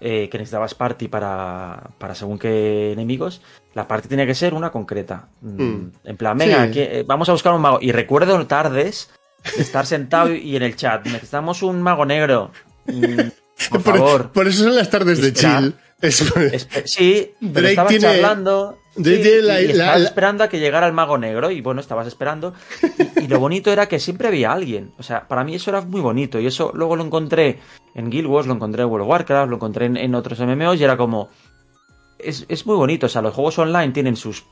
eh, 0.00 0.28
que 0.30 0.38
necesitabas 0.38 0.74
party 0.74 1.08
para, 1.08 1.90
para 1.98 2.14
según 2.14 2.38
qué 2.38 2.92
enemigos, 2.92 3.42
la 3.74 3.86
party 3.88 4.08
tenía 4.08 4.26
que 4.26 4.34
ser 4.34 4.54
una 4.54 4.70
concreta. 4.70 5.28
Mm, 5.42 5.62
Mm. 5.62 5.92
En 6.04 6.16
plan, 6.16 6.36
venga, 6.38 6.72
Sí. 6.72 6.80
eh, 6.80 7.04
vamos 7.06 7.28
a 7.28 7.32
buscar 7.32 7.52
un 7.54 7.60
mago. 7.60 7.78
Y 7.80 7.92
recuerdo 7.92 8.46
tardes 8.46 9.10
de 9.10 9.23
estar 9.58 9.86
sentado 9.86 10.34
y 10.34 10.56
en 10.56 10.62
el 10.62 10.76
chat, 10.76 11.04
necesitamos 11.06 11.62
un 11.62 11.82
mago 11.82 12.04
negro. 12.06 12.50
Mm, 12.86 13.16
por 13.70 13.82
Por, 13.82 13.96
favor. 13.98 14.30
por 14.32 14.48
eso 14.48 14.64
son 14.64 14.76
las 14.76 14.90
tardes 14.90 15.20
de 15.20 15.32
chill. 15.32 15.74
Es- 16.00 16.68
sí, 16.84 17.32
pero 17.52 17.68
estabas 17.68 17.90
tiene- 17.90 18.04
charlando. 18.06 18.78
Sí, 18.96 19.22
la- 19.42 19.60
y 19.60 19.70
estabas 19.72 20.00
la- 20.02 20.06
esperando 20.06 20.44
a 20.44 20.48
que 20.48 20.60
llegara 20.60 20.86
el 20.86 20.92
mago 20.92 21.18
negro 21.18 21.50
y 21.50 21.60
bueno, 21.60 21.80
estabas 21.80 22.06
esperando. 22.06 22.52
Y, 23.18 23.24
y 23.24 23.28
lo 23.28 23.40
bonito 23.40 23.72
era 23.72 23.86
que 23.88 23.98
siempre 23.98 24.28
había 24.28 24.52
alguien. 24.52 24.92
O 24.98 25.02
sea, 25.02 25.26
para 25.26 25.42
mí 25.44 25.54
eso 25.54 25.70
era 25.70 25.80
muy 25.80 26.00
bonito. 26.00 26.38
Y 26.38 26.46
eso 26.46 26.70
luego 26.74 26.94
lo 26.94 27.04
encontré 27.04 27.58
en 27.94 28.10
Guild 28.10 28.26
Wars, 28.28 28.46
lo 28.46 28.54
encontré 28.54 28.82
en 28.82 28.88
World 28.90 29.04
of 29.04 29.10
Warcraft, 29.10 29.48
lo 29.50 29.56
encontré 29.56 29.86
en, 29.86 29.96
en 29.96 30.14
otros 30.14 30.38
MMOs 30.40 30.78
y 30.80 30.84
era 30.84 30.96
como. 30.96 31.28
Es, 32.18 32.44
es 32.48 32.66
muy 32.66 32.76
bonito. 32.76 33.06
O 33.06 33.08
sea, 33.08 33.22
los 33.22 33.34
juegos 33.34 33.58
online 33.58 33.92
tienen 33.92 34.14
sus, 34.16 34.44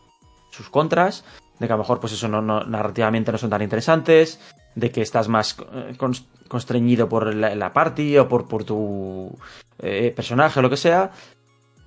sus 0.51 0.69
contras. 0.71 1.25
De 1.63 1.67
que 1.69 1.73
a 1.73 1.77
lo 1.77 1.83
mejor, 1.83 1.99
pues 2.01 2.13
eso, 2.13 2.29
no, 2.29 2.43
no- 2.43 2.65
narrativamente 2.65 3.33
no 3.33 3.39
son 3.39 3.49
tan 3.51 3.63
interesantes, 3.63 4.39
de 4.75 4.91
que 4.91 5.01
estás 5.01 5.29
más 5.29 5.57
eh, 5.73 5.95
cons- 5.97 6.27
constreñido 6.49 7.09
por 7.09 7.35
la, 7.35 7.55
la 7.55 7.73
party 7.73 8.19
o 8.19 8.29
por, 8.29 8.47
por 8.49 8.65
tu 8.65 9.35
eh, 9.79 10.13
personaje 10.15 10.59
o 10.59 10.63
lo 10.63 10.69
que 10.71 10.77
sea. 10.77 11.11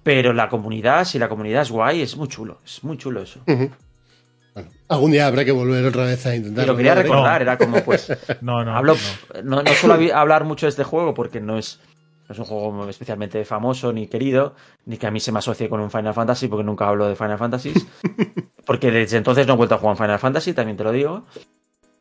Pero 0.04 0.34
la 0.34 0.50
comunidad, 0.50 1.04
si 1.06 1.20
la 1.20 1.28
comunidad 1.30 1.64
es 1.64 1.72
guay, 1.72 2.02
es 2.02 2.16
muy 2.16 2.28
chulo. 2.28 2.60
Es 2.66 2.84
muy 2.84 2.98
chulo 2.98 3.22
eso. 3.22 3.40
Bueno, 3.46 4.70
algún 4.88 5.12
día 5.12 5.28
habrá 5.28 5.44
que 5.44 5.52
volver 5.52 5.84
otra 5.86 6.06
vez 6.06 6.26
a 6.26 6.34
Y 6.34 6.38
intentarlo. 6.38 6.74
lo 6.74 6.78
quería 6.78 6.96
¿no? 6.96 7.02
recordar, 7.02 7.42
era 7.42 7.58
como 7.58 7.84
pues. 7.84 8.08
No, 8.42 8.64
no. 8.64 8.76
hablo, 8.78 8.96
no. 9.36 9.42
no, 9.58 9.64
no 9.64 9.72
suelo 9.74 9.98
hablar 10.16 10.44
mucho 10.46 10.66
de 10.68 10.70
este 10.70 10.84
juego 10.84 11.14
porque 11.14 11.42
no 11.42 11.58
es, 11.58 11.80
no 12.28 12.34
es 12.34 12.40
un 12.40 12.46
juego 12.46 12.90
especialmente 12.90 13.44
famoso 13.46 13.94
ni 13.94 14.08
querido, 14.08 14.56
ni 14.86 14.98
que 14.98 15.08
a 15.08 15.12
mí 15.12 15.20
se 15.20 15.32
me 15.32 15.40
asocie 15.40 15.70
con 15.70 15.80
un 15.80 15.92
Final 15.92 16.14
Fantasy 16.14 16.48
porque 16.48 16.64
nunca 16.64 16.88
hablo 16.88 17.08
de 17.08 17.16
Final 17.16 17.38
Fantasy. 17.38 17.74
porque 18.66 18.92
desde 18.92 19.18
entonces 19.18 19.46
no 19.48 19.54
he 19.54 19.58
vuelto 19.58 19.76
a 19.76 19.78
jugar 19.78 19.98
Final 19.98 20.20
Fantasy, 20.20 20.54
también 20.54 20.78
te 20.78 20.84
lo 20.84 20.92
digo. 20.92 21.26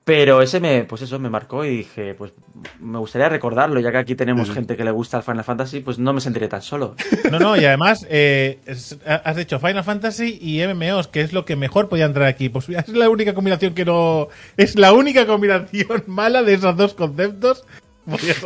Pero 0.06 0.42
ese 0.42 0.60
me, 0.60 0.84
pues 0.84 1.00
eso 1.00 1.18
me 1.18 1.30
marcó 1.30 1.64
y 1.64 1.78
dije, 1.78 2.12
pues 2.12 2.34
me 2.78 2.98
gustaría 2.98 3.30
recordarlo, 3.30 3.80
ya 3.80 3.90
que 3.90 3.96
aquí 3.96 4.14
tenemos 4.14 4.50
gente 4.50 4.76
que 4.76 4.84
le 4.84 4.90
gusta 4.90 5.16
el 5.16 5.22
Final 5.22 5.44
Fantasy, 5.44 5.80
pues 5.80 5.98
no 5.98 6.12
me 6.12 6.20
sentiré 6.20 6.46
tan 6.46 6.60
solo. 6.60 6.94
No, 7.30 7.38
no, 7.38 7.56
y 7.56 7.64
además 7.64 8.06
eh, 8.10 8.58
es- 8.66 8.98
has 9.06 9.34
dicho 9.36 9.58
Final 9.58 9.82
Fantasy 9.82 10.38
y 10.42 10.60
MMOs, 10.66 11.08
que 11.08 11.22
es 11.22 11.32
lo 11.32 11.46
que 11.46 11.56
mejor 11.56 11.88
podía 11.88 12.04
entrar 12.04 12.26
aquí. 12.26 12.50
Pues 12.50 12.68
es 12.68 12.88
la 12.88 13.08
única 13.08 13.32
combinación 13.32 13.72
que 13.72 13.86
no. 13.86 14.28
Es 14.58 14.78
la 14.78 14.92
única 14.92 15.26
combinación 15.26 16.04
mala 16.06 16.42
de 16.42 16.52
esos 16.52 16.76
dos 16.76 16.92
conceptos. 16.92 17.64
No, 18.06 18.16
es 18.16 18.42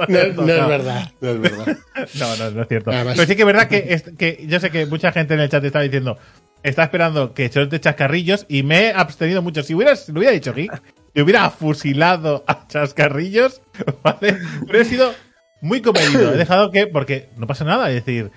verdad, 0.69 1.11
no 1.21 1.31
es 1.31 1.41
verdad. 1.41 1.77
No, 2.15 2.37
no, 2.37 2.51
no 2.53 2.63
es 2.63 2.69
cierto. 2.69 2.91
Además- 2.91 3.15
Pero 3.17 3.27
sí 3.29 3.35
que 3.37 3.43
es 3.43 3.47
verdad 3.47 3.69
que, 3.69 3.87
es- 3.89 4.05
que 4.17 4.45
yo 4.49 4.61
sé 4.61 4.71
que 4.71 4.87
mucha 4.87 5.11
gente 5.13 5.35
en 5.35 5.41
el 5.41 5.49
chat 5.49 5.65
está 5.65 5.81
diciendo, 5.81 6.17
está 6.63 6.85
esperando 6.85 7.35
que 7.35 7.49
suelte 7.51 7.81
chascarrillos 7.81 8.47
y 8.49 8.63
me 8.63 8.87
he 8.87 8.93
abstenido 8.93 9.43
mucho. 9.43 9.63
Si 9.63 9.75
hubieras, 9.75 10.07
si 10.07 10.13
lo 10.13 10.19
hubiera 10.21 10.33
dicho 10.35 10.55
Geek, 10.55 10.81
te 11.13 11.23
hubiera 11.23 11.51
fusilado 11.51 12.45
a 12.47 12.67
chascarrillos, 12.69 13.61
¿vale? 14.03 14.37
Pero 14.67 14.79
he 14.81 14.85
sido 14.85 15.13
muy 15.61 15.81
comedido. 15.81 16.33
He 16.33 16.37
dejado 16.37 16.71
que, 16.71 16.87
porque 16.87 17.29
no 17.37 17.47
pasa 17.49 17.65
nada, 17.65 17.89
es 17.91 18.05
decir, 18.05 18.31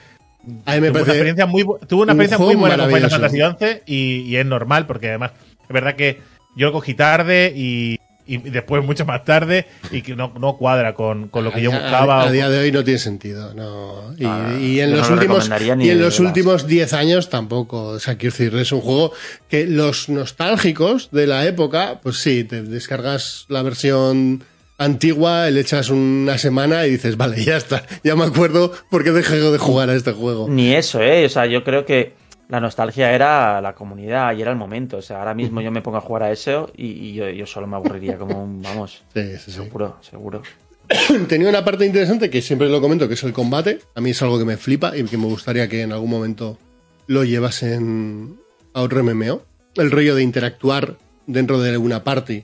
A 0.66 0.74
mí 0.76 0.82
me 0.82 0.88
tuvo 0.90 1.02
una 1.04 1.12
experiencia 1.12 1.46
muy, 1.46 1.64
bu- 1.64 1.86
tuvo 1.88 2.02
una 2.04 2.14
un 2.14 2.22
experiencia 2.22 2.38
muy 2.40 2.46
juego 2.56 2.60
buena 2.62 2.78
con 2.78 2.94
Final. 2.94 3.12
Fantasy 3.12 3.76
XI 3.78 3.82
y, 3.86 4.22
y 4.22 4.38
es 4.38 4.46
normal, 4.46 4.88
porque 4.88 5.10
además 5.10 5.34
es 5.62 5.70
verdad 5.70 5.96
que 5.96 6.20
yo 6.56 6.68
lo 6.68 6.74
cogí 6.74 6.96
tarde 6.96 7.54
y, 7.56 8.00
y 8.36 8.38
después 8.50 8.84
mucho 8.84 9.06
más 9.06 9.24
tarde 9.26 9.66
y 9.92 10.02
que 10.02 10.16
no, 10.16 10.34
no 10.40 10.58
cuadra 10.58 10.94
con, 10.94 11.28
con 11.30 11.44
lo 11.44 11.52
que 11.52 11.60
a 11.60 11.62
yo 11.64 11.70
día- 11.72 11.80
buscaba. 11.82 12.22
A, 12.24 12.32
día 12.32 12.50
de 12.50 12.60
hoy 12.60 12.72
no 12.72 12.84
tiene 12.84 13.00
sentido, 13.00 13.54
no. 13.54 14.14
Y, 14.18 14.26
Ah, 14.26 14.56
y 14.60 14.80
en 14.80 14.92
los 14.92 15.10
no 15.10 15.16
últimos 15.16 15.50
y 15.80 15.90
en 15.90 16.02
los 16.02 16.20
últimos 16.20 16.68
10 16.68 16.94
años 16.94 17.30
tampoco. 17.30 17.84
O 17.88 18.00
sea, 18.00 18.16
quiero 18.18 18.36
decir, 18.36 18.56
es 18.56 18.72
un 18.72 18.82
juego 18.82 19.12
que 19.50 19.66
los 19.68 20.10
nostálgicos 20.10 21.10
de 21.12 21.28
la 21.28 21.46
época, 21.46 22.00
pues 22.02 22.18
sí, 22.18 22.44
te 22.44 22.62
descargas 22.64 23.46
la 23.50 23.62
versión 23.64 24.44
antigua, 24.78 25.50
le 25.50 25.60
echas 25.62 25.90
una 25.90 26.38
semana 26.38 26.88
y 26.88 26.92
dices, 26.92 27.16
vale, 27.18 27.44
ya 27.44 27.58
está, 27.58 27.84
ya 28.04 28.16
me 28.16 28.24
acuerdo 28.26 28.72
por 28.90 29.04
qué 29.04 29.12
dejé 29.12 29.36
de 29.40 29.58
jugar 29.58 29.90
a 29.90 29.94
este 29.96 30.12
juego. 30.12 30.48
Ni 30.50 30.74
eso, 30.74 31.00
¿eh? 31.02 31.26
O 31.26 31.30
sea, 31.30 31.46
yo 31.46 31.64
creo 31.64 31.86
que 31.86 32.14
la 32.52 32.60
nostalgia 32.60 33.14
era 33.14 33.62
la 33.62 33.74
comunidad 33.74 34.36
y 34.36 34.42
era 34.42 34.52
el 34.52 34.58
momento. 34.58 34.98
O 34.98 35.02
sea, 35.02 35.20
ahora 35.20 35.34
mismo 35.34 35.62
yo 35.62 35.72
me 35.72 35.82
pongo 35.82 35.98
a 35.98 36.02
jugar 36.02 36.24
a 36.24 36.32
eso 36.32 36.70
y, 36.76 36.88
y 36.88 37.14
yo, 37.14 37.30
yo 37.30 37.46
solo 37.46 37.66
me 37.66 37.78
aburriría 37.78 38.18
como 38.18 38.44
un, 38.44 38.62
vamos, 38.62 39.04
Sí, 39.14 39.24
sí, 39.38 39.38
sí. 39.46 39.52
seguro, 39.52 39.98
seguro. 40.02 40.42
Tenía 41.30 41.48
una 41.48 41.64
parte 41.64 41.86
interesante 41.86 42.30
que 42.30 42.42
siempre 42.42 42.68
lo 42.68 42.82
comento, 42.82 43.08
que 43.08 43.14
es 43.14 43.24
el 43.24 43.32
combate. 43.32 43.80
A 43.96 44.02
mí 44.02 44.10
es 44.10 44.22
algo 44.22 44.38
que 44.38 44.44
me 44.44 44.58
flipa 44.58 44.98
y 44.98 45.06
que 45.06 45.18
me 45.18 45.28
gustaría 45.28 45.70
que 45.70 45.82
en 45.82 45.94
algún 45.94 46.10
momento 46.10 46.58
lo 47.08 47.24
llevasen 47.24 48.38
a 48.74 48.82
otro 48.82 49.02
MMO. 49.02 49.42
El 49.76 49.90
rollo 49.90 50.16
de 50.16 50.24
interactuar 50.24 50.98
dentro 51.28 51.62
de 51.62 51.78
una 51.78 52.04
party 52.04 52.44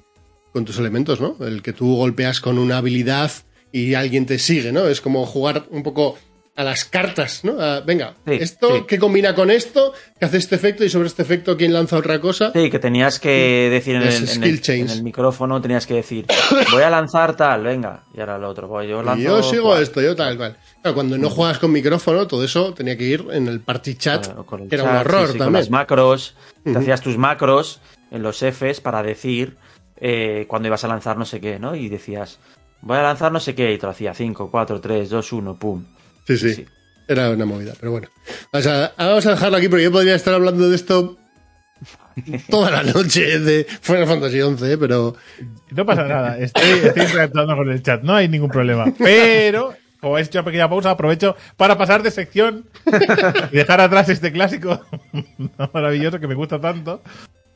con 0.53 0.64
tus 0.64 0.80
elementos, 0.80 1.20
¿no? 1.20 1.36
El 1.45 1.62
que 1.62 1.74
tú 1.74 1.97
golpeas 1.97 2.39
con 2.39 2.58
una 2.58 2.78
habilidad 2.78 3.30
y 3.74 3.95
alguien 3.95 4.26
te 4.26 4.39
sigue, 4.39 4.72
¿no? 4.72 4.88
Es 4.88 5.01
como 5.01 5.26
jugar 5.26 5.66
un 5.70 5.84
poco 5.84 6.18
a 6.58 6.64
las 6.64 6.86
cartas, 6.86 7.43
¿no? 7.45 7.62
A, 7.62 7.82
venga, 7.82 8.16
Sí, 8.26 8.34
esto, 8.34 8.76
sí. 8.76 8.84
¿qué 8.88 8.97
combina 8.97 9.36
con 9.36 9.51
esto? 9.51 9.93
¿Qué 10.20 10.26
hace 10.26 10.38
este 10.38 10.55
efecto? 10.55 10.84
Y 10.84 10.89
sobre 10.89 11.08
este 11.08 11.22
efecto, 11.22 11.55
¿quién 11.55 11.72
lanza 11.72 11.95
otra 11.97 12.20
cosa? 12.20 12.51
Sí, 12.51 12.70
que 12.72 12.80
tenías 12.80 13.20
que 13.20 13.70
decir 13.72 13.95
en 13.95 14.01
el, 14.01 14.16
en 14.30 14.43
el- 14.43 14.62
en 14.68 14.89
el 14.89 15.03
micrófono, 15.03 15.62
tenías 15.62 15.86
que 15.86 15.93
decir, 15.93 16.26
voy 16.72 16.82
a 16.82 16.89
lanzar 16.89 17.38
tal, 17.38 17.64
venga, 17.64 18.03
y 18.14 18.20
ahora 18.20 18.39
lo 18.39 18.49
otro, 18.49 18.68
voy, 18.68 18.88
yo 18.88 19.03
lanzo 19.03 19.22
Y 19.22 19.24
yo 19.26 19.43
sigo 19.43 19.66
cual. 19.70 19.84
esto, 19.84 20.01
yo 20.01 20.16
tal 20.16 20.36
cual. 20.36 20.58
Claro, 20.82 20.95
cuando 20.95 21.18
no 21.18 21.30
juegas 21.30 21.60
con 21.60 21.72
micrófono, 21.72 22.26
todo 22.26 22.43
eso 22.43 22.74
tenía 22.74 22.97
que 22.97 23.03
ir 23.03 23.26
en 23.32 23.47
el 23.47 23.60
party 23.62 23.93
chat, 23.95 24.26
Claro, 24.26 24.45
con 24.45 24.62
el 24.64 24.70
que 24.70 24.76
era 24.76 24.84
chat, 24.84 25.05
un 25.05 25.12
sí, 25.12 25.28
Con 25.28 25.38
también. 25.38 25.53
las 25.53 25.70
macros, 25.70 26.34
te 26.64 26.76
hacías 26.78 27.01
tus 27.01 27.18
macros 27.20 27.80
en 28.10 28.24
los 28.24 28.41
Fs 28.41 28.82
para 28.82 29.03
decir 29.03 29.58
eh, 30.01 30.45
cuando 30.47 30.68
ibas 30.70 30.84
a 30.84 30.88
lanzar 30.88 31.18
no 31.18 31.26
sé 31.26 31.39
qué, 31.39 31.60
¿no? 31.60 31.76
Y 31.76 31.88
decías, 31.88 32.39
voy 32.82 32.97
a 32.97 33.03
lanzar 33.03 33.32
no 33.32 33.39
sé 33.39 33.53
qué, 33.53 33.74
y 33.74 33.78
te 33.78 33.86
lo 33.86 33.91
hacía 33.91 34.14
5, 34.16 34.49
4, 34.49 34.82
3, 34.82 35.10
2, 35.10 35.34
1, 35.34 35.55
pum. 35.55 35.84
Sí, 36.28 36.38
sí, 36.38 36.53
Sí. 36.53 36.65
Era 37.07 37.30
una 37.30 37.45
movida, 37.45 37.73
pero 37.80 37.93
bueno. 37.93 38.09
O 38.51 38.61
sea, 38.61 38.93
vamos 38.97 39.25
a 39.25 39.32
dejarlo 39.32 39.57
aquí 39.57 39.69
porque 39.69 39.86
yo 39.86 39.91
podría 39.93 40.15
estar 40.15 40.34
hablando 40.34 40.69
de 40.69 40.75
esto 40.75 41.17
toda 42.49 42.69
la 42.69 42.84
noche 42.84 43.39
de 43.39 43.65
Final 43.82 44.07
Fantasy 44.07 44.41
XI, 44.41 44.71
¿eh? 44.73 44.78
pero 44.78 45.15
No 45.71 45.86
pasa 45.86 46.03
nada, 46.03 46.38
estoy, 46.38 46.69
estoy 46.84 47.03
interactuando 47.03 47.55
con 47.55 47.71
el 47.71 47.82
chat, 47.82 48.01
no 48.03 48.13
hay 48.13 48.28
ningún 48.28 48.49
problema. 48.49 48.93
Pero, 48.97 49.73
como 50.01 50.17
he 50.17 50.21
hecho 50.21 50.39
una 50.39 50.45
pequeña 50.45 50.69
pausa, 50.69 50.91
aprovecho 50.91 51.38
para 51.55 51.78
pasar 51.78 52.03
de 52.03 52.11
sección 52.11 52.65
y 53.51 53.55
dejar 53.55 53.80
atrás 53.80 54.09
este 54.09 54.34
clásico 54.34 54.86
maravilloso 55.73 56.19
que 56.19 56.28
me 56.28 56.36
gusta 56.36 56.59
tanto. 56.59 57.01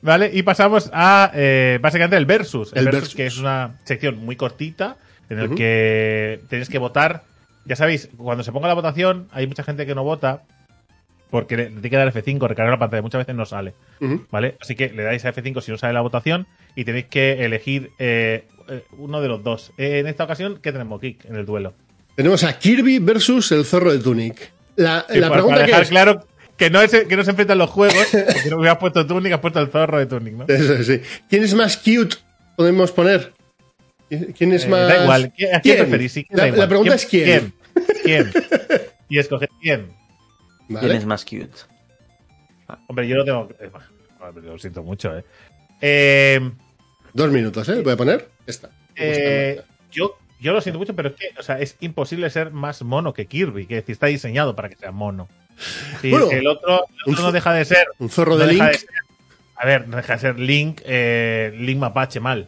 ¿Vale? 0.03 0.31
Y 0.33 0.41
pasamos 0.43 0.89
a 0.93 1.29
eh, 1.35 1.77
básicamente 1.81 2.15
el 2.15 2.25
Versus. 2.25 2.71
El, 2.73 2.79
El 2.79 2.85
versus, 2.85 3.01
Versus. 3.01 3.15
que 3.15 3.25
es 3.27 3.37
una 3.37 3.75
sección 3.83 4.17
muy 4.23 4.35
cortita 4.35 4.97
en 5.29 5.39
el 5.39 5.55
que 5.55 6.41
tenéis 6.49 6.69
que 6.69 6.79
votar. 6.79 7.23
Ya 7.65 7.75
sabéis, 7.75 8.09
cuando 8.17 8.43
se 8.43 8.51
ponga 8.51 8.67
la 8.67 8.73
votación, 8.73 9.27
hay 9.31 9.47
mucha 9.47 9.63
gente 9.63 9.85
que 9.85 9.93
no 9.95 10.03
vota 10.03 10.43
porque 11.29 11.55
le, 11.55 11.65
tiene 11.67 11.89
que 11.89 11.95
dar 11.95 12.11
F5, 12.13 12.47
recargar 12.47 12.73
la 12.73 12.79
pantalla. 12.79 13.01
Muchas 13.01 13.19
veces 13.19 13.35
no 13.35 13.45
sale. 13.45 13.73
¿Vale? 14.31 14.57
Así 14.59 14.75
que 14.75 14.89
le 14.89 15.03
dais 15.03 15.23
a 15.25 15.33
F5 15.33 15.61
si 15.61 15.71
no 15.71 15.77
sale 15.77 15.93
la 15.93 16.01
votación 16.01 16.47
y 16.75 16.83
tenéis 16.85 17.05
que 17.05 17.45
elegir 17.45 17.91
eh, 17.99 18.47
eh, 18.67 18.83
uno 18.97 19.21
de 19.21 19.27
los 19.29 19.43
dos. 19.43 19.71
Eh, 19.77 19.99
en 19.99 20.07
esta 20.07 20.23
ocasión, 20.25 20.59
¿qué 20.61 20.71
tenemos, 20.71 20.99
Kick, 20.99 21.25
en 21.25 21.35
el 21.35 21.45
duelo? 21.45 21.73
tenemos 22.15 22.43
a 22.43 22.59
Kirby 22.59 22.99
versus 22.99 23.51
el 23.53 23.63
zorro 23.65 23.91
de 23.93 23.99
Tunic. 23.99 24.51
La, 24.75 25.05
Sí, 25.09 25.19
la 25.19 25.29
para- 25.29 25.33
pregunta 25.41 25.55
para 25.55 25.65
que 25.65 25.71
dejar 25.71 25.83
es, 25.83 25.89
claro 25.89 26.25
que 26.57 26.69
no, 26.69 26.81
es, 26.81 26.91
que 26.91 27.15
no 27.15 27.23
se 27.23 27.29
enfrentan 27.31 27.57
los 27.57 27.69
juegos, 27.69 28.05
porque 28.11 28.49
no 28.49 28.57
hubieras 28.57 28.77
puesto 28.77 29.07
Tunic, 29.07 29.31
has 29.33 29.39
puesto 29.39 29.59
el 29.61 29.69
zorro 29.69 29.97
de 29.97 30.05
Tunic, 30.07 30.33
¿no? 30.33 30.45
Eso, 30.49 30.83
sí. 30.83 31.01
¿quién 31.29 31.43
es 31.43 31.53
más 31.55 31.77
cute? 31.77 32.17
Podemos 32.57 32.91
poner. 32.91 33.31
¿Quién 34.37 34.53
es 34.53 34.65
Eh, 34.65 34.67
más? 34.67 34.87
Da 34.87 35.03
igual, 35.03 35.33
¿qué- 35.35 35.53
¿a 35.53 35.61
quién, 35.61 35.77
preferís? 35.77 36.11
Sí, 36.11 36.27
da 36.29 36.47
La, 36.47 36.67
pregunta 36.67 36.95
es 36.95 37.05
quién. 37.05 37.53
¿Quién? 38.03 38.31
¿Quién? 38.31 38.31
Y 39.09 39.19
escoger 39.19 39.49
quién. 39.61 39.91
Vale. 40.69 40.87
¿Quién 40.87 40.97
es 40.99 41.05
más 41.05 41.25
cute? 41.25 41.49
Hombre, 42.87 43.07
yo 43.07 43.17
no 43.17 43.25
tengo. 43.25 43.49
eh, 43.59 43.69
Lo 44.43 44.57
siento 44.57 44.83
mucho, 44.83 45.17
¿eh? 45.17 45.25
Eh, 45.81 46.51
Dos 47.13 47.29
minutos, 47.31 47.67
¿eh? 47.67 47.81
Voy 47.81 47.91
a 47.93 47.97
poner 47.97 48.29
esta. 48.47 48.69
Eh, 48.95 49.61
yo, 49.91 50.17
yo 50.39 50.53
lo 50.53 50.61
siento 50.61 50.79
mucho, 50.79 50.95
pero 50.95 51.09
es 51.09 51.15
que 51.15 51.27
o 51.37 51.43
sea, 51.43 51.59
es 51.59 51.75
imposible 51.81 52.29
ser 52.29 52.51
más 52.51 52.81
mono 52.83 53.13
que 53.13 53.25
Kirby, 53.25 53.65
que 53.65 53.77
es 53.79 53.83
decir, 53.83 53.93
está 53.93 54.07
diseñado 54.07 54.55
para 54.55 54.69
que 54.69 54.77
sea 54.77 54.91
mono. 54.91 55.27
Sí, 56.01 56.09
Bueno, 56.09 56.31
el 56.31 56.47
otro, 56.47 56.85
el 57.05 57.13
otro 57.13 57.25
no 57.25 57.31
deja 57.33 57.51
de 57.53 57.65
ser. 57.65 57.85
Un 57.99 58.09
zorro 58.09 58.33
no 58.37 58.45
de 58.45 58.53
Link. 58.53 58.63
de 58.63 58.73
ser- 58.75 58.89
a 59.57 59.65
ver, 59.65 59.87
no 59.89 59.97
deja 59.97 60.13
de 60.13 60.19
ser 60.19 60.39
Link, 60.39 60.81
eh, 60.85 61.53
Link 61.57 61.77
Mapache 61.79 62.19
mal. 62.21 62.47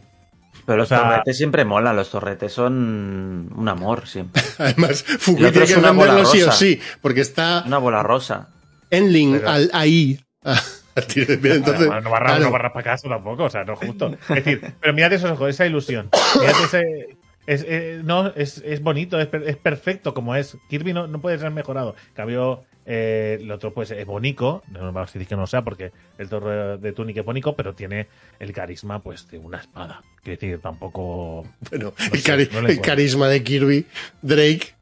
Pero 0.66 0.78
los 0.78 0.86
O 0.90 0.94
sea- 0.94 1.04
torretes 1.08 1.36
siempre 1.36 1.64
molan, 1.64 1.94
los 1.96 2.10
torretes 2.10 2.52
son 2.52 3.50
un 3.54 3.68
amor 3.68 4.06
siempre. 4.06 4.42
Además, 4.58 5.02
Fukui 5.02 5.50
tiene 5.50 5.66
que 5.66 5.74
una 5.76 5.90
bola 5.92 6.14
venderlo 6.14 6.30
sí 6.32 6.42
o 6.42 6.52
sí, 6.52 6.80
porque 7.00 7.20
está 7.20 7.62
Una 7.66 7.78
bola 7.78 8.02
rosa. 8.02 8.48
en 8.90 9.12
Link 9.12 9.36
Pero- 9.38 9.50
al, 9.50 9.70
ahí. 9.72 10.18
Entonces, 10.96 11.88
no, 11.88 12.00
no 12.00 12.10
barra, 12.10 12.26
claro, 12.26 12.44
no 12.44 12.50
barra 12.52 12.72
para 12.72 12.84
casa 12.84 13.08
tampoco, 13.08 13.44
o 13.44 13.50
sea, 13.50 13.64
no 13.64 13.72
es 13.72 13.78
justo. 13.80 14.16
Es 14.28 14.44
decir, 14.44 14.74
pero 14.80 14.94
mirad 14.94 15.12
esos 15.12 15.30
ojos, 15.32 15.50
esa 15.50 15.66
ilusión. 15.66 16.08
Mirad 16.40 16.54
ese. 16.64 17.16
Es, 17.46 17.64
eh, 17.68 18.00
no, 18.02 18.28
es, 18.28 18.58
es 18.64 18.82
bonito, 18.82 19.20
es, 19.20 19.28
es 19.32 19.56
perfecto 19.56 20.14
como 20.14 20.34
es. 20.34 20.56
Kirby 20.70 20.92
no, 20.92 21.06
no 21.06 21.20
puede 21.20 21.38
ser 21.38 21.50
mejorado. 21.50 21.94
Cambio, 22.14 22.64
eh, 22.86 23.38
el 23.40 23.50
otro 23.50 23.74
pues 23.74 23.90
es 23.90 24.06
bonito. 24.06 24.62
No 24.70 24.80
vamos 24.80 25.10
a 25.10 25.12
decir 25.12 25.26
que 25.28 25.36
no 25.36 25.46
sea 25.46 25.62
porque 25.62 25.92
el 26.18 26.28
torre 26.28 26.78
de 26.78 26.92
Tunic 26.92 27.18
es 27.18 27.24
bonito, 27.24 27.54
pero 27.54 27.74
tiene 27.74 28.06
el 28.38 28.52
carisma 28.52 29.02
pues 29.02 29.28
de 29.30 29.38
una 29.38 29.58
espada. 29.58 30.02
Quiero 30.22 30.40
decir, 30.40 30.58
tampoco. 30.60 31.46
bueno, 31.70 31.92
no 31.98 32.04
el, 32.14 32.20
sé, 32.20 32.32
cari- 32.32 32.50
no 32.52 32.60
le 32.62 32.70
el 32.70 32.76
puedo. 32.78 32.82
carisma 32.82 33.28
de 33.28 33.42
Kirby, 33.42 33.86
Drake, 34.22 34.52
dice, 34.54 34.74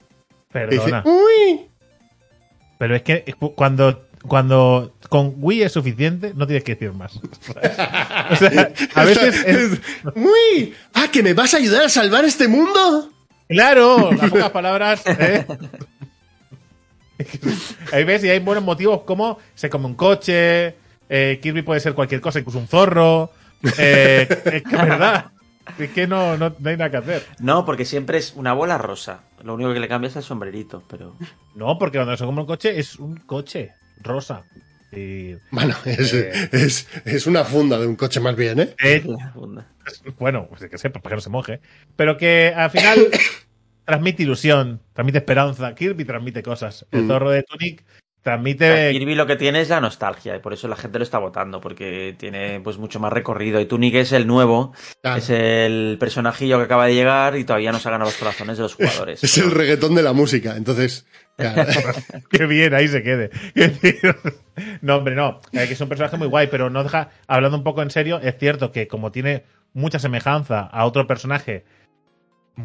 Perdona. 0.52 1.02
uy, 1.04 1.62
Pero 2.78 2.94
es 2.96 3.02
que 3.02 3.34
cuando, 3.56 4.06
cuando 4.26 4.94
con 5.08 5.34
Wii 5.36 5.62
es 5.62 5.72
suficiente, 5.72 6.32
no 6.34 6.46
tienes 6.46 6.64
que 6.64 6.74
decir 6.74 6.92
más. 6.92 7.18
O 8.30 8.36
sea, 8.36 8.72
a 8.94 9.04
veces 9.04 9.44
es, 9.44 9.80
uy, 10.14 10.74
ah, 10.94 11.08
que 11.12 11.22
me 11.22 11.34
vas 11.34 11.54
a 11.54 11.58
ayudar 11.58 11.84
a 11.84 11.88
salvar 11.88 12.24
este 12.24 12.48
mundo. 12.48 13.10
Claro, 13.48 14.10
a 14.10 14.26
pocas 14.28 14.50
palabras. 14.50 15.02
¿eh? 15.06 15.46
Ahí 17.92 18.04
ves, 18.04 18.24
y 18.24 18.30
hay 18.30 18.38
buenos 18.38 18.64
motivos 18.64 19.02
como 19.02 19.38
se 19.54 19.68
come 19.68 19.86
un 19.86 19.94
coche, 19.94 20.76
eh, 21.08 21.38
Kirby 21.42 21.62
puede 21.62 21.80
ser 21.80 21.94
cualquier 21.94 22.20
cosa, 22.20 22.38
incluso 22.38 22.58
un 22.58 22.68
zorro, 22.68 23.30
Eh, 23.78 24.26
es 24.46 24.62
que, 24.62 24.76
¿verdad? 24.76 25.26
Es 25.78 25.90
que 25.90 26.06
no, 26.06 26.36
no, 26.36 26.54
no 26.58 26.70
hay 26.70 26.76
nada 26.76 26.90
que 26.90 26.96
hacer. 26.96 27.26
No, 27.38 27.64
porque 27.64 27.84
siempre 27.84 28.18
es 28.18 28.32
una 28.34 28.52
bola 28.52 28.78
rosa. 28.78 29.20
Lo 29.44 29.54
único 29.54 29.72
que 29.72 29.80
le 29.80 29.88
cambia 29.88 30.08
es 30.08 30.16
el 30.16 30.22
sombrerito, 30.22 30.82
pero. 30.88 31.14
No, 31.54 31.78
porque 31.78 31.98
cuando 31.98 32.16
se 32.16 32.24
compra 32.24 32.42
un 32.42 32.46
coche 32.48 32.78
es 32.78 32.96
un 32.96 33.16
coche 33.16 33.72
rosa. 34.02 34.44
Y, 34.92 35.36
Bueno, 35.50 35.74
es, 35.86 36.12
Eh. 36.12 36.48
es, 36.52 36.86
es 37.04 37.26
una 37.26 37.44
funda 37.44 37.78
de 37.78 37.86
un 37.86 37.96
coche 37.96 38.20
más 38.20 38.36
bien, 38.36 38.60
¿eh? 38.60 38.74
eh, 38.84 39.02
La 39.06 39.30
funda. 39.32 39.66
bueno, 40.18 40.46
pues 40.48 40.68
que 40.70 40.76
sepa, 40.78 41.00
para 41.00 41.12
que 41.12 41.16
no 41.16 41.20
se 41.22 41.30
moje. 41.30 41.60
Pero 41.96 42.16
que 42.18 42.52
al 42.54 42.70
final 42.70 42.98
transmite 43.86 44.22
ilusión, 44.22 44.80
transmite 44.92 45.18
esperanza. 45.18 45.74
Kirby 45.74 46.04
transmite 46.04 46.42
cosas. 46.42 46.86
El 46.90 47.04
Mm. 47.04 47.08
zorro 47.08 47.30
de 47.30 47.42
Tunic 47.42 47.82
transmite. 48.22 48.90
Kirby 48.92 49.14
lo 49.14 49.26
que 49.26 49.36
tiene 49.36 49.60
es 49.60 49.68
la 49.68 49.80
nostalgia 49.80 50.34
y 50.36 50.38
por 50.38 50.52
eso 50.52 50.68
la 50.68 50.76
gente 50.76 50.98
lo 50.98 51.04
está 51.04 51.18
votando, 51.18 51.60
porque 51.60 52.14
tiene 52.18 52.60
pues 52.60 52.78
mucho 52.78 53.00
más 53.00 53.12
recorrido. 53.12 53.60
Y 53.60 53.66
Tunic 53.66 53.94
es 53.96 54.12
el 54.12 54.26
nuevo, 54.26 54.72
Claro. 55.02 55.18
es 55.18 55.28
el 55.30 55.96
personajillo 56.00 56.58
que 56.58 56.64
acaba 56.64 56.86
de 56.86 56.94
llegar 56.94 57.36
y 57.36 57.44
todavía 57.44 57.72
no 57.72 57.78
se 57.78 57.88
ha 57.88 57.92
ganado 57.92 58.10
los 58.10 58.18
corazones 58.18 58.56
de 58.56 58.62
los 58.62 58.74
jugadores. 58.76 59.22
Es 59.22 59.38
el 59.38 59.50
reggaetón 59.50 59.94
de 59.94 60.02
la 60.02 60.12
música, 60.12 60.56
entonces. 60.56 61.06
claro. 61.36 61.70
Qué 62.30 62.46
bien, 62.46 62.74
ahí 62.74 62.88
se 62.88 63.02
quede. 63.02 63.30
No, 64.80 64.96
hombre, 64.96 65.14
no. 65.14 65.40
Eh, 65.52 65.66
que 65.66 65.74
es 65.74 65.80
un 65.80 65.88
personaje 65.88 66.16
muy 66.16 66.28
guay, 66.28 66.48
pero 66.50 66.70
no 66.70 66.82
deja. 66.82 67.10
Hablando 67.26 67.56
un 67.56 67.64
poco 67.64 67.82
en 67.82 67.90
serio, 67.90 68.20
es 68.22 68.36
cierto 68.38 68.72
que 68.72 68.86
como 68.88 69.10
tiene 69.12 69.44
mucha 69.74 69.98
semejanza 69.98 70.60
a 70.60 70.84
otro 70.84 71.06
personaje, 71.06 71.64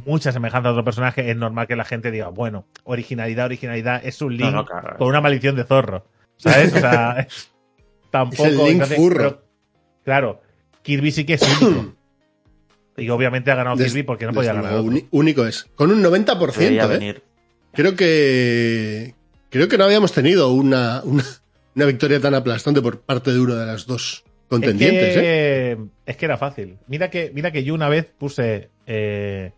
mucha 0.05 0.31
semejanza 0.31 0.69
a 0.69 0.71
otro 0.71 0.83
personaje, 0.83 1.29
es 1.29 1.37
normal 1.37 1.67
que 1.67 1.75
la 1.75 1.85
gente 1.85 2.11
diga, 2.11 2.29
bueno, 2.29 2.65
originalidad, 2.83 3.45
originalidad, 3.45 4.01
es 4.05 4.21
un 4.21 4.35
link 4.37 4.51
No, 4.51 4.57
no, 4.57 4.65
claro. 4.65 4.97
con 4.97 5.07
una 5.07 5.21
maldición 5.21 5.55
de 5.55 5.63
zorro. 5.63 6.05
¿Sabes? 6.37 6.73
O 6.73 6.79
sea, 6.79 7.27
tampoco. 8.11 8.45
Es 8.45 8.51
el 8.51 8.57
Link 8.57 8.69
entonces, 8.73 8.97
furro. 8.97 9.17
pero, 9.17 9.43
claro, 10.03 10.41
Kirby 10.83 11.11
sí 11.11 11.25
que 11.25 11.33
es 11.35 11.61
único. 11.61 11.93
Y 12.99 13.09
obviamente 13.09 13.51
ha 13.51 13.55
ganado 13.55 13.75
Des- 13.75 13.91
Kirby 13.93 14.01
porque 14.03 14.25
no 14.25 14.33
podía 14.33 14.53
ganar. 14.53 14.73
otro. 14.73 14.91
único 15.11 15.45
es. 15.45 15.65
Con 15.75 15.91
un 15.91 16.01
90%, 16.03 16.51
Debería 16.55 16.85
¿eh? 16.85 16.87
venir. 16.87 17.23
Creo 17.73 17.95
que. 17.95 19.13
Creo 19.51 19.67
que 19.67 19.77
no 19.77 19.83
habíamos 19.83 20.13
tenido 20.13 20.51
una, 20.51 21.01
una, 21.03 21.23
una 21.75 21.85
victoria 21.85 22.19
tan 22.19 22.33
aplastante 22.33 22.81
por 22.81 22.99
parte 23.01 23.31
de 23.31 23.39
uno 23.39 23.53
de 23.53 23.67
los 23.67 23.85
dos 23.85 24.23
contendientes, 24.49 25.09
es 25.09 25.15
¿eh? 25.17 25.21
que, 25.21 25.77
es 26.07 26.17
que 26.17 26.25
era 26.25 26.37
fácil. 26.37 26.79
Mira 26.87 27.11
que, 27.11 27.31
mira 27.35 27.51
que 27.51 27.63
yo 27.63 27.75
una 27.75 27.87
vez 27.87 28.11
puse. 28.17 28.71
eh, 28.87 29.51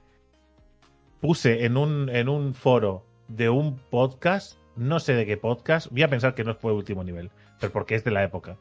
puse 1.22 1.66
en 1.66 1.78
un, 1.78 2.10
en 2.10 2.30
un 2.30 2.54
foro 2.54 3.06
de 3.28 3.50
un 3.50 3.78
podcast. 3.78 4.58
No 4.76 5.00
sé 5.00 5.14
de 5.14 5.26
qué 5.26 5.38
podcast. 5.38 5.88
Voy 5.92 6.04
a 6.04 6.08
pensar 6.10 6.36
que 6.36 6.44
no 6.44 6.56
fue 6.56 6.72
último 6.74 7.04
nivel. 7.04 7.32
Pero 7.60 7.72
porque 7.74 7.96
es 7.96 8.04
de 8.04 8.12
la 8.12 8.24
época. 8.24 8.56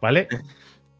¿Vale? 0.00 0.28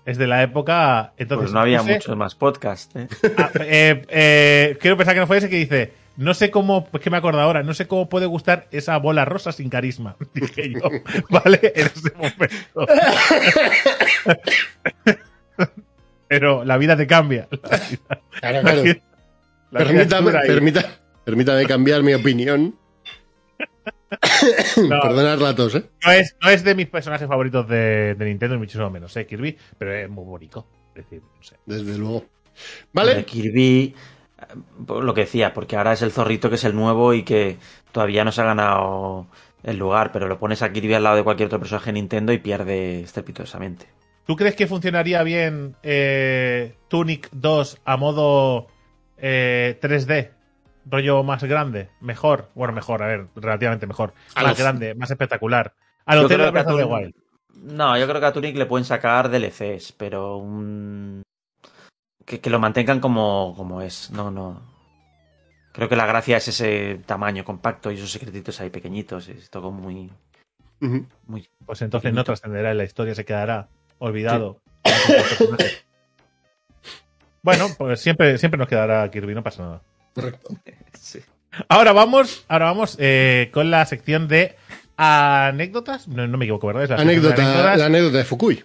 Es 0.04 0.18
de 0.18 0.26
la 0.28 0.42
época. 0.42 1.12
Entonces, 1.16 1.44
Pues 1.46 1.52
no 1.52 1.60
había 1.60 1.80
puse- 1.80 1.94
muchos 1.94 2.16
más 2.16 2.34
podcasts. 2.34 2.94
¿eh? 2.96 3.08
Ah, 3.38 3.50
eh, 3.60 4.04
eh, 4.08 4.78
quiero 4.80 4.96
pensar 4.96 5.14
que 5.14 5.20
no 5.20 5.26
fue 5.26 5.38
ese 5.38 5.50
que 5.50 5.56
dice. 5.56 5.92
No 6.16 6.34
sé 6.34 6.50
cómo, 6.50 6.86
es 6.92 7.00
que 7.00 7.08
me 7.08 7.16
acuerdo 7.16 7.40
ahora, 7.40 7.62
no 7.62 7.72
sé 7.72 7.86
cómo 7.88 8.10
puede 8.10 8.26
gustar 8.26 8.66
esa 8.70 8.98
bola 8.98 9.24
rosa 9.24 9.50
sin 9.50 9.70
carisma. 9.70 10.16
Dije 10.34 10.70
yo, 10.74 10.80
¿vale? 11.30 11.72
En 11.74 11.86
ese 11.86 12.12
momento. 12.14 12.86
Pero 16.28 16.64
la 16.64 16.76
vida 16.78 16.96
te 16.96 17.06
cambia. 17.06 17.48
Claro, 18.40 18.60
claro. 18.62 18.84
La 18.84 18.96
Permítame, 19.72 20.32
permita- 20.32 20.98
permítame 21.24 21.64
cambiar 21.66 22.02
mi 22.02 22.14
opinión. 22.14 22.76
No. 24.76 25.00
Perdonad 25.00 25.38
la 25.38 25.54
tos, 25.54 25.74
¿eh? 25.76 25.84
No 26.04 26.12
es, 26.12 26.36
no 26.42 26.50
es 26.50 26.62
de 26.64 26.74
mis 26.74 26.86
personajes 26.88 27.26
favoritos 27.28 27.66
de, 27.68 28.14
de 28.14 28.24
Nintendo, 28.26 28.54
ni 28.56 28.60
muchísimo 28.60 28.90
menos, 28.90 29.16
¿eh? 29.16 29.26
Kirby, 29.26 29.56
pero 29.78 29.94
es 29.94 30.08
muy 30.10 30.24
bonito. 30.24 30.66
Es 30.94 31.04
decir, 31.04 31.22
no 31.22 31.42
sé. 31.42 31.56
Desde 31.64 31.96
luego. 31.96 32.24
¿Vale? 32.92 33.24
Kirby, 33.24 33.94
eh, 34.38 34.44
por 34.86 35.04
lo 35.04 35.14
que 35.14 35.22
decía, 35.22 35.54
porque 35.54 35.76
ahora 35.76 35.92
es 35.94 36.02
el 36.02 36.12
zorrito 36.12 36.48
que 36.50 36.56
es 36.56 36.64
el 36.64 36.74
nuevo 36.74 37.14
y 37.14 37.22
que 37.22 37.56
todavía 37.92 38.24
no 38.24 38.32
se 38.32 38.42
ha 38.42 38.46
ganado 38.46 39.28
el 39.62 39.78
lugar, 39.78 40.12
pero 40.12 40.26
lo 40.28 40.38
pones 40.38 40.60
a 40.62 40.72
Kirby 40.72 40.94
al 40.94 41.04
lado 41.04 41.16
de 41.16 41.24
cualquier 41.24 41.46
otro 41.46 41.60
personaje 41.60 41.86
de 41.86 41.94
Nintendo 41.94 42.32
y 42.32 42.38
pierde 42.38 43.00
estrepitosamente. 43.00 43.86
¿Tú 44.26 44.36
crees 44.36 44.54
que 44.54 44.66
funcionaría 44.66 45.22
bien 45.22 45.76
eh, 45.82 46.74
Tunic 46.88 47.28
2 47.32 47.78
a 47.84 47.96
modo 47.96 48.66
eh, 49.22 49.78
3D? 49.80 50.30
Rollo 50.84 51.22
más 51.22 51.42
grande, 51.44 51.88
mejor. 52.00 52.50
Bueno, 52.54 52.74
mejor, 52.74 53.02
a 53.02 53.06
ver, 53.06 53.28
relativamente 53.36 53.86
mejor. 53.86 54.12
A 54.34 54.42
más 54.42 54.58
grande, 54.58 54.94
más 54.94 55.10
espectacular. 55.10 55.74
A 56.04 56.16
lo 56.16 56.22
Yo 56.22 56.28
Zelda 56.28 56.50
creo 56.50 56.52
que 56.52 56.58
a 56.58 56.62
Breath 56.64 56.74
of 56.74 56.80
the 56.80 56.84
Tunic- 56.86 57.02
Wild. 57.02 57.14
No, 57.54 57.96
yo 57.98 58.08
creo 58.08 58.20
que 58.20 58.26
a 58.26 58.32
Tunic 58.32 58.56
le 58.56 58.66
pueden 58.66 58.84
sacar 58.84 59.30
DLCs, 59.30 59.92
pero 59.92 60.38
un... 60.38 61.22
que, 62.26 62.40
que 62.40 62.50
lo 62.50 62.58
mantengan 62.58 62.98
como, 62.98 63.54
como 63.56 63.80
es. 63.82 64.10
No, 64.10 64.30
no. 64.30 64.60
Creo 65.72 65.88
que 65.88 65.96
la 65.96 66.06
gracia 66.06 66.36
es 66.38 66.48
ese 66.48 67.00
tamaño 67.06 67.44
compacto 67.44 67.90
y 67.90 67.94
esos 67.94 68.10
secretitos 68.10 68.60
ahí 68.60 68.70
pequeñitos. 68.70 69.28
Es 69.28 69.48
todo 69.50 69.70
muy, 69.70 70.10
muy 71.26 71.48
Pues 71.64 71.80
entonces 71.82 72.12
no 72.12 72.24
trascenderá 72.24 72.72
en 72.72 72.78
la 72.78 72.84
historia, 72.84 73.14
se 73.14 73.24
quedará 73.24 73.68
olvidado. 73.98 74.60
bueno, 77.42 77.68
pues 77.76 78.00
siempre, 78.00 78.38
siempre 78.38 78.58
nos 78.58 78.68
quedará 78.68 79.10
Kirby, 79.10 79.34
no 79.34 79.42
pasa 79.42 79.62
nada. 79.62 79.82
Correcto. 80.14 80.56
sí. 81.00 81.20
Ahora 81.68 81.92
vamos, 81.92 82.44
ahora 82.48 82.66
vamos 82.66 82.96
eh, 82.98 83.50
con 83.52 83.70
la 83.70 83.84
sección 83.86 84.28
de 84.28 84.56
anécdotas. 84.96 86.08
No, 86.08 86.26
no 86.26 86.38
me 86.38 86.44
equivoco, 86.44 86.66
¿verdad? 86.68 86.84
Es 86.84 86.90
la 86.90 86.96
de 86.96 87.02
Anécdota, 87.02 87.42
anécdotas, 87.42 87.78
la 87.78 87.86
anécdota 87.86 88.18
de 88.18 88.24
Fukui. 88.24 88.64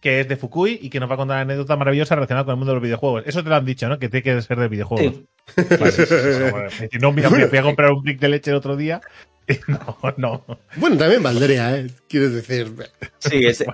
que 0.00 0.20
es 0.20 0.28
de 0.28 0.36
Fukui 0.36 0.78
y 0.80 0.88
que 0.88 1.00
nos 1.00 1.10
va 1.10 1.14
a 1.14 1.16
contar 1.18 1.36
una 1.36 1.42
anécdota 1.42 1.76
maravillosa 1.76 2.14
relacionada 2.14 2.44
con 2.44 2.52
el 2.52 2.58
mundo 2.58 2.72
de 2.72 2.76
los 2.76 2.82
videojuegos. 2.82 3.24
Eso 3.26 3.42
te 3.42 3.50
lo 3.50 3.56
han 3.56 3.64
dicho, 3.64 3.88
¿no? 3.88 3.98
Que 3.98 4.08
tiene 4.08 4.22
que 4.22 4.40
ser 4.42 4.58
de 4.58 4.68
videojuegos. 4.68 5.14
Sí. 5.14 5.26
Vale, 5.56 6.88
no, 7.00 7.12
mira, 7.12 7.28
me 7.28 7.46
fui 7.46 7.58
a 7.58 7.62
comprar 7.62 7.90
un 7.90 8.02
brick 8.02 8.18
de 8.18 8.28
leche 8.28 8.50
el 8.50 8.56
otro 8.56 8.76
día. 8.76 9.00
No, 9.68 9.96
no. 10.16 10.44
Bueno, 10.74 10.96
también 10.96 11.22
valdría, 11.22 11.78
¿eh? 11.78 11.86
Quiero 12.08 12.30
decir. 12.30 12.72
Sí, 13.20 13.46
es. 13.46 13.64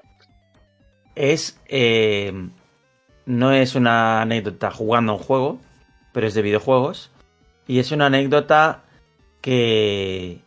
es 1.14 1.58
eh, 1.66 2.30
no 3.26 3.52
es 3.52 3.74
una 3.74 4.22
anécdota 4.22 4.70
jugando 4.70 5.12
a 5.12 5.16
un 5.16 5.22
juego, 5.22 5.58
pero 6.12 6.26
es 6.26 6.34
de 6.34 6.42
videojuegos. 6.42 7.10
Y 7.66 7.78
es 7.78 7.92
una 7.92 8.06
anécdota 8.06 8.82
que. 9.40 10.40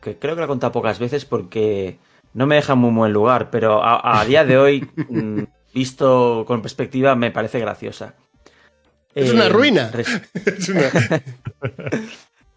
que 0.00 0.18
creo 0.18 0.34
que 0.34 0.40
la 0.40 0.44
he 0.44 0.48
contado 0.48 0.72
pocas 0.72 0.98
veces 0.98 1.24
porque 1.24 1.98
no 2.34 2.46
me 2.46 2.56
deja 2.56 2.74
en 2.74 2.78
muy 2.80 2.90
buen 2.92 3.12
lugar, 3.12 3.50
pero 3.50 3.82
a, 3.82 4.20
a 4.20 4.24
día 4.24 4.44
de 4.44 4.58
hoy, 4.58 4.88
mm, 5.08 5.42
visto 5.74 6.44
con 6.46 6.62
perspectiva, 6.62 7.14
me 7.16 7.30
parece 7.30 7.58
graciosa. 7.60 8.14
Es 9.14 9.30
Eh, 9.30 9.34
una 9.34 9.48
ruina. 9.48 9.90
res- 9.92 10.20
Es 10.46 10.68
una- 10.68 10.90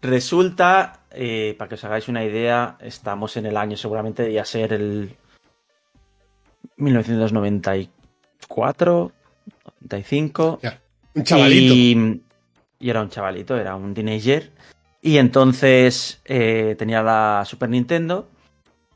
Resulta, 0.02 1.00
eh, 1.10 1.54
para 1.58 1.68
que 1.70 1.74
os 1.76 1.84
hagáis 1.84 2.08
una 2.08 2.22
idea, 2.24 2.76
estamos 2.80 3.36
en 3.38 3.46
el 3.46 3.56
año, 3.56 3.76
seguramente 3.78 4.22
debía 4.22 4.44
ser 4.44 4.74
el 4.74 5.16
1994, 6.76 9.12
95. 9.80 10.60
ya, 10.62 10.80
un 11.14 11.24
chavalito. 11.24 11.74
Y, 11.74 12.22
y 12.78 12.90
era 12.90 13.02
un 13.02 13.08
chavalito, 13.08 13.56
era 13.56 13.76
un 13.76 13.94
teenager. 13.94 14.50
Y 15.00 15.18
entonces 15.18 16.20
eh, 16.24 16.76
tenía 16.78 17.02
la 17.02 17.44
Super 17.46 17.68
Nintendo. 17.68 18.28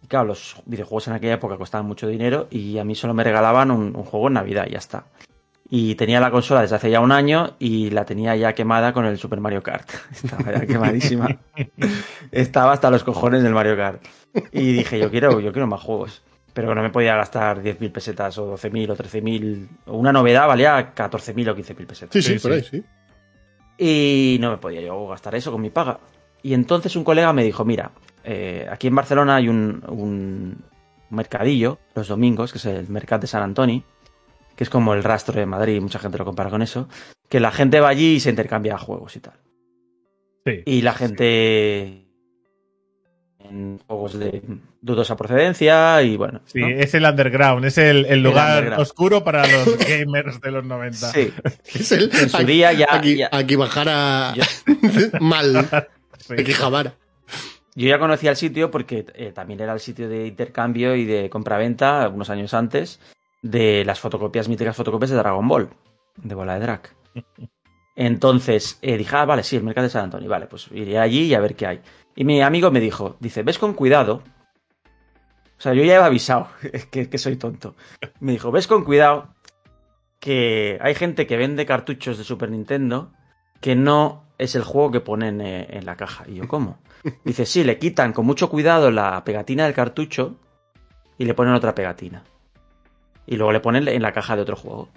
Y 0.03 0.07
claro, 0.07 0.27
los 0.29 0.57
videojuegos 0.67 1.09
en 1.09 1.15
aquella 1.15 1.35
época 1.35 1.57
costaban 1.57 1.87
mucho 1.87 2.09
dinero 2.09 2.49
y 2.51 2.79
a 2.79 2.85
mí 2.85 2.95
solo 2.95 3.15
me 3.15 3.25
regalaban 3.25 3.71
un, 3.71 3.95
un 3.95 4.05
juego 4.05 4.29
en 4.29 4.35
Navidad 4.35 4.67
y 4.69 4.73
ya 4.73 4.79
está. 4.79 5.05
Y 5.71 5.97
tenía 5.97 6.19
la 6.19 6.31
consola 6.31 6.63
desde 6.63 6.77
hace 6.77 6.91
ya 6.91 7.01
un 7.01 7.13
año 7.13 7.55
y 7.59 7.91
la 7.91 8.07
tenía 8.07 8.35
ya 8.37 8.55
quemada 8.55 8.95
con 8.95 9.05
el 9.05 9.19
Super 9.19 9.41
Mario 9.41 9.63
Kart. 9.63 9.89
Estaba 10.13 10.53
ya 10.53 10.67
quemadísima. 10.67 11.39
Estaba 12.33 12.73
hasta 12.73 12.91
los 12.91 13.05
cojones 13.05 13.43
del 13.43 13.53
Mario 13.53 13.77
Kart. 13.77 14.03
Y 14.53 14.73
dije, 14.73 14.99
yo 14.99 15.11
quiero, 15.11 15.41
yo 15.41 15.53
quiero 15.53 15.67
más 15.67 15.83
juegos. 15.83 16.23
Pero 16.59 16.75
no 16.75 16.83
me 16.83 16.91
podía 16.91 17.15
gastar 17.15 17.63
10.000 17.63 17.93
pesetas 17.93 18.37
o 18.37 18.57
12.000 18.57 18.91
o 18.91 18.97
13.000. 18.97 19.69
Una 19.87 20.13
novedad 20.13 20.49
valía 20.49 20.93
14.000 20.93 21.51
o 21.51 21.57
15.000 21.57 21.87
pesetas. 21.87 22.13
Sí, 22.13 22.21
sí, 22.21 22.37
sí, 22.37 22.39
por 22.41 22.51
ahí, 22.51 22.65
sí. 22.65 22.83
Y 23.79 24.39
no 24.41 24.51
me 24.51 24.57
podía 24.57 24.81
yo 24.81 25.07
gastar 25.07 25.37
eso 25.37 25.53
con 25.53 25.61
mi 25.61 25.71
paga. 25.71 26.01
Y 26.43 26.55
entonces 26.55 26.97
un 26.97 27.05
colega 27.05 27.33
me 27.33 27.45
dijo, 27.45 27.65
mira, 27.65 27.93
eh, 28.25 28.67
aquí 28.69 28.89
en 28.89 28.97
Barcelona 28.97 29.37
hay 29.37 29.49
un, 29.49 29.85
un 29.87 30.65
mercadillo 31.11 31.79
los 31.95 32.09
domingos, 32.09 32.51
que 32.51 32.59
es 32.59 32.67
el 32.67 32.89
Mercat 32.89 33.21
de 33.21 33.29
San 33.29 33.45
Antoni, 33.45 33.85
que 34.57 34.65
es 34.65 34.69
como 34.69 34.95
el 34.95 35.05
rastro 35.05 35.39
de 35.39 35.47
Madrid, 35.47 35.81
mucha 35.81 36.01
gente 36.01 36.19
lo 36.19 36.25
compara 36.25 36.51
con 36.51 36.63
eso, 36.63 36.89
que 37.29 37.39
la 37.39 37.53
gente 37.53 37.79
va 37.79 37.91
allí 37.91 38.15
y 38.15 38.21
se 38.21 38.31
intercambia 38.31 38.79
juegos 38.79 39.15
y 39.15 39.21
tal. 39.21 39.35
Sí. 40.45 40.63
Y 40.67 40.83
la 40.83 40.95
gente 40.95 42.08
en 43.41 43.79
juegos 43.87 44.19
de 44.19 44.43
dudosa 44.81 45.17
procedencia 45.17 46.03
y 46.03 46.17
bueno. 46.17 46.41
Sí, 46.47 46.61
¿no? 46.61 46.69
es 46.69 46.93
el 46.95 47.05
underground, 47.05 47.65
es 47.65 47.79
el, 47.79 48.05
el 48.07 48.23
lugar 48.23 48.75
oscuro 48.81 49.23
para 49.25 49.47
los 49.47 49.79
gamers 49.89 50.41
de 50.41 50.51
los 50.51 50.65
90. 50.65 51.13
Sí, 51.13 51.33
Es 51.75 51.93
el, 51.93 52.11
en 52.15 52.29
su 52.29 52.37
aquí, 52.37 52.47
día 52.47 52.73
ya, 52.73 52.87
aquí, 52.91 53.17
ya- 53.17 53.29
aquí 53.33 53.57
bajara 53.57 54.35
mal. 55.21 55.69
Sí. 56.19 56.35
Aquí 56.39 56.53
jabara. 56.53 56.95
Yo 57.75 57.89
ya 57.89 57.99
conocía 58.01 58.31
el 58.31 58.37
sitio 58.37 58.71
porque 58.71 59.07
eh, 59.15 59.31
también 59.33 59.61
era 59.61 59.73
el 59.73 59.81
sitio 59.81 60.09
de 60.09 60.27
intercambio 60.27 60.95
y 60.97 61.05
de 61.07 61.31
compraventa 61.31 62.09
unos 62.09 62.29
años 62.29 62.53
antes. 62.55 63.01
de 63.41 63.85
las 63.87 64.01
fotocopias, 64.01 64.49
míticas 64.49 64.77
fotocopias 64.77 65.11
de 65.11 65.17
Dragon 65.17 65.47
Ball, 65.47 65.71
de 66.17 66.35
bola 66.35 66.55
de 66.55 66.61
drag. 66.61 66.83
Entonces 68.01 68.79
eh, 68.81 68.97
dije, 68.97 69.17
ah, 69.17 69.25
vale, 69.25 69.43
sí, 69.43 69.57
el 69.57 69.65
mercado 69.65 69.87
de 69.87 69.91
San 69.91 70.05
Antonio. 70.05 70.31
Vale, 70.31 70.47
pues 70.47 70.69
iré 70.71 71.01
allí 71.01 71.25
y 71.25 71.35
a 71.35 71.41
ver 71.41 71.57
qué 71.57 71.67
hay. 71.67 71.81
Y 72.15 72.23
mi 72.23 72.41
amigo 72.41 72.71
me 72.71 72.79
dijo, 72.79 73.17
dice, 73.19 73.43
ves 73.43 73.59
con 73.59 73.75
cuidado. 73.75 74.23
O 75.59 75.61
sea, 75.61 75.75
yo 75.75 75.83
ya 75.83 75.95
he 75.95 75.97
avisado 75.97 76.47
que, 76.93 77.11
que 77.11 77.19
soy 77.19 77.35
tonto. 77.35 77.75
Me 78.21 78.31
dijo, 78.31 78.53
ves 78.53 78.69
con 78.69 78.85
cuidado 78.85 79.35
que 80.21 80.79
hay 80.81 80.95
gente 80.95 81.27
que 81.27 81.37
vende 81.37 81.67
cartuchos 81.67 82.19
de 82.19 82.23
Super 82.23 82.53
Nintendo 82.53 83.11
que 83.61 83.75
no 83.75 84.29
es 84.39 84.55
el 84.55 84.63
juego 84.63 84.93
que 84.93 85.01
ponen 85.01 85.41
eh, 85.41 85.67
en 85.69 85.85
la 85.85 85.97
caja. 85.97 86.23
Y 86.29 86.37
yo, 86.37 86.47
¿cómo? 86.47 86.79
Dice, 87.25 87.47
sí, 87.47 87.65
le 87.65 87.81
quitan 87.81 88.13
con 88.13 88.27
mucho 88.27 88.49
cuidado 88.49 88.93
la 88.93 89.25
pegatina 89.25 89.65
del 89.65 89.75
cartucho 89.75 90.37
y 91.19 91.25
le 91.25 91.35
ponen 91.35 91.53
otra 91.53 91.75
pegatina. 91.75 92.23
Y 93.27 93.35
luego 93.35 93.51
le 93.51 93.59
ponen 93.59 93.89
en 93.89 94.03
la 94.03 94.13
caja 94.13 94.37
de 94.37 94.43
otro 94.43 94.55
juego. 94.55 94.89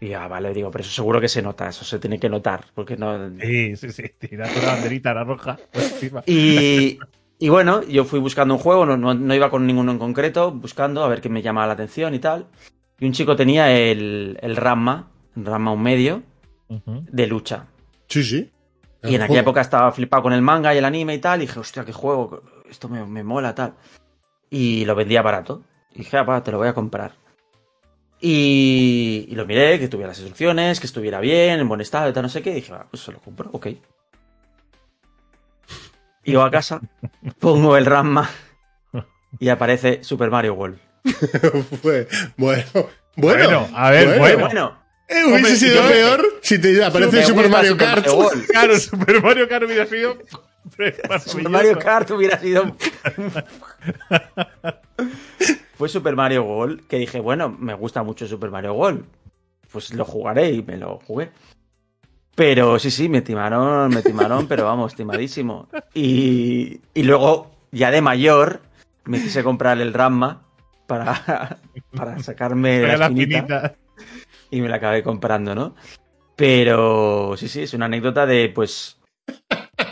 Y 0.00 0.08
ya, 0.08 0.28
vale, 0.28 0.52
digo, 0.52 0.70
pero 0.70 0.82
eso 0.82 0.92
seguro 0.92 1.20
que 1.20 1.28
se 1.28 1.40
nota, 1.40 1.68
eso 1.68 1.84
se 1.84 1.98
tiene 1.98 2.18
que 2.20 2.28
notar, 2.28 2.66
porque 2.74 2.96
no... 2.96 3.30
Sí, 3.40 3.76
sí, 3.76 3.90
sí, 3.90 4.02
tira 4.18 4.46
una 4.54 4.72
banderita 4.74 5.14
la 5.14 5.24
roja. 5.24 5.58
Y, 6.26 6.98
y 7.38 7.48
bueno, 7.48 7.82
yo 7.82 8.04
fui 8.04 8.20
buscando 8.20 8.54
un 8.54 8.60
juego, 8.60 8.84
no, 8.84 8.96
no, 8.96 9.14
no 9.14 9.34
iba 9.34 9.50
con 9.50 9.66
ninguno 9.66 9.92
en 9.92 9.98
concreto, 9.98 10.52
buscando 10.52 11.02
a 11.02 11.08
ver 11.08 11.20
qué 11.20 11.28
me 11.28 11.42
llamaba 11.42 11.68
la 11.68 11.72
atención 11.74 12.14
y 12.14 12.18
tal. 12.18 12.46
Y 12.98 13.06
un 13.06 13.12
chico 13.12 13.36
tenía 13.36 13.70
el, 13.72 14.38
el 14.42 14.56
Ramma, 14.56 15.08
Ramma 15.34 15.72
un 15.72 15.82
medio, 15.82 16.22
Ujú. 16.68 17.04
de 17.10 17.26
lucha. 17.26 17.66
Sí, 18.08 18.22
sí. 18.22 18.50
Y 19.02 19.14
en 19.14 19.22
aquella 19.22 19.40
época 19.40 19.60
estaba 19.60 19.92
flipado 19.92 20.24
con 20.24 20.32
el 20.32 20.42
manga 20.42 20.74
y 20.74 20.78
el 20.78 20.84
anime 20.84 21.14
y 21.14 21.18
tal. 21.18 21.40
Y 21.42 21.46
dije, 21.46 21.60
hostia, 21.60 21.84
qué 21.84 21.92
juego, 21.92 22.42
esto 22.68 22.88
me, 22.88 23.04
me 23.06 23.22
mola, 23.22 23.54
tal. 23.54 23.74
Y 24.50 24.84
lo 24.84 24.94
vendía 24.94 25.22
barato. 25.22 25.62
Y 25.94 25.98
dije, 25.98 26.16
ah, 26.16 26.22
va, 26.22 26.42
te 26.42 26.50
lo 26.50 26.58
voy 26.58 26.68
a 26.68 26.74
comprar. 26.74 27.12
Y, 28.20 29.26
y 29.28 29.34
lo 29.34 29.44
miré, 29.46 29.78
que 29.78 29.88
tuviera 29.88 30.08
las 30.08 30.18
instrucciones, 30.18 30.80
que 30.80 30.86
estuviera 30.86 31.20
bien, 31.20 31.60
en 31.60 31.68
buen 31.68 31.80
estado 31.80 32.08
y 32.08 32.12
tal, 32.12 32.22
no 32.22 32.28
sé 32.28 32.42
qué. 32.42 32.50
Y 32.50 32.54
dije, 32.56 32.72
ah, 32.72 32.86
pues 32.90 33.02
se 33.02 33.12
lo 33.12 33.18
compro, 33.20 33.50
ok. 33.52 33.68
Llego 36.24 36.42
a 36.42 36.50
casa, 36.50 36.80
pongo 37.38 37.76
el 37.76 37.86
Ramma 37.86 38.28
y 39.38 39.48
aparece 39.48 40.02
Super 40.02 40.30
Mario 40.30 40.54
World. 40.54 40.78
Bueno, 41.82 42.06
bueno, 42.36 42.88
Bueno, 43.16 43.68
a 43.74 43.90
ver, 43.90 44.18
bueno. 44.18 44.38
bueno, 44.46 44.78
Eh, 45.08 45.24
hubiese 45.24 45.36
Hombre, 45.36 45.56
sido 45.56 45.88
peor 45.88 46.26
si 46.42 46.58
te 46.58 46.84
aparece 46.84 47.22
Super 47.22 47.48
Mario 47.48 47.72
Super 47.72 47.86
Kart. 47.86 48.06
Mario. 48.08 48.44
Claro, 48.48 48.78
Super 48.80 49.22
Mario 49.22 49.48
Kart 49.48 49.64
hubiera 49.64 49.86
sido. 49.86 50.18
Super 51.24 51.48
Mario 51.48 51.78
Kart 51.78 52.10
hubiera 52.10 52.38
sido. 52.38 52.64
Fue 55.74 55.88
Super 55.88 56.16
Mario 56.16 56.44
World 56.44 56.86
que 56.86 56.98
dije, 56.98 57.20
bueno, 57.20 57.48
me 57.50 57.74
gusta 57.74 58.02
mucho 58.02 58.26
Super 58.26 58.50
Mario 58.50 58.74
World. 58.74 59.04
Pues 59.70 59.92
lo 59.92 60.04
jugaré 60.04 60.50
y 60.52 60.62
me 60.62 60.76
lo 60.76 60.98
jugué. 61.00 61.30
Pero 62.34 62.78
sí, 62.78 62.90
sí, 62.90 63.08
me 63.08 63.22
timaron, 63.22 63.88
me 63.90 64.02
timaron, 64.02 64.46
pero 64.46 64.64
vamos, 64.64 64.94
timadísimo. 64.94 65.68
Y, 65.94 66.80
y 66.94 67.02
luego, 67.02 67.50
ya 67.72 67.90
de 67.90 68.02
mayor, 68.02 68.60
me 69.04 69.20
quise 69.20 69.42
comprar 69.42 69.80
el 69.80 69.94
Ramma 69.94 70.42
para, 70.86 71.58
para 71.94 72.18
sacarme 72.20 72.76
Era 72.76 72.96
la 72.96 73.06
espinita 73.06 73.74
y 74.50 74.60
me 74.60 74.68
la 74.68 74.76
acabé 74.76 75.02
comprando, 75.02 75.54
¿no? 75.54 75.74
Pero 76.36 77.34
sí, 77.36 77.48
sí, 77.48 77.62
es 77.62 77.72
una 77.74 77.86
anécdota 77.86 78.26
de, 78.26 78.50
pues, 78.50 78.98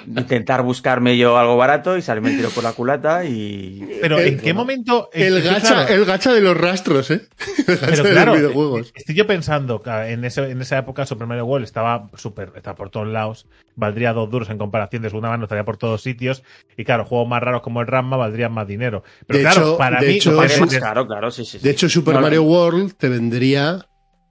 intentar 0.06 0.62
buscarme 0.62 1.16
yo 1.16 1.36
algo 1.38 1.56
barato 1.56 1.96
y 1.96 2.02
salirme 2.02 2.30
el 2.30 2.36
tiro 2.36 2.50
por 2.50 2.64
la 2.64 2.72
culata 2.72 3.24
y... 3.24 3.98
Pero 4.00 4.18
¿en 4.20 4.38
qué 4.38 4.52
momento? 4.54 5.10
El 5.12 5.42
gacha, 5.42 5.86
claro, 5.86 5.94
el 5.94 6.04
gacha 6.04 6.32
de 6.32 6.40
los 6.40 6.56
rastros, 6.56 7.10
¿eh? 7.10 7.26
El 7.66 7.76
gacha 7.76 7.86
Pero 7.90 8.02
de 8.04 8.10
claro, 8.10 8.32
los 8.32 8.40
videojuegos. 8.40 8.92
estoy 8.94 9.14
yo 9.14 9.26
pensando 9.26 9.82
que 9.82 9.90
en, 9.90 10.24
ese- 10.24 10.50
en 10.50 10.60
esa 10.60 10.78
época 10.78 11.06
Super 11.06 11.26
Mario 11.26 11.46
World 11.46 11.64
estaba 11.64 12.08
súper, 12.14 12.52
estaba 12.56 12.76
por 12.76 12.90
todos 12.90 13.08
lados, 13.08 13.46
valdría 13.76 14.12
dos 14.12 14.30
duros 14.30 14.50
en 14.50 14.58
comparación 14.58 15.02
de 15.02 15.08
segunda 15.10 15.28
mano, 15.30 15.44
estaría 15.44 15.64
por 15.64 15.76
todos 15.76 16.02
sitios, 16.02 16.42
y 16.76 16.84
claro, 16.84 17.04
juegos 17.04 17.28
más 17.28 17.42
raros 17.42 17.62
como 17.62 17.80
el 17.80 17.86
Ramma 17.86 18.16
valdrían 18.16 18.52
más 18.52 18.66
dinero. 18.68 19.02
Pero 19.26 19.38
De 19.38 19.44
claro, 19.44 19.60
hecho- 19.62 19.78
para 19.78 20.00
de 20.00 20.06
mí, 20.08 20.14
hecho, 20.14 20.30
su- 20.48 20.78
caro, 20.80 21.06
claro, 21.06 21.30
sí, 21.30 21.44
sí. 21.44 21.58
sí. 21.58 21.64
De 21.64 21.70
hecho, 21.70 21.88
Super 21.88 22.14
no, 22.14 22.20
Mario 22.20 22.42
World 22.42 22.94
te 22.96 23.08
vendría 23.08 23.86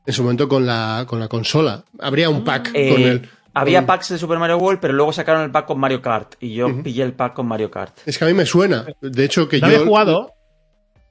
en 0.06 0.14
su 0.14 0.22
momento 0.24 0.48
con 0.50 0.66
la, 0.66 1.06
con 1.08 1.20
la 1.20 1.28
consola. 1.30 1.84
Habría 2.00 2.30
un 2.30 2.44
pack 2.44 2.72
eh, 2.74 2.90
con 2.92 3.02
el. 3.02 3.30
Había 3.54 3.80
con- 3.80 3.88
packs 3.88 4.10
de 4.10 4.18
Super 4.18 4.40
Mario 4.40 4.58
World, 4.58 4.80
pero 4.80 4.94
luego 4.94 5.14
sacaron 5.14 5.44
el 5.44 5.52
pack 5.52 5.66
con 5.68 5.80
Mario 5.80 6.02
Kart 6.02 6.36
y 6.40 6.54
yo 6.56 6.82
pillé 6.84 7.04
el 7.04 7.14
pack 7.14 7.34
con 7.34 7.48
Mario 7.48 7.70
Kart. 7.70 7.96
Es 8.06 8.18
que 8.18 8.26
a 8.26 8.28
mí 8.28 8.34
me 8.34 8.46
suena. 8.46 8.86
De 9.02 9.26
hecho, 9.26 9.48
que 9.48 9.60
no 9.60 9.70
yo. 9.70 9.76
había 9.76 9.86
jugado. 9.88 10.32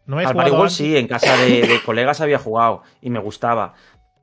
No 0.07 0.17
había 0.17 0.29
Al 0.29 0.35
jugado 0.35 0.37
Mario 0.37 0.53
World 0.55 0.65
antes. 0.73 0.77
sí, 0.77 0.97
en 0.97 1.07
casa 1.07 1.37
de, 1.37 1.63
de 1.67 1.81
colegas 1.87 2.21
había 2.21 2.39
jugado 2.39 2.83
y 3.01 3.11
me 3.11 3.21
gustaba. 3.21 3.75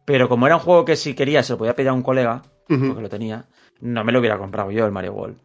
Pero 0.06 0.28
como 0.28 0.46
era 0.48 0.56
un 0.58 0.62
juego 0.62 0.84
que 0.86 0.96
si 0.96 1.14
quería 1.14 1.44
se 1.44 1.54
lo 1.54 1.58
podía 1.60 1.76
pedir 1.76 1.90
a 1.90 1.94
un 1.94 2.02
colega, 2.04 2.42
porque 2.68 3.02
lo 3.02 3.10
tenía, 3.10 3.46
no 3.80 4.04
me 4.04 4.12
lo 4.12 4.20
hubiera 4.20 4.38
comprado 4.38 4.72
yo 4.72 4.86
el 4.86 4.92
Mario 4.92 5.14
World. 5.14 5.38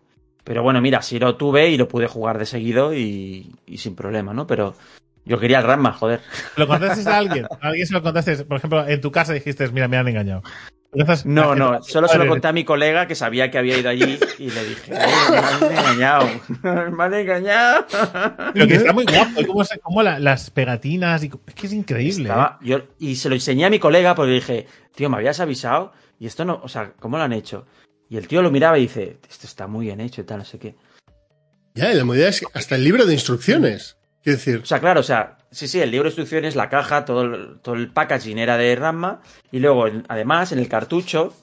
Pero 0.43 0.63
bueno, 0.63 0.81
mira, 0.81 1.01
sí 1.03 1.19
lo 1.19 1.37
tuve 1.37 1.69
y 1.71 1.77
lo 1.77 1.87
pude 1.89 2.07
jugar 2.09 2.39
de 2.39 2.47
seguido 2.47 2.93
y, 2.95 3.55
y 3.67 3.79
sin 3.79 3.95
problema, 3.95 4.35
¿no? 4.35 4.47
Pero 4.47 4.75
yo 5.25 5.39
quería 5.39 5.59
el 5.59 5.65
Ramma, 5.65 5.93
joder. 5.93 6.21
¿Lo 6.57 6.67
contaste 6.67 7.09
a 7.09 7.17
alguien? 7.19 7.47
¿A 7.61 7.69
alguien 7.69 7.87
se 7.87 7.95
lo 7.95 8.03
contaste? 8.03 8.45
Por 8.45 8.57
ejemplo, 8.59 8.87
en 8.89 9.01
tu 9.01 9.11
casa 9.13 9.33
dijiste, 9.33 9.69
mira, 9.69 9.87
me 9.89 9.97
han 9.97 10.09
engañado. 10.09 10.43
No, 11.25 11.55
no, 11.55 11.83
solo 11.83 12.09
se 12.09 12.19
lo 12.19 12.25
conté 12.29 12.49
a 12.49 12.53
mi 12.53 12.65
colega 12.65 13.07
que 13.07 13.15
sabía 13.15 13.51
que 13.51 13.59
había 13.59 13.79
ido 13.79 13.89
allí 13.91 14.19
y 14.39 14.51
le 14.51 14.65
dije, 14.65 14.93
"Eh, 14.95 15.07
me 15.31 15.37
han 15.39 15.63
engañado, 15.79 16.29
me 16.93 17.05
han 17.05 17.15
engañado. 17.15 17.87
Pero 18.53 18.67
que 18.67 18.75
está 18.75 18.93
muy 18.93 19.05
guapo. 19.05 19.41
cómo, 19.47 19.65
se- 19.65 19.79
cómo 19.81 20.03
la- 20.03 20.19
las 20.19 20.51
pegatinas. 20.51 21.23
Y, 21.25 21.31
es 21.47 21.55
que 21.55 21.67
es 21.67 21.73
increíble. 21.73 22.25
Estaba- 22.29 22.59
yo- 22.63 22.83
y 22.99 23.17
se 23.17 23.29
lo 23.29 23.35
enseñé 23.35 23.65
a 23.67 23.71
mi 23.71 23.79
colega 23.79 24.15
porque 24.15 24.31
le 24.31 24.35
dije, 24.37 24.67
tío, 24.95 25.09
me 25.11 25.17
habías 25.17 25.41
avisado 25.41 25.93
y 26.19 26.27
esto 26.27 26.45
no, 26.45 26.61
o 26.63 26.69
sea, 26.69 26.93
¿cómo 27.01 27.17
lo 27.19 27.25
han 27.25 27.33
hecho? 27.33 27.67
Y 28.09 28.17
el 28.17 28.29
tío 28.29 28.43
lo 28.43 28.51
miraba 28.51 28.79
y 28.79 28.83
dice, 28.83 29.19
esto 29.29 29.47
está 29.47 29.67
muy 29.67 29.87
bien 29.87 30.01
hecho 30.01 30.21
y 30.21 30.25
tal, 30.25 30.39
no 30.39 30.45
sé 30.45 30.59
qué. 30.59 30.75
Ya, 31.75 31.93
y 31.93 31.97
la 31.97 32.05
movida 32.05 32.29
es 32.29 32.41
que 32.41 32.47
hasta 32.55 32.77
el 32.77 32.85
libro 32.85 33.05
de 33.07 33.15
instrucciones. 33.15 33.97
Quiero 34.25 34.39
decir, 34.39 34.57
O 34.63 34.67
sea, 34.67 34.81
claro, 34.81 35.01
o 35.01 35.05
sea, 35.05 35.37
sí, 35.51 35.69
sí, 35.69 35.81
el 35.81 35.91
libro 35.91 36.05
de 36.05 36.09
instrucciones, 36.11 36.57
la 36.57 36.69
caja, 36.71 37.05
todo 37.05 37.23
el, 37.23 37.61
todo 37.61 37.75
el 37.75 37.93
packaging 37.93 38.39
era 38.39 38.57
de 38.57 38.75
Ramma 38.75 39.21
y 39.53 39.59
luego, 39.61 39.85
además, 40.09 40.51
en 40.51 40.59
el 40.59 40.69
cartucho, 40.69 41.35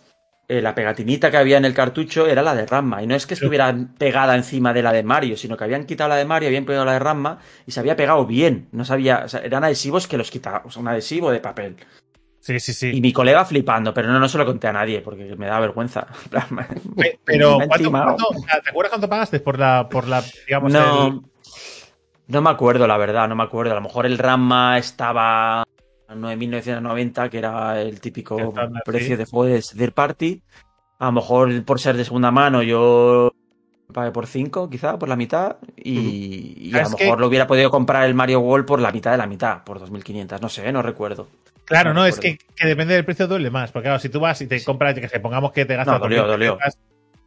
eh, 0.48 0.62
la 0.62 0.74
pegatinita 0.76 1.30
que 1.32 1.38
había 1.38 1.58
en 1.58 1.66
el 1.66 1.74
cartucho 1.76 2.28
era 2.28 2.42
la 2.42 2.56
de 2.56 2.66
Ramma 2.66 3.02
y 3.04 3.08
no 3.08 3.16
es 3.16 3.26
que 3.28 3.36
estuviera 3.36 3.74
pegada 3.98 4.36
encima 4.36 4.74
de 4.74 4.82
la 4.84 4.92
de 4.92 5.04
Mario, 5.04 5.38
sino 5.38 5.56
que 5.56 5.64
habían 5.64 5.86
quitado 5.86 6.10
la 6.10 6.16
de 6.18 6.26
Mario, 6.26 6.48
habían 6.50 6.66
pegado 6.66 6.84
la 6.84 6.94
de 6.94 7.00
Ramma 7.00 7.38
y 7.68 7.72
se 7.72 7.80
había 7.80 7.96
pegado 7.96 8.26
bien, 8.26 8.68
no 8.72 8.84
sabía, 8.84 9.22
o 9.26 9.30
sea, 9.30 9.42
eran 9.42 9.64
adhesivos 9.64 10.08
que 10.08 10.18
los 10.18 10.32
quitaba, 10.32 10.64
o 10.66 10.72
sea, 10.72 10.82
un 10.82 10.88
adhesivo 10.88 11.32
de 11.32 11.40
papel. 11.40 11.78
Sí, 12.40 12.60
sí, 12.60 12.74
sí. 12.74 12.90
Y 12.92 13.02
mi 13.02 13.14
colega 13.14 13.46
flipando, 13.46 13.94
pero 13.94 14.08
no, 14.10 14.20
no 14.20 14.28
se 14.28 14.40
lo 14.40 14.46
conté 14.48 14.68
a 14.68 14.74
nadie 14.74 15.02
porque 15.02 15.36
me 15.38 15.46
da 15.46 15.60
vergüenza. 15.60 16.08
Pe- 16.98 17.20
Pero, 17.24 17.58
¿cuánto, 17.68 17.92
cuánto- 18.18 18.28
¿te 18.64 18.70
acuerdas 18.72 18.90
cuánto 18.90 19.08
pagaste 19.10 19.40
por 19.40 19.60
la, 19.60 19.88
por 19.88 20.08
la 20.08 20.24
digamos, 20.48 20.74
el- 20.74 21.22
No, 22.32 22.42
me 22.42 22.50
acuerdo, 22.50 22.88
la 22.88 22.98
verdad, 22.98 23.28
no 23.28 23.36
me 23.36 23.44
acuerdo. 23.44 23.72
A 23.72 23.76
lo 23.76 23.82
mejor 23.82 24.06
el 24.06 24.18
Ramma 24.18 24.78
estaba 24.78 25.62
a 25.62 25.66
9.990, 26.16 27.30
que 27.30 27.38
era 27.38 27.82
el 27.82 28.00
típico 28.00 28.54
precio 28.86 29.10
sí. 29.10 29.16
de 29.16 29.26
juego 29.26 29.54
de 29.54 29.62
third 29.62 29.94
party. 29.94 30.42
A 31.00 31.06
lo 31.06 31.12
mejor 31.14 31.66
por 31.66 31.80
ser 31.80 31.98
de 31.98 32.06
segunda 32.06 32.32
mano 32.32 32.62
yo 32.64 33.34
pagué 33.92 34.12
por 34.12 34.28
5, 34.28 34.70
quizá, 34.70 34.98
por 34.98 35.10
la 35.10 35.16
mitad. 35.16 35.58
Y, 35.76 36.70
y 36.70 36.70
a 36.70 36.86
¿Sabes 36.86 36.92
lo 36.92 36.98
mejor 36.98 37.20
lo 37.20 37.28
hubiera 37.28 37.48
podido 37.48 37.70
comprar 37.70 38.06
el 38.06 38.14
Mario 38.14 38.40
World 38.40 38.66
por 38.66 38.80
la 38.80 38.92
mitad 38.92 39.12
de 39.12 39.18
la 39.18 39.28
mitad, 39.28 39.64
por 39.64 39.80
2.500. 39.80 40.40
No 40.40 40.50
sé, 40.50 40.72
no 40.72 40.82
recuerdo. 40.82 41.28
Claro, 41.66 41.94
No 41.94 42.02
no, 42.02 42.06
es 42.06 42.20
que, 42.20 42.38
que 42.38 42.68
depende 42.68 42.94
del 42.94 43.06
precio 43.06 43.28
duele 43.28 43.50
más. 43.50 43.72
Porque 43.72 43.88
claro, 43.88 44.00
si 44.00 44.10
tú 44.10 44.20
vas 44.20 44.42
y 44.42 44.48
te 44.48 44.64
compras, 44.64 44.94
que 44.94 45.20
pongamos 45.20 45.52
que 45.52 45.66
te 45.66 45.76
gastas. 45.76 45.96
No, 45.96 46.00
dolió, 46.00 46.24
2.000 46.24 46.28
dolió. 46.28 46.58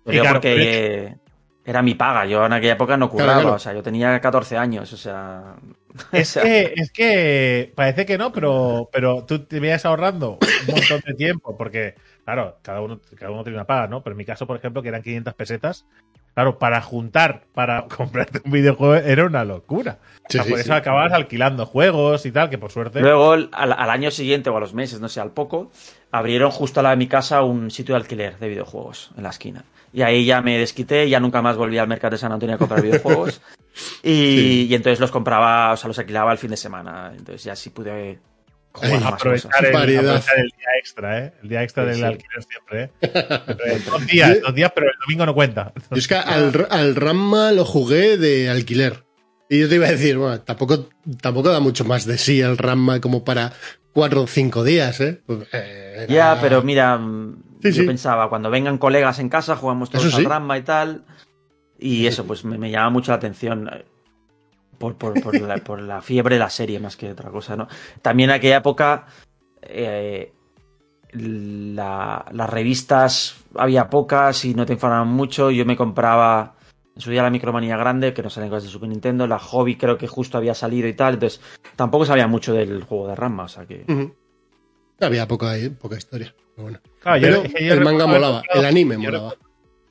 claro, 0.05 0.35
porque 0.35 0.55
pero 0.55 0.63
eh, 0.63 1.17
era 1.65 1.83
mi 1.83 1.95
paga. 1.95 2.27
Yo 2.27 2.45
en 2.47 2.53
aquella 2.53 2.75
época 2.75 2.97
no 2.97 3.09
curraba. 3.11 3.33
claro. 3.41 3.55
O 3.55 3.59
sea, 3.59 3.73
yo 3.73 3.83
tenía 3.83 4.21
14 4.21 4.57
años. 4.57 4.93
O 4.93 4.97
sea. 4.97 5.57
o 6.13 6.17
Es 6.17 6.29
sea, 6.29 6.43
que, 6.43 6.73
es 6.77 6.91
que 6.93 7.73
parece 7.75 8.05
que 8.07 8.19
no, 8.19 8.33
pero, 8.33 8.89
pero 8.93 9.25
tú 9.25 9.45
te 9.47 9.61
veías 9.61 9.85
ahorrando 9.85 10.39
un 10.69 10.75
montón 10.75 11.01
de 11.07 11.15
tiempo, 11.15 11.57
porque, 11.57 11.95
claro, 12.25 12.59
cada 12.63 12.81
uno, 12.81 13.01
cada 13.17 13.31
uno 13.33 13.45
tiene 13.45 13.57
una 13.59 13.67
paga, 13.67 13.87
¿no? 13.89 14.03
Pero 14.03 14.13
en 14.15 14.19
mi 14.19 14.25
caso, 14.25 14.47
por 14.47 14.57
ejemplo, 14.57 14.83
que 14.83 14.89
eran 14.89 15.03
500 15.03 15.35
pesetas, 15.35 15.87
claro, 16.35 16.59
para 16.59 16.81
juntar, 16.83 17.45
para 17.55 17.87
comprarte 17.97 18.41
un 18.45 18.51
videojuego 18.51 18.97
era 18.97 19.25
una 19.25 19.45
locura. 19.45 19.99
Sí, 20.29 20.39
O 20.39 20.43
sea, 20.43 20.45
sí, 20.45 20.51
por 20.51 20.59
sí. 20.59 20.65
eso 20.65 20.75
acababas 20.75 21.13
alquilando 21.13 21.65
juegos 21.67 22.27
y 22.27 22.33
tal, 22.33 22.51
que 22.51 22.59
por 22.59 22.73
suerte. 22.73 23.01
Luego, 23.01 23.33
al, 23.33 23.51
al 23.53 23.91
año 23.91 24.11
siguiente 24.11 24.51
o 24.51 24.57
a 24.57 24.61
los 24.61 24.75
meses, 24.75 25.01
no 25.01 25.09
sé, 25.09 25.21
al 25.21 25.31
poco, 25.33 25.71
abrieron 26.11 26.51
justo 26.51 26.81
al 26.81 26.85
lado 26.85 26.97
de 26.97 26.99
mi 26.99 27.07
casa 27.09 27.43
un 27.43 27.71
sitio 27.71 27.95
de 27.95 28.01
alquiler 28.01 28.39
de 28.39 28.49
videojuegos 28.49 29.13
en 29.17 29.23
la 29.23 29.31
esquina. 29.31 29.65
Y 29.95 30.03
ahí 30.03 30.25
ya 30.27 30.43
me 30.43 30.59
desquité, 30.59 31.09
ya 31.09 31.21
nunca 31.21 31.41
más 31.41 31.57
volví 31.57 31.79
al 31.79 31.87
mercado 31.89 32.11
de 32.13 32.19
San 32.19 32.33
Antonio 32.33 32.57
a 32.57 32.59
comprar 32.59 32.83
videojuegos. 32.83 33.41
Y, 34.03 34.67
y 34.69 34.75
entonces 34.75 34.99
los 35.01 35.11
compraba, 35.11 35.73
o 35.73 35.77
sea, 35.77 35.89
los 35.89 35.99
alquilaba 35.99 36.33
el 36.33 36.39
fin 36.39 36.51
de 36.51 36.57
semana. 36.57 37.13
Entonces 37.17 37.45
ya 37.45 37.55
sí 37.57 37.71
pude 37.71 38.19
jugar 38.73 38.93
Ay, 38.93 38.99
más 39.01 39.13
aprovechar 39.15 39.65
el, 39.67 39.77
aprovechar 39.77 40.39
el 40.39 40.49
día 40.51 40.67
extra, 40.81 41.19
¿eh? 41.25 41.33
El 41.43 41.49
día 41.49 41.63
extra 41.63 41.85
Sí, 41.85 41.89
del 41.91 41.99
sí. 41.99 42.05
alquiler 42.05 42.43
siempre, 42.43 42.83
¿eh? 42.83 43.81
Dos 43.91 44.07
días, 44.07 44.41
dos 44.41 44.55
días, 44.55 44.73
pero 44.75 44.89
el 44.89 44.95
domingo 45.07 45.27
no 45.27 45.35
cuenta. 45.35 45.73
Yo 45.91 45.97
es 45.97 46.09
que 46.09 46.17
al, 46.17 46.67
al 46.71 46.97
Ramma 46.97 47.53
lo 47.53 47.65
jugué 47.65 48.19
de 48.19 48.51
alquiler. 48.51 49.05
Y 49.49 49.61
yo 49.61 49.69
te 49.69 49.77
iba 49.77 49.87
a 49.87 49.91
decir, 49.93 50.17
bueno, 50.19 50.41
tampoco, 50.41 50.89
tampoco 51.21 51.51
da 51.51 51.61
mucho 51.61 51.85
más 51.85 52.05
de 52.05 52.19
sí 52.19 52.41
el 52.41 52.59
Ramma 52.59 53.01
como 53.01 53.25
para 53.25 53.53
cuatro 53.93 54.23
o 54.23 54.27
cinco 54.27 54.65
días, 54.65 55.01
¿eh? 55.01 55.21
Pues, 55.25 55.47
eh, 55.53 56.07
Ya, 56.09 56.33
era- 56.33 56.41
pero 56.41 56.63
mira, 56.63 56.99
Sí, 57.65 57.73
yo 57.73 57.81
sí. 57.83 57.87
pensaba, 57.87 58.29
cuando 58.29 58.51
vengan 58.51 58.79
colegas 58.79 59.19
en 59.19 59.29
casa, 59.29 59.57
jugamos 59.57 59.91
todos 59.91 60.05
Eso 60.05 60.17
al 60.19 60.23
sí. 60.23 60.29
Ramma 60.29 60.57
y 60.59 60.63
tal. 60.63 61.05
Y 61.79 62.07
eso, 62.07 62.25
pues 62.25 62.45
me, 62.45 62.57
me 62.59 62.71
llama 62.71 62.91
mucho 62.91 63.11
la 63.11 63.17
atención. 63.17 63.69
eh, 63.73 63.85
Por, 64.79 64.97
por, 64.97 65.21
por 65.21 65.35
la, 65.41 65.57
por 65.59 65.81
la 65.81 66.01
fiebre 66.03 66.37
de 66.37 66.41
la 66.41 66.51
serie, 66.51 66.79
más 66.79 66.97
que 66.97 67.11
otra 67.11 67.31
cosa, 67.31 67.57
¿no? 67.57 67.67
También 68.03 68.31
en 68.31 68.37
aquella 68.37 68.59
época. 68.59 69.07
eh, 69.63 70.33
la- 71.13 72.25
las 72.33 72.51
revistas 72.51 73.37
había 73.55 73.89
pocas 73.89 74.45
y 74.45 74.55
no 74.55 74.67
te 74.67 74.73
informaban 74.73 75.09
mucho. 75.09 75.51
Yo 75.51 75.65
me 75.65 75.77
compraba 75.77 76.55
en 76.95 77.01
su 77.01 77.11
día 77.11 77.23
la 77.23 77.31
Micromanía 77.31 77.77
grande, 77.77 78.13
que 78.15 78.23
no 78.23 78.31
salen 78.31 78.51
cosas 78.51 78.65
de 78.65 78.71
Super 78.71 78.89
Nintendo. 78.89 79.27
La 79.27 79.39
Hobby 79.39 79.77
creo 79.77 79.97
que 79.97 80.07
justo 80.09 80.39
había 80.39 80.55
salido 80.55 80.89
y 80.89 80.95
tal. 80.95 81.15
Entonces 81.15 81.41
tampoco 81.77 82.05
sabía 82.05 82.27
mucho 82.27 82.53
del 82.53 82.83
juego 82.83 83.09
de 83.09 83.15
Ramma. 83.15 83.45
O 83.45 83.49
sea 83.49 83.67
que. 83.67 83.85
Había 85.01 85.27
poca, 85.29 85.53
poca 85.81 85.97
historia. 85.97 86.35
Pero 86.57 86.63
bueno. 86.65 86.81
Claro, 87.05 87.19
yo- 87.19 87.29
Pero 87.29 87.43
es 87.45 87.55
que 87.55 87.65
yo 87.67 87.75
el 87.75 87.81
manga 87.85 88.07
molaba, 88.07 88.39
comprado- 88.41 88.61
el 88.61 88.67
anime 88.67 88.99
molaba. 88.99 89.35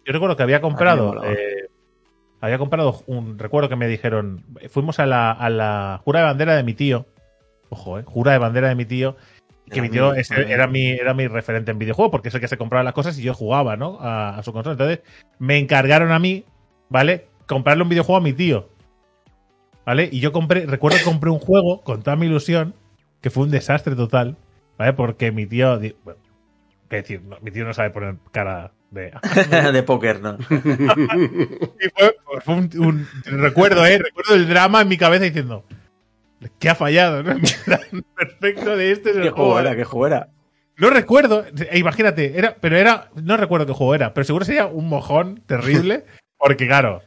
Yo 0.05 0.11
recuerdo 0.11 0.35
que 0.35 0.43
había 0.43 0.59
comprado. 0.59 1.23
eh, 1.23 1.69
había 2.41 2.57
comprado 2.57 3.01
un. 3.07 3.39
Recuerdo 3.39 3.69
que 3.69 3.77
me 3.77 3.87
dijeron. 3.87 4.43
Fuimos 4.69 4.99
a 4.99 5.05
la, 5.05 5.31
a 5.31 5.49
la 5.49 6.01
jura 6.03 6.19
de 6.19 6.25
bandera 6.25 6.55
de 6.57 6.63
mi 6.63 6.73
tío. 6.73 7.05
Ojo, 7.69 7.99
eh. 7.99 8.03
Jura 8.05 8.33
de 8.33 8.37
bandera 8.39 8.67
de 8.67 8.75
mi 8.75 8.83
tío. 8.83 9.15
Que 9.69 9.75
Era 9.79 9.81
mi 9.83 9.89
tío 9.89 10.13
era, 10.49 10.67
mi, 10.67 10.89
era 10.89 11.13
mi 11.13 11.27
referente 11.27 11.71
en 11.71 11.79
videojuego, 11.79 12.11
porque 12.11 12.27
es 12.27 12.35
el 12.35 12.41
que 12.41 12.49
se 12.49 12.57
compraba 12.57 12.83
las 12.83 12.93
cosas 12.93 13.17
y 13.17 13.21
yo 13.23 13.33
jugaba, 13.33 13.77
¿no? 13.77 13.97
A, 14.01 14.37
a 14.37 14.43
su 14.43 14.51
consola. 14.51 14.73
Entonces, 14.73 14.99
me 15.39 15.57
encargaron 15.57 16.11
a 16.11 16.19
mí, 16.19 16.43
¿vale? 16.89 17.27
Comprarle 17.47 17.83
un 17.83 17.89
videojuego 17.89 18.17
a 18.17 18.21
mi 18.21 18.33
tío. 18.33 18.67
¿Vale? 19.85 20.09
Y 20.11 20.19
yo 20.19 20.31
compré, 20.33 20.65
recuerdo 20.65 20.97
que 20.97 21.03
compré 21.05 21.29
un 21.29 21.39
juego 21.39 21.81
con 21.81 22.03
toda 22.03 22.15
mi 22.17 22.25
ilusión, 22.25 22.73
que 23.21 23.29
fue 23.29 23.43
un 23.43 23.51
desastre 23.51 23.95
total, 23.95 24.35
¿vale? 24.77 24.93
Porque 24.93 25.31
mi 25.31 25.45
tío. 25.45 25.79
Bueno, 26.03 26.19
decir, 26.97 27.21
no, 27.21 27.37
mi 27.41 27.51
tío 27.51 27.65
no 27.65 27.73
sabe 27.73 27.89
poner 27.91 28.15
cara 28.31 28.71
de. 28.91 29.11
de 29.73 29.83
póker, 29.83 30.21
¿no? 30.21 30.37
Y 30.49 31.89
fue, 31.89 32.15
fue 32.43 32.55
un, 32.55 32.69
un- 32.79 33.07
recuerdo, 33.25 33.85
¿eh? 33.85 33.97
Recuerdo 33.97 34.35
el 34.35 34.47
drama 34.47 34.81
en 34.81 34.87
mi 34.87 34.97
cabeza 34.97 35.23
diciendo. 35.25 35.65
¿Qué 36.59 36.69
ha 36.69 36.75
fallado? 36.75 37.23
¿no? 37.23 37.35
Perfecto 38.17 38.75
de 38.75 38.91
este 38.91 39.11
es 39.11 39.15
el 39.15 39.23
¿Qué 39.23 39.29
juego. 39.29 39.51
juego 39.53 39.59
era? 39.59 39.75
¿Qué 39.77 39.83
juego 39.85 40.07
era? 40.07 40.29
No 40.75 40.89
recuerdo, 40.89 41.45
e 41.69 41.77
imagínate, 41.77 42.37
era, 42.37 42.55
pero 42.59 42.75
era, 42.77 43.09
no 43.15 43.37
recuerdo 43.37 43.65
qué 43.67 43.73
juego 43.73 43.93
era, 43.95 44.13
pero 44.13 44.25
seguro 44.25 44.43
sería 44.43 44.65
un 44.65 44.89
mojón 44.89 45.41
terrible, 45.45 46.03
porque 46.37 46.65
claro, 46.65 47.03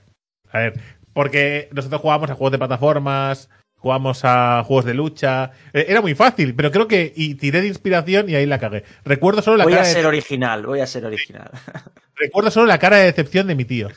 a 0.53 0.59
ver, 0.61 0.81
porque 1.13 1.69
nosotros 1.73 2.01
jugábamos 2.01 2.31
a 2.31 2.35
juegos 2.37 2.53
de 2.53 2.59
plataformas, 2.59 3.51
jugamos 3.87 4.23
a 4.25 4.65
juegos 4.65 4.85
de 4.85 4.95
lucha, 4.95 5.53
eh, 5.73 5.87
era 5.89 6.01
muy 6.01 6.17
fácil, 6.17 6.57
pero 6.57 6.73
creo 6.73 6.89
que, 6.89 7.13
y 7.15 7.37
tiré 7.37 7.61
de 7.61 7.69
inspiración 7.69 8.29
y 8.29 8.35
ahí 8.35 8.45
la 8.45 8.59
cagué. 8.59 8.83
Recuerdo 9.05 9.43
solo 9.43 9.59
la 9.59 9.63
Voy 9.63 9.75
a 9.75 9.77
cara 9.77 9.87
de- 9.89 9.95
ser 9.95 10.07
original, 10.07 10.67
voy 10.67 10.81
a 10.81 10.89
ser 10.89 11.05
original. 11.05 11.49
Recuerdo 12.17 12.51
solo 12.51 12.67
la 12.67 12.81
cara 12.81 12.97
de 12.97 13.05
decepción 13.05 13.47
de 13.47 13.55
mi 13.55 13.65
tío. 13.65 13.89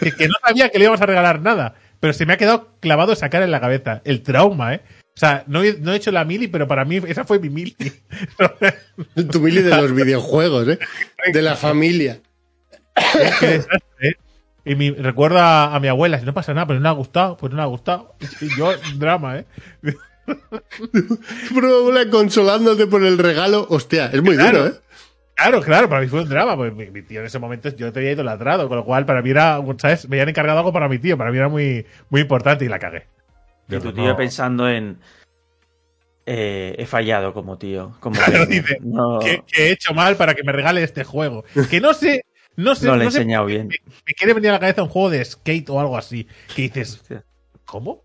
Que, 0.00 0.12
que 0.12 0.26
no 0.28 0.34
sabía 0.42 0.70
que 0.70 0.78
le 0.78 0.84
íbamos 0.84 1.02
a 1.02 1.06
regalar 1.06 1.42
nada. 1.42 1.74
Pero 2.00 2.14
se 2.14 2.24
me 2.24 2.32
ha 2.32 2.38
quedado 2.38 2.70
clavado 2.80 3.12
esa 3.12 3.28
cara 3.28 3.44
en 3.44 3.50
la 3.50 3.60
cabeza. 3.60 4.00
El 4.06 4.22
trauma, 4.22 4.72
¿eh? 4.74 4.80
O 5.14 5.18
sea, 5.18 5.44
no 5.48 5.62
he, 5.62 5.74
no 5.78 5.92
he 5.92 5.96
hecho 5.96 6.12
la 6.12 6.24
mili, 6.24 6.48
pero 6.48 6.66
para 6.66 6.86
mí 6.86 6.96
esa 7.06 7.24
fue 7.24 7.38
mi 7.38 7.50
mili. 7.50 7.76
tu 9.30 9.40
mili 9.40 9.60
de 9.60 9.70
los 9.76 9.94
videojuegos, 9.94 10.66
¿eh? 10.68 10.78
De 11.32 11.42
la 11.42 11.56
familia. 11.56 12.20
Qué 13.40 13.46
desastre, 13.46 13.80
¿eh? 14.00 14.12
Y 14.66 14.74
mi, 14.74 14.90
recuerdo 14.90 15.38
a, 15.38 15.74
a 15.74 15.80
mi 15.80 15.88
abuela, 15.88 16.18
si 16.18 16.26
no 16.26 16.34
pasa 16.34 16.52
nada, 16.52 16.66
pero 16.66 16.80
no 16.80 16.82
le 16.82 16.88
ha 16.88 16.92
gustado, 16.92 17.36
pues 17.36 17.50
no 17.52 17.56
le 17.56 17.62
ha 17.62 17.66
gustado. 17.66 18.14
Y 18.40 18.54
yo, 18.58 18.72
drama, 18.98 19.38
¿eh? 19.38 19.46
Tu 21.48 21.58
abuela 21.58 22.10
consolándote 22.10 22.86
por 22.86 23.04
el 23.04 23.16
regalo. 23.18 23.66
Hostia, 23.70 24.06
es 24.12 24.22
muy 24.22 24.34
Claro. 24.36 24.64
duro, 24.64 24.70
¿eh? 24.70 24.80
Claro, 25.36 25.60
claro, 25.60 25.88
para 25.88 26.00
mí 26.00 26.08
fue 26.08 26.22
un 26.22 26.28
drama. 26.28 26.56
Pues 26.56 26.74
mi, 26.74 26.90
mi 26.90 27.02
tío 27.02 27.20
en 27.20 27.26
ese 27.26 27.38
momento 27.38 27.68
yo 27.76 27.92
te 27.92 28.00
había 28.00 28.12
idolatrado, 28.12 28.68
con 28.68 28.78
lo 28.78 28.84
cual 28.84 29.04
para 29.06 29.22
mí 29.22 29.30
era, 29.30 29.60
¿sabes? 29.78 30.08
Me 30.08 30.16
habían 30.16 30.30
encargado 30.30 30.58
algo 30.58 30.72
para 30.72 30.88
mi 30.88 30.98
tío, 30.98 31.16
para 31.18 31.30
mí 31.30 31.36
era 31.38 31.48
muy, 31.48 31.86
muy 32.08 32.22
importante 32.22 32.64
y 32.64 32.68
la 32.68 32.78
cagué. 32.78 33.06
Y 33.68 33.76
tu 33.78 33.88
No. 33.88 33.92
tío 33.92 34.16
pensando 34.16 34.68
en. 34.68 34.98
eh, 36.24 36.74
he 36.78 36.86
fallado 36.86 37.32
como 37.34 37.58
tío. 37.58 37.94
Como 38.00 38.16
Claro, 38.16 38.46
niño. 38.46 38.62
dice, 38.62 38.78
no, 38.80 39.18
que, 39.20 39.42
que 39.46 39.66
he 39.68 39.72
hecho 39.72 39.92
mal 39.94 40.16
para 40.16 40.34
que 40.34 40.42
me 40.42 40.52
regale 40.52 40.82
este 40.82 41.04
juego. 41.04 41.44
Que 41.70 41.80
no 41.80 41.92
sé, 41.94 42.22
no 42.56 42.74
sé, 42.74 42.86
no 42.86 42.96
le 42.96 43.02
he 43.02 43.04
no 43.06 43.10
sé, 43.10 43.18
enseñado 43.18 43.46
bien. 43.46 43.68
me, 43.68 43.76
me 44.06 44.14
quiere 44.14 44.32
venir 44.34 44.50
a 44.50 44.54
la 44.54 44.60
cabeza 44.60 44.82
un 44.82 44.88
juego 44.88 45.10
de 45.10 45.24
skate 45.24 45.70
o 45.70 45.80
algo 45.80 45.96
así. 45.96 46.26
Que 46.54 46.62
dices, 46.62 46.94
Hostia. 47.00 47.24
¿cómo? 47.64 47.90
O 47.90 48.04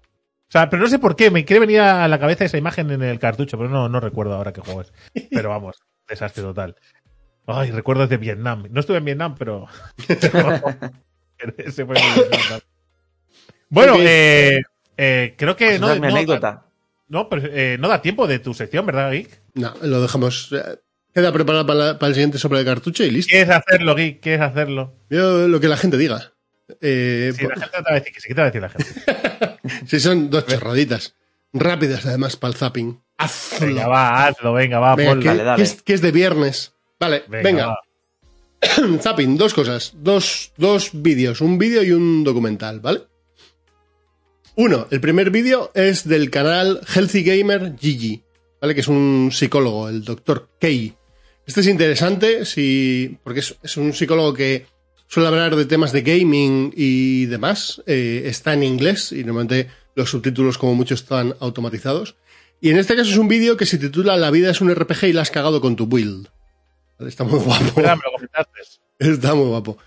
sea, 0.52 0.70
pero 0.70 0.82
no 0.84 0.90
sé 0.90 1.00
por 1.00 1.16
qué, 1.16 1.32
me 1.32 1.46
quiere 1.46 1.62
venir 1.62 1.80
a 1.80 2.08
la 2.10 2.20
cabeza 2.20 2.44
esa 2.46 2.58
imagen 2.58 2.92
en 2.92 3.02
el 3.04 3.20
cartucho, 3.20 3.58
pero 3.58 3.70
no, 3.70 3.88
no 3.88 4.00
recuerdo 4.02 4.36
ahora 4.36 4.52
qué 4.52 4.60
juego 4.62 4.82
es. 4.82 4.92
Pero 5.32 5.50
vamos, 5.50 5.78
desastre 6.10 6.44
total. 6.44 6.76
Ay, 7.48 7.72
recuerdos 7.72 8.10
de 8.10 8.18
Vietnam. 8.18 8.68
No 8.70 8.80
estuve 8.82 8.98
en 8.98 9.06
Vietnam, 9.06 9.36
pero. 9.38 9.68
ese 11.58 11.86
fue. 11.86 11.96
Bueno, 13.70 13.96
eh, 14.00 14.62
eh, 14.98 15.36
creo 15.38 15.56
que 15.56 15.76
Esa 15.76 15.80
no, 15.80 15.92
es 15.94 16.00
mi 16.00 16.08
no- 16.08 16.14
anécdota. 16.16 16.66
no, 17.08 17.30
pero, 17.30 17.48
eh, 17.52 17.78
no 17.80 17.88
da 17.88 18.02
tiempo 18.02 18.28
de 18.28 18.40
tu 18.40 18.54
sección, 18.54 18.86
¿verdad, 18.86 19.12
Geek? 19.12 19.42
No, 19.56 19.74
lo 19.82 20.02
dejamos. 20.02 20.54
Queda 21.14 21.32
preparado 21.34 21.66
para, 21.66 22.08
el 22.08 22.14
siguiente 22.14 22.38
sobre 22.38 22.60
el 22.60 22.66
cartucho 22.66 23.04
y 23.04 23.12
listo. 23.12 23.32
¿Quieres 23.32 23.50
hacerlo, 23.50 23.96
Geek? 23.96 24.22
¿Quieres 24.22 24.42
hacerlo? 24.42 24.94
Yo 25.10 25.48
lo 25.48 25.60
que 25.60 25.68
la 25.68 25.78
gente 25.78 25.98
diga. 25.98 26.34
Eh, 26.80 27.34
Sí, 27.36 27.46
la 27.46 27.56
gente 27.56 27.78
te 27.78 27.84
va 27.84 27.92
a 27.92 27.94
decir 27.96 28.14
que 28.14 28.22
sí, 28.22 28.28
¿qué 28.30 28.36
te 28.36 28.42
va 28.42 28.48
a 28.48 28.52
decir 28.52 28.62
la 28.62 28.70
gente? 28.70 29.58
si 29.88 30.00
son 30.00 30.30
dos 30.30 30.46
chorraditas. 30.46 31.16
Rápidas, 31.54 32.06
además, 32.06 32.38
para 32.38 32.54
el 32.54 32.58
zapping. 32.58 33.02
Hazlo. 33.18 33.68
Venga, 33.68 33.88
va, 33.88 34.28
hazlo, 34.28 34.54
venga, 34.54 34.80
va, 34.80 34.96
Venga, 34.96 35.20
que, 35.20 35.28
Dale, 35.28 35.44
dale. 35.44 35.58
que 35.58 35.64
es, 35.64 35.82
que 35.82 35.94
es 35.94 36.02
de 36.02 36.12
viernes. 36.12 36.74
Vale, 37.00 37.24
Venga. 37.28 37.76
Zapping, 39.02 39.38
dos 39.38 39.54
cosas. 39.54 39.94
Dos, 39.98 40.54
dos 40.56 40.92
vídeos. 40.94 41.42
Un 41.42 41.58
vídeo 41.58 41.84
y 41.84 41.92
un 41.92 42.24
documental, 42.24 42.80
¿vale? 42.80 43.02
Uno, 44.56 44.88
el 44.92 45.02
primer 45.02 45.32
vídeo 45.32 45.72
es 45.74 46.08
del 46.08 46.30
canal 46.30 46.82
Healthy 46.94 47.24
Gamer 47.24 47.76
Gigi, 47.80 48.24
¿vale? 48.62 48.76
Que 48.76 48.82
es 48.82 48.88
un 48.88 49.30
psicólogo, 49.32 49.90
el 49.90 50.04
doctor 50.04 50.50
Kay. 50.60 50.94
Este 51.52 51.60
es 51.60 51.68
interesante 51.68 52.46
si, 52.46 53.18
porque 53.26 53.42
es, 53.42 53.58
es 53.62 53.76
un 53.76 53.92
psicólogo 53.92 54.34
que 54.34 54.68
suele 55.08 55.28
hablar 55.28 55.58
de 55.58 55.66
temas 55.66 55.92
de 55.92 56.02
gaming 56.02 56.72
y 56.78 57.26
demás. 57.26 57.84
Eh, 57.88 58.22
está 58.24 58.54
en 58.54 58.64
inglés 58.64 59.12
y 59.12 59.26
normalmente 59.26 59.68
los 59.94 60.10
subtítulos 60.10 60.58
como 60.58 60.76
mucho 60.76 60.94
están 60.94 61.36
automatizados. 61.42 62.16
Y 62.62 62.70
en 62.70 62.78
este 62.78 62.96
caso 62.96 63.12
es 63.12 63.18
un 63.18 63.28
vídeo 63.28 63.58
que 63.58 63.66
se 63.66 63.78
titula 63.78 64.16
La 64.16 64.32
vida 64.32 64.50
es 64.50 64.62
un 64.62 64.74
RPG 64.74 65.08
y 65.08 65.12
la 65.12 65.24
has 65.24 65.30
cagado 65.30 65.60
con 65.60 65.76
tu 65.76 65.88
build. 65.88 66.30
Está 67.00 67.26
muy 67.26 67.40
guapo. 67.40 67.82
Está 68.98 69.36
muy 69.36 69.48
guapo. 69.48 69.78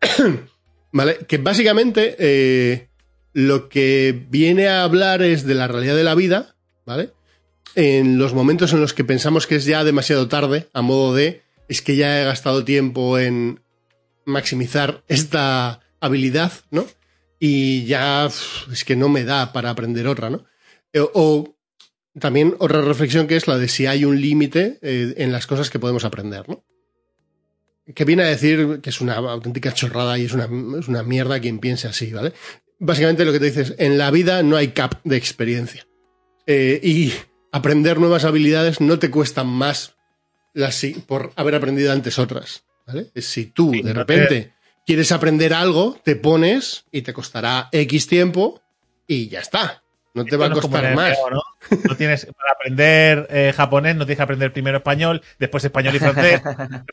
vale, 0.90 1.18
que 1.28 1.38
básicamente 1.38 2.16
eh, 2.18 2.88
lo 3.32 3.68
que 3.68 4.26
viene 4.28 4.66
a 4.66 4.82
hablar 4.82 5.22
es 5.22 5.46
de 5.46 5.54
la 5.54 5.68
realidad 5.68 5.94
de 5.94 6.02
la 6.02 6.16
vida, 6.16 6.56
¿vale? 6.84 7.12
En 7.74 8.18
los 8.18 8.34
momentos 8.34 8.72
en 8.72 8.80
los 8.80 8.92
que 8.92 9.04
pensamos 9.04 9.46
que 9.46 9.56
es 9.56 9.64
ya 9.64 9.84
demasiado 9.84 10.28
tarde, 10.28 10.68
a 10.72 10.82
modo 10.82 11.14
de, 11.14 11.42
es 11.68 11.82
que 11.82 11.96
ya 11.96 12.20
he 12.20 12.24
gastado 12.24 12.64
tiempo 12.64 13.18
en 13.18 13.60
maximizar 14.24 15.02
esta 15.08 15.80
habilidad, 16.00 16.52
¿no? 16.70 16.86
Y 17.38 17.84
ya 17.86 18.26
es 18.26 18.84
que 18.84 18.96
no 18.96 19.08
me 19.08 19.24
da 19.24 19.52
para 19.52 19.70
aprender 19.70 20.06
otra, 20.06 20.30
¿no? 20.30 20.44
Eh, 20.92 21.00
O, 21.14 21.56
también 22.18 22.54
otra 22.58 22.82
reflexión 22.82 23.26
que 23.26 23.36
es 23.36 23.48
la 23.48 23.56
de 23.56 23.68
si 23.68 23.86
hay 23.86 24.04
un 24.04 24.20
límite 24.20 24.78
eh, 24.82 25.14
en 25.16 25.32
las 25.32 25.46
cosas 25.46 25.70
que 25.70 25.78
podemos 25.78 26.04
aprender, 26.04 26.46
¿no? 26.48 26.62
que 27.94 28.04
viene 28.04 28.22
a 28.22 28.26
decir 28.26 28.80
que 28.80 28.90
es 28.90 29.00
una 29.00 29.14
auténtica 29.14 29.72
chorrada 29.72 30.18
y 30.18 30.24
es 30.24 30.32
una, 30.32 30.48
es 30.78 30.88
una 30.88 31.02
mierda 31.02 31.40
quien 31.40 31.58
piense 31.58 31.88
así, 31.88 32.12
¿vale? 32.12 32.32
Básicamente 32.78 33.24
lo 33.24 33.32
que 33.32 33.40
te 33.40 33.46
dices, 33.46 33.74
en 33.78 33.98
la 33.98 34.10
vida 34.10 34.42
no 34.42 34.56
hay 34.56 34.68
cap 34.68 35.00
de 35.04 35.16
experiencia. 35.16 35.86
Eh, 36.46 36.80
y 36.82 37.12
aprender 37.52 37.98
nuevas 38.00 38.24
habilidades 38.24 38.80
no 38.80 38.98
te 38.98 39.10
cuestan 39.10 39.46
más 39.46 39.94
las, 40.54 40.84
por 41.06 41.32
haber 41.36 41.54
aprendido 41.54 41.92
antes 41.92 42.18
otras, 42.18 42.64
Si 43.16 43.46
tú 43.46 43.70
Sí, 43.72 43.82
de 43.82 43.94
no 43.94 44.04
te- 44.06 44.14
repente 44.16 44.52
quieres 44.84 45.12
aprender 45.12 45.54
algo, 45.54 45.98
te 46.04 46.16
pones 46.16 46.84
y 46.90 47.02
te 47.02 47.12
costará 47.12 47.68
X 47.72 48.06
tiempo 48.08 48.60
y 49.06 49.28
ya 49.28 49.40
está. 49.40 49.78
No 50.14 50.26
te 50.26 50.36
va 50.36 50.44
a 50.46 50.48
no 50.50 50.56
costar 50.56 50.94
más. 50.94 51.16
¿no? 51.30 51.40
No 51.88 51.96
tienes, 51.96 52.26
para 52.36 52.52
aprender 52.52 53.26
eh, 53.30 53.54
japonés 53.56 53.96
no 53.96 54.04
tienes 54.04 54.18
que 54.18 54.22
aprender 54.24 54.52
primero 54.52 54.76
español, 54.76 55.22
después 55.38 55.64
español 55.64 55.94
y 55.94 55.98
francés, 56.00 56.42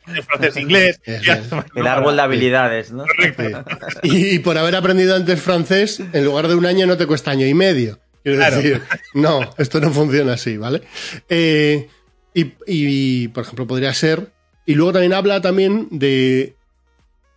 después 0.06 0.24
francés 0.26 0.56
e 0.56 0.60
inglés. 0.62 1.00
Eso 1.04 1.24
Ya, 1.24 1.34
es. 1.34 1.48
El 1.74 1.86
árbol 1.86 2.16
de 2.16 2.22
habilidades, 2.22 2.92
¿no? 2.92 3.04
Y, 4.02 4.36
y 4.36 4.38
por 4.38 4.56
haber 4.56 4.74
aprendido 4.76 5.14
antes 5.16 5.38
francés, 5.42 6.00
en 6.14 6.24
lugar 6.24 6.48
de 6.48 6.54
un 6.54 6.64
año 6.64 6.86
no 6.86 6.96
te 6.96 7.06
cuesta 7.06 7.30
año 7.30 7.46
y 7.46 7.52
medio. 7.52 7.98
Quiero 8.22 8.38
Claro. 8.38 8.56
decir, 8.56 8.82
no, 9.14 9.40
esto 9.58 9.80
no 9.80 9.90
funciona 9.90 10.34
así, 10.34 10.56
¿vale? 10.56 10.82
Eh, 11.28 11.88
y, 12.34 12.52
y, 12.66 13.28
por 13.28 13.44
ejemplo, 13.44 13.66
podría 13.66 13.92
ser. 13.94 14.32
Y 14.66 14.74
luego 14.74 14.92
también 14.92 15.14
habla 15.14 15.40
también 15.40 15.88
de 15.90 16.54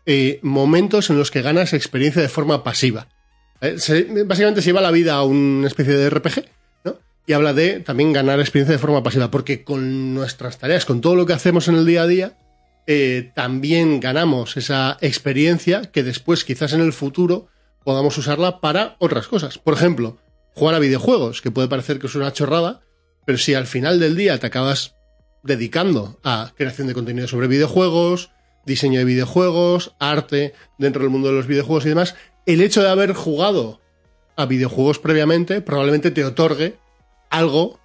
eh, 0.06 0.40
momentos 0.44 1.10
en 1.10 1.18
los 1.18 1.32
que 1.32 1.42
ganas 1.42 1.74
experiencia 1.74 2.22
de 2.22 2.30
forma 2.30 2.64
pasiva. 2.64 3.08
Eh, 3.62 3.76
se- 3.80 4.24
básicamente 4.26 4.62
se 4.62 4.70
lleva 4.70 4.82
la 4.82 4.92
vida 4.92 5.14
a 5.16 5.24
una 5.24 5.68
especie 5.68 5.94
de 5.94 6.10
RPG, 6.10 6.46
¿no? 6.84 7.00
Y 7.26 7.34
habla 7.34 7.54
de 7.54 7.80
también 7.80 8.12
ganar 8.12 8.40
experiencia 8.40 8.74
de 8.74 8.80
forma 8.80 9.02
pasiva, 9.04 9.32
porque 9.32 9.64
con 9.64 10.14
nuestras 10.14 10.58
tareas, 10.60 10.86
con 10.86 11.00
todo 11.02 11.16
lo 11.16 11.26
que 11.26 11.34
hacemos 11.34 11.68
en 11.70 11.76
el 11.76 11.86
día 11.86 12.04
a 12.04 12.08
día, 12.08 12.38
eh, 12.86 13.32
también 13.34 14.02
ganamos 14.02 14.58
esa 14.58 14.98
experiencia 15.00 15.84
que 15.84 16.04
después, 16.04 16.44
quizás 16.44 16.74
en 16.74 16.82
el 16.82 16.92
futuro, 16.92 17.48
podamos 17.86 18.18
usarla 18.18 18.60
para 18.60 18.98
otras 19.00 19.28
cosas. 19.28 19.58
Por 19.58 19.74
ejemplo, 19.74 20.18
jugar 20.54 20.76
a 20.76 20.80
videojuegos, 20.80 21.42
que 21.42 21.52
puede 21.52 21.68
parecer 21.68 22.00
que 22.00 22.08
es 22.08 22.16
una 22.16 22.34
chorrada, 22.34 22.82
pero 23.26 23.38
si 23.38 23.54
al 23.54 23.68
final 23.68 24.00
del 24.00 24.16
día 24.16 24.40
te 24.40 24.48
acabas 24.48 24.96
dedicando 25.44 26.20
a 26.24 26.54
creación 26.56 26.88
de 26.88 26.94
contenido 26.94 27.28
sobre 27.28 27.48
videojuegos, 27.48 28.32
diseño 28.66 29.00
de 29.00 29.06
videojuegos, 29.06 29.94
arte 30.00 30.54
dentro 30.78 31.02
del 31.02 31.10
mundo 31.10 31.30
de 31.30 31.36
los 31.36 31.48
videojuegos 31.48 31.86
y 31.86 31.90
demás, 31.90 32.16
el 32.46 32.62
hecho 32.62 32.82
de 32.82 32.90
haber 32.90 33.14
jugado 33.14 33.82
a 34.36 34.46
videojuegos 34.46 35.00
previamente 35.00 35.62
probablemente 35.62 36.12
te 36.12 36.26
otorgue 36.26 36.78
algo 37.30 37.80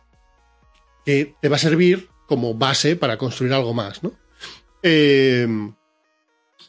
que 1.05 1.35
te 1.41 1.49
va 1.49 1.57
a 1.57 1.61
servir 1.61 2.09
como 2.27 2.55
base 2.55 2.97
para 2.97 3.17
construir 3.17 3.53
algo 3.53 3.75
más, 3.75 4.03
¿no? 4.03 4.13
Eh, 4.83 5.47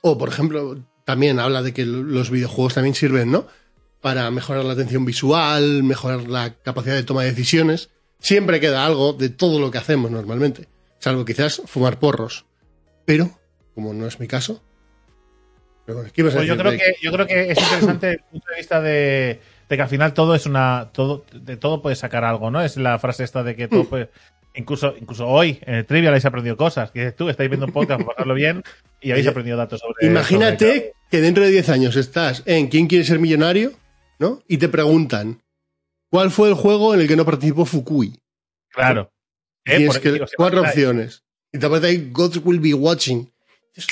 o, 0.01 0.17
por 0.17 0.29
ejemplo, 0.29 0.83
también 1.05 1.39
habla 1.39 1.61
de 1.61 1.73
que 1.73 1.85
los 1.85 2.29
videojuegos 2.29 2.75
también 2.75 2.95
sirven, 2.95 3.31
¿no? 3.31 3.47
Para 4.01 4.29
mejorar 4.31 4.63
la 4.65 4.73
atención 4.73 5.03
visual, 5.05 5.83
mejorar 5.83 6.21
la 6.29 6.53
capacidad 6.53 6.95
de 6.95 7.03
toma 7.03 7.23
de 7.23 7.31
decisiones. 7.31 7.89
Siempre 8.19 8.59
queda 8.59 8.85
algo 8.85 9.13
de 9.13 9.29
todo 9.29 9.59
lo 9.59 9.71
que 9.71 9.77
hacemos 9.77 10.09
normalmente. 10.11 10.67
Salvo 10.99 11.25
quizás 11.25 11.61
fumar 11.65 11.99
porros. 11.99 12.45
Pero, 13.05 13.29
como 13.75 13.93
no 13.93 14.07
es 14.07 14.19
mi 14.19 14.27
caso. 14.27 14.61
Pero 15.85 15.97
bueno, 15.99 16.11
¿qué 16.13 16.21
ibas 16.21 16.33
a 16.35 16.37
Pues 16.37 16.47
yo 16.47 16.57
creo 16.57 16.71
que 16.71 16.95
yo 17.01 17.11
creo 17.11 17.25
que 17.27 17.51
es 17.51 17.57
interesante 17.59 18.07
desde 18.07 18.19
el 18.21 18.23
punto 18.29 18.45
de 18.51 18.55
vista 18.57 18.81
de, 18.81 19.39
de 19.69 19.75
que 19.75 19.81
al 19.81 19.89
final 19.89 20.13
todo 20.13 20.35
es 20.35 20.45
una 20.45 20.89
todo 20.93 21.25
de 21.33 21.57
todo 21.57 21.81
puedes 21.81 21.99
sacar 21.99 22.23
algo, 22.23 22.51
¿no? 22.51 22.61
Es 22.61 22.77
la 22.77 22.99
frase 22.99 23.23
esta 23.23 23.43
de 23.43 23.55
que 23.55 23.67
todo 23.67 23.83
Mm. 23.83 23.87
puede 23.87 24.09
incluso 24.55 24.93
incluso 24.99 25.27
hoy 25.27 25.59
en 25.65 25.75
el 25.75 25.85
trivia 25.85 26.09
habéis 26.09 26.25
aprendido 26.25 26.57
cosas, 26.57 26.91
que 26.91 26.99
dices 26.99 27.15
tú 27.15 27.29
estáis 27.29 27.49
viendo 27.49 27.65
un 27.65 27.71
podcast 27.71 28.01
para 28.01 28.13
pasarlo 28.15 28.33
bien 28.33 28.63
y 29.01 29.11
habéis 29.11 29.25
Oye, 29.25 29.31
aprendido 29.31 29.57
datos 29.57 29.79
sobre 29.79 30.05
Imagínate 30.07 30.65
sobre- 30.65 30.93
que 31.09 31.21
dentro 31.21 31.43
de 31.43 31.49
10 31.51 31.69
años 31.69 31.95
estás 31.95 32.43
en 32.45 32.67
¿Quién 32.67 32.87
quiere 32.87 33.03
ser 33.05 33.19
millonario? 33.19 33.71
¿No? 34.19 34.41
Y 34.47 34.57
te 34.57 34.69
preguntan 34.69 35.41
¿Cuál 36.11 36.31
fue 36.31 36.49
el 36.49 36.55
juego 36.55 36.93
en 36.95 37.01
el 37.01 37.07
que 37.07 37.15
no 37.15 37.23
participó 37.25 37.65
Fukui? 37.65 38.19
claro. 38.71 39.11
Y 39.65 39.71
Eh, 39.71 39.77
Tienes 39.77 39.93
por- 39.95 40.01
que- 40.01 40.11
digo, 40.13 40.25
cuatro 40.37 40.61
opciones. 40.61 41.23
Y 41.53 41.59
te 41.59 41.65
aparece 41.67 41.87
ahí 41.87 42.09
God 42.11 42.37
will 42.43 42.59
be 42.59 42.73
watching. 42.73 43.31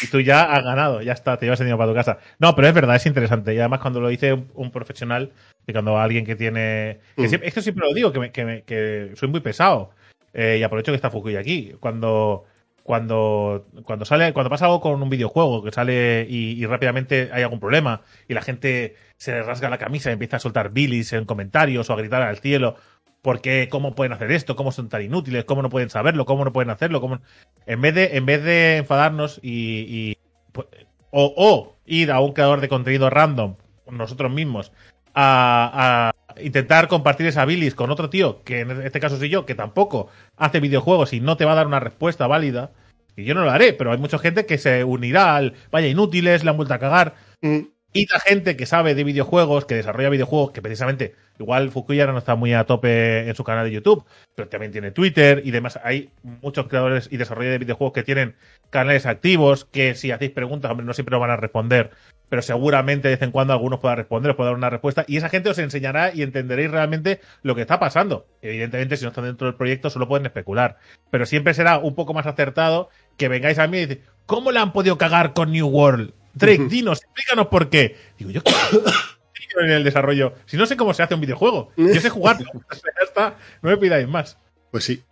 Y 0.04 0.08
tú 0.08 0.20
ya 0.20 0.44
has 0.52 0.64
ganado, 0.64 1.02
ya 1.04 1.14
está, 1.14 1.38
te 1.38 1.46
llevas 1.46 1.60
el 1.60 1.66
dinero 1.68 1.78
para 1.78 1.92
tu 1.92 1.96
casa. 1.96 2.18
No, 2.40 2.56
pero 2.56 2.68
es 2.68 2.74
verdad, 2.74 2.96
es 2.96 3.06
interesante. 3.06 3.54
Y 3.54 3.60
además 3.60 3.80
cuando 3.82 4.00
lo 4.02 4.08
dice 4.10 4.34
un, 4.34 4.50
un 4.56 4.72
profesional, 4.72 5.32
y 5.68 5.72
cuando 5.72 5.98
alguien 6.00 6.26
que 6.26 6.36
tiene... 6.36 7.00
Que 7.16 7.24
Mm. 7.24 7.30
siempre- 7.30 7.48
esto 7.50 7.62
siempre 7.62 7.88
lo 7.88 7.94
digo, 7.94 8.12
que, 8.12 8.20
me- 8.20 8.32
que, 8.32 8.46
me- 8.46 8.64
que 8.64 9.12
soy 9.16 9.30
muy 9.30 9.40
pesado. 9.42 9.92
Eh, 10.34 10.58
y 10.60 10.64
aprovecho 10.64 10.92
que 10.92 10.96
está 10.98 11.12
Fukui 11.12 11.36
aquí. 11.36 11.74
Cuando, 11.80 12.46
cuando, 12.88 13.68
cuando 13.84 14.06
sale, 14.06 14.32
cuando 14.32 14.50
pasa 14.50 14.64
algo 14.64 14.80
con 14.80 15.04
un 15.04 15.10
videojuego, 15.10 15.62
que 15.62 15.74
sale 15.74 16.26
y, 16.30 16.66
rápidamente 16.66 17.30
hay 17.34 17.44
algún 17.44 17.60
problema, 17.60 18.00
y 18.30 18.34
la 18.34 18.42
gente 18.42 18.96
se 19.18 19.44
rasga 19.44 19.70
la 19.70 19.78
camisa 19.78 20.10
y 20.10 20.14
empieza 20.14 20.38
a 20.38 20.40
soltar 20.40 20.72
bilis 20.72 21.12
en 21.12 21.26
comentarios 21.26 21.90
o 21.90 21.94
a 21.94 21.98
gritar 21.98 22.22
al 22.22 22.38
cielo. 22.38 22.78
porque 23.22 23.68
¿Cómo 23.70 23.94
pueden 23.94 24.14
hacer 24.14 24.32
esto? 24.32 24.56
¿Cómo 24.56 24.72
son 24.72 24.88
tan 24.88 25.02
inútiles? 25.02 25.44
¿Cómo 25.44 25.62
no 25.62 25.70
pueden 25.70 25.90
saberlo? 25.90 26.26
¿Cómo 26.26 26.46
no 26.46 26.54
pueden 26.54 26.70
hacerlo? 26.70 27.02
¿Cómo... 27.02 27.20
En, 27.66 27.82
vez 27.82 27.94
de, 27.94 28.16
en 28.16 28.26
vez 28.26 28.42
de 28.42 28.78
enfadarnos 28.78 29.42
y, 29.44 29.86
y, 29.90 30.18
pues, 30.54 30.68
o, 31.12 31.34
o 31.36 31.76
ir 31.86 32.10
a 32.10 32.22
un 32.22 32.32
creador 32.32 32.62
de 32.62 32.70
contenido 32.70 33.10
random, 33.10 33.56
nosotros 33.92 34.32
mismos, 34.32 34.72
a, 35.20 36.12
intentar 36.40 36.88
compartir 36.88 37.26
esa 37.26 37.46
bilis 37.46 37.74
con 37.74 37.90
otro 37.90 38.12
tío, 38.12 38.44
que 38.44 38.60
en 38.60 38.70
este 38.84 39.00
caso 39.00 39.18
soy 39.18 39.30
yo, 39.30 39.48
que 39.48 39.56
tampoco 39.56 40.08
hace 40.36 40.60
videojuegos 40.60 41.14
y 41.14 41.20
no 41.20 41.36
te 41.36 41.46
va 41.46 41.54
a 41.54 41.56
dar 41.56 41.66
una 41.66 41.80
respuesta 41.80 42.28
válida, 42.28 42.72
y 43.16 43.24
yo 43.24 43.34
no 43.34 43.44
lo 43.44 43.50
haré, 43.50 43.74
pero 43.74 43.92
hay 43.92 43.98
mucha 43.98 44.20
gente 44.20 44.46
que 44.46 44.60
se 44.60 44.84
unirá 44.84 45.36
al, 45.36 45.56
vaya, 45.72 45.88
inútiles, 45.88 46.44
le 46.44 46.52
han 46.52 46.58
vuelto 46.58 46.76
a 46.76 46.80
cagar, 46.80 47.16
Mm. 47.42 47.60
La 48.06 48.20
gente 48.20 48.56
que 48.56 48.66
sabe 48.66 48.94
de 48.96 49.04
videojuegos, 49.04 49.66
que 49.66 49.76
desarrolla 49.76 50.10
videojuegos, 50.10 50.52
que 50.52 50.62
precisamente, 50.62 51.16
igual 51.40 51.72
Fukui 51.72 52.00
ahora 52.00 52.14
no 52.14 52.20
está 52.20 52.36
muy 52.36 52.54
a 52.54 52.66
tope 52.66 53.28
en 53.28 53.36
su 53.36 53.44
canal 53.44 53.66
de 53.66 53.72
YouTube, 53.72 54.06
pero 54.36 54.48
también 54.50 54.72
tiene 54.72 54.92
Twitter 54.92 55.42
y 55.44 55.52
demás. 55.52 55.80
Hay 55.84 56.12
muchos 56.22 56.68
creadores 56.68 57.10
y 57.12 57.18
desarrolladores 57.18 57.60
de 57.60 57.66
videojuegos 57.66 57.94
que 57.94 58.04
tienen 58.04 58.36
canales 58.70 59.06
activos, 59.06 59.66
que 59.66 59.96
si 59.96 60.12
hacéis 60.12 60.32
preguntas, 60.32 60.70
hombre, 60.70 60.86
no 60.86 60.94
siempre 60.94 61.14
lo 61.14 61.20
van 61.20 61.32
a 61.32 61.38
responder, 61.38 61.92
pero 62.30 62.42
seguramente 62.42 63.08
de 63.08 63.16
vez 63.16 63.22
en 63.22 63.32
cuando 63.32 63.54
algunos 63.54 63.80
puedan 63.80 63.98
responder, 63.98 64.32
os 64.32 64.38
puedan 64.38 64.54
dar 64.54 64.58
una 64.58 64.70
respuesta, 64.70 65.06
y 65.08 65.18
esa 65.18 65.30
gente 65.30 65.50
os 65.50 65.58
enseñará 65.60 66.14
y 66.14 66.22
entenderéis 66.22 66.72
realmente 66.72 67.22
lo 67.42 67.56
que 67.56 67.62
está 67.62 67.80
pasando. 67.80 68.28
Evidentemente, 68.42 68.98
si 68.98 69.04
no 69.04 69.10
están 69.10 69.26
dentro 69.26 69.48
del 69.48 69.56
proyecto, 69.56 69.90
solo 69.90 70.08
pueden 70.08 70.26
especular, 70.26 70.78
pero 71.10 71.26
siempre 71.26 71.54
será 71.54 71.78
un 71.78 71.96
poco 71.96 72.14
más 72.14 72.28
acertado 72.28 72.90
que 73.18 73.30
vengáis 73.30 73.60
a 73.60 73.68
mí 73.68 73.78
y 73.78 73.86
decís, 73.86 74.04
¿cómo 74.26 74.52
la 74.52 74.62
han 74.62 74.74
podido 74.74 74.98
cagar 74.98 75.34
con 75.34 75.52
New 75.52 75.68
World? 75.68 76.14
Drake, 76.38 76.66
dinos, 76.70 77.02
explícanos 77.04 77.48
por 77.48 77.70
qué. 77.70 77.96
Digo, 78.18 78.32
yo 78.32 78.44
qué 78.44 78.52
en 79.64 79.72
el 79.72 79.84
desarrollo. 79.84 80.34
Si 80.46 80.56
no 80.56 80.66
sé 80.66 80.78
cómo 80.78 80.94
se 80.94 81.04
hace 81.04 81.16
un 81.16 81.22
videojuego, 81.22 81.72
yo 81.76 82.00
sé 82.00 82.10
jugarlo. 82.10 82.50
O 82.70 82.76
sea, 82.76 82.92
ya 83.00 83.06
está, 83.06 83.38
no 83.62 83.70
me 83.70 83.78
pidáis 83.78 84.08
más. 84.08 84.38
Pues 84.72 84.84
sí. 84.84 85.04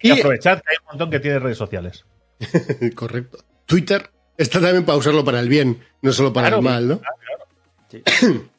Y, 0.00 0.08
Y, 0.08 0.12
aprovechad 0.12 0.58
que 0.62 0.70
hay 0.70 0.76
un 0.80 0.86
montón 0.86 1.10
que 1.10 1.20
tiene 1.20 1.38
redes 1.38 1.58
sociales. 1.58 2.04
correcto. 2.94 3.38
Twitter 3.66 4.10
está 4.36 4.60
también 4.60 4.84
para 4.84 4.98
usarlo 4.98 5.24
para 5.24 5.40
el 5.40 5.48
bien, 5.48 5.84
no 6.02 6.12
solo 6.12 6.32
para 6.32 6.48
Claro, 6.48 6.58
el 6.58 6.64
mal, 6.64 6.88
¿no? 6.88 7.00
Sí. 7.90 8.02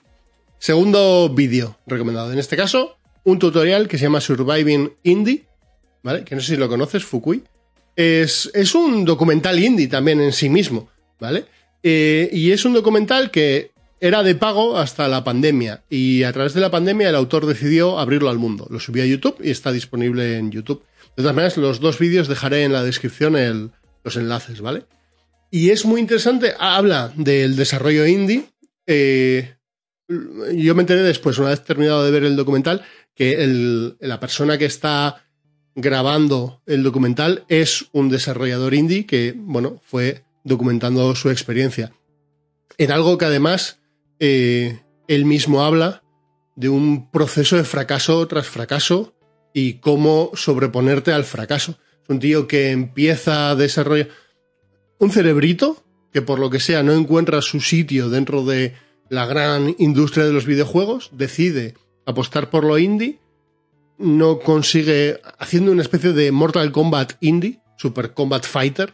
Segundo 0.57 1.30
vídeo 1.30 1.80
recomendado. 1.88 2.31
En 2.31 2.38
este 2.38 2.56
caso, 2.56 2.98
un 3.23 3.39
tutorial 3.39 3.88
que 3.88 3.98
se 3.98 4.03
llama 4.03 4.22
Surviving 4.22 4.93
Indie, 5.03 5.45
¿vale? 6.03 6.23
Que 6.23 6.35
no 6.35 6.41
sé 6.41 6.53
si 6.53 6.57
lo 6.57 6.69
conoces, 6.69 7.03
Fukui. 7.03 7.43
Es, 7.95 8.49
es 8.53 8.76
un 8.76 9.03
documental 9.03 9.60
indie 9.60 9.88
también 9.88 10.22
en 10.22 10.31
sí 10.31 10.49
mismo, 10.49 10.89
¿vale? 11.19 11.45
Eh, 11.84 12.30
y 12.32 12.52
es 12.52 12.66
un 12.66 12.74
documental 12.74 13.32
que 13.32 13.72
era 13.99 14.24
de 14.24 14.36
pago 14.36 14.78
hasta 14.78 15.08
la 15.08 15.24
pandemia. 15.24 15.84
Y 15.90 16.24
a 16.24 16.34
través 16.34 16.53
de 16.53 16.62
la 16.62 16.72
pandemia 16.72 17.10
el 17.10 17.16
autor 17.16 17.45
decidió 17.45 17.99
abrirlo 17.99 18.30
al 18.30 18.40
mundo. 18.40 18.68
Lo 18.70 18.80
subió 18.80 19.03
a 19.03 19.06
YouTube 19.06 19.38
y 19.44 19.52
está 19.52 19.72
disponible 19.72 20.38
en 20.38 20.52
YouTube. 20.52 20.84
De 21.16 21.24
todas 21.24 21.36
maneras, 21.36 21.58
los 21.58 21.80
dos 21.80 21.99
vídeos 21.99 22.28
dejaré 22.28 22.64
en 22.64 22.74
la 22.74 22.84
descripción 22.84 23.72
los 24.03 24.16
enlaces, 24.16 24.62
¿vale? 24.62 24.86
Y 25.52 25.70
es 25.70 25.86
muy 25.86 26.02
interesante. 26.02 26.53
Habla 26.58 27.14
del 27.16 27.56
desarrollo 27.56 28.08
indie. 28.08 28.45
Eh, 28.88 29.56
yo 30.08 30.76
me 30.76 30.82
enteré 30.82 31.02
después, 31.02 31.38
una 31.38 31.49
vez 31.49 31.64
terminado 31.64 32.03
de 32.03 32.12
ver 32.12 32.24
el 32.24 32.36
documental, 32.36 32.84
que 33.14 33.94
la 33.99 34.20
persona 34.20 34.58
que 34.58 34.66
está 34.66 35.24
grabando 35.76 36.62
el 36.66 36.84
documental 36.84 37.44
es 37.48 37.86
un 37.91 38.10
desarrollador 38.10 38.74
indie 38.74 39.06
que, 39.06 39.34
bueno, 39.36 39.80
fue 39.84 40.24
documentando 40.43 41.15
su 41.15 41.30
experiencia. 41.30 41.91
En 42.77 42.91
algo 42.91 43.18
que 43.18 43.26
además 43.26 43.80
eh, 44.19 44.81
él 45.07 45.26
mismo 45.26 45.63
habla 45.63 46.03
de 46.55 46.69
un 46.69 47.09
proceso 47.11 47.57
de 47.57 47.63
fracaso 47.63 48.27
tras 48.27 48.47
fracaso 48.47 49.13
y 49.53 49.76
cómo 49.76 50.31
sobreponerte 50.34 51.11
al 51.11 51.23
fracaso. 51.23 51.77
Es 52.03 52.09
un 52.09 52.19
tío 52.19 52.47
que 52.47 52.72
empieza 52.72 53.49
a 53.49 53.55
desarrollar 53.55 54.09
un 54.99 55.11
cerebrito 55.11 55.84
que 56.13 56.22
por 56.22 56.39
lo 56.39 56.49
que 56.49 56.59
sea 56.59 56.84
no 56.84 56.93
encuentra 56.93 57.41
su 57.41 57.61
sitio 57.61 58.09
dentro 58.09 58.45
de 58.45 58.73
la 59.09 59.26
gran 59.26 59.76
industria 59.77 60.26
de 60.26 60.34
los 60.34 60.45
videojuegos, 60.45 61.09
decide 61.13 61.76
apostar 62.05 62.49
por 62.49 62.63
lo 62.63 62.77
indie, 62.77 63.19
no 63.97 64.39
consigue, 64.39 65.19
haciendo 65.38 65.72
una 65.72 65.81
especie 65.81 66.13
de 66.13 66.31
Mortal 66.31 66.72
Kombat 66.72 67.13
indie, 67.19 67.59
Super 67.77 68.13
Combat 68.13 68.45
Fighter, 68.45 68.93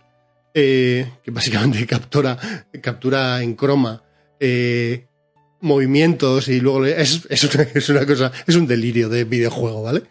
eh, 0.54 1.10
que 1.24 1.32
básicamente 1.32 1.86
captura, 1.88 2.38
captura 2.82 3.42
en 3.42 3.56
croma 3.56 4.04
eh, 4.40 5.08
movimientos 5.62 6.48
y 6.48 6.60
luego 6.60 6.86
es, 6.86 7.28
es, 7.30 7.44
una, 7.44 7.64
es 7.74 7.90
una 7.90 8.06
cosa, 8.06 8.32
es 8.46 8.56
un 8.56 8.68
delirio 8.68 9.10
de 9.10 9.24
videojuego, 9.24 9.84
¿vale? 9.84 10.04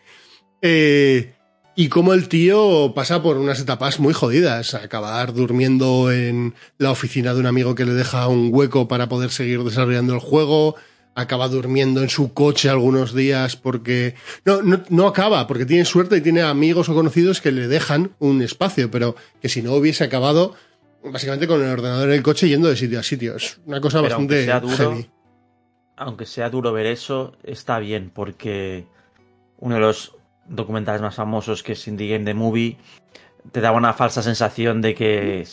Eh, 0.63 1.33
y 1.79 1.89
como 1.89 2.15
el 2.15 2.29
tío 2.29 2.95
pasa 2.95 3.23
por 3.23 3.37
unas 3.37 3.61
etapas 3.61 4.01
muy 4.01 4.15
jodidas, 4.15 4.73
acabar 4.73 5.35
durmiendo 5.35 6.11
en 6.11 6.55
la 6.79 6.91
oficina 6.91 7.35
de 7.35 7.41
un 7.41 7.47
amigo 7.47 7.75
que 7.75 7.85
le 7.85 7.93
deja 7.93 8.29
un 8.29 8.49
hueco 8.51 8.89
para 8.89 9.11
poder 9.11 9.31
seguir 9.31 9.63
desarrollando 9.63 10.15
el 10.15 10.21
juego, 10.21 10.77
acaba 11.17 11.49
durmiendo 11.49 12.03
en 12.03 12.09
su 12.09 12.33
coche 12.33 12.69
algunos 12.69 13.15
días 13.15 13.57
porque... 13.57 14.15
No, 14.45 14.63
no, 14.63 14.83
no 14.91 15.07
acaba, 15.09 15.47
porque 15.49 15.67
tiene 15.67 15.85
suerte 15.85 16.17
y 16.19 16.21
tiene 16.21 16.43
amigos 16.43 16.89
o 16.89 16.95
conocidos 16.95 17.41
que 17.41 17.51
le 17.51 17.67
dejan 17.67 18.13
un 18.21 18.43
espacio, 18.43 18.91
pero 18.91 19.17
que 19.43 19.49
si 19.49 19.63
no 19.63 19.73
hubiese 19.73 20.05
acabado 20.05 20.55
básicamente 21.03 21.47
con 21.47 21.63
el 21.63 21.71
ordenador 21.71 22.09
en 22.11 22.15
el 22.17 22.23
coche 22.23 22.49
yendo 22.49 22.69
de 22.69 22.77
sitio 22.77 23.01
a 23.01 23.03
sitio. 23.03 23.37
Es 23.37 23.59
una 23.67 23.81
cosa 23.81 24.03
Pero 24.03 24.17
aunque 24.17 24.47
bastante 24.47 24.47
sea 24.47 24.61
duro, 24.61 24.91
heavy. 24.97 25.11
aunque 25.97 26.27
sea 26.27 26.51
duro 26.51 26.73
ver 26.73 26.87
eso, 26.87 27.37
está 27.45 27.79
bien, 27.79 28.11
porque 28.13 28.87
uno 29.59 29.77
de 29.77 29.81
los 29.81 30.13
documentales 30.49 31.01
más 31.01 31.15
famosos 31.15 31.63
que 31.63 31.73
es 31.73 31.89
Indie 31.89 32.13
Game 32.13 32.25
The 32.25 32.35
Movie 32.35 32.77
te 33.53 33.61
daba 33.61 33.79
una 33.79 33.93
falsa 33.95 34.23
sensación 34.23 34.83
de 34.83 34.95
que 34.95 35.47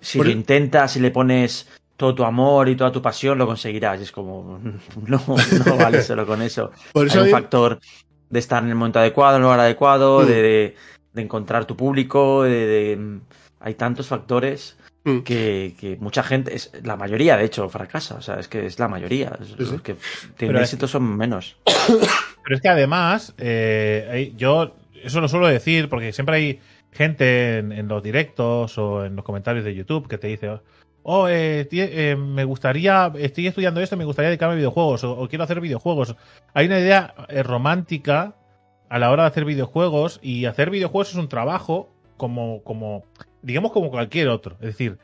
si 0.00 0.18
Por- 0.18 0.26
lo 0.26 0.32
intentas 0.32 0.96
y 0.96 1.00
le 1.00 1.10
pones 1.10 1.68
todo 2.04 2.14
tu 2.14 2.24
amor 2.24 2.68
y 2.68 2.76
toda 2.76 2.92
tu 2.92 3.00
pasión 3.00 3.38
lo 3.38 3.46
conseguirás. 3.46 3.98
Y 4.00 4.02
es 4.02 4.12
como, 4.12 4.60
no, 5.06 5.22
no 5.66 5.76
vale 5.76 6.02
solo 6.02 6.26
con 6.26 6.42
eso. 6.42 6.70
Por 6.92 7.06
eso 7.06 7.20
Hay 7.20 7.26
un 7.26 7.30
factor 7.30 7.80
de 8.28 8.38
estar 8.38 8.62
en 8.62 8.68
el 8.68 8.74
momento 8.74 8.98
adecuado, 8.98 9.36
en 9.36 9.42
el 9.42 9.44
lugar 9.44 9.60
adecuado, 9.60 10.20
Mm. 10.22 10.26
de, 10.26 10.42
de- 10.42 10.74
de 11.14 11.22
encontrar 11.22 11.64
tu 11.64 11.76
público, 11.76 12.42
de, 12.42 12.66
de- 12.66 13.18
hay 13.60 13.74
tantos 13.74 14.08
factores 14.08 14.76
Mm. 15.04 15.18
que, 15.20 15.74
que 15.78 15.96
mucha 16.00 16.22
gente, 16.22 16.54
es, 16.54 16.72
la 16.82 16.96
mayoría 16.96 17.36
de 17.36 17.44
hecho 17.44 17.68
fracasa, 17.68 18.14
o 18.16 18.22
sea, 18.22 18.36
es 18.40 18.48
que 18.48 18.64
es 18.66 18.78
la 18.78 18.88
mayoría, 18.88 19.38
es- 19.40 19.48
Sí, 19.48 19.54
los 19.72 19.82
que 19.82 19.94
tienen 20.36 20.54
Pero 20.54 20.58
es- 20.60 20.64
éxito 20.64 20.88
son 20.88 21.16
menos. 21.16 21.56
Pero 22.44 22.56
es 22.56 22.60
que 22.62 22.68
además, 22.68 23.34
eh, 23.38 24.32
yo 24.36 24.74
eso 25.02 25.20
lo 25.20 25.28
suelo 25.28 25.46
decir 25.46 25.88
porque 25.88 26.12
siempre 26.12 26.36
hay 26.36 26.60
gente 26.92 27.58
en, 27.58 27.72
en 27.72 27.86
los 27.88 28.02
directos 28.02 28.76
o 28.78 29.04
en 29.04 29.14
los 29.16 29.24
comentarios 29.24 29.64
de 29.64 29.74
YouTube 29.74 30.08
que 30.08 30.16
te 30.18 30.26
dice, 30.28 30.58
oh, 31.04 31.28
eh, 31.28 31.68
eh, 31.70 32.16
me 32.16 32.44
gustaría, 32.44 33.12
estoy 33.16 33.46
estudiando 33.46 33.80
esto, 33.80 33.96
me 33.96 34.04
gustaría 34.04 34.30
dedicarme 34.30 34.54
a 34.54 34.56
videojuegos 34.56 35.04
o, 35.04 35.12
o 35.12 35.28
quiero 35.28 35.44
hacer 35.44 35.60
videojuegos. 35.60 36.16
Hay 36.52 36.66
una 36.66 36.80
idea 36.80 37.14
eh, 37.28 37.42
romántica 37.42 38.34
a 38.88 38.98
la 38.98 39.10
hora 39.10 39.22
de 39.24 39.28
hacer 39.28 39.44
videojuegos 39.44 40.18
y 40.22 40.46
hacer 40.46 40.70
videojuegos 40.70 41.10
es 41.10 41.16
un 41.16 41.28
trabajo 41.28 41.90
como, 42.16 42.62
como 42.64 43.04
digamos 43.42 43.72
como 43.72 43.90
cualquier 43.90 44.28
otro. 44.28 44.56
Es 44.60 44.68
decir, 44.68 44.98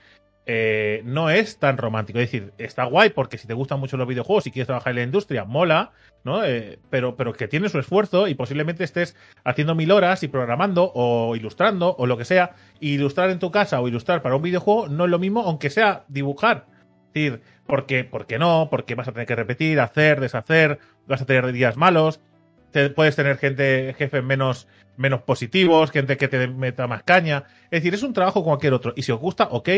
eh, 0.47 1.03
no 1.05 1.31
es 1.31 1.59
tan 1.59 1.77
romántico. 1.77 2.19
Es 2.19 2.31
decir, 2.31 2.53
está 2.59 2.85
guay 2.85 3.11
porque 3.11 3.39
si 3.39 3.47
te 3.47 3.55
gustan 3.55 3.79
mucho 3.81 3.97
los 3.97 4.09
videojuegos 4.09 4.47
y 4.47 4.51
quieres 4.51 4.67
trabajar 4.67 4.91
en 4.91 4.97
la 4.97 5.03
industria, 5.03 5.45
mola, 5.45 5.93
¿no? 6.25 6.45
Eh, 6.45 6.79
pero, 6.91 7.17
pero 7.17 7.33
que 7.33 7.49
tiene 7.49 7.69
su 7.69 7.79
esfuerzo 7.79 8.29
y 8.29 8.35
posiblemente 8.35 8.85
estés 8.85 9.17
haciendo 9.45 9.75
mil 9.75 9.91
horas 9.93 10.23
y 10.23 10.29
programando 10.29 10.91
o 10.95 11.37
ilustrando 11.37 11.95
o 11.99 12.07
lo 12.07 12.17
que 12.17 12.25
sea. 12.25 12.55
Ilustrar 12.81 13.31
en 13.31 13.39
tu 13.39 13.51
casa 13.51 13.81
o 13.81 13.89
ilustrar 13.89 14.23
para 14.23 14.37
un 14.37 14.43
videojuego 14.43 14.89
no 14.89 15.05
es 15.05 15.11
lo 15.11 15.19
mismo, 15.19 15.43
aunque 15.43 15.71
sea 15.71 16.05
dibujar. 16.09 16.67
Es 17.09 17.15
decir, 17.15 17.43
porque, 17.67 18.05
porque 18.05 18.39
no, 18.39 18.69
porque 18.71 18.95
vas 18.95 19.09
a 19.09 19.13
tener 19.13 19.27
que 19.27 19.37
repetir, 19.37 19.81
hacer, 19.81 20.21
deshacer, 20.21 20.79
vas 21.07 21.23
a 21.23 21.27
tener 21.27 21.51
días 21.53 21.77
malos, 21.77 22.21
te- 22.71 22.91
puedes 22.91 23.17
tener 23.17 23.37
gente, 23.37 23.95
jefes 23.99 24.23
menos, 24.23 24.69
menos 24.97 25.23
positivos, 25.23 25.91
gente 25.91 26.17
que 26.17 26.29
te 26.29 26.47
meta 26.49 26.87
más 26.87 27.03
caña. 27.03 27.45
Es 27.65 27.83
decir, 27.83 27.95
es 27.95 28.03
un 28.03 28.13
trabajo 28.13 28.43
como 28.43 28.55
cualquier 28.55 28.75
otro. 28.75 28.93
Y 28.97 29.03
si 29.03 29.11
os 29.13 29.19
gusta, 29.21 29.49
ok, 29.51 29.69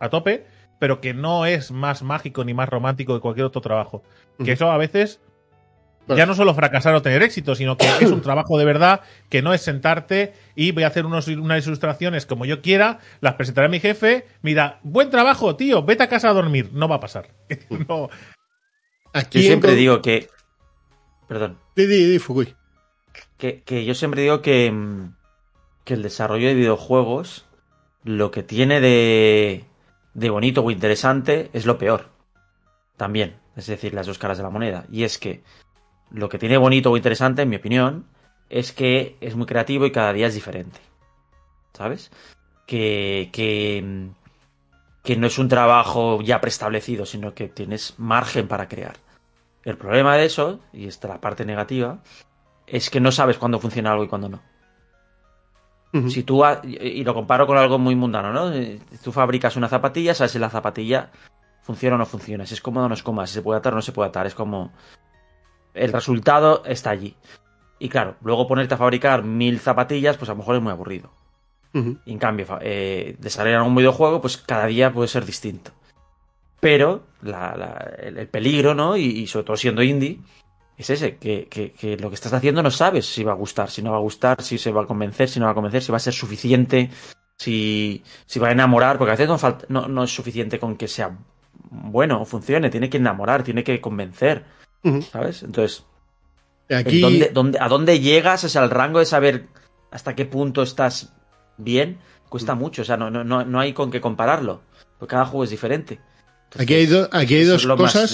a 0.00 0.08
tope, 0.08 0.46
pero 0.78 1.00
que 1.00 1.14
no 1.14 1.46
es 1.46 1.70
más 1.70 2.02
mágico 2.02 2.44
ni 2.44 2.54
más 2.54 2.68
romántico 2.68 3.14
que 3.14 3.20
cualquier 3.20 3.46
otro 3.46 3.60
trabajo. 3.60 4.02
Que 4.44 4.52
eso 4.52 4.70
a 4.70 4.76
veces 4.76 5.20
Bueno. 6.06 6.18
ya 6.18 6.26
no 6.26 6.34
solo 6.34 6.54
fracasar 6.54 6.94
o 6.94 7.02
tener 7.02 7.22
éxito, 7.22 7.54
sino 7.54 7.76
que 7.76 7.86
es 8.00 8.10
un 8.12 8.20
trabajo 8.22 8.58
de 8.58 8.64
verdad, 8.64 9.00
que 9.28 9.42
no 9.42 9.52
es 9.54 9.62
sentarte 9.62 10.34
y 10.54 10.70
voy 10.72 10.84
a 10.84 10.88
hacer 10.88 11.04
unos, 11.06 11.26
unas 11.28 11.66
ilustraciones 11.66 12.26
como 12.26 12.44
yo 12.44 12.60
quiera, 12.62 13.00
las 13.20 13.34
presentaré 13.34 13.66
a 13.66 13.70
mi 13.70 13.80
jefe, 13.80 14.26
mira, 14.42 14.78
buen 14.82 15.10
trabajo, 15.10 15.56
tío, 15.56 15.82
vete 15.82 16.02
a 16.04 16.08
casa 16.08 16.28
a 16.30 16.32
dormir. 16.34 16.70
No 16.72 16.86
va 16.88 16.96
a 16.96 17.00
pasar. 17.00 17.28
no, 17.88 18.08
Aquí 19.12 19.38
Yo 19.40 19.46
siempre 19.46 19.70
con- 19.70 19.78
digo 19.78 20.02
que, 20.02 20.28
perdón, 21.26 21.58
Di, 21.74 21.86
di, 21.86 22.04
di, 22.04 22.18
Fukui. 22.18 22.54
que, 23.38 23.62
que 23.62 23.84
yo 23.84 23.94
siempre 23.94 24.20
digo 24.22 24.42
que, 24.42 24.70
mm, 24.70 25.14
que 25.84 25.94
el 25.94 26.02
desarrollo 26.02 26.48
de 26.48 26.54
videojuegos, 26.54 27.46
lo 28.04 28.30
que 28.30 28.42
tiene 28.42 28.80
de, 28.80 29.64
de 30.16 30.30
bonito 30.30 30.64
o 30.64 30.70
interesante 30.70 31.50
es 31.52 31.66
lo 31.66 31.76
peor. 31.76 32.08
También, 32.96 33.36
es 33.54 33.66
decir, 33.66 33.92
las 33.92 34.06
dos 34.06 34.18
caras 34.18 34.38
de 34.38 34.44
la 34.44 34.50
moneda. 34.50 34.86
Y 34.90 35.04
es 35.04 35.18
que 35.18 35.42
lo 36.10 36.30
que 36.30 36.38
tiene 36.38 36.56
bonito 36.56 36.90
o 36.90 36.96
interesante, 36.96 37.42
en 37.42 37.50
mi 37.50 37.56
opinión, 37.56 38.06
es 38.48 38.72
que 38.72 39.18
es 39.20 39.36
muy 39.36 39.44
creativo 39.44 39.84
y 39.84 39.92
cada 39.92 40.14
día 40.14 40.28
es 40.28 40.34
diferente. 40.34 40.80
¿Sabes? 41.74 42.10
Que, 42.66 43.28
que, 43.30 44.08
que 45.02 45.16
no 45.16 45.26
es 45.26 45.38
un 45.38 45.48
trabajo 45.48 46.22
ya 46.22 46.40
preestablecido, 46.40 47.04
sino 47.04 47.34
que 47.34 47.48
tienes 47.48 47.94
margen 47.98 48.48
para 48.48 48.68
crear. 48.68 48.96
El 49.64 49.76
problema 49.76 50.16
de 50.16 50.24
eso, 50.24 50.60
y 50.72 50.86
esta 50.86 51.08
es 51.08 51.14
la 51.14 51.20
parte 51.20 51.44
negativa, 51.44 51.98
es 52.66 52.88
que 52.88 53.00
no 53.00 53.12
sabes 53.12 53.36
cuándo 53.36 53.60
funciona 53.60 53.92
algo 53.92 54.04
y 54.04 54.08
cuándo 54.08 54.30
no. 54.30 54.40
Si 56.10 56.22
tú, 56.22 56.44
ha- 56.44 56.60
y 56.64 57.02
lo 57.04 57.14
comparo 57.14 57.46
con 57.46 57.56
algo 57.58 57.78
muy 57.78 57.94
mundano, 57.94 58.32
¿no? 58.32 58.52
Eh, 58.52 58.78
Tú 59.02 59.12
fabricas 59.12 59.56
una 59.56 59.68
zapatilla, 59.68 60.14
sabes 60.14 60.32
si 60.32 60.38
la 60.38 60.50
zapatilla 60.50 61.10
funciona 61.62 61.96
o 61.96 61.98
no 61.98 62.06
funciona, 62.06 62.44
si 62.46 62.54
es 62.54 62.60
cómoda 62.60 62.86
o 62.86 62.88
no 62.88 62.94
es 62.94 63.02
cómoda, 63.02 63.26
si 63.26 63.34
se 63.34 63.42
puede 63.42 63.58
atar 63.58 63.72
o 63.72 63.76
no 63.76 63.82
se 63.82 63.92
puede 63.92 64.08
atar. 64.08 64.26
Es 64.26 64.34
como. 64.34 64.72
El 65.74 65.92
resultado 65.92 66.62
está 66.64 66.90
allí. 66.90 67.14
Y 67.78 67.88
claro, 67.88 68.16
luego 68.22 68.46
ponerte 68.46 68.74
a 68.74 68.78
fabricar 68.78 69.22
mil 69.22 69.58
zapatillas, 69.60 70.16
pues 70.16 70.28
a 70.30 70.32
lo 70.32 70.38
mejor 70.38 70.56
es 70.56 70.62
muy 70.62 70.72
aburrido. 70.72 71.10
Y 72.06 72.12
en 72.12 72.18
cambio, 72.18 72.46
eh, 72.62 73.16
desarrollar 73.18 73.60
un 73.62 73.74
videojuego, 73.76 74.20
pues 74.22 74.38
cada 74.38 74.66
día 74.66 74.92
puede 74.92 75.08
ser 75.08 75.26
distinto. 75.26 75.72
Pero 76.60 77.02
la- 77.22 77.54
la- 77.56 77.94
el, 77.98 78.16
el 78.18 78.28
peligro, 78.28 78.74
¿no? 78.74 78.96
Y, 78.96 79.02
y 79.04 79.26
sobre 79.26 79.44
todo 79.44 79.56
siendo 79.58 79.82
indie, 79.82 80.20
es 80.78 80.90
ese, 80.90 81.16
que, 81.16 81.46
que- 81.48 81.72
que 81.72 81.96
lo 81.96 82.08
que 82.10 82.14
estás 82.16 82.32
haciendo 82.32 82.62
no 82.62 82.70
sabes 82.70 83.06
si 83.06 83.24
va 83.24 83.32
a 83.32 83.36
gustar, 83.36 83.70
si 83.70 83.82
no 83.82 83.92
va 83.92 83.96
a 83.98 84.00
gustar, 84.00 84.42
si 84.42 84.58
se 84.58 84.70
va 84.72 84.82
a 84.82 84.86
convencer, 84.86 85.28
si 85.28 85.38
no 85.40 85.46
va 85.46 85.52
a 85.52 85.54
convencer, 85.54 85.82
si 85.82 85.90
va 85.92 85.96
a 85.96 86.00
ser 86.00 86.12
suficiente, 86.12 86.90
si, 87.38 88.02
si 88.26 88.38
va 88.38 88.48
a 88.48 88.52
enamorar, 88.52 88.98
porque 88.98 89.10
a 89.12 89.14
veces 89.14 89.28
no, 89.28 89.38
falta, 89.38 89.66
no, 89.68 89.88
no 89.88 90.04
es 90.04 90.14
suficiente 90.14 90.58
con 90.58 90.76
que 90.76 90.88
sea 90.88 91.16
bueno 91.70 92.20
o 92.22 92.24
funcione, 92.24 92.70
tiene 92.70 92.88
que 92.90 92.96
enamorar, 92.98 93.42
tiene 93.42 93.64
que 93.64 93.80
convencer. 93.80 94.44
¿sabes? 95.02 95.42
Entonces, 95.42 95.84
Aquí, 96.68 97.00
¿dónde, 97.00 97.30
dónde- 97.32 97.58
¿a 97.60 97.68
dónde 97.68 98.00
llegas? 98.00 98.42
O 98.44 98.48
sea, 98.48 98.62
el 98.64 98.70
rango 98.70 98.98
de 98.98 99.06
saber 99.06 99.46
hasta 99.90 100.14
qué 100.14 100.24
punto 100.26 100.62
estás 100.62 101.12
bien, 101.58 101.98
cuesta 102.28 102.54
mucho, 102.54 102.82
o 102.82 102.84
sea, 102.84 102.96
no, 102.96 103.08
no, 103.10 103.22
no, 103.24 103.44
no 103.44 103.60
hay 103.60 103.72
con 103.72 103.90
qué 103.90 104.00
compararlo, 104.00 104.62
porque 104.98 105.12
cada 105.12 105.26
juego 105.26 105.44
es 105.44 105.50
diferente. 105.50 106.00
aquí 106.58 106.74
hay, 106.74 106.86
do- 106.86 107.08
aquí 107.12 107.34
hay 107.36 107.44
dos 107.44 107.62
es 107.62 107.66
cosas. 107.76 108.10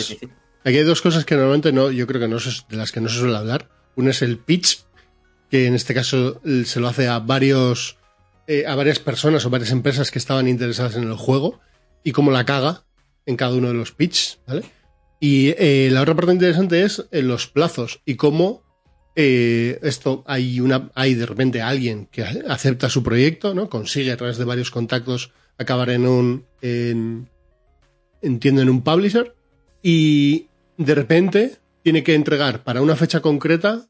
Aquí 0.64 0.76
hay 0.76 0.84
dos 0.84 1.02
cosas 1.02 1.24
que 1.24 1.34
normalmente 1.34 1.72
no, 1.72 1.90
yo 1.90 2.06
creo 2.06 2.20
que 2.20 2.28
no 2.28 2.38
de 2.38 2.76
las 2.76 2.92
que 2.92 3.00
no 3.00 3.08
se 3.08 3.18
suele 3.18 3.36
hablar. 3.36 3.68
Una 3.96 4.10
es 4.10 4.22
el 4.22 4.38
pitch, 4.38 4.84
que 5.50 5.66
en 5.66 5.74
este 5.74 5.92
caso 5.92 6.40
eh, 6.44 6.64
se 6.64 6.80
lo 6.80 6.88
hace 6.88 7.08
a 7.08 7.18
varios, 7.18 7.98
eh, 8.46 8.64
a 8.66 8.74
varias 8.76 9.00
personas 9.00 9.44
o 9.44 9.50
varias 9.50 9.70
empresas 9.70 10.10
que 10.10 10.18
estaban 10.18 10.46
interesadas 10.48 10.96
en 10.96 11.04
el 11.04 11.14
juego 11.14 11.60
y 12.04 12.12
cómo 12.12 12.30
la 12.30 12.44
caga 12.44 12.84
en 13.26 13.36
cada 13.36 13.54
uno 13.54 13.68
de 13.68 13.74
los 13.74 13.92
pitch, 13.92 14.38
¿vale? 14.46 14.64
Y 15.20 15.54
eh, 15.58 15.88
la 15.92 16.02
otra 16.02 16.16
parte 16.16 16.32
interesante 16.32 16.82
es 16.82 17.04
los 17.12 17.46
plazos 17.46 18.00
y 18.04 18.16
cómo 18.16 18.62
esto 19.14 20.24
hay 20.26 20.58
una, 20.58 20.90
hay 20.94 21.14
de 21.14 21.26
repente 21.26 21.60
alguien 21.60 22.06
que 22.06 22.24
acepta 22.24 22.88
su 22.88 23.02
proyecto, 23.02 23.52
¿no? 23.54 23.68
Consigue 23.68 24.10
a 24.10 24.16
través 24.16 24.38
de 24.38 24.46
varios 24.46 24.70
contactos 24.70 25.32
acabar 25.58 25.90
en 25.90 26.06
un, 26.06 26.46
en, 26.62 27.28
entiendo 28.22 28.62
en 28.62 28.70
un 28.70 28.82
publisher 28.82 29.34
y 29.82 30.46
de 30.76 30.94
repente 30.94 31.56
tiene 31.82 32.02
que 32.02 32.14
entregar 32.14 32.62
para 32.64 32.80
una 32.82 32.96
fecha 32.96 33.20
concreta 33.20 33.86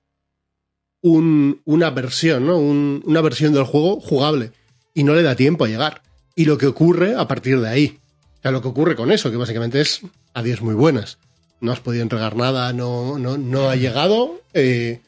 un- 1.03 1.61
una 1.65 1.91
versión, 1.91 2.47
¿no? 2.47 2.59
Un- 2.59 3.03
una 3.07 3.21
versión 3.21 3.53
del 3.53 3.65
juego 3.65 4.01
jugable 4.01 4.53
y 4.95 5.05
no 5.05 5.15
le 5.15 5.23
da 5.23 5.35
tiempo 5.35 5.65
a 5.65 5.69
llegar. 5.69 6.03
Y 6.37 6.45
lo 6.45 6.59
que 6.59 6.67
ocurre 6.67 7.15
a 7.17 7.27
partir 7.29 7.61
de 7.61 7.69
ahí. 7.69 7.99
O 8.39 8.43
sea, 8.43 8.51
lo 8.51 8.63
que 8.63 8.69
ocurre 8.69 8.97
con 8.97 9.11
eso, 9.13 9.31
que 9.31 9.37
básicamente 9.37 9.81
es 9.81 10.01
adiós 10.35 10.63
muy 10.63 10.75
buenas. 10.75 11.19
No 11.61 11.73
has 11.73 11.81
podido 11.81 12.03
entregar 12.03 12.37
nada, 12.37 12.73
no, 12.73 13.19
no, 13.19 13.37
no 13.39 13.69
ha 13.69 13.77
llegado 13.77 14.41
eh, 14.55 15.01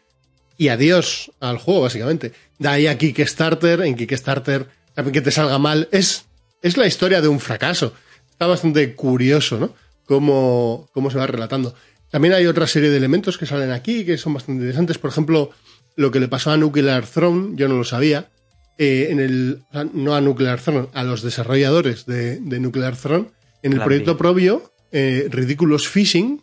y 0.59 0.69
adiós 0.69 1.33
al 1.41 1.59
juego, 1.59 1.83
básicamente. 1.83 2.33
De 2.59 2.69
ahí 2.69 2.87
a 2.87 2.97
Kickstarter, 2.99 3.81
en 3.83 3.97
Kickstarter 3.97 4.69
que 5.13 5.21
te 5.21 5.31
salga 5.33 5.59
mal. 5.59 5.89
Es, 5.91 6.27
es 6.63 6.77
la 6.77 6.87
historia 6.87 7.21
de 7.21 7.29
un 7.29 7.41
fracaso. 7.41 7.93
Está 8.31 8.47
bastante 8.47 8.95
curioso, 8.95 9.59
¿no? 9.59 9.75
Cómo, 10.07 10.89
cómo 10.93 11.11
se 11.11 11.19
va 11.19 11.27
relatando. 11.27 11.75
También 12.11 12.35
hay 12.35 12.47
otra 12.47 12.67
serie 12.67 12.91
de 12.91 12.97
elementos 12.97 13.39
que 13.39 13.47
salen 13.47 13.71
aquí 13.71 14.05
que 14.05 14.19
son 14.19 14.35
bastante 14.35 14.61
interesantes. 14.61 14.99
Por 14.99 15.11
ejemplo, 15.11 15.51
lo 15.97 16.11
que 16.11 16.21
le 16.21 16.29
pasó 16.29 16.51
a 16.51 16.57
Nuclear 16.57 17.07
Throne, 17.07 17.53
yo 17.57 17.69
no 17.69 17.77
lo 17.77 17.85
sabía. 17.85 18.31
eh, 18.77 19.09
en 19.11 19.21
el, 19.21 19.63
no 19.93 20.15
a 20.17 20.21
Nuclear 20.21 20.61
Throne, 20.61 20.89
a 20.95 21.05
los 21.05 21.23
desarrolladores 21.23 22.07
de, 22.07 22.41
de 22.41 22.59
Nuclear 22.61 22.97
Throne, 22.97 23.29
en 23.63 23.73
el 23.73 23.79
proyecto 23.85 24.17
propio, 24.19 24.73
eh, 24.91 25.29
Ridiculous 25.31 25.89
Fishing, 25.89 26.43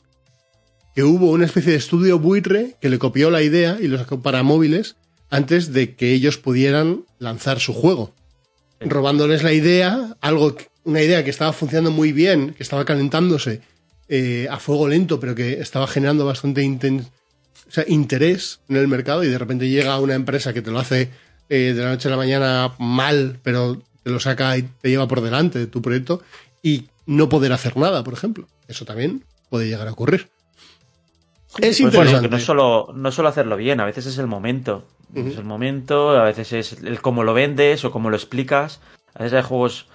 que 0.96 1.04
hubo 1.04 1.30
una 1.32 1.46
especie 1.46 1.72
de 1.74 1.78
estudio 1.78 2.20
buitre 2.20 2.76
que 2.82 2.90
le 2.90 3.00
copió 3.00 3.30
la 3.32 3.42
idea 3.42 3.78
y 3.82 3.88
lo 3.90 3.98
sacó 3.98 4.22
para 4.22 4.44
móviles 4.44 4.96
antes 5.30 5.74
de 5.74 5.96
que 5.96 6.14
ellos 6.14 6.38
pudieran 6.38 7.04
lanzar 7.20 7.60
su 7.60 7.74
juego. 7.74 8.14
Robándoles 8.90 9.44
la 9.44 9.52
idea, 9.54 10.16
algo, 10.22 10.56
que- 10.56 10.68
una 10.84 11.02
idea 11.02 11.24
que 11.24 11.30
estaba 11.30 11.54
funcionando 11.54 11.92
muy 11.92 12.12
bien, 12.12 12.54
que 12.54 12.64
estaba 12.64 12.86
calentándose 12.86 13.62
eh, 14.10 14.48
a 14.50 14.58
fuego 14.60 14.88
lento, 14.88 15.20
pero 15.20 15.36
que 15.36 15.54
estaba 15.62 15.88
generando 15.88 16.26
bastante 16.26 16.62
inten- 16.64 17.08
o 17.68 17.72
sea, 17.72 17.86
interés 17.88 18.60
en 18.68 18.76
el 18.78 18.88
mercado 18.88 19.24
y 19.24 19.28
de 19.30 19.38
repente 19.38 19.70
llega 19.70 20.00
una 20.00 20.16
empresa 20.16 20.54
que 20.54 20.62
te 20.62 20.72
lo 20.72 20.80
hace 20.80 21.10
eh, 21.50 21.74
de 21.76 21.84
la 21.84 21.90
noche 21.92 22.08
a 22.08 22.12
la 22.12 22.18
mañana 22.18 22.74
mal, 22.80 23.40
pero 23.44 23.82
te 24.04 24.10
lo 24.10 24.20
saca 24.20 24.58
y 24.58 24.64
te 24.64 24.90
lleva 24.90 25.08
por 25.08 25.22
delante 25.22 25.60
de 25.60 25.68
tu 25.68 25.82
proyecto 25.82 26.22
y 26.64 26.86
no 27.06 27.30
poder 27.30 27.54
hacer 27.54 27.78
nada, 27.78 28.04
por 28.04 28.14
ejemplo. 28.14 28.48
Eso 28.68 28.84
también 28.86 29.24
puede 29.50 29.68
llegar 29.68 29.88
a 29.88 29.92
ocurrir. 29.92 30.30
Es 31.56 31.60
Pues 31.60 31.80
interesante. 31.82 32.12
bueno, 32.14 32.22
que 32.22 32.30
no 32.36 32.40
solo, 32.40 32.88
no 32.96 33.12
solo 33.12 33.30
hacerlo 33.30 33.58
bien, 33.58 33.80
a 33.82 33.86
veces 33.86 34.06
es 34.06 34.18
el 34.18 34.28
momento. 34.28 34.86
Es 35.14 35.36
el 35.38 35.44
momento, 35.44 36.12
a 36.12 36.24
veces 36.24 36.54
es 36.54 36.72
el 36.84 37.02
cómo 37.02 37.24
lo 37.26 37.34
vendes 37.34 37.84
o 37.84 37.92
cómo 37.92 38.10
lo 38.10 38.16
explicas. 38.16 38.80
A 39.14 39.24
veces 39.24 39.38
hay 39.40 39.44
juegos 39.44 39.88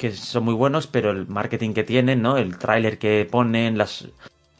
que 0.00 0.12
son 0.12 0.44
muy 0.44 0.54
buenos, 0.54 0.86
pero 0.86 1.10
el 1.10 1.26
marketing 1.28 1.74
que 1.74 1.84
tienen, 1.84 2.22
¿no? 2.22 2.38
El 2.38 2.56
tráiler 2.56 2.98
que 2.98 3.28
ponen, 3.30 3.76
las 3.76 4.08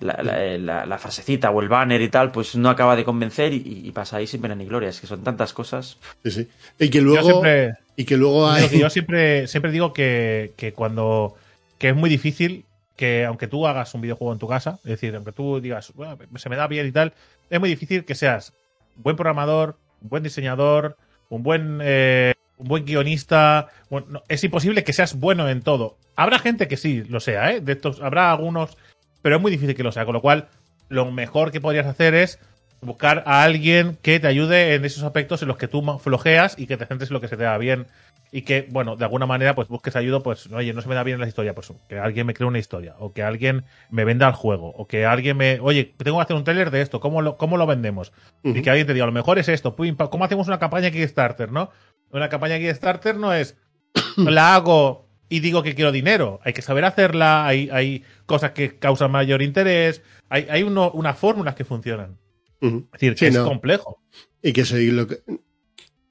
la, 0.00 0.22
la, 0.22 0.86
la, 0.86 0.98
frasecita 0.98 1.50
o 1.50 1.60
el 1.62 1.68
banner 1.68 2.00
y 2.00 2.08
tal, 2.08 2.30
pues 2.30 2.56
no 2.56 2.68
acaba 2.68 2.94
de 2.96 3.04
convencer 3.04 3.52
y, 3.52 3.62
y, 3.84 3.90
pasa 3.92 4.18
ahí 4.18 4.26
sin 4.26 4.42
pena 4.42 4.54
ni 4.54 4.66
gloria. 4.66 4.90
Es 4.90 5.00
que 5.00 5.06
son 5.06 5.24
tantas 5.24 5.52
cosas. 5.52 5.96
Sí, 6.24 6.30
sí. 6.30 6.48
Y 6.78 6.90
que 6.90 7.00
luego, 7.00 7.22
siempre, 7.22 7.74
y 7.96 8.04
que 8.04 8.16
luego 8.16 8.48
hay... 8.48 8.68
yo 8.78 8.90
siempre, 8.90 9.46
siempre 9.46 9.72
digo 9.72 9.92
que, 9.92 10.52
que 10.56 10.72
cuando 10.72 11.36
que 11.78 11.88
es 11.88 11.96
muy 11.96 12.10
difícil 12.10 12.66
que 12.96 13.24
aunque 13.24 13.46
tú 13.46 13.66
hagas 13.66 13.94
un 13.94 14.02
videojuego 14.02 14.34
en 14.34 14.38
tu 14.38 14.46
casa, 14.46 14.78
es 14.84 14.90
decir, 14.90 15.14
aunque 15.16 15.32
tú 15.32 15.58
digas, 15.58 15.92
bueno, 15.94 16.18
se 16.36 16.50
me 16.50 16.56
da 16.56 16.66
bien 16.66 16.86
y 16.86 16.92
tal, 16.92 17.14
es 17.48 17.58
muy 17.58 17.70
difícil 17.70 18.04
que 18.04 18.14
seas 18.14 18.52
un 18.96 19.04
buen 19.04 19.16
programador, 19.16 19.78
un 20.02 20.10
buen 20.10 20.22
diseñador, 20.22 20.98
un 21.30 21.42
buen, 21.42 21.80
eh, 21.82 22.34
un 22.60 22.68
buen 22.68 22.84
guionista. 22.84 23.68
Bueno, 23.88 24.06
no, 24.10 24.22
es 24.28 24.44
imposible 24.44 24.84
que 24.84 24.92
seas 24.92 25.18
bueno 25.18 25.48
en 25.48 25.62
todo. 25.62 25.96
Habrá 26.16 26.38
gente 26.38 26.68
que 26.68 26.76
sí 26.76 27.02
lo 27.08 27.20
sea, 27.20 27.52
¿eh? 27.52 27.60
De 27.60 27.72
estos, 27.72 28.00
habrá 28.00 28.30
algunos 28.30 28.76
pero 29.22 29.36
es 29.36 29.42
muy 29.42 29.50
difícil 29.50 29.74
que 29.74 29.82
lo 29.82 29.92
sea. 29.92 30.04
Con 30.04 30.14
lo 30.14 30.20
cual, 30.20 30.48
lo 30.88 31.10
mejor 31.10 31.52
que 31.52 31.60
podrías 31.60 31.86
hacer 31.86 32.14
es 32.14 32.38
buscar 32.80 33.22
a 33.26 33.42
alguien 33.42 33.98
que 34.00 34.20
te 34.20 34.26
ayude 34.26 34.74
en 34.74 34.84
esos 34.84 35.02
aspectos 35.02 35.42
en 35.42 35.48
los 35.48 35.58
que 35.58 35.68
tú 35.68 35.82
flojeas 35.98 36.58
y 36.58 36.66
que 36.66 36.76
te 36.76 36.86
centres 36.86 37.10
en 37.10 37.14
lo 37.14 37.20
que 37.20 37.28
se 37.28 37.36
te 37.36 37.44
da 37.44 37.58
bien. 37.58 37.86
Y 38.32 38.42
que, 38.42 38.68
bueno, 38.70 38.96
de 38.96 39.04
alguna 39.04 39.26
manera, 39.26 39.54
pues 39.56 39.66
busques 39.66 39.96
ayuda, 39.96 40.20
pues, 40.20 40.46
oye, 40.52 40.72
no 40.72 40.82
se 40.82 40.88
me 40.88 40.94
da 40.94 41.02
bien 41.02 41.18
la 41.18 41.26
historia, 41.26 41.54
pues 41.54 41.72
que 41.88 41.98
alguien 41.98 42.26
me 42.26 42.34
cree 42.34 42.46
una 42.46 42.60
historia, 42.60 42.94
o 42.98 43.12
que 43.12 43.24
alguien 43.24 43.64
me 43.90 44.04
venda 44.04 44.28
el 44.28 44.34
juego, 44.34 44.68
o 44.68 44.86
que 44.86 45.04
alguien 45.04 45.36
me, 45.36 45.58
oye, 45.60 45.94
tengo 45.96 46.18
que 46.18 46.22
hacer 46.22 46.36
un 46.36 46.44
trailer 46.44 46.70
de 46.70 46.80
esto, 46.80 47.00
¿cómo 47.00 47.22
lo, 47.22 47.36
cómo 47.36 47.56
lo 47.56 47.66
vendemos? 47.66 48.12
Uh 48.44 48.50
-huh. 48.50 48.58
Y 48.58 48.62
que 48.62 48.70
alguien 48.70 48.86
te 48.86 48.94
diga, 48.94 49.04
a 49.04 49.06
lo 49.06 49.12
mejor 49.12 49.40
es 49.40 49.48
esto, 49.48 49.74
¿cómo 49.74 50.24
hacemos 50.24 50.46
una 50.46 50.60
campaña 50.60 50.92
Kickstarter, 50.92 51.50
no? 51.50 51.70
Una 52.12 52.28
campaña 52.28 52.58
Kickstarter 52.58 53.16
no 53.16 53.32
es, 53.32 53.56
la 54.16 54.54
hago 54.54 55.08
y 55.28 55.40
digo 55.40 55.62
que 55.62 55.74
quiero 55.74 55.90
dinero. 55.92 56.40
Hay 56.44 56.52
que 56.52 56.62
saber 56.62 56.84
hacerla, 56.84 57.46
hay, 57.46 57.68
hay 57.72 58.04
cosas 58.26 58.52
que 58.52 58.78
causan 58.78 59.10
mayor 59.10 59.42
interés, 59.42 60.02
hay, 60.28 60.46
hay 60.50 60.62
uno, 60.62 60.90
unas 60.92 61.18
fórmulas 61.18 61.54
que 61.56 61.64
funcionan. 61.64 62.18
Uh 62.60 62.68
-huh. 62.68 62.84
Es 62.92 63.00
decir, 63.00 63.14
que 63.14 63.26
es 63.26 63.38
complejo. 63.38 64.00
Y 64.42 64.52
que, 64.52 64.64
se, 64.64 64.80
lo 64.92 65.06
que 65.06 65.18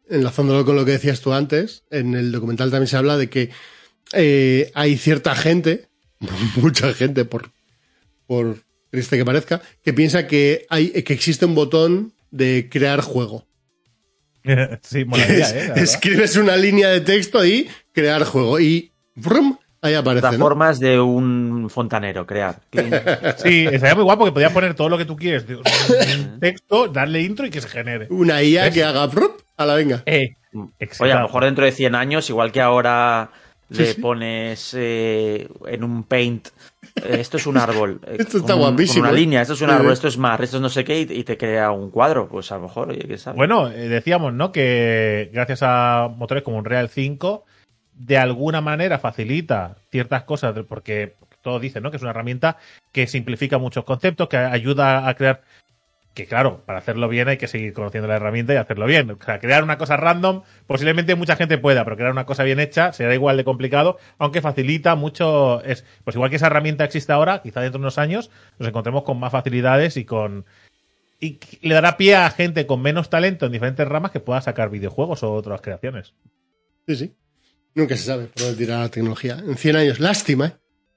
enlazándolo 0.10 0.65
con 0.65 0.76
lo 0.76 0.86
que 0.86 0.91
decías 0.91 1.22
tú 1.22 1.34
antes, 1.34 1.84
en 1.91 2.15
el 2.15 2.31
documental 2.31 2.72
también 2.72 2.88
se 2.88 2.98
habla 2.98 3.18
de 3.18 3.30
que 3.30 3.49
eh, 4.14 4.72
hay 4.73 4.98
cierta 4.98 5.36
gente, 5.36 5.88
mucha 6.56 6.94
gente, 6.94 7.26
por, 7.26 7.52
por 8.26 8.57
triste 8.90 9.18
que 9.18 9.26
parezca, 9.26 9.61
que 9.84 9.94
piensa 9.94 10.27
que, 10.27 10.65
hay, 10.69 10.90
que 11.03 11.14
existe 11.14 11.45
un 11.45 11.56
botón 11.56 12.14
de 12.31 12.68
crear 12.72 13.02
juego. 13.02 13.45
sí, 14.81 15.06
molaría, 15.06 15.49
¿eh? 15.49 15.73
Escribes 15.76 16.36
una 16.36 16.56
línea 16.56 16.90
de 16.90 17.02
texto 17.02 17.45
y 17.45 17.69
crear 17.91 18.23
juego. 18.23 18.60
Y 18.60 18.91
brum, 19.15 19.57
ahí 19.81 19.94
aparece. 19.94 20.23
Las 20.23 20.38
¿no? 20.38 20.45
formas 20.45 20.80
de 20.80 20.99
un 20.99 21.69
fontanero, 21.69 22.26
crear. 22.26 22.61
sí, 23.38 23.65
estaría 23.72 23.95
muy 23.95 24.03
guapo 24.03 24.26
que 24.26 24.31
podías 24.31 24.52
poner 24.52 24.73
todo 24.73 24.90
lo 24.90 24.98
que 24.98 25.06
tú 25.06 25.15
quieres. 25.15 25.45
Un 25.48 26.40
texto, 26.40 26.88
darle 26.88 27.22
intro 27.22 27.45
y 27.45 27.49
que 27.49 27.61
se 27.61 27.68
genere. 27.68 28.07
Una 28.10 28.41
IA 28.41 28.68
¿Es? 28.68 28.73
que 28.73 28.84
haga 28.84 29.06
brum, 29.07 29.31
a 29.60 29.65
la 29.65 29.76
venga. 29.76 30.02
Eh, 30.06 30.34
Oye, 30.99 31.11
a 31.11 31.18
lo 31.19 31.27
mejor 31.27 31.44
dentro 31.44 31.65
de 31.65 31.72
100 31.72 31.94
años, 31.95 32.30
igual 32.30 32.52
que 32.52 32.61
ahora 32.61 33.30
le 33.69 33.94
sí. 33.94 34.02
pones 34.02 34.73
eh, 34.77 35.48
en 35.68 35.84
un 35.84 36.03
paint. 36.03 36.48
Eh, 36.95 37.18
esto 37.19 37.38
es 37.38 37.45
un 37.45 37.57
árbol. 37.68 37.99
Esto 38.07 38.38
está 38.38 38.53
con 38.53 38.61
un- 38.61 38.69
guapísimo, 38.69 39.03
Con 39.03 39.10
una 39.11 39.19
línea, 39.19 39.41
esto 39.41 39.53
es 39.53 39.61
un 39.61 39.69
árbol, 39.69 39.91
esto 39.91 40.07
es 40.07 40.18
mar, 40.18 40.41
esto 40.41 40.57
es 40.57 40.61
no 40.61 40.69
sé 40.69 40.84
qué, 40.84 41.02
y, 41.02 41.23
te 41.23 41.38
crea 41.38 41.72
un 41.72 41.91
cuadro. 41.91 42.27
Pues 42.30 42.52
a 42.52 42.56
lo 42.56 42.64
mejor, 42.64 42.90
oye, 42.90 43.06
¿qué 43.07 43.18
sabes? 43.18 43.38
Bueno, 43.38 43.69
decíamos, 43.69 44.34
¿no? 44.34 44.52
Que 44.52 45.30
gracias 45.34 45.60
a 45.61 46.10
motores 46.15 46.41
como 46.44 46.57
Unreal 46.57 46.90
5, 46.90 47.45
de 47.94 48.18
alguna 48.18 48.61
manera 48.61 48.98
facilita 48.98 49.76
ciertas 49.91 50.23
cosas, 50.23 50.56
porque 50.68 51.15
todos 51.41 51.61
dicen, 51.61 51.84
¿no? 51.84 51.91
Que 51.91 51.98
es 51.98 52.02
una 52.03 52.11
herramienta 52.11 52.57
que 52.91 53.07
simplifica 53.07 53.57
muchos 53.57 53.84
conceptos, 53.84 54.30
que 54.30 54.38
ayuda 54.38 55.07
a 55.07 55.14
crear. 55.15 55.41
Que 56.14 56.26
claro, 56.26 56.64
para 56.65 56.80
hacerlo 56.80 57.07
bien 57.07 57.27
hay 57.27 57.38
que 57.38 57.48
seguir 57.48 57.72
conociendo 57.73 58.07
la 58.07 58.15
herramienta 58.15 58.53
y 58.53 58.57
hacerlo 58.57 58.86
bien. 58.88 59.11
O 59.11 59.23
sea, 59.23 59.40
crear 59.40 59.64
una 59.64 59.77
cosa 59.77 59.95
random, 59.95 60.41
posiblemente 60.68 61.15
mucha 61.15 61.36
gente 61.36 61.57
pueda, 61.57 61.84
pero 61.84 61.95
crear 61.95 62.11
una 62.11 62.26
cosa 62.26 62.44
bien 62.44 62.60
hecha 62.60 62.94
será 62.94 63.14
igual 63.14 63.38
de 63.38 63.44
complicado, 63.44 63.98
aunque 64.18 64.41
facilita 64.41 64.95
mucho. 64.95 65.64
Es, 65.64 65.86
pues 66.03 66.15
igual 66.15 66.30
que 66.30 66.38
esa 66.38 66.48
herramienta 66.48 66.84
existe 66.84 67.14
ahora, 67.14 67.41
quizá 67.41 67.61
dentro 67.61 67.80
de 67.80 67.84
unos 67.84 67.98
años 67.98 68.31
nos 68.57 68.68
encontremos 68.68 69.03
con 69.03 69.19
más 69.19 69.31
facilidades 69.31 69.98
y 69.98 70.06
con, 70.06 70.45
y 71.19 71.40
le 71.61 71.76
dará 71.76 71.98
pie 71.98 72.15
a 72.15 72.30
gente 72.31 72.65
con 72.65 72.81
menos 72.81 73.10
talento 73.10 73.45
en 73.45 73.52
diferentes 73.52 73.88
ramas 73.88 74.11
que 74.11 74.19
pueda 74.19 74.41
sacar 74.41 74.69
videojuegos 74.69 75.23
o 75.23 75.34
otras 75.34 75.61
creaciones. 75.61 76.14
Sí, 76.88 76.95
sí. 76.95 77.15
Nunca 77.76 77.95
se 77.98 78.03
sabe 78.03 78.26
por 78.26 78.44
dónde 78.44 78.57
tirar 78.57 78.80
la 78.80 78.90
tecnología. 78.90 79.38
En 79.45 79.56
100 79.56 79.76
años, 79.76 79.99
lástima, 79.99 80.48
¿eh? 80.48 80.53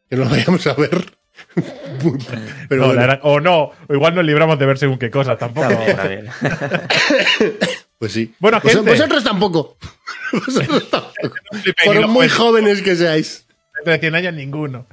que 0.08 0.16
no 0.16 0.24
lo 0.24 0.30
vayamos 0.30 0.66
a 0.66 0.74
ver. 0.74 1.21
Pero 1.54 2.82
No, 2.82 2.86
bueno, 2.88 2.92
la 2.94 3.00
verdad- 3.06 3.20
o 3.22 3.40
no, 3.40 3.72
o 3.88 3.94
igual 3.94 4.14
nos 4.14 4.24
libramos 4.24 4.58
de 4.58 4.66
ver 4.66 4.78
según 4.78 4.98
qué 4.98 5.10
cosa, 5.10 5.36
tampoco. 5.36 5.68
Bien, 5.68 6.26
pues 7.98 8.12
sí. 8.12 8.34
Bueno, 8.38 8.60
Vos-. 8.62 8.84
Vosotros 8.84 9.24
tampoco. 9.24 9.76
Vosotros 10.32 10.90
tampoco. 10.90 11.36
flipéis, 11.62 11.86
Por 11.86 12.08
muy 12.08 12.28
jóvenes 12.28 12.82
que 12.82 12.96
seáis. 12.96 13.46
De 13.84 13.98
100 13.98 14.14
años 14.14 14.34
ninguno. 14.34 14.86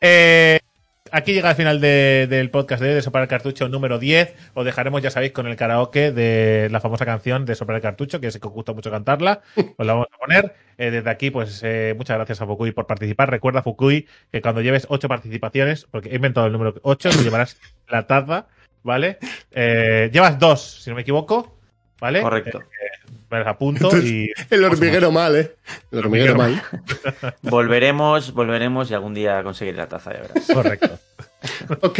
Eh, 0.00 0.58
aquí 1.12 1.32
llega 1.32 1.50
el 1.50 1.56
final 1.56 1.80
de- 1.80 2.26
del 2.28 2.50
podcast 2.50 2.82
de, 2.82 2.94
de 2.94 3.02
Soplar 3.02 3.22
el 3.22 3.28
Cartucho 3.28 3.68
número 3.68 3.98
10. 3.98 4.34
Os 4.54 4.64
dejaremos, 4.64 5.02
ya 5.02 5.10
sabéis, 5.10 5.32
con 5.32 5.46
el 5.46 5.56
karaoke 5.56 6.12
de 6.12 6.68
la 6.70 6.80
famosa 6.80 7.04
canción 7.04 7.44
de 7.44 7.54
Soplar 7.54 7.76
el 7.76 7.82
Cartucho, 7.82 8.20
que 8.20 8.30
sé 8.30 8.40
que 8.40 8.46
os 8.48 8.52
gusta 8.52 8.72
mucho 8.72 8.90
cantarla. 8.90 9.42
Os 9.76 9.86
la 9.86 9.92
vamos 9.94 10.08
a 10.12 10.18
poner. 10.18 10.54
Eh, 10.78 10.90
desde 10.90 11.08
aquí, 11.10 11.30
pues 11.30 11.60
eh, 11.64 11.94
muchas 11.96 12.16
gracias 12.16 12.40
a 12.42 12.46
Fukui 12.46 12.72
por 12.72 12.86
participar. 12.86 13.30
Recuerda, 13.30 13.62
Fukui, 13.62 14.06
que 14.30 14.40
cuando 14.42 14.60
lleves 14.60 14.86
8 14.90 15.08
participaciones, 15.08 15.86
porque 15.90 16.10
he 16.10 16.16
inventado 16.16 16.46
el 16.46 16.52
número 16.52 16.74
8, 16.82 17.10
te 17.10 17.22
llevarás 17.24 17.58
la 17.88 18.06
taza, 18.06 18.46
¿vale? 18.82 19.18
Eh, 19.52 20.10
llevas 20.12 20.38
dos, 20.38 20.82
si 20.82 20.90
no 20.90 20.96
me 20.96 21.02
equivoco, 21.02 21.55
¿vale? 22.00 22.22
Correcto. 22.22 22.60
Eh, 22.60 23.10
me 23.30 23.38
las 23.40 23.48
apunto 23.48 23.84
Entonces, 23.86 24.10
y. 24.10 24.30
El 24.50 24.64
hormiguero 24.64 25.10
mal, 25.10 25.34
¿eh? 25.36 25.52
El 25.90 25.98
hormiguero 26.00 26.34
hormiguero 26.34 26.62
mal. 27.22 27.34
Volveremos, 27.42 28.32
volveremos 28.32 28.90
y 28.90 28.94
algún 28.94 29.14
día 29.14 29.42
conseguiré 29.42 29.76
la 29.76 29.88
taza, 29.88 30.12
ya 30.14 30.20
verás. 30.22 30.46
Correcto. 30.52 30.98
Ok. 31.82 31.98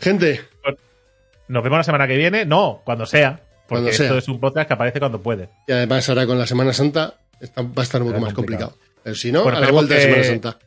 Gente, 0.00 0.42
Nos 1.48 1.62
vemos 1.62 1.78
la 1.78 1.84
semana 1.84 2.06
que 2.06 2.16
viene. 2.16 2.44
No, 2.44 2.82
cuando 2.84 3.06
sea. 3.06 3.36
Porque 3.36 3.66
Cuando 3.68 3.90
esto 3.90 4.04
sea. 4.04 4.18
es 4.18 4.28
un 4.28 4.38
podcast 4.40 4.68
que 4.68 4.74
aparece 4.74 4.98
cuando 5.00 5.20
puede. 5.20 5.48
y 5.66 5.72
además 5.72 6.08
ahora 6.08 6.26
con 6.26 6.38
la 6.38 6.46
Semana 6.46 6.72
Santa 6.72 7.14
está- 7.40 7.62
va 7.62 7.68
a 7.78 7.82
estar 7.82 8.00
un 8.02 8.08
poco 8.08 8.20
más 8.20 8.32
complicado. 8.34 8.70
complicado. 8.72 9.00
Pero 9.02 9.16
si 9.16 9.32
no, 9.32 9.42
Bueno, 9.42 9.58
a 9.58 9.60
la 9.60 9.70
vuelta 9.72 9.94
de 9.94 10.00
que- 10.00 10.06
Semana 10.06 10.24
Santa. 10.24 10.58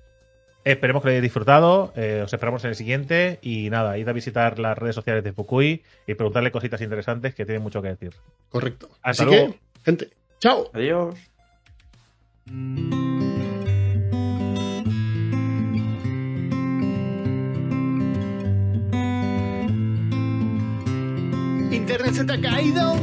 Esperemos 0.65 1.01
que 1.01 1.07
lo 1.07 1.11
hayáis 1.11 1.23
disfrutado. 1.23 1.93
eh, 1.95 2.21
os 2.23 2.33
esperamos 2.33 2.63
en 2.63 2.69
el 2.71 2.75
siguiente. 2.75 3.39
Y 3.41 3.69
nada, 3.69 3.97
id 3.97 4.07
a 4.07 4.13
visitar 4.13 4.59
las 4.59 4.77
redes 4.77 4.95
sociales 4.95 5.23
de 5.23 5.33
Fukui 5.33 5.83
y 6.05 6.13
preguntarle 6.15 6.51
cositas 6.51 6.81
interesantes 6.81 7.33
que 7.33 7.45
tienen 7.45 7.63
mucho 7.63 7.81
que 7.81 7.89
decir. 7.89 8.13
Correcto. 8.49 8.89
Hasta 9.01 9.23
Así 9.23 9.25
luego. 9.25 9.53
que, 9.53 9.59
gente, 9.83 10.09
chao. 10.39 10.69
Adiós. 10.73 11.15
Internet 21.71 22.13
se 22.13 22.23
te 22.25 22.33
ha 22.33 22.41
caído. 22.41 22.95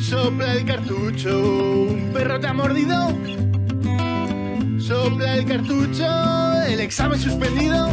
Sopla 0.00 0.52
el 0.54 0.64
cartucho. 0.64 1.38
Un 1.38 2.10
perro 2.12 2.38
te 2.40 2.46
ha 2.46 2.52
mordido. 2.52 3.08
Sopla 4.86 5.36
el 5.36 5.44
cartucho. 5.44 6.06
El 6.66 6.80
examen 6.80 7.18
suspendido. 7.18 7.88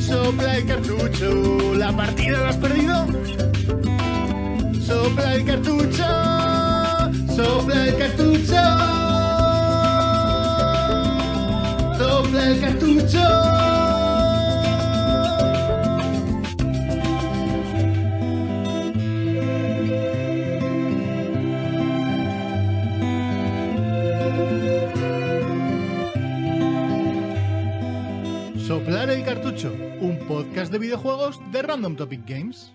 Sopla 0.00 0.56
el 0.56 0.66
cartucho. 0.66 1.74
La 1.76 1.96
partida 1.96 2.38
la 2.40 2.48
has 2.48 2.56
perdido. 2.56 3.06
Sopla 4.84 5.34
el 5.34 5.44
cartucho. 5.44 6.04
Sopla 7.36 7.86
el 7.86 7.96
cartucho. 7.98 8.62
Sopla 11.98 12.48
el 12.48 12.60
cartucho. 12.60 13.71
El 29.12 29.24
cartucho, 29.24 29.70
un 30.00 30.18
podcast 30.26 30.72
de 30.72 30.78
videojuegos 30.78 31.38
de 31.52 31.60
Random 31.60 31.96
Topic 31.96 32.22
Games. 32.26 32.72